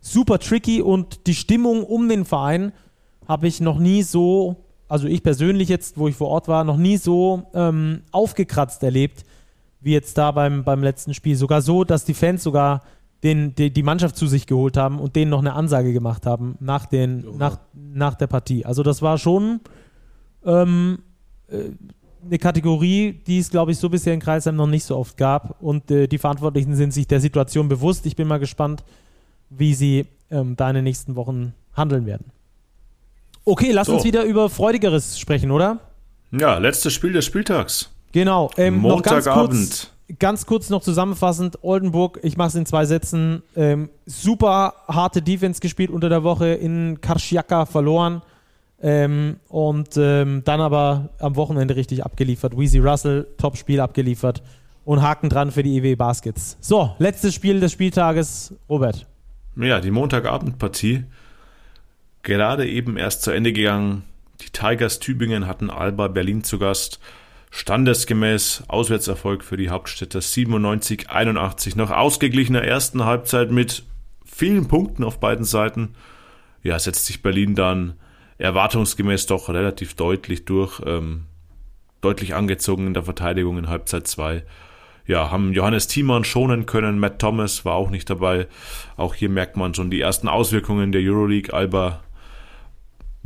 super 0.00 0.38
tricky 0.38 0.80
und 0.80 1.26
die 1.26 1.34
Stimmung 1.34 1.82
um 1.82 2.08
den 2.08 2.24
Verein 2.24 2.72
habe 3.28 3.46
ich 3.46 3.60
noch 3.60 3.78
nie 3.78 4.02
so, 4.02 4.56
also 4.88 5.06
ich 5.06 5.22
persönlich 5.22 5.68
jetzt, 5.68 5.98
wo 5.98 6.08
ich 6.08 6.16
vor 6.16 6.28
Ort 6.28 6.48
war, 6.48 6.64
noch 6.64 6.78
nie 6.78 6.96
so 6.96 7.44
ähm, 7.54 8.00
aufgekratzt 8.10 8.82
erlebt, 8.82 9.24
wie 9.80 9.92
jetzt 9.92 10.16
da 10.18 10.32
beim, 10.32 10.64
beim 10.64 10.82
letzten 10.82 11.14
Spiel. 11.14 11.36
Sogar 11.36 11.62
so, 11.62 11.84
dass 11.84 12.04
die 12.04 12.14
Fans 12.14 12.42
sogar 12.42 12.82
den, 13.22 13.54
die, 13.54 13.70
die 13.70 13.82
Mannschaft 13.82 14.16
zu 14.16 14.26
sich 14.26 14.46
geholt 14.46 14.76
haben 14.76 14.98
und 14.98 15.14
denen 15.14 15.30
noch 15.30 15.40
eine 15.40 15.52
Ansage 15.52 15.92
gemacht 15.92 16.24
haben 16.24 16.56
nach, 16.60 16.86
den, 16.86 17.26
oh. 17.28 17.36
nach, 17.36 17.58
nach 17.74 18.14
der 18.14 18.28
Partie. 18.28 18.64
Also 18.64 18.82
das 18.82 19.02
war 19.02 19.18
schon 19.18 19.60
ähm, 20.44 21.00
äh, 21.48 21.70
eine 22.24 22.38
Kategorie, 22.38 23.20
die 23.26 23.38
es, 23.38 23.50
glaube 23.50 23.72
ich, 23.72 23.78
so 23.78 23.88
bisher 23.88 24.14
in 24.14 24.20
Kreisheim 24.20 24.56
noch 24.56 24.66
nicht 24.66 24.84
so 24.84 24.96
oft 24.96 25.16
gab. 25.16 25.62
Und 25.62 25.90
äh, 25.90 26.06
die 26.06 26.18
Verantwortlichen 26.18 26.74
sind 26.74 26.92
sich 26.92 27.06
der 27.06 27.20
Situation 27.20 27.68
bewusst. 27.68 28.06
Ich 28.06 28.16
bin 28.16 28.26
mal 28.26 28.38
gespannt, 28.38 28.84
wie 29.50 29.74
sie 29.74 30.06
ähm, 30.30 30.56
da 30.56 30.68
in 30.68 30.76
den 30.76 30.84
nächsten 30.84 31.14
Wochen 31.14 31.54
handeln 31.74 32.06
werden. 32.06 32.32
Okay, 33.48 33.72
lass 33.72 33.86
so. 33.86 33.94
uns 33.94 34.04
wieder 34.04 34.24
über 34.24 34.50
Freudigeres 34.50 35.18
sprechen, 35.18 35.50
oder? 35.50 35.78
Ja, 36.32 36.58
letztes 36.58 36.92
Spiel 36.92 37.14
des 37.14 37.24
Spieltags. 37.24 37.90
Genau. 38.12 38.50
Ähm, 38.58 38.76
Montagabend. 38.76 39.90
Noch 40.10 40.18
ganz, 40.18 40.44
kurz, 40.44 40.68
noch 40.68 40.82
zusammenfassend: 40.82 41.58
Oldenburg, 41.62 42.20
ich 42.22 42.36
mache 42.36 42.48
es 42.48 42.54
in 42.56 42.66
zwei 42.66 42.84
Sätzen. 42.84 43.42
Ähm, 43.56 43.88
super 44.04 44.74
harte 44.86 45.22
Defense 45.22 45.60
gespielt 45.60 45.88
unter 45.88 46.10
der 46.10 46.24
Woche 46.24 46.48
in 46.48 47.00
Karschiaka 47.00 47.64
verloren. 47.64 48.20
Ähm, 48.82 49.36
und 49.48 49.96
ähm, 49.96 50.42
dann 50.44 50.60
aber 50.60 51.08
am 51.18 51.34
Wochenende 51.36 51.74
richtig 51.74 52.04
abgeliefert. 52.04 52.54
Weezy 52.54 52.80
Russell, 52.80 53.28
Top-Spiel 53.38 53.80
abgeliefert. 53.80 54.42
Und 54.84 55.00
Haken 55.00 55.30
dran 55.30 55.52
für 55.52 55.62
die 55.62 55.78
EW 55.78 55.96
Baskets. 55.96 56.58
So, 56.60 56.94
letztes 56.98 57.34
Spiel 57.34 57.60
des 57.60 57.72
Spieltages, 57.72 58.52
Robert. 58.68 59.06
Ja, 59.56 59.80
die 59.80 59.90
Montagabendpartie 59.90 61.04
gerade 62.22 62.68
eben 62.68 62.96
erst 62.96 63.22
zu 63.22 63.30
Ende 63.30 63.52
gegangen. 63.52 64.04
Die 64.40 64.50
Tigers 64.50 65.00
Tübingen 65.00 65.46
hatten 65.46 65.70
Alba 65.70 66.08
Berlin 66.08 66.44
zu 66.44 66.58
Gast. 66.58 67.00
Standesgemäß 67.50 68.64
Auswärtserfolg 68.68 69.42
für 69.42 69.56
die 69.56 69.70
Hauptstädter 69.70 70.18
97-81 70.18 71.76
nach 71.76 71.90
ausgeglichener 71.90 72.62
ersten 72.62 73.04
Halbzeit 73.04 73.50
mit 73.50 73.84
vielen 74.24 74.68
Punkten 74.68 75.02
auf 75.02 75.18
beiden 75.18 75.44
Seiten. 75.44 75.94
Ja, 76.62 76.78
setzt 76.78 77.06
sich 77.06 77.22
Berlin 77.22 77.54
dann 77.54 77.94
erwartungsgemäß 78.36 79.26
doch 79.26 79.48
relativ 79.48 79.94
deutlich 79.94 80.44
durch, 80.44 80.80
ähm, 80.84 81.24
deutlich 82.00 82.34
angezogen 82.34 82.86
in 82.86 82.94
der 82.94 83.02
Verteidigung 83.02 83.58
in 83.58 83.68
Halbzeit 83.68 84.06
2. 84.06 84.44
Ja, 85.06 85.30
haben 85.30 85.54
Johannes 85.54 85.86
Thiemann 85.86 86.24
schonen 86.24 86.66
können, 86.66 86.98
Matt 86.98 87.18
Thomas 87.18 87.64
war 87.64 87.74
auch 87.74 87.88
nicht 87.88 88.10
dabei. 88.10 88.46
Auch 88.98 89.14
hier 89.14 89.30
merkt 89.30 89.56
man 89.56 89.74
schon 89.74 89.90
die 89.90 90.02
ersten 90.02 90.28
Auswirkungen 90.28 90.92
der 90.92 91.00
Euroleague. 91.00 91.54
Alba 91.54 92.02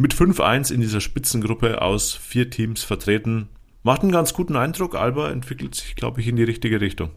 mit 0.03 0.14
5-1 0.14 0.72
in 0.72 0.80
dieser 0.80 1.00
Spitzengruppe 1.00 1.80
aus 1.80 2.12
vier 2.12 2.50
Teams 2.50 2.82
vertreten. 2.82 3.48
Macht 3.84 4.03
einen 4.03 4.12
ganz 4.12 4.34
guten 4.34 4.57
Eindruck. 4.57 4.96
Alba 4.96 5.30
entwickelt 5.30 5.74
sich, 5.76 5.94
glaube 5.94 6.20
ich, 6.20 6.28
in 6.28 6.36
die 6.36 6.42
richtige 6.42 6.80
Richtung. 6.80 7.11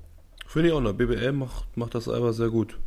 Finde 0.48 0.70
ich 0.70 0.74
auch 0.74 0.82
noch. 0.82 0.94
BBL 0.94 1.32
macht, 1.34 1.66
macht 1.76 1.96
das 1.96 2.08
Alba 2.08 2.32
sehr 2.32 2.50
gut. 2.50 2.78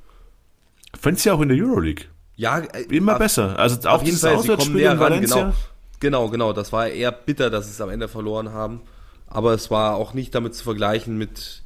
Du 1.02 1.10
ja 1.10 1.32
auch 1.34 1.40
in 1.40 1.48
der 1.48 1.58
Euroleague? 1.58 2.06
Ja, 2.36 2.60
äh, 2.60 2.82
immer 2.84 3.14
auf, 3.14 3.18
besser. 3.18 3.58
Also 3.58 3.88
auf 3.88 4.04
jeden 4.04 4.16
Fall, 4.16 4.38
sie 4.40 4.56
kommen 4.56 4.74
näher 4.74 4.98
ran, 4.98 5.20
genau. 5.20 5.52
Genau, 6.00 6.28
genau. 6.28 6.52
Das 6.52 6.72
war 6.72 6.88
eher 6.88 7.10
bitter, 7.10 7.50
dass 7.50 7.66
sie 7.66 7.72
es 7.72 7.80
am 7.80 7.90
Ende 7.90 8.06
verloren 8.08 8.52
haben. 8.52 8.80
Aber 9.26 9.52
es 9.52 9.70
war 9.70 9.96
auch 9.96 10.14
nicht 10.14 10.34
damit 10.34 10.54
zu 10.54 10.62
vergleichen 10.62 11.18
mit, 11.18 11.62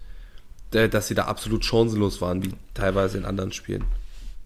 äh, 0.72 0.88
dass 0.88 1.08
sie 1.08 1.14
da 1.14 1.26
absolut 1.26 1.64
chancenlos 1.64 2.20
waren, 2.22 2.42
wie 2.42 2.54
teilweise 2.72 3.18
in 3.18 3.26
anderen 3.26 3.52
Spielen. 3.52 3.84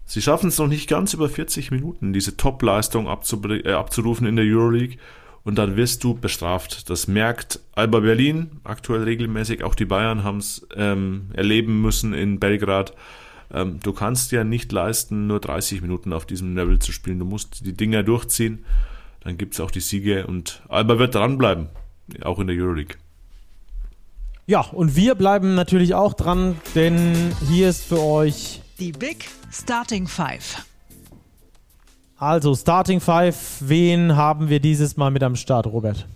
Sie 0.09 0.21
schaffen 0.21 0.47
es 0.47 0.57
noch 0.57 0.67
nicht 0.67 0.87
ganz 0.87 1.13
über 1.13 1.27
40 1.27 1.69
Minuten, 1.69 2.13
diese 2.13 2.37
Top-Leistung 2.37 3.07
äh, 3.07 3.71
abzurufen 3.73 4.25
in 4.25 4.37
der 4.37 4.45
Euroleague 4.45 4.97
und 5.43 5.57
dann 5.57 5.75
wirst 5.75 6.01
du 6.05 6.13
bestraft. 6.13 6.89
Das 6.89 7.09
merkt 7.09 7.59
Alba 7.75 7.99
Berlin 7.99 8.51
aktuell 8.63 9.03
regelmäßig, 9.03 9.65
auch 9.65 9.75
die 9.75 9.83
Bayern 9.83 10.23
haben 10.23 10.37
es 10.37 10.65
ähm, 10.77 11.29
erleben 11.33 11.81
müssen 11.81 12.13
in 12.13 12.39
Belgrad. 12.39 12.93
Ähm, 13.53 13.81
du 13.83 13.91
kannst 13.91 14.31
ja 14.31 14.45
nicht 14.45 14.71
leisten, 14.71 15.27
nur 15.27 15.41
30 15.41 15.81
Minuten 15.81 16.13
auf 16.13 16.25
diesem 16.25 16.55
Level 16.55 16.79
zu 16.79 16.93
spielen. 16.93 17.19
Du 17.19 17.25
musst 17.25 17.65
die 17.65 17.75
Dinger 17.75 18.03
durchziehen, 18.03 18.63
dann 19.25 19.37
gibt 19.37 19.55
es 19.55 19.59
auch 19.59 19.71
die 19.71 19.81
Siege 19.81 20.25
und 20.25 20.61
Alba 20.69 20.99
wird 20.99 21.15
dranbleiben, 21.15 21.67
auch 22.21 22.39
in 22.39 22.47
der 22.47 22.55
Euroleague. 22.55 22.95
Ja, 24.45 24.61
und 24.61 24.95
wir 24.95 25.15
bleiben 25.15 25.55
natürlich 25.55 25.95
auch 25.95 26.13
dran, 26.13 26.55
denn 26.75 27.13
hier 27.49 27.67
ist 27.67 27.83
für 27.83 27.99
euch 27.99 28.61
die 28.79 28.91
Big 28.91 29.27
Starting 29.51 30.07
Five. 30.07 30.65
Also, 32.17 32.55
Starting 32.55 32.99
Five, 32.99 33.57
wen 33.59 34.15
haben 34.15 34.49
wir 34.49 34.59
dieses 34.59 34.97
Mal 34.97 35.11
mit 35.11 35.23
am 35.23 35.35
Start, 35.35 35.67
Robert? 35.67 36.07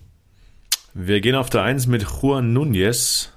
Wir 0.93 1.21
gehen 1.21 1.35
auf 1.35 1.49
der 1.49 1.63
1 1.63 1.88
mit 1.88 2.03
Juan 2.03 2.53
Nunez. 2.53 3.31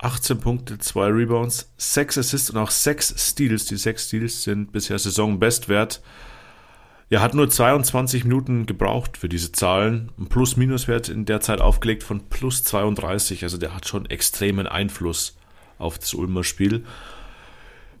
18 0.00 0.38
Punkte, 0.38 0.78
2 0.78 1.06
Rebounds, 1.08 1.72
6 1.76 2.18
Assists 2.18 2.50
und 2.50 2.56
auch 2.58 2.70
6 2.70 3.14
Steals. 3.18 3.64
Die 3.64 3.76
6 3.76 4.06
Steals 4.06 4.42
sind 4.44 4.70
bisher 4.70 4.96
Saisonbestwert. 4.96 6.00
Er 7.10 7.20
hat 7.20 7.34
nur 7.34 7.50
22 7.50 8.22
Minuten 8.22 8.66
gebraucht 8.66 9.16
für 9.16 9.28
diese 9.28 9.50
Zahlen. 9.50 10.12
Ein 10.16 10.28
Plus-Minus-Wert 10.28 11.08
in 11.08 11.24
der 11.24 11.40
Zeit 11.40 11.60
aufgelegt 11.60 12.04
von 12.04 12.28
plus 12.28 12.62
32. 12.62 13.42
Also 13.42 13.58
der 13.58 13.74
hat 13.74 13.88
schon 13.88 14.06
extremen 14.06 14.68
Einfluss 14.68 15.36
auf 15.78 15.98
das 15.98 16.14
Ulmer 16.14 16.44
Spiel. 16.44 16.84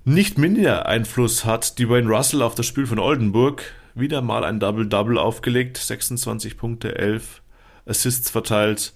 Nicht 0.04 0.38
minder 0.38 0.86
Einfluss 0.86 1.44
hat 1.44 1.78
Dwayne 1.78 2.08
Russell 2.08 2.42
auf 2.42 2.54
das 2.54 2.66
Spiel 2.66 2.86
von 2.86 2.98
Oldenburg. 2.98 3.62
Wieder 3.94 4.22
mal 4.22 4.44
ein 4.44 4.60
Double-Double 4.60 5.18
aufgelegt, 5.18 5.76
26 5.76 6.56
Punkte, 6.56 6.96
11 6.96 7.42
Assists 7.84 8.30
verteilt, 8.30 8.94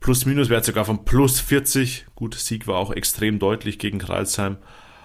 Plus-Minus-Wert 0.00 0.64
sogar 0.64 0.84
von 0.84 1.04
plus 1.04 1.40
40. 1.40 2.06
Gut, 2.14 2.34
Sieg 2.34 2.66
war 2.66 2.76
auch 2.76 2.90
extrem 2.90 3.38
deutlich 3.38 3.78
gegen 3.78 3.98
Kreilsheim. 3.98 4.58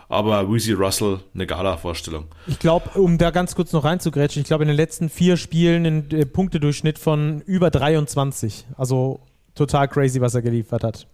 Aber 0.09 0.51
Weezy 0.51 0.71
Russell, 0.71 1.19
eine 1.33 1.45
Gala-Vorstellung. 1.45 2.25
Ich 2.47 2.59
glaube, 2.59 2.97
um 2.99 3.17
da 3.17 3.29
ganz 3.29 3.55
kurz 3.55 3.73
noch 3.73 3.83
reinzugrätschen, 3.83 4.41
ich 4.41 4.47
glaube, 4.47 4.63
in 4.63 4.69
den 4.69 4.77
letzten 4.77 5.09
vier 5.09 5.37
Spielen 5.37 5.85
ein 5.85 6.11
äh, 6.11 6.25
Punktedurchschnitt 6.25 6.97
von 6.97 7.41
über 7.41 7.69
23. 7.69 8.65
Also 8.77 9.19
total 9.53 9.87
crazy, 9.87 10.21
was 10.21 10.33
er 10.33 10.41
geliefert 10.41 10.83
hat. 10.83 11.07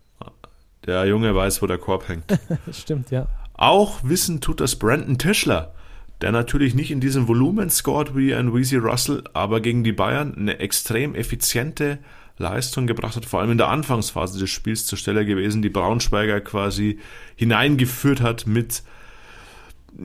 Der 0.86 1.06
Junge 1.06 1.34
weiß, 1.34 1.62
wo 1.62 1.68
der 1.68 1.78
Korb 1.78 2.08
hängt. 2.08 2.26
Stimmt, 2.72 3.10
ja. 3.10 3.28
Auch 3.64 4.02
wissen 4.04 4.42
tut 4.42 4.60
das 4.60 4.76
Brandon 4.76 5.18
Tischler, 5.18 5.74
der 6.20 6.34
natürlich 6.34 6.76
nicht 6.76 6.92
in 6.92 7.00
diesem 7.00 7.30
Volumen 7.30 7.70
scored 7.70 8.14
wie 8.14 8.36
ein 8.36 8.54
Weezy 8.54 8.76
Russell, 8.76 9.24
aber 9.32 9.62
gegen 9.62 9.86
die 9.86 9.94
Bayern 9.94 10.36
eine 10.36 10.60
extrem 10.60 11.16
effiziente 11.16 12.00
Leistung 12.38 12.88
gebracht 12.88 13.16
hat, 13.16 13.24
vor 13.24 13.40
allem 13.40 13.52
in 13.52 13.58
der 13.58 13.70
Anfangsphase 13.70 14.38
des 14.38 14.50
Spiels 14.50 14.86
zur 14.86 14.98
Stelle 14.98 15.26
gewesen, 15.26 15.62
die 15.62 15.70
Braunschweiger 15.70 16.42
quasi 16.42 17.00
hineingeführt 17.38 18.20
hat 18.20 18.48
mit 18.48 18.84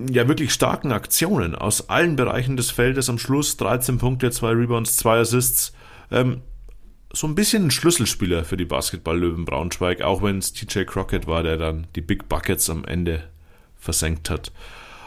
ja 0.09 0.29
wirklich 0.29 0.53
starken 0.53 0.93
Aktionen 0.93 1.57
aus 1.57 1.89
allen 1.89 2.15
Bereichen 2.15 2.57
des 2.57 2.71
Feldes 2.71 3.11
am 3.11 3.19
Schluss. 3.19 3.57
13 3.57 3.99
Punkte, 3.99 4.31
2 4.31 4.53
Rebounds, 4.53 4.99
2 4.99 5.19
Assists. 5.19 5.73
Ähm, 6.13 6.43
so 7.13 7.27
ein 7.27 7.35
bisschen 7.35 7.65
ein 7.65 7.71
Schlüsselspieler 7.73 8.45
für 8.45 8.57
die 8.57 8.67
Basketball-Löwen 8.67 9.45
Braunschweig, 9.45 10.03
auch 10.03 10.23
wenn 10.23 10.39
es 10.39 10.53
TJ 10.53 10.85
Crockett 10.85 11.27
war, 11.27 11.43
der 11.43 11.57
dann 11.57 11.89
die 11.97 12.03
Big 12.03 12.29
Buckets 12.29 12.71
am 12.71 12.85
Ende 12.85 13.25
versenkt 13.79 14.31
hat. 14.31 14.53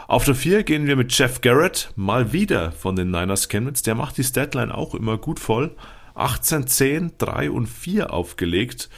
Auf 0.08 0.24
der 0.24 0.34
4 0.34 0.62
gehen 0.64 0.86
wir 0.86 0.96
mit 0.96 1.16
Jeff 1.16 1.40
Garrett, 1.40 1.92
mal 1.96 2.32
wieder 2.32 2.72
von 2.72 2.96
den 2.96 3.10
Niners 3.10 3.48
Chemnitz. 3.48 3.82
Der 3.82 3.94
macht 3.94 4.18
die 4.18 4.24
Statline 4.24 4.74
auch 4.74 4.94
immer 4.94 5.16
gut 5.16 5.40
voll. 5.40 5.74
18, 6.14 6.66
10, 6.66 7.12
3 7.18 7.50
und 7.50 7.66
4 7.66 8.12
aufgelegt. 8.12 8.90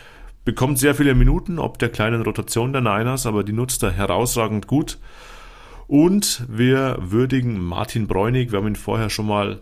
Bekommt 0.45 0.79
sehr 0.79 0.95
viele 0.95 1.15
Minuten, 1.15 1.59
ob 1.59 1.79
der 1.79 1.89
kleinen 1.89 2.23
Rotation 2.23 2.73
der 2.73 2.83
Niners, 2.83 3.27
aber 3.27 3.45
die 3.45 3.53
nutzt 3.53 3.83
er 3.83 3.93
herausragend 3.93 4.67
gut. 4.67 4.99
Und 5.87 6.45
wir 6.49 6.97
würdigen 7.01 7.63
Martin 7.63 8.07
Bräunig, 8.07 8.51
wir 8.51 8.59
haben 8.59 8.69
ihn 8.69 8.77
vorher 8.77 9.11
schon 9.11 9.27
mal 9.27 9.61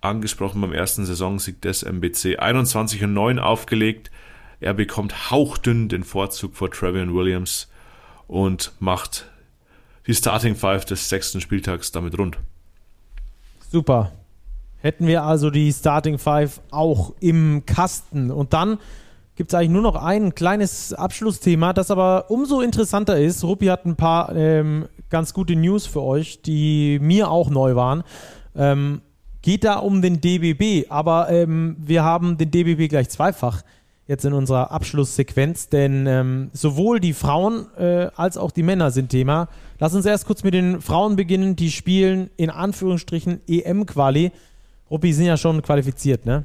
angesprochen 0.00 0.60
beim 0.60 0.72
ersten 0.72 1.04
Saisonsieg 1.04 1.60
des 1.60 1.82
MBC, 1.82 2.38
21 2.38 3.04
und 3.04 3.12
9 3.12 3.38
aufgelegt. 3.38 4.10
Er 4.60 4.74
bekommt 4.74 5.30
hauchdünn 5.30 5.88
den 5.88 6.04
Vorzug 6.04 6.56
vor 6.56 6.70
Travian 6.70 7.14
Williams 7.14 7.70
und 8.26 8.72
macht 8.78 9.26
die 10.06 10.14
Starting 10.14 10.54
Five 10.54 10.84
des 10.84 11.08
sechsten 11.08 11.40
Spieltags 11.40 11.92
damit 11.92 12.18
rund. 12.18 12.38
Super. 13.70 14.12
Hätten 14.80 15.06
wir 15.06 15.24
also 15.24 15.50
die 15.50 15.72
Starting 15.72 16.18
Five 16.18 16.60
auch 16.70 17.12
im 17.20 17.64
Kasten. 17.66 18.30
Und 18.30 18.52
dann 18.52 18.78
gibt 19.34 19.50
es 19.50 19.54
eigentlich 19.54 19.70
nur 19.70 19.82
noch 19.82 19.96
ein 19.96 20.34
kleines 20.34 20.92
Abschlussthema, 20.92 21.72
das 21.72 21.90
aber 21.90 22.30
umso 22.30 22.60
interessanter 22.60 23.18
ist. 23.18 23.42
Ruppi 23.44 23.66
hat 23.66 23.84
ein 23.84 23.96
paar 23.96 24.34
ähm, 24.34 24.86
ganz 25.10 25.34
gute 25.34 25.56
News 25.56 25.86
für 25.86 26.02
euch, 26.02 26.42
die 26.42 26.98
mir 27.00 27.30
auch 27.30 27.50
neu 27.50 27.74
waren. 27.74 28.04
Ähm, 28.54 29.02
geht 29.42 29.64
da 29.64 29.76
um 29.76 30.02
den 30.02 30.20
DBB, 30.20 30.90
aber 30.90 31.28
ähm, 31.30 31.76
wir 31.78 32.02
haben 32.02 32.38
den 32.38 32.50
DBB 32.50 32.88
gleich 32.88 33.08
zweifach 33.08 33.62
jetzt 34.08 34.24
in 34.24 34.32
unserer 34.32 34.70
Abschlusssequenz, 34.70 35.68
denn 35.68 36.06
ähm, 36.06 36.50
sowohl 36.52 37.00
die 37.00 37.12
Frauen 37.12 37.66
äh, 37.76 38.08
als 38.14 38.36
auch 38.36 38.50
die 38.52 38.62
Männer 38.62 38.90
sind 38.90 39.10
Thema. 39.10 39.48
Lass 39.78 39.94
uns 39.94 40.06
erst 40.06 40.26
kurz 40.26 40.42
mit 40.42 40.54
den 40.54 40.80
Frauen 40.80 41.16
beginnen, 41.16 41.54
die 41.56 41.70
spielen 41.70 42.30
in 42.36 42.50
Anführungsstrichen 42.50 43.40
EM-Quali. 43.46 44.32
Ruppi 44.90 45.12
sind 45.12 45.26
ja 45.26 45.36
schon 45.36 45.60
qualifiziert, 45.62 46.24
ne? 46.24 46.44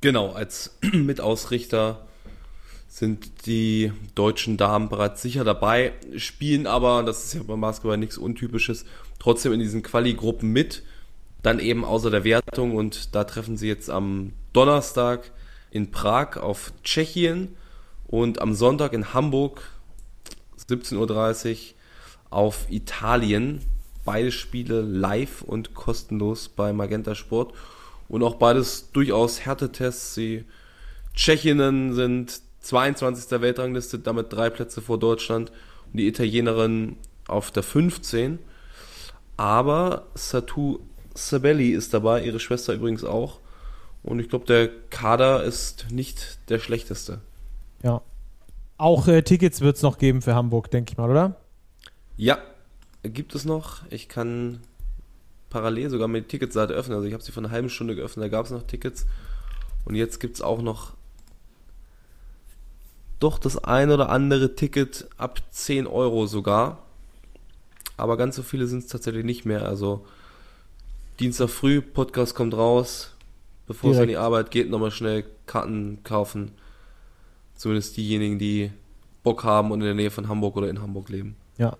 Genau, 0.00 0.32
als 0.32 0.76
Mitausrichter 0.92 2.06
sind 2.88 3.46
die 3.46 3.92
deutschen 4.14 4.56
Damen 4.56 4.88
bereits 4.88 5.22
sicher 5.22 5.44
dabei, 5.44 5.92
spielen 6.16 6.66
aber, 6.66 7.02
das 7.02 7.24
ist 7.24 7.34
ja 7.34 7.42
beim 7.44 7.60
Basketball 7.60 7.96
nichts 7.96 8.18
Untypisches, 8.18 8.84
trotzdem 9.18 9.52
in 9.52 9.60
diesen 9.60 9.82
Quali-Gruppen 9.82 10.50
mit, 10.50 10.82
dann 11.42 11.60
eben 11.60 11.84
außer 11.84 12.10
der 12.10 12.24
Wertung 12.24 12.74
und 12.74 13.14
da 13.14 13.24
treffen 13.24 13.56
sie 13.56 13.68
jetzt 13.68 13.88
am 13.88 14.32
Donnerstag 14.52 15.30
in 15.70 15.92
Prag 15.92 16.36
auf 16.36 16.72
Tschechien 16.82 17.56
und 18.08 18.40
am 18.40 18.54
Sonntag 18.54 18.92
in 18.92 19.14
Hamburg 19.14 19.62
17.30 20.68 20.96
Uhr 20.96 21.56
auf 22.30 22.66
Italien. 22.70 23.60
Beide 24.04 24.32
Spiele 24.32 24.80
live 24.80 25.42
und 25.42 25.74
kostenlos 25.74 26.48
bei 26.48 26.72
Magenta 26.72 27.14
Sport 27.14 27.54
und 28.08 28.22
auch 28.22 28.36
beides 28.36 28.90
durchaus 28.92 29.44
Härtetests. 29.44 30.14
Die 30.14 30.44
Tschechinnen 31.14 31.94
sind 31.94 32.40
22. 32.60 33.40
Weltrangliste, 33.40 33.98
damit 33.98 34.32
drei 34.32 34.50
Plätze 34.50 34.80
vor 34.80 34.98
Deutschland 34.98 35.50
und 35.92 35.98
die 35.98 36.08
Italienerin 36.08 36.96
auf 37.28 37.50
der 37.50 37.62
15. 37.62 38.38
Aber 39.36 40.06
Satu 40.14 40.80
Sabelli 41.14 41.70
ist 41.70 41.94
dabei, 41.94 42.22
ihre 42.24 42.40
Schwester 42.40 42.74
übrigens 42.74 43.04
auch. 43.04 43.38
Und 44.02 44.18
ich 44.18 44.28
glaube, 44.28 44.46
der 44.46 44.68
Kader 44.90 45.44
ist 45.44 45.86
nicht 45.90 46.38
der 46.48 46.58
schlechteste. 46.58 47.20
Ja. 47.82 48.02
Auch 48.78 49.08
äh, 49.08 49.22
Tickets 49.22 49.60
wird 49.60 49.76
es 49.76 49.82
noch 49.82 49.98
geben 49.98 50.22
für 50.22 50.34
Hamburg, 50.34 50.70
denke 50.70 50.92
ich 50.92 50.98
mal, 50.98 51.10
oder? 51.10 51.36
Ja, 52.20 52.36
gibt 53.02 53.34
es 53.34 53.46
noch. 53.46 53.80
Ich 53.88 54.10
kann 54.10 54.60
parallel 55.48 55.88
sogar 55.88 56.06
mit 56.06 56.26
die 56.26 56.28
Ticketseite 56.28 56.74
öffnen. 56.74 56.94
Also 56.96 57.08
ich 57.08 57.14
habe 57.14 57.22
sie 57.22 57.32
vor 57.32 57.42
einer 57.42 57.50
halben 57.50 57.70
Stunde 57.70 57.96
geöffnet, 57.96 58.24
da 58.24 58.28
gab 58.28 58.44
es 58.44 58.52
noch 58.52 58.66
Tickets. 58.66 59.06
Und 59.86 59.94
jetzt 59.94 60.20
gibt 60.20 60.36
es 60.36 60.42
auch 60.42 60.60
noch 60.60 60.92
doch 63.20 63.38
das 63.38 63.56
ein 63.56 63.90
oder 63.90 64.10
andere 64.10 64.54
Ticket 64.54 65.08
ab 65.16 65.40
10 65.50 65.86
Euro 65.86 66.26
sogar. 66.26 66.82
Aber 67.96 68.18
ganz 68.18 68.36
so 68.36 68.42
viele 68.42 68.66
sind 68.66 68.80
es 68.80 68.88
tatsächlich 68.88 69.24
nicht 69.24 69.46
mehr. 69.46 69.64
Also 69.64 70.06
Dienstag 71.20 71.48
früh, 71.48 71.80
Podcast 71.80 72.34
kommt 72.34 72.52
raus. 72.52 73.14
Bevor 73.66 73.92
Direkt. 73.92 73.96
es 73.96 74.02
an 74.02 74.08
die 74.08 74.16
Arbeit 74.18 74.50
geht, 74.50 74.68
nochmal 74.68 74.90
schnell 74.90 75.24
Karten 75.46 76.04
kaufen. 76.04 76.52
Zumindest 77.54 77.96
diejenigen, 77.96 78.38
die 78.38 78.72
Bock 79.22 79.42
haben 79.42 79.70
und 79.70 79.80
in 79.80 79.86
der 79.86 79.94
Nähe 79.94 80.10
von 80.10 80.28
Hamburg 80.28 80.58
oder 80.58 80.68
in 80.68 80.82
Hamburg 80.82 81.08
leben. 81.08 81.36
Ja. 81.56 81.78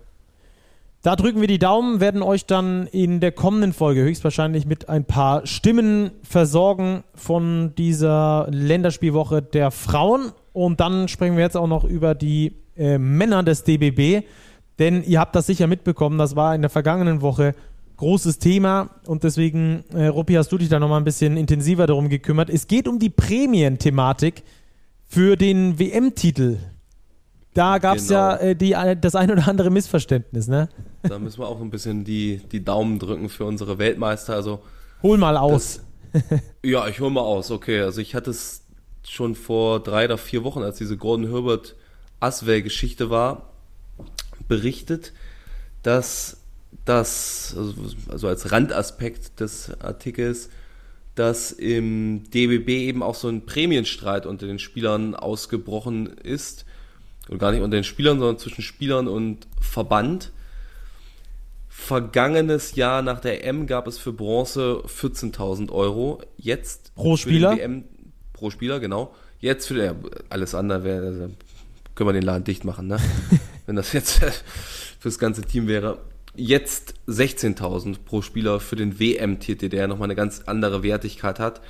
Da 1.03 1.15
drücken 1.15 1.41
wir 1.41 1.47
die 1.47 1.57
Daumen, 1.57 1.99
werden 1.99 2.21
euch 2.21 2.45
dann 2.45 2.85
in 2.85 3.21
der 3.21 3.31
kommenden 3.31 3.73
Folge 3.73 4.01
höchstwahrscheinlich 4.03 4.67
mit 4.67 4.87
ein 4.87 5.03
paar 5.03 5.47
Stimmen 5.47 6.11
versorgen 6.21 7.03
von 7.15 7.73
dieser 7.75 8.45
Länderspielwoche 8.51 9.41
der 9.41 9.71
Frauen. 9.71 10.31
Und 10.53 10.79
dann 10.79 11.07
sprechen 11.07 11.37
wir 11.37 11.43
jetzt 11.43 11.57
auch 11.57 11.67
noch 11.67 11.85
über 11.85 12.13
die 12.13 12.53
äh, 12.77 12.99
Männer 12.99 13.41
des 13.41 13.63
DBB. 13.63 14.27
Denn 14.77 15.03
ihr 15.03 15.19
habt 15.19 15.35
das 15.35 15.47
sicher 15.47 15.65
mitbekommen, 15.65 16.19
das 16.19 16.35
war 16.35 16.53
in 16.53 16.61
der 16.61 16.69
vergangenen 16.69 17.21
Woche 17.21 17.55
großes 17.97 18.39
Thema 18.39 18.89
und 19.05 19.23
deswegen, 19.23 19.83
äh, 19.93 20.07
Ruppi, 20.07 20.33
hast 20.33 20.51
du 20.51 20.57
dich 20.57 20.69
da 20.69 20.79
nochmal 20.79 20.99
ein 20.99 21.03
bisschen 21.03 21.37
intensiver 21.37 21.85
darum 21.85 22.09
gekümmert. 22.09 22.49
Es 22.49 22.67
geht 22.67 22.87
um 22.87 22.97
die 22.97 23.11
Prämienthematik 23.11 24.43
für 25.07 25.35
den 25.35 25.77
WM-Titel. 25.77 26.57
Da 27.53 27.77
gab 27.79 27.97
es 27.97 28.07
genau. 28.07 28.19
ja 28.19 28.35
äh, 28.37 28.55
die, 28.55 28.73
äh, 28.73 28.95
das 28.95 29.15
ein 29.15 29.29
oder 29.31 29.47
andere 29.47 29.69
Missverständnis, 29.69 30.47
ne? 30.47 30.69
Da 31.03 31.19
müssen 31.19 31.39
wir 31.39 31.47
auch 31.47 31.59
ein 31.59 31.69
bisschen 31.69 32.03
die, 32.03 32.37
die 32.51 32.63
Daumen 32.63 32.99
drücken 32.99 33.29
für 33.29 33.45
unsere 33.45 33.77
Weltmeister. 33.77 34.33
Also, 34.33 34.61
hol 35.03 35.17
mal 35.17 35.35
aus. 35.35 35.81
Das, 36.13 36.23
ja, 36.63 36.87
ich 36.87 36.99
hol 36.99 37.09
mal 37.09 37.21
aus, 37.21 37.51
okay. 37.51 37.81
Also 37.81 38.01
ich 38.01 38.15
hatte 38.15 38.31
es 38.31 38.63
schon 39.07 39.35
vor 39.35 39.81
drei 39.81 40.05
oder 40.05 40.17
vier 40.17 40.43
Wochen, 40.43 40.61
als 40.61 40.77
diese 40.77 40.97
Gordon 40.97 41.29
Herbert 41.29 41.75
Aswell-Geschichte 42.19 43.09
war, 43.09 43.49
berichtet, 44.47 45.13
dass 45.83 46.37
dass, 46.85 47.53
also, 47.57 47.73
also 48.09 48.27
als 48.27 48.51
Randaspekt 48.51 49.39
des 49.39 49.71
Artikels, 49.81 50.49
dass 51.15 51.51
im 51.51 52.23
DBB 52.31 52.69
eben 52.69 53.03
auch 53.03 53.15
so 53.15 53.27
ein 53.27 53.45
Prämienstreit 53.45 54.25
unter 54.25 54.47
den 54.47 54.59
Spielern 54.59 55.13
ausgebrochen 55.13 56.07
ist. 56.07 56.65
Und 57.31 57.39
gar 57.39 57.51
nicht 57.51 57.61
unter 57.61 57.77
den 57.77 57.83
Spielern, 57.83 58.19
sondern 58.19 58.37
zwischen 58.37 58.61
Spielern 58.61 59.07
und 59.07 59.47
Verband. 59.59 60.31
Vergangenes 61.69 62.75
Jahr 62.75 63.01
nach 63.01 63.19
der 63.19 63.43
M 63.45 63.65
gab 63.65 63.87
es 63.87 63.97
für 63.97 64.13
Bronze 64.13 64.83
14.000 64.85 65.71
Euro. 65.71 66.21
Jetzt 66.37 66.93
pro 66.93 67.17
Spieler? 67.17 67.57
WM, 67.57 67.85
pro 68.33 68.51
Spieler, 68.51 68.79
genau. 68.79 69.15
Jetzt 69.39 69.67
für 69.67 69.83
ja, 69.83 69.95
alles 70.29 70.53
andere 70.53 70.83
wäre, 70.83 71.07
also, 71.07 71.29
können 71.95 72.09
wir 72.09 72.13
den 72.13 72.23
Laden 72.23 72.43
dicht 72.43 72.65
machen, 72.65 72.87
ne? 72.87 72.99
Wenn 73.65 73.75
das 73.75 73.93
jetzt 73.93 74.21
fürs 74.99 75.17
ganze 75.17 75.41
Team 75.41 75.67
wäre 75.67 75.97
jetzt 76.35 76.95
16.000 77.07 77.97
pro 78.05 78.21
Spieler 78.21 78.59
für 78.59 78.75
den 78.75 78.99
WM-Titel, 78.99 79.69
der 79.69 79.81
ja 79.81 79.87
nochmal 79.87 80.07
eine 80.07 80.15
ganz 80.15 80.43
andere 80.45 80.83
Wertigkeit 80.83 81.39
hat. 81.39 81.61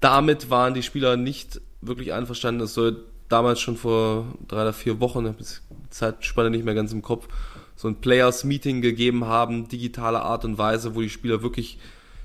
Damit 0.00 0.50
waren 0.50 0.74
die 0.74 0.82
Spieler 0.82 1.16
nicht 1.16 1.60
wirklich 1.80 2.12
einverstanden. 2.12 2.62
Es 2.62 2.74
soll 2.74 3.04
damals 3.28 3.60
schon 3.60 3.76
vor 3.76 4.26
drei 4.46 4.62
oder 4.62 4.72
vier 4.72 5.00
Wochen, 5.00 5.26
ich 5.26 5.32
habe 5.32 5.42
die 5.42 5.90
Zeitspanne 5.90 6.50
nicht 6.50 6.64
mehr 6.64 6.74
ganz 6.74 6.92
im 6.92 7.02
Kopf, 7.02 7.28
so 7.76 7.88
ein 7.88 7.96
Players-Meeting 7.96 8.80
gegeben 8.80 9.26
haben, 9.26 9.68
digitale 9.68 10.22
Art 10.22 10.44
und 10.44 10.58
Weise, 10.58 10.94
wo 10.94 11.00
die 11.00 11.10
Spieler 11.10 11.42
wirklich 11.42 11.78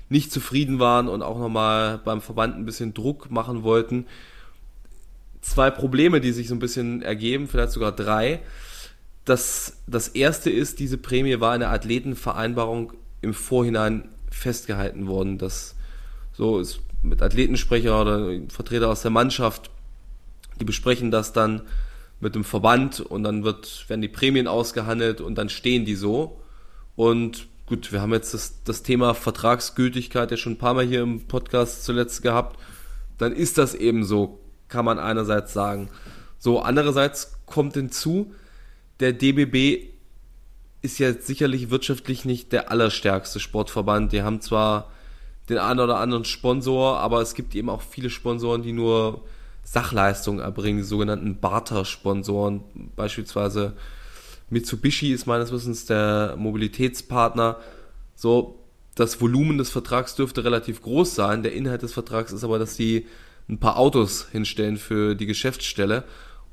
nicht 0.08 0.32
zufrieden 0.32 0.78
waren 0.78 1.08
und 1.08 1.22
auch 1.22 1.38
nochmal 1.38 2.00
beim 2.04 2.20
Verband 2.20 2.56
ein 2.56 2.64
bisschen 2.64 2.94
Druck 2.94 3.30
machen 3.30 3.62
wollten. 3.62 4.06
Zwei 5.40 5.70
Probleme, 5.70 6.20
die 6.20 6.32
sich 6.32 6.48
so 6.48 6.54
ein 6.54 6.58
bisschen 6.58 7.02
ergeben, 7.02 7.48
vielleicht 7.48 7.72
sogar 7.72 7.92
drei 7.92 8.40
das, 9.24 9.78
das 9.86 10.08
erste 10.08 10.50
ist, 10.50 10.78
diese 10.78 10.98
Prämie 10.98 11.40
war 11.40 11.54
in 11.54 11.60
der 11.60 11.70
Athletenvereinbarung 11.70 12.92
im 13.22 13.34
Vorhinein 13.34 14.08
festgehalten 14.30 15.06
worden. 15.06 15.38
dass 15.38 15.74
so 16.32 16.58
ist 16.58 16.80
mit 17.02 17.22
Athletensprecher 17.22 18.00
oder 18.00 18.30
Vertreter 18.48 18.88
aus 18.88 19.02
der 19.02 19.10
Mannschaft, 19.10 19.70
die 20.60 20.64
besprechen 20.64 21.10
das 21.10 21.32
dann 21.32 21.62
mit 22.20 22.34
dem 22.34 22.44
Verband 22.44 23.00
und 23.00 23.22
dann 23.22 23.44
wird, 23.44 23.88
werden 23.88 24.00
die 24.00 24.08
Prämien 24.08 24.46
ausgehandelt 24.46 25.20
und 25.20 25.36
dann 25.36 25.48
stehen 25.48 25.84
die 25.84 25.94
so. 25.94 26.40
Und 26.96 27.48
gut, 27.66 27.92
wir 27.92 28.00
haben 28.00 28.12
jetzt 28.12 28.34
das, 28.34 28.62
das 28.64 28.82
Thema 28.82 29.14
Vertragsgültigkeit 29.14 30.30
ja 30.30 30.36
schon 30.36 30.52
ein 30.52 30.58
paar 30.58 30.74
Mal 30.74 30.86
hier 30.86 31.02
im 31.02 31.26
Podcast 31.26 31.84
zuletzt 31.84 32.22
gehabt. 32.22 32.58
dann 33.18 33.32
ist 33.32 33.58
das 33.58 33.74
eben 33.74 34.04
so, 34.04 34.40
kann 34.68 34.84
man 34.84 34.98
einerseits 34.98 35.52
sagen. 35.52 35.90
So, 36.38 36.60
andererseits 36.60 37.38
kommt 37.46 37.74
hinzu, 37.74 38.34
der 39.00 39.12
DBB 39.12 39.94
ist 40.82 40.98
ja 40.98 41.12
sicherlich 41.12 41.70
wirtschaftlich 41.70 42.24
nicht 42.24 42.52
der 42.52 42.70
allerstärkste 42.70 43.40
Sportverband. 43.40 44.12
Die 44.12 44.22
haben 44.22 44.40
zwar 44.40 44.90
den 45.48 45.58
einen 45.58 45.80
oder 45.80 45.98
anderen 45.98 46.24
Sponsor, 46.24 46.98
aber 46.98 47.20
es 47.22 47.34
gibt 47.34 47.54
eben 47.54 47.70
auch 47.70 47.82
viele 47.82 48.10
Sponsoren, 48.10 48.62
die 48.62 48.72
nur 48.72 49.24
Sachleistungen 49.64 50.40
erbringen, 50.40 50.78
die 50.78 50.84
sogenannten 50.84 51.40
Barter-Sponsoren. 51.40 52.62
Beispielsweise 52.96 53.74
Mitsubishi 54.50 55.12
ist 55.12 55.26
meines 55.26 55.50
Wissens 55.52 55.86
der 55.86 56.36
Mobilitätspartner. 56.38 57.58
So, 58.14 58.60
das 58.94 59.20
Volumen 59.20 59.58
des 59.58 59.70
Vertrags 59.70 60.14
dürfte 60.14 60.44
relativ 60.44 60.82
groß 60.82 61.14
sein. 61.14 61.42
Der 61.42 61.52
Inhalt 61.52 61.82
des 61.82 61.92
Vertrags 61.92 62.32
ist 62.32 62.44
aber, 62.44 62.58
dass 62.58 62.76
sie 62.76 63.06
ein 63.48 63.58
paar 63.58 63.76
Autos 63.76 64.28
hinstellen 64.30 64.76
für 64.76 65.14
die 65.14 65.26
Geschäftsstelle 65.26 66.04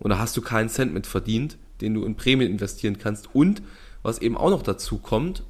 und 0.01 0.09
da 0.09 0.17
hast 0.17 0.35
du 0.35 0.41
keinen 0.41 0.67
Cent 0.67 0.93
mit 0.93 1.05
verdient, 1.05 1.57
den 1.79 1.93
du 1.93 2.03
in 2.05 2.15
Prämien 2.15 2.49
investieren 2.49 2.97
kannst. 2.97 3.35
Und 3.35 3.61
was 4.01 4.17
eben 4.17 4.35
auch 4.35 4.49
noch 4.49 4.63
dazu 4.63 4.97
kommt, 4.97 5.43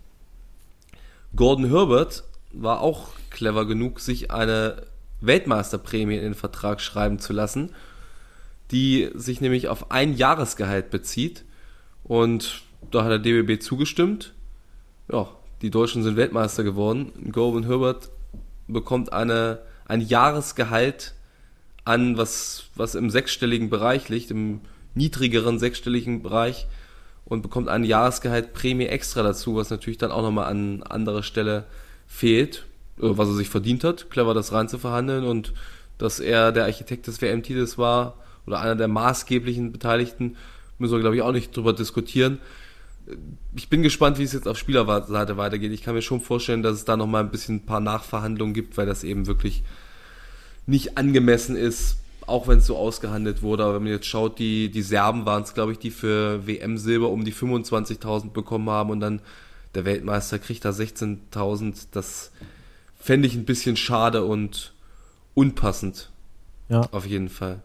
Gordon 1.34 1.70
Herbert 1.70 2.26
war 2.52 2.82
auch 2.82 3.12
clever 3.30 3.66
genug, 3.66 4.02
sich 4.02 4.30
eine 4.30 4.84
Weltmeisterprämie 5.22 6.18
in 6.18 6.24
den 6.24 6.36
Vertrag 6.36 6.82
schreiben 6.82 7.20
zu 7.20 7.34
lassen, 7.34 7.72
die 8.72 9.10
sich 9.14 9.42
nämlich 9.42 9.68
auf 9.68 9.92
ein 9.92 10.16
Jahresgehalt 10.16 10.90
bezieht. 10.90 11.44
Und 12.04 12.62
da 12.90 13.04
hat 13.04 13.12
der 13.12 13.20
DBB 13.20 13.62
zugestimmt. 13.62 14.34
Ja, 15.12 15.30
die 15.62 15.70
Deutschen 15.70 16.04
sind 16.04 16.18
Weltmeister 16.18 16.64
geworden. 16.64 17.32
Gordon 17.32 17.64
Herbert 17.64 18.10
bekommt 18.68 19.14
eine, 19.14 19.60
ein 19.86 20.02
Jahresgehalt 20.02 21.14
an, 21.84 22.18
was, 22.18 22.66
was 22.76 22.96
im 22.96 23.10
sechsstelligen 23.10 23.70
Bereich 23.70 24.10
liegt, 24.10 24.32
im 24.32 24.62
niedrigeren 24.96 25.60
sechsstelligen 25.60 26.22
Bereich 26.22 26.68
und 27.26 27.42
bekommt 27.42 27.70
ein 27.70 27.84
Jahresgehalt 27.84 28.54
Prämie 28.54 28.86
extra 28.86 29.24
dazu, 29.24 29.56
was 29.56 29.70
natürlich 29.70 29.98
dann 29.98 30.12
auch 30.12 30.22
nochmal 30.22 30.46
an 30.46 30.84
anderer 30.84 31.24
Stelle 31.24 31.66
fehlt, 32.08 32.66
was 33.02 33.30
er 33.30 33.36
sich 33.36 33.50
verdient 33.50 33.84
hat, 33.84 34.10
clever 34.10 34.34
das 34.34 34.54
rein 34.54 34.70
zu 34.70 34.78
verhandeln 34.78 35.26
und 35.26 35.54
dass 35.98 36.20
er 36.20 36.52
der 36.52 36.66
Architekt 36.66 37.08
des 37.08 37.22
WM-Titels 37.22 37.78
war 37.78 38.16
oder 38.48 38.60
einer 38.60 38.76
der 38.76 38.88
maßgeblichen 38.88 39.72
Beteiligten, 39.72 40.38
müssen 40.78 40.94
wir 40.94 41.00
glaube 41.00 41.16
ich 41.16 41.22
auch 41.22 41.32
nicht 41.32 41.56
drüber 41.56 41.74
diskutieren. 41.74 42.40
Ich 43.56 43.70
bin 43.70 43.82
gespannt, 43.82 44.20
wie 44.20 44.24
es 44.24 44.34
jetzt 44.34 44.48
auf 44.48 44.58
Spielerseite 44.58 45.38
weitergeht. 45.38 45.72
Ich 45.72 45.84
kann 45.84 45.96
mir 45.96 46.02
schon 46.02 46.22
vorstellen, 46.22 46.64
dass 46.64 46.76
es 46.76 46.86
da 46.86 46.96
nochmal 46.96 47.24
ein 47.24 47.32
bisschen 47.32 47.58
ein 47.58 47.66
paar 47.66 47.80
Nachverhandlungen 47.80 48.54
gibt, 48.54 48.78
weil 48.78 48.86
das 48.86 49.04
eben 49.04 49.28
wirklich 49.28 49.64
nicht 50.68 50.98
angemessen 50.98 51.56
ist, 51.56 51.98
auch 52.28 52.48
wenn 52.48 52.60
es 52.60 52.68
so 52.68 52.78
ausgehandelt 52.78 53.42
wurde. 53.42 53.64
Aber 53.64 53.76
wenn 53.76 53.84
man 53.84 53.92
jetzt 53.92 54.06
schaut, 54.06 54.40
die, 54.40 54.70
die 54.70 54.84
Serben 54.84 55.26
waren 55.26 55.44
es, 55.44 55.54
glaube 55.54 55.72
ich, 55.74 55.80
die 55.80 55.92
für 55.92 56.46
WM 56.48 56.78
Silber 56.78 57.10
um 57.10 57.26
die 57.26 57.34
25.000 57.34 58.30
bekommen 58.30 58.70
haben 58.70 58.92
und 58.92 59.00
dann 59.00 59.22
der 59.76 59.86
Weltmeister 59.86 60.40
kriegt 60.40 60.64
da 60.64 60.70
16.000. 60.70 61.88
Das 61.92 62.32
fände 63.02 63.28
ich 63.28 63.36
ein 63.36 63.46
bisschen 63.46 63.76
schade 63.76 64.24
und 64.24 64.74
unpassend. 65.34 66.12
Ja. 66.70 66.82
Auf 66.92 67.06
jeden 67.06 67.30
Fall. 67.30 67.62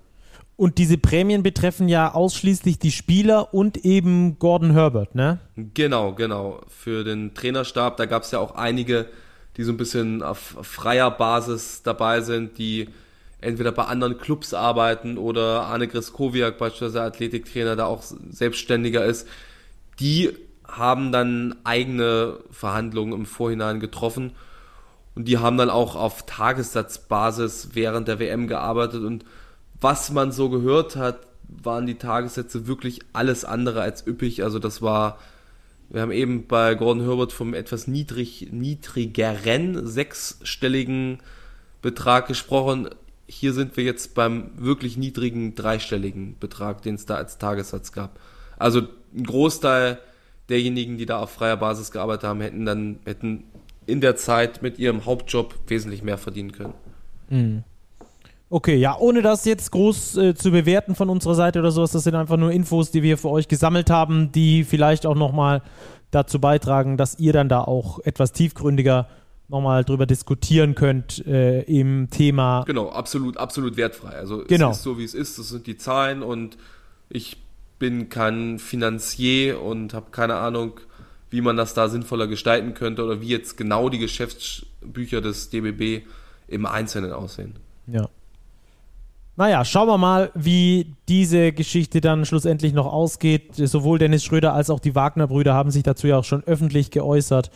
Und 0.56 0.78
diese 0.78 0.96
Prämien 0.96 1.42
betreffen 1.42 1.88
ja 1.88 2.14
ausschließlich 2.14 2.78
die 2.78 2.90
Spieler 2.90 3.52
und 3.52 3.84
eben 3.84 4.38
Gordon 4.38 4.72
Herbert, 4.72 5.14
ne? 5.14 5.38
Genau, 5.74 6.14
genau. 6.14 6.62
Für 6.68 7.04
den 7.04 7.34
Trainerstab, 7.34 7.98
da 7.98 8.06
gab 8.06 8.22
es 8.22 8.30
ja 8.30 8.38
auch 8.38 8.54
einige, 8.54 9.06
die 9.58 9.64
so 9.64 9.72
ein 9.72 9.76
bisschen 9.76 10.22
auf 10.22 10.56
freier 10.62 11.10
Basis 11.10 11.82
dabei 11.82 12.22
sind, 12.22 12.56
die 12.56 12.88
entweder 13.42 13.70
bei 13.70 13.84
anderen 13.84 14.16
Clubs 14.16 14.54
arbeiten 14.54 15.18
oder 15.18 15.64
Arne 15.64 15.88
Griskowiak, 15.88 16.56
beispielsweise 16.56 17.02
Athletiktrainer, 17.02 17.76
da 17.76 17.84
auch 17.84 18.02
selbstständiger 18.30 19.04
ist, 19.04 19.28
die 20.00 20.30
haben 20.66 21.12
dann 21.12 21.54
eigene 21.64 22.38
Verhandlungen 22.50 23.12
im 23.12 23.26
Vorhinein 23.26 23.78
getroffen 23.78 24.32
und 25.16 25.26
die 25.26 25.38
haben 25.38 25.56
dann 25.56 25.70
auch 25.70 25.96
auf 25.96 26.24
Tagessatzbasis 26.26 27.70
während 27.72 28.06
der 28.06 28.20
WM 28.20 28.46
gearbeitet 28.46 29.02
und 29.02 29.24
was 29.80 30.10
man 30.12 30.30
so 30.30 30.48
gehört 30.48 30.94
hat, 30.96 31.18
waren 31.48 31.86
die 31.86 31.96
Tagessätze 31.96 32.66
wirklich 32.66 33.00
alles 33.12 33.44
andere 33.44 33.80
als 33.82 34.06
üppig. 34.06 34.42
Also 34.42 34.58
das 34.58 34.80
war 34.80 35.18
wir 35.88 36.02
haben 36.02 36.12
eben 36.12 36.46
bei 36.46 36.74
Gordon 36.74 37.04
Herbert 37.04 37.32
vom 37.32 37.54
etwas 37.54 37.86
niedrig, 37.86 38.48
niedrigeren 38.50 39.86
sechsstelligen 39.86 41.18
Betrag 41.80 42.26
gesprochen. 42.26 42.88
Hier 43.28 43.52
sind 43.52 43.76
wir 43.76 43.84
jetzt 43.84 44.14
beim 44.14 44.50
wirklich 44.56 44.96
niedrigen 44.96 45.54
dreistelligen 45.54 46.36
Betrag, 46.38 46.82
den 46.82 46.96
es 46.96 47.06
da 47.06 47.16
als 47.16 47.38
Tagessatz 47.38 47.92
gab. 47.92 48.18
Also 48.58 48.82
ein 49.14 49.24
Großteil 49.24 49.98
derjenigen, 50.48 50.98
die 50.98 51.06
da 51.06 51.18
auf 51.18 51.30
freier 51.30 51.56
Basis 51.56 51.92
gearbeitet 51.92 52.24
haben, 52.24 52.40
hätten 52.40 52.64
dann 52.64 52.98
hätten 53.04 53.44
in 53.86 54.00
der 54.00 54.16
Zeit 54.16 54.62
mit 54.62 54.78
ihrem 54.78 55.06
Hauptjob 55.06 55.54
wesentlich 55.68 56.02
mehr 56.02 56.18
verdienen 56.18 56.52
können. 56.52 56.74
Mhm. 57.30 57.64
Okay, 58.48 58.76
ja, 58.76 58.96
ohne 58.96 59.22
das 59.22 59.44
jetzt 59.44 59.72
groß 59.72 60.16
äh, 60.18 60.34
zu 60.34 60.52
bewerten 60.52 60.94
von 60.94 61.10
unserer 61.10 61.34
Seite 61.34 61.58
oder 61.58 61.72
sowas, 61.72 61.90
das 61.90 62.04
sind 62.04 62.14
einfach 62.14 62.36
nur 62.36 62.52
Infos, 62.52 62.92
die 62.92 63.02
wir 63.02 63.18
für 63.18 63.28
euch 63.28 63.48
gesammelt 63.48 63.90
haben, 63.90 64.30
die 64.30 64.62
vielleicht 64.62 65.04
auch 65.04 65.16
nochmal 65.16 65.62
dazu 66.12 66.40
beitragen, 66.40 66.96
dass 66.96 67.18
ihr 67.18 67.32
dann 67.32 67.48
da 67.48 67.62
auch 67.62 67.98
etwas 68.04 68.32
tiefgründiger 68.32 69.08
nochmal 69.48 69.84
drüber 69.84 70.06
diskutieren 70.06 70.76
könnt 70.76 71.26
äh, 71.26 71.62
im 71.62 72.08
Thema. 72.10 72.62
Genau, 72.66 72.88
absolut, 72.88 73.36
absolut 73.36 73.76
wertfrei. 73.76 74.10
Also 74.10 74.44
genau. 74.46 74.70
es 74.70 74.78
ist 74.78 74.82
so, 74.84 74.98
wie 74.98 75.04
es 75.04 75.14
ist, 75.14 75.38
das 75.38 75.48
sind 75.48 75.66
die 75.66 75.76
Zahlen 75.76 76.22
und 76.22 76.56
ich 77.08 77.38
bin 77.78 78.08
kein 78.08 78.58
Finanzier 78.58 79.60
und 79.60 79.92
habe 79.92 80.06
keine 80.10 80.36
Ahnung, 80.36 80.80
wie 81.36 81.42
man 81.42 81.58
das 81.58 81.74
da 81.74 81.90
sinnvoller 81.90 82.28
gestalten 82.28 82.72
könnte 82.72 83.04
oder 83.04 83.20
wie 83.20 83.28
jetzt 83.28 83.58
genau 83.58 83.90
die 83.90 83.98
Geschäftsbücher 83.98 85.20
des 85.20 85.50
DBB 85.50 86.06
im 86.48 86.64
Einzelnen 86.64 87.12
aussehen. 87.12 87.56
Ja. 87.86 88.08
Naja, 89.36 89.66
schauen 89.66 89.86
wir 89.86 89.98
mal, 89.98 90.30
wie 90.34 90.94
diese 91.10 91.52
Geschichte 91.52 92.00
dann 92.00 92.24
schlussendlich 92.24 92.72
noch 92.72 92.90
ausgeht. 92.90 93.54
Sowohl 93.54 93.98
Dennis 93.98 94.24
Schröder 94.24 94.54
als 94.54 94.70
auch 94.70 94.80
die 94.80 94.94
Wagner-Brüder 94.94 95.52
haben 95.52 95.70
sich 95.70 95.82
dazu 95.82 96.06
ja 96.06 96.16
auch 96.16 96.24
schon 96.24 96.42
öffentlich 96.44 96.90
geäußert. 96.90 97.50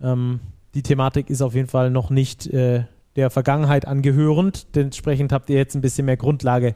Ähm, 0.00 0.40
die 0.74 0.82
Thematik 0.82 1.28
ist 1.28 1.42
auf 1.42 1.54
jeden 1.54 1.68
Fall 1.68 1.90
noch 1.90 2.08
nicht 2.08 2.46
äh, 2.46 2.84
der 3.16 3.28
Vergangenheit 3.28 3.86
angehörend. 3.86 4.74
Dementsprechend 4.74 5.30
habt 5.30 5.50
ihr 5.50 5.56
jetzt 5.56 5.74
ein 5.74 5.82
bisschen 5.82 6.06
mehr 6.06 6.16
Grundlage, 6.16 6.74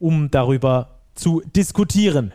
um 0.00 0.32
darüber 0.32 0.98
zu 1.14 1.42
diskutieren. 1.54 2.34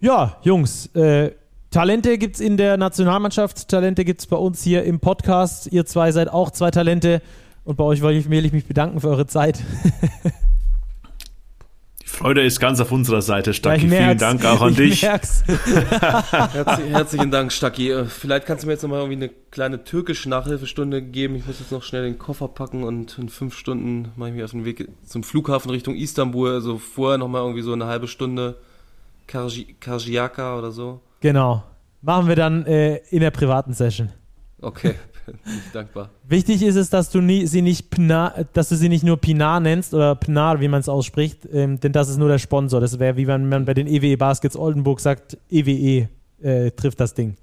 Ja, 0.00 0.38
Jungs, 0.42 0.86
äh, 0.96 1.30
Talente 1.72 2.18
gibt 2.18 2.34
es 2.34 2.40
in 2.42 2.58
der 2.58 2.76
Nationalmannschaft, 2.76 3.68
Talente 3.68 4.04
gibt 4.04 4.20
es 4.20 4.26
bei 4.26 4.36
uns 4.36 4.62
hier 4.62 4.84
im 4.84 5.00
Podcast. 5.00 5.72
Ihr 5.72 5.86
zwei 5.86 6.12
seid 6.12 6.28
auch 6.28 6.50
zwei 6.50 6.70
Talente 6.70 7.22
und 7.64 7.76
bei 7.76 7.84
euch 7.84 8.02
will 8.02 8.44
ich 8.44 8.52
mich 8.52 8.66
bedanken 8.66 9.00
für 9.00 9.08
eure 9.08 9.26
Zeit. 9.26 9.58
Freude 12.04 12.44
ist 12.44 12.60
ganz 12.60 12.78
auf 12.78 12.92
unserer 12.92 13.22
Seite, 13.22 13.54
Stacki. 13.54 13.86
Ja, 13.86 14.04
Vielen 14.04 14.18
Dank 14.18 14.44
auch 14.44 14.60
an 14.60 14.74
dich. 14.74 15.02
Herzlich, 15.02 15.58
herzlichen 16.90 17.30
Dank, 17.30 17.50
Stacki. 17.50 17.90
Äh, 17.90 18.04
vielleicht 18.04 18.44
kannst 18.44 18.64
du 18.64 18.66
mir 18.66 18.74
jetzt 18.74 18.82
nochmal 18.82 19.00
irgendwie 19.00 19.24
eine 19.24 19.30
kleine 19.50 19.82
türkische 19.82 20.28
Nachhilfestunde 20.28 21.00
geben. 21.00 21.36
Ich 21.36 21.46
muss 21.46 21.58
jetzt 21.58 21.72
noch 21.72 21.82
schnell 21.82 22.02
den 22.02 22.18
Koffer 22.18 22.48
packen 22.48 22.84
und 22.84 23.16
in 23.16 23.30
fünf 23.30 23.56
Stunden 23.56 24.12
mache 24.16 24.28
ich 24.28 24.34
mich 24.34 24.44
auf 24.44 24.50
den 24.50 24.66
Weg 24.66 24.88
zum 25.06 25.24
Flughafen 25.24 25.70
Richtung 25.70 25.96
Istanbul. 25.96 26.52
Also 26.52 26.76
vorher 26.76 27.16
nochmal 27.16 27.40
irgendwie 27.40 27.62
so 27.62 27.72
eine 27.72 27.86
halbe 27.86 28.08
Stunde 28.08 28.56
Karjiaka 29.26 30.58
oder 30.58 30.70
so. 30.70 31.00
Genau. 31.22 31.62
Machen 32.02 32.28
wir 32.28 32.36
dann 32.36 32.66
äh, 32.66 32.96
in 33.10 33.20
der 33.20 33.30
privaten 33.30 33.72
Session. 33.72 34.10
Okay. 34.60 34.94
bin 35.26 35.36
ich 35.44 35.72
dankbar. 35.72 36.10
Wichtig 36.28 36.62
ist 36.62 36.76
es, 36.76 36.90
dass 36.90 37.10
du 37.10 37.20
nie, 37.20 37.46
sie 37.46 37.62
nicht 37.62 37.90
Pna, 37.90 38.44
dass 38.52 38.68
du 38.68 38.76
sie 38.76 38.88
nicht 38.88 39.04
nur 39.04 39.16
Pinar 39.16 39.60
nennst 39.60 39.94
oder 39.94 40.14
Pnar, 40.14 40.60
wie 40.60 40.68
man 40.68 40.80
es 40.80 40.88
ausspricht, 40.88 41.48
ähm, 41.52 41.80
denn 41.80 41.92
das 41.92 42.08
ist 42.08 42.18
nur 42.18 42.28
der 42.28 42.38
Sponsor. 42.38 42.80
Das 42.80 42.98
wäre, 42.98 43.16
wie 43.16 43.26
wenn 43.26 43.48
man 43.48 43.64
bei 43.64 43.74
den 43.74 43.86
EWE 43.86 44.16
Baskets 44.16 44.56
Oldenburg 44.56 45.00
sagt, 45.00 45.38
EWE 45.50 46.08
äh, 46.42 46.70
trifft 46.72 47.00
das 47.00 47.14
Ding. 47.14 47.36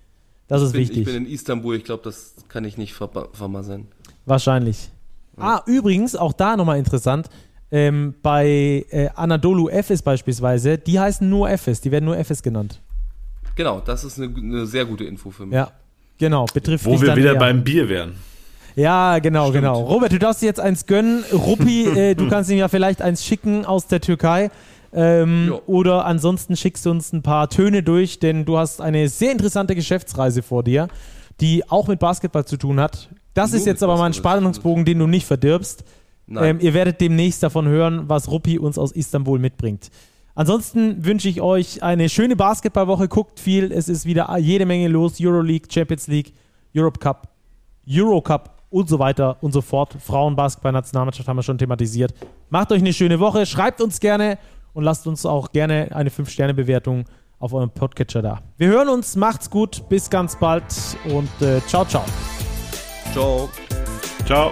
Das 0.47 0.61
ist 0.61 0.73
bin, 0.73 0.81
wichtig. 0.81 0.99
Ich 0.99 1.05
bin 1.05 1.25
in 1.25 1.25
Istanbul, 1.25 1.75
ich 1.75 1.83
glaube, 1.83 2.03
das 2.03 2.35
kann 2.47 2.65
ich 2.65 2.77
nicht 2.77 2.93
ver 2.93 3.09
vermasseln. 3.31 3.87
Wahrscheinlich. 4.25 4.89
Ah, 5.37 5.61
übrigens, 5.65 6.17
auch 6.17 6.33
da 6.33 6.57
nochmal 6.57 6.79
interessant, 6.79 7.29
ähm, 7.71 8.15
bei 8.21 8.85
äh, 8.89 9.09
Anadolu 9.15 9.69
Efes 9.69 10.01
beispielsweise, 10.01 10.77
die 10.77 10.99
heißen 10.99 11.27
nur 11.29 11.49
Efes, 11.49 11.79
die 11.79 11.91
werden 11.91 12.05
nur 12.05 12.17
Efes 12.17 12.43
genannt. 12.43 12.81
Genau, 13.55 13.81
das 13.81 14.03
ist 14.03 14.19
eine, 14.19 14.33
eine 14.35 14.65
sehr 14.65 14.85
gute 14.85 15.03
Info 15.03 15.31
für 15.31 15.45
mich. 15.45 15.55
Ja, 15.55 15.71
Genau, 16.19 16.45
betrifft 16.53 16.85
Wo 16.85 17.01
wir 17.01 17.15
wieder 17.15 17.33
eher. 17.33 17.39
beim 17.39 17.63
Bier 17.63 17.87
wären. 17.89 18.15
Ja, 18.75 19.19
genau, 19.19 19.49
Stimmt. 19.49 19.63
genau. 19.63 19.81
Robert, 19.81 20.11
du 20.11 20.19
darfst 20.19 20.41
dir 20.41 20.47
jetzt 20.47 20.59
eins 20.59 20.85
gönnen. 20.85 21.23
Ruppi, 21.33 21.85
äh, 21.95 22.13
du 22.15 22.27
kannst 22.29 22.51
ihm 22.51 22.57
ja 22.57 22.67
vielleicht 22.67 23.01
eins 23.01 23.25
schicken 23.25 23.65
aus 23.65 23.87
der 23.87 24.01
Türkei. 24.01 24.51
Ähm, 24.91 25.55
oder 25.65 26.05
ansonsten 26.05 26.55
schickst 26.57 26.85
du 26.85 26.91
uns 26.91 27.13
ein 27.13 27.21
paar 27.21 27.49
Töne 27.49 27.83
durch, 27.83 28.19
denn 28.19 28.43
du 28.45 28.57
hast 28.57 28.81
eine 28.81 29.07
sehr 29.07 29.31
interessante 29.31 29.75
Geschäftsreise 29.75 30.41
vor 30.41 30.63
dir, 30.63 30.87
die 31.41 31.69
auch 31.69 31.87
mit 31.87 31.99
Basketball 31.99 32.45
zu 32.45 32.57
tun 32.57 32.79
hat. 32.79 33.09
Das 33.33 33.51
Nur 33.51 33.59
ist 33.59 33.65
jetzt 33.65 33.83
aber 33.83 33.97
mal 33.97 34.07
ein 34.07 34.13
Spannungsbogen, 34.13 34.85
den 34.85 34.99
du 34.99 35.07
nicht 35.07 35.25
verdirbst. 35.25 35.83
Ähm, 36.29 36.59
ihr 36.59 36.73
werdet 36.73 37.01
demnächst 37.01 37.41
davon 37.43 37.67
hören, 37.67 38.03
was 38.07 38.29
Ruppi 38.29 38.59
uns 38.59 38.77
aus 38.77 38.91
Istanbul 38.91 39.39
mitbringt. 39.39 39.89
Ansonsten 40.39 41.03
wünsche 41.03 41.27
ich 41.27 41.41
euch 41.41 41.83
eine 41.83 42.07
schöne 42.07 42.37
Basketballwoche. 42.37 43.09
Guckt 43.09 43.41
viel. 43.41 43.73
Es 43.73 43.89
ist 43.89 44.05
wieder 44.05 44.37
jede 44.37 44.65
Menge 44.65 44.87
los. 44.87 45.17
Euroleague, 45.19 45.67
Champions 45.69 46.07
League, 46.07 46.31
Europe 46.73 46.97
Cup, 46.97 47.27
Eurocup 47.85 48.51
und 48.69 48.87
so 48.87 48.99
weiter 48.99 49.35
und 49.41 49.51
so 49.51 49.59
fort. 49.59 49.97
Frauenbasketball-Nationalmannschaft 49.99 51.27
haben 51.27 51.35
wir 51.35 51.43
schon 51.43 51.57
thematisiert. 51.57 52.13
Macht 52.49 52.71
euch 52.71 52.79
eine 52.79 52.93
schöne 52.93 53.19
Woche. 53.19 53.45
Schreibt 53.45 53.81
uns 53.81 53.99
gerne 53.99 54.37
und 54.71 54.85
lasst 54.85 55.07
uns 55.07 55.25
auch 55.25 55.51
gerne 55.51 55.89
eine 55.93 56.09
5-Sterne-Bewertung 56.09 57.03
auf 57.37 57.51
eurem 57.51 57.71
Podcatcher 57.71 58.21
da. 58.21 58.39
Wir 58.55 58.69
hören 58.69 58.87
uns. 58.87 59.17
Macht's 59.17 59.49
gut. 59.49 59.89
Bis 59.89 60.09
ganz 60.09 60.39
bald 60.39 60.63
und 61.13 61.29
äh, 61.41 61.59
ciao, 61.67 61.83
ciao. 61.83 62.05
Ciao. 63.11 63.49
Ciao. 64.25 64.51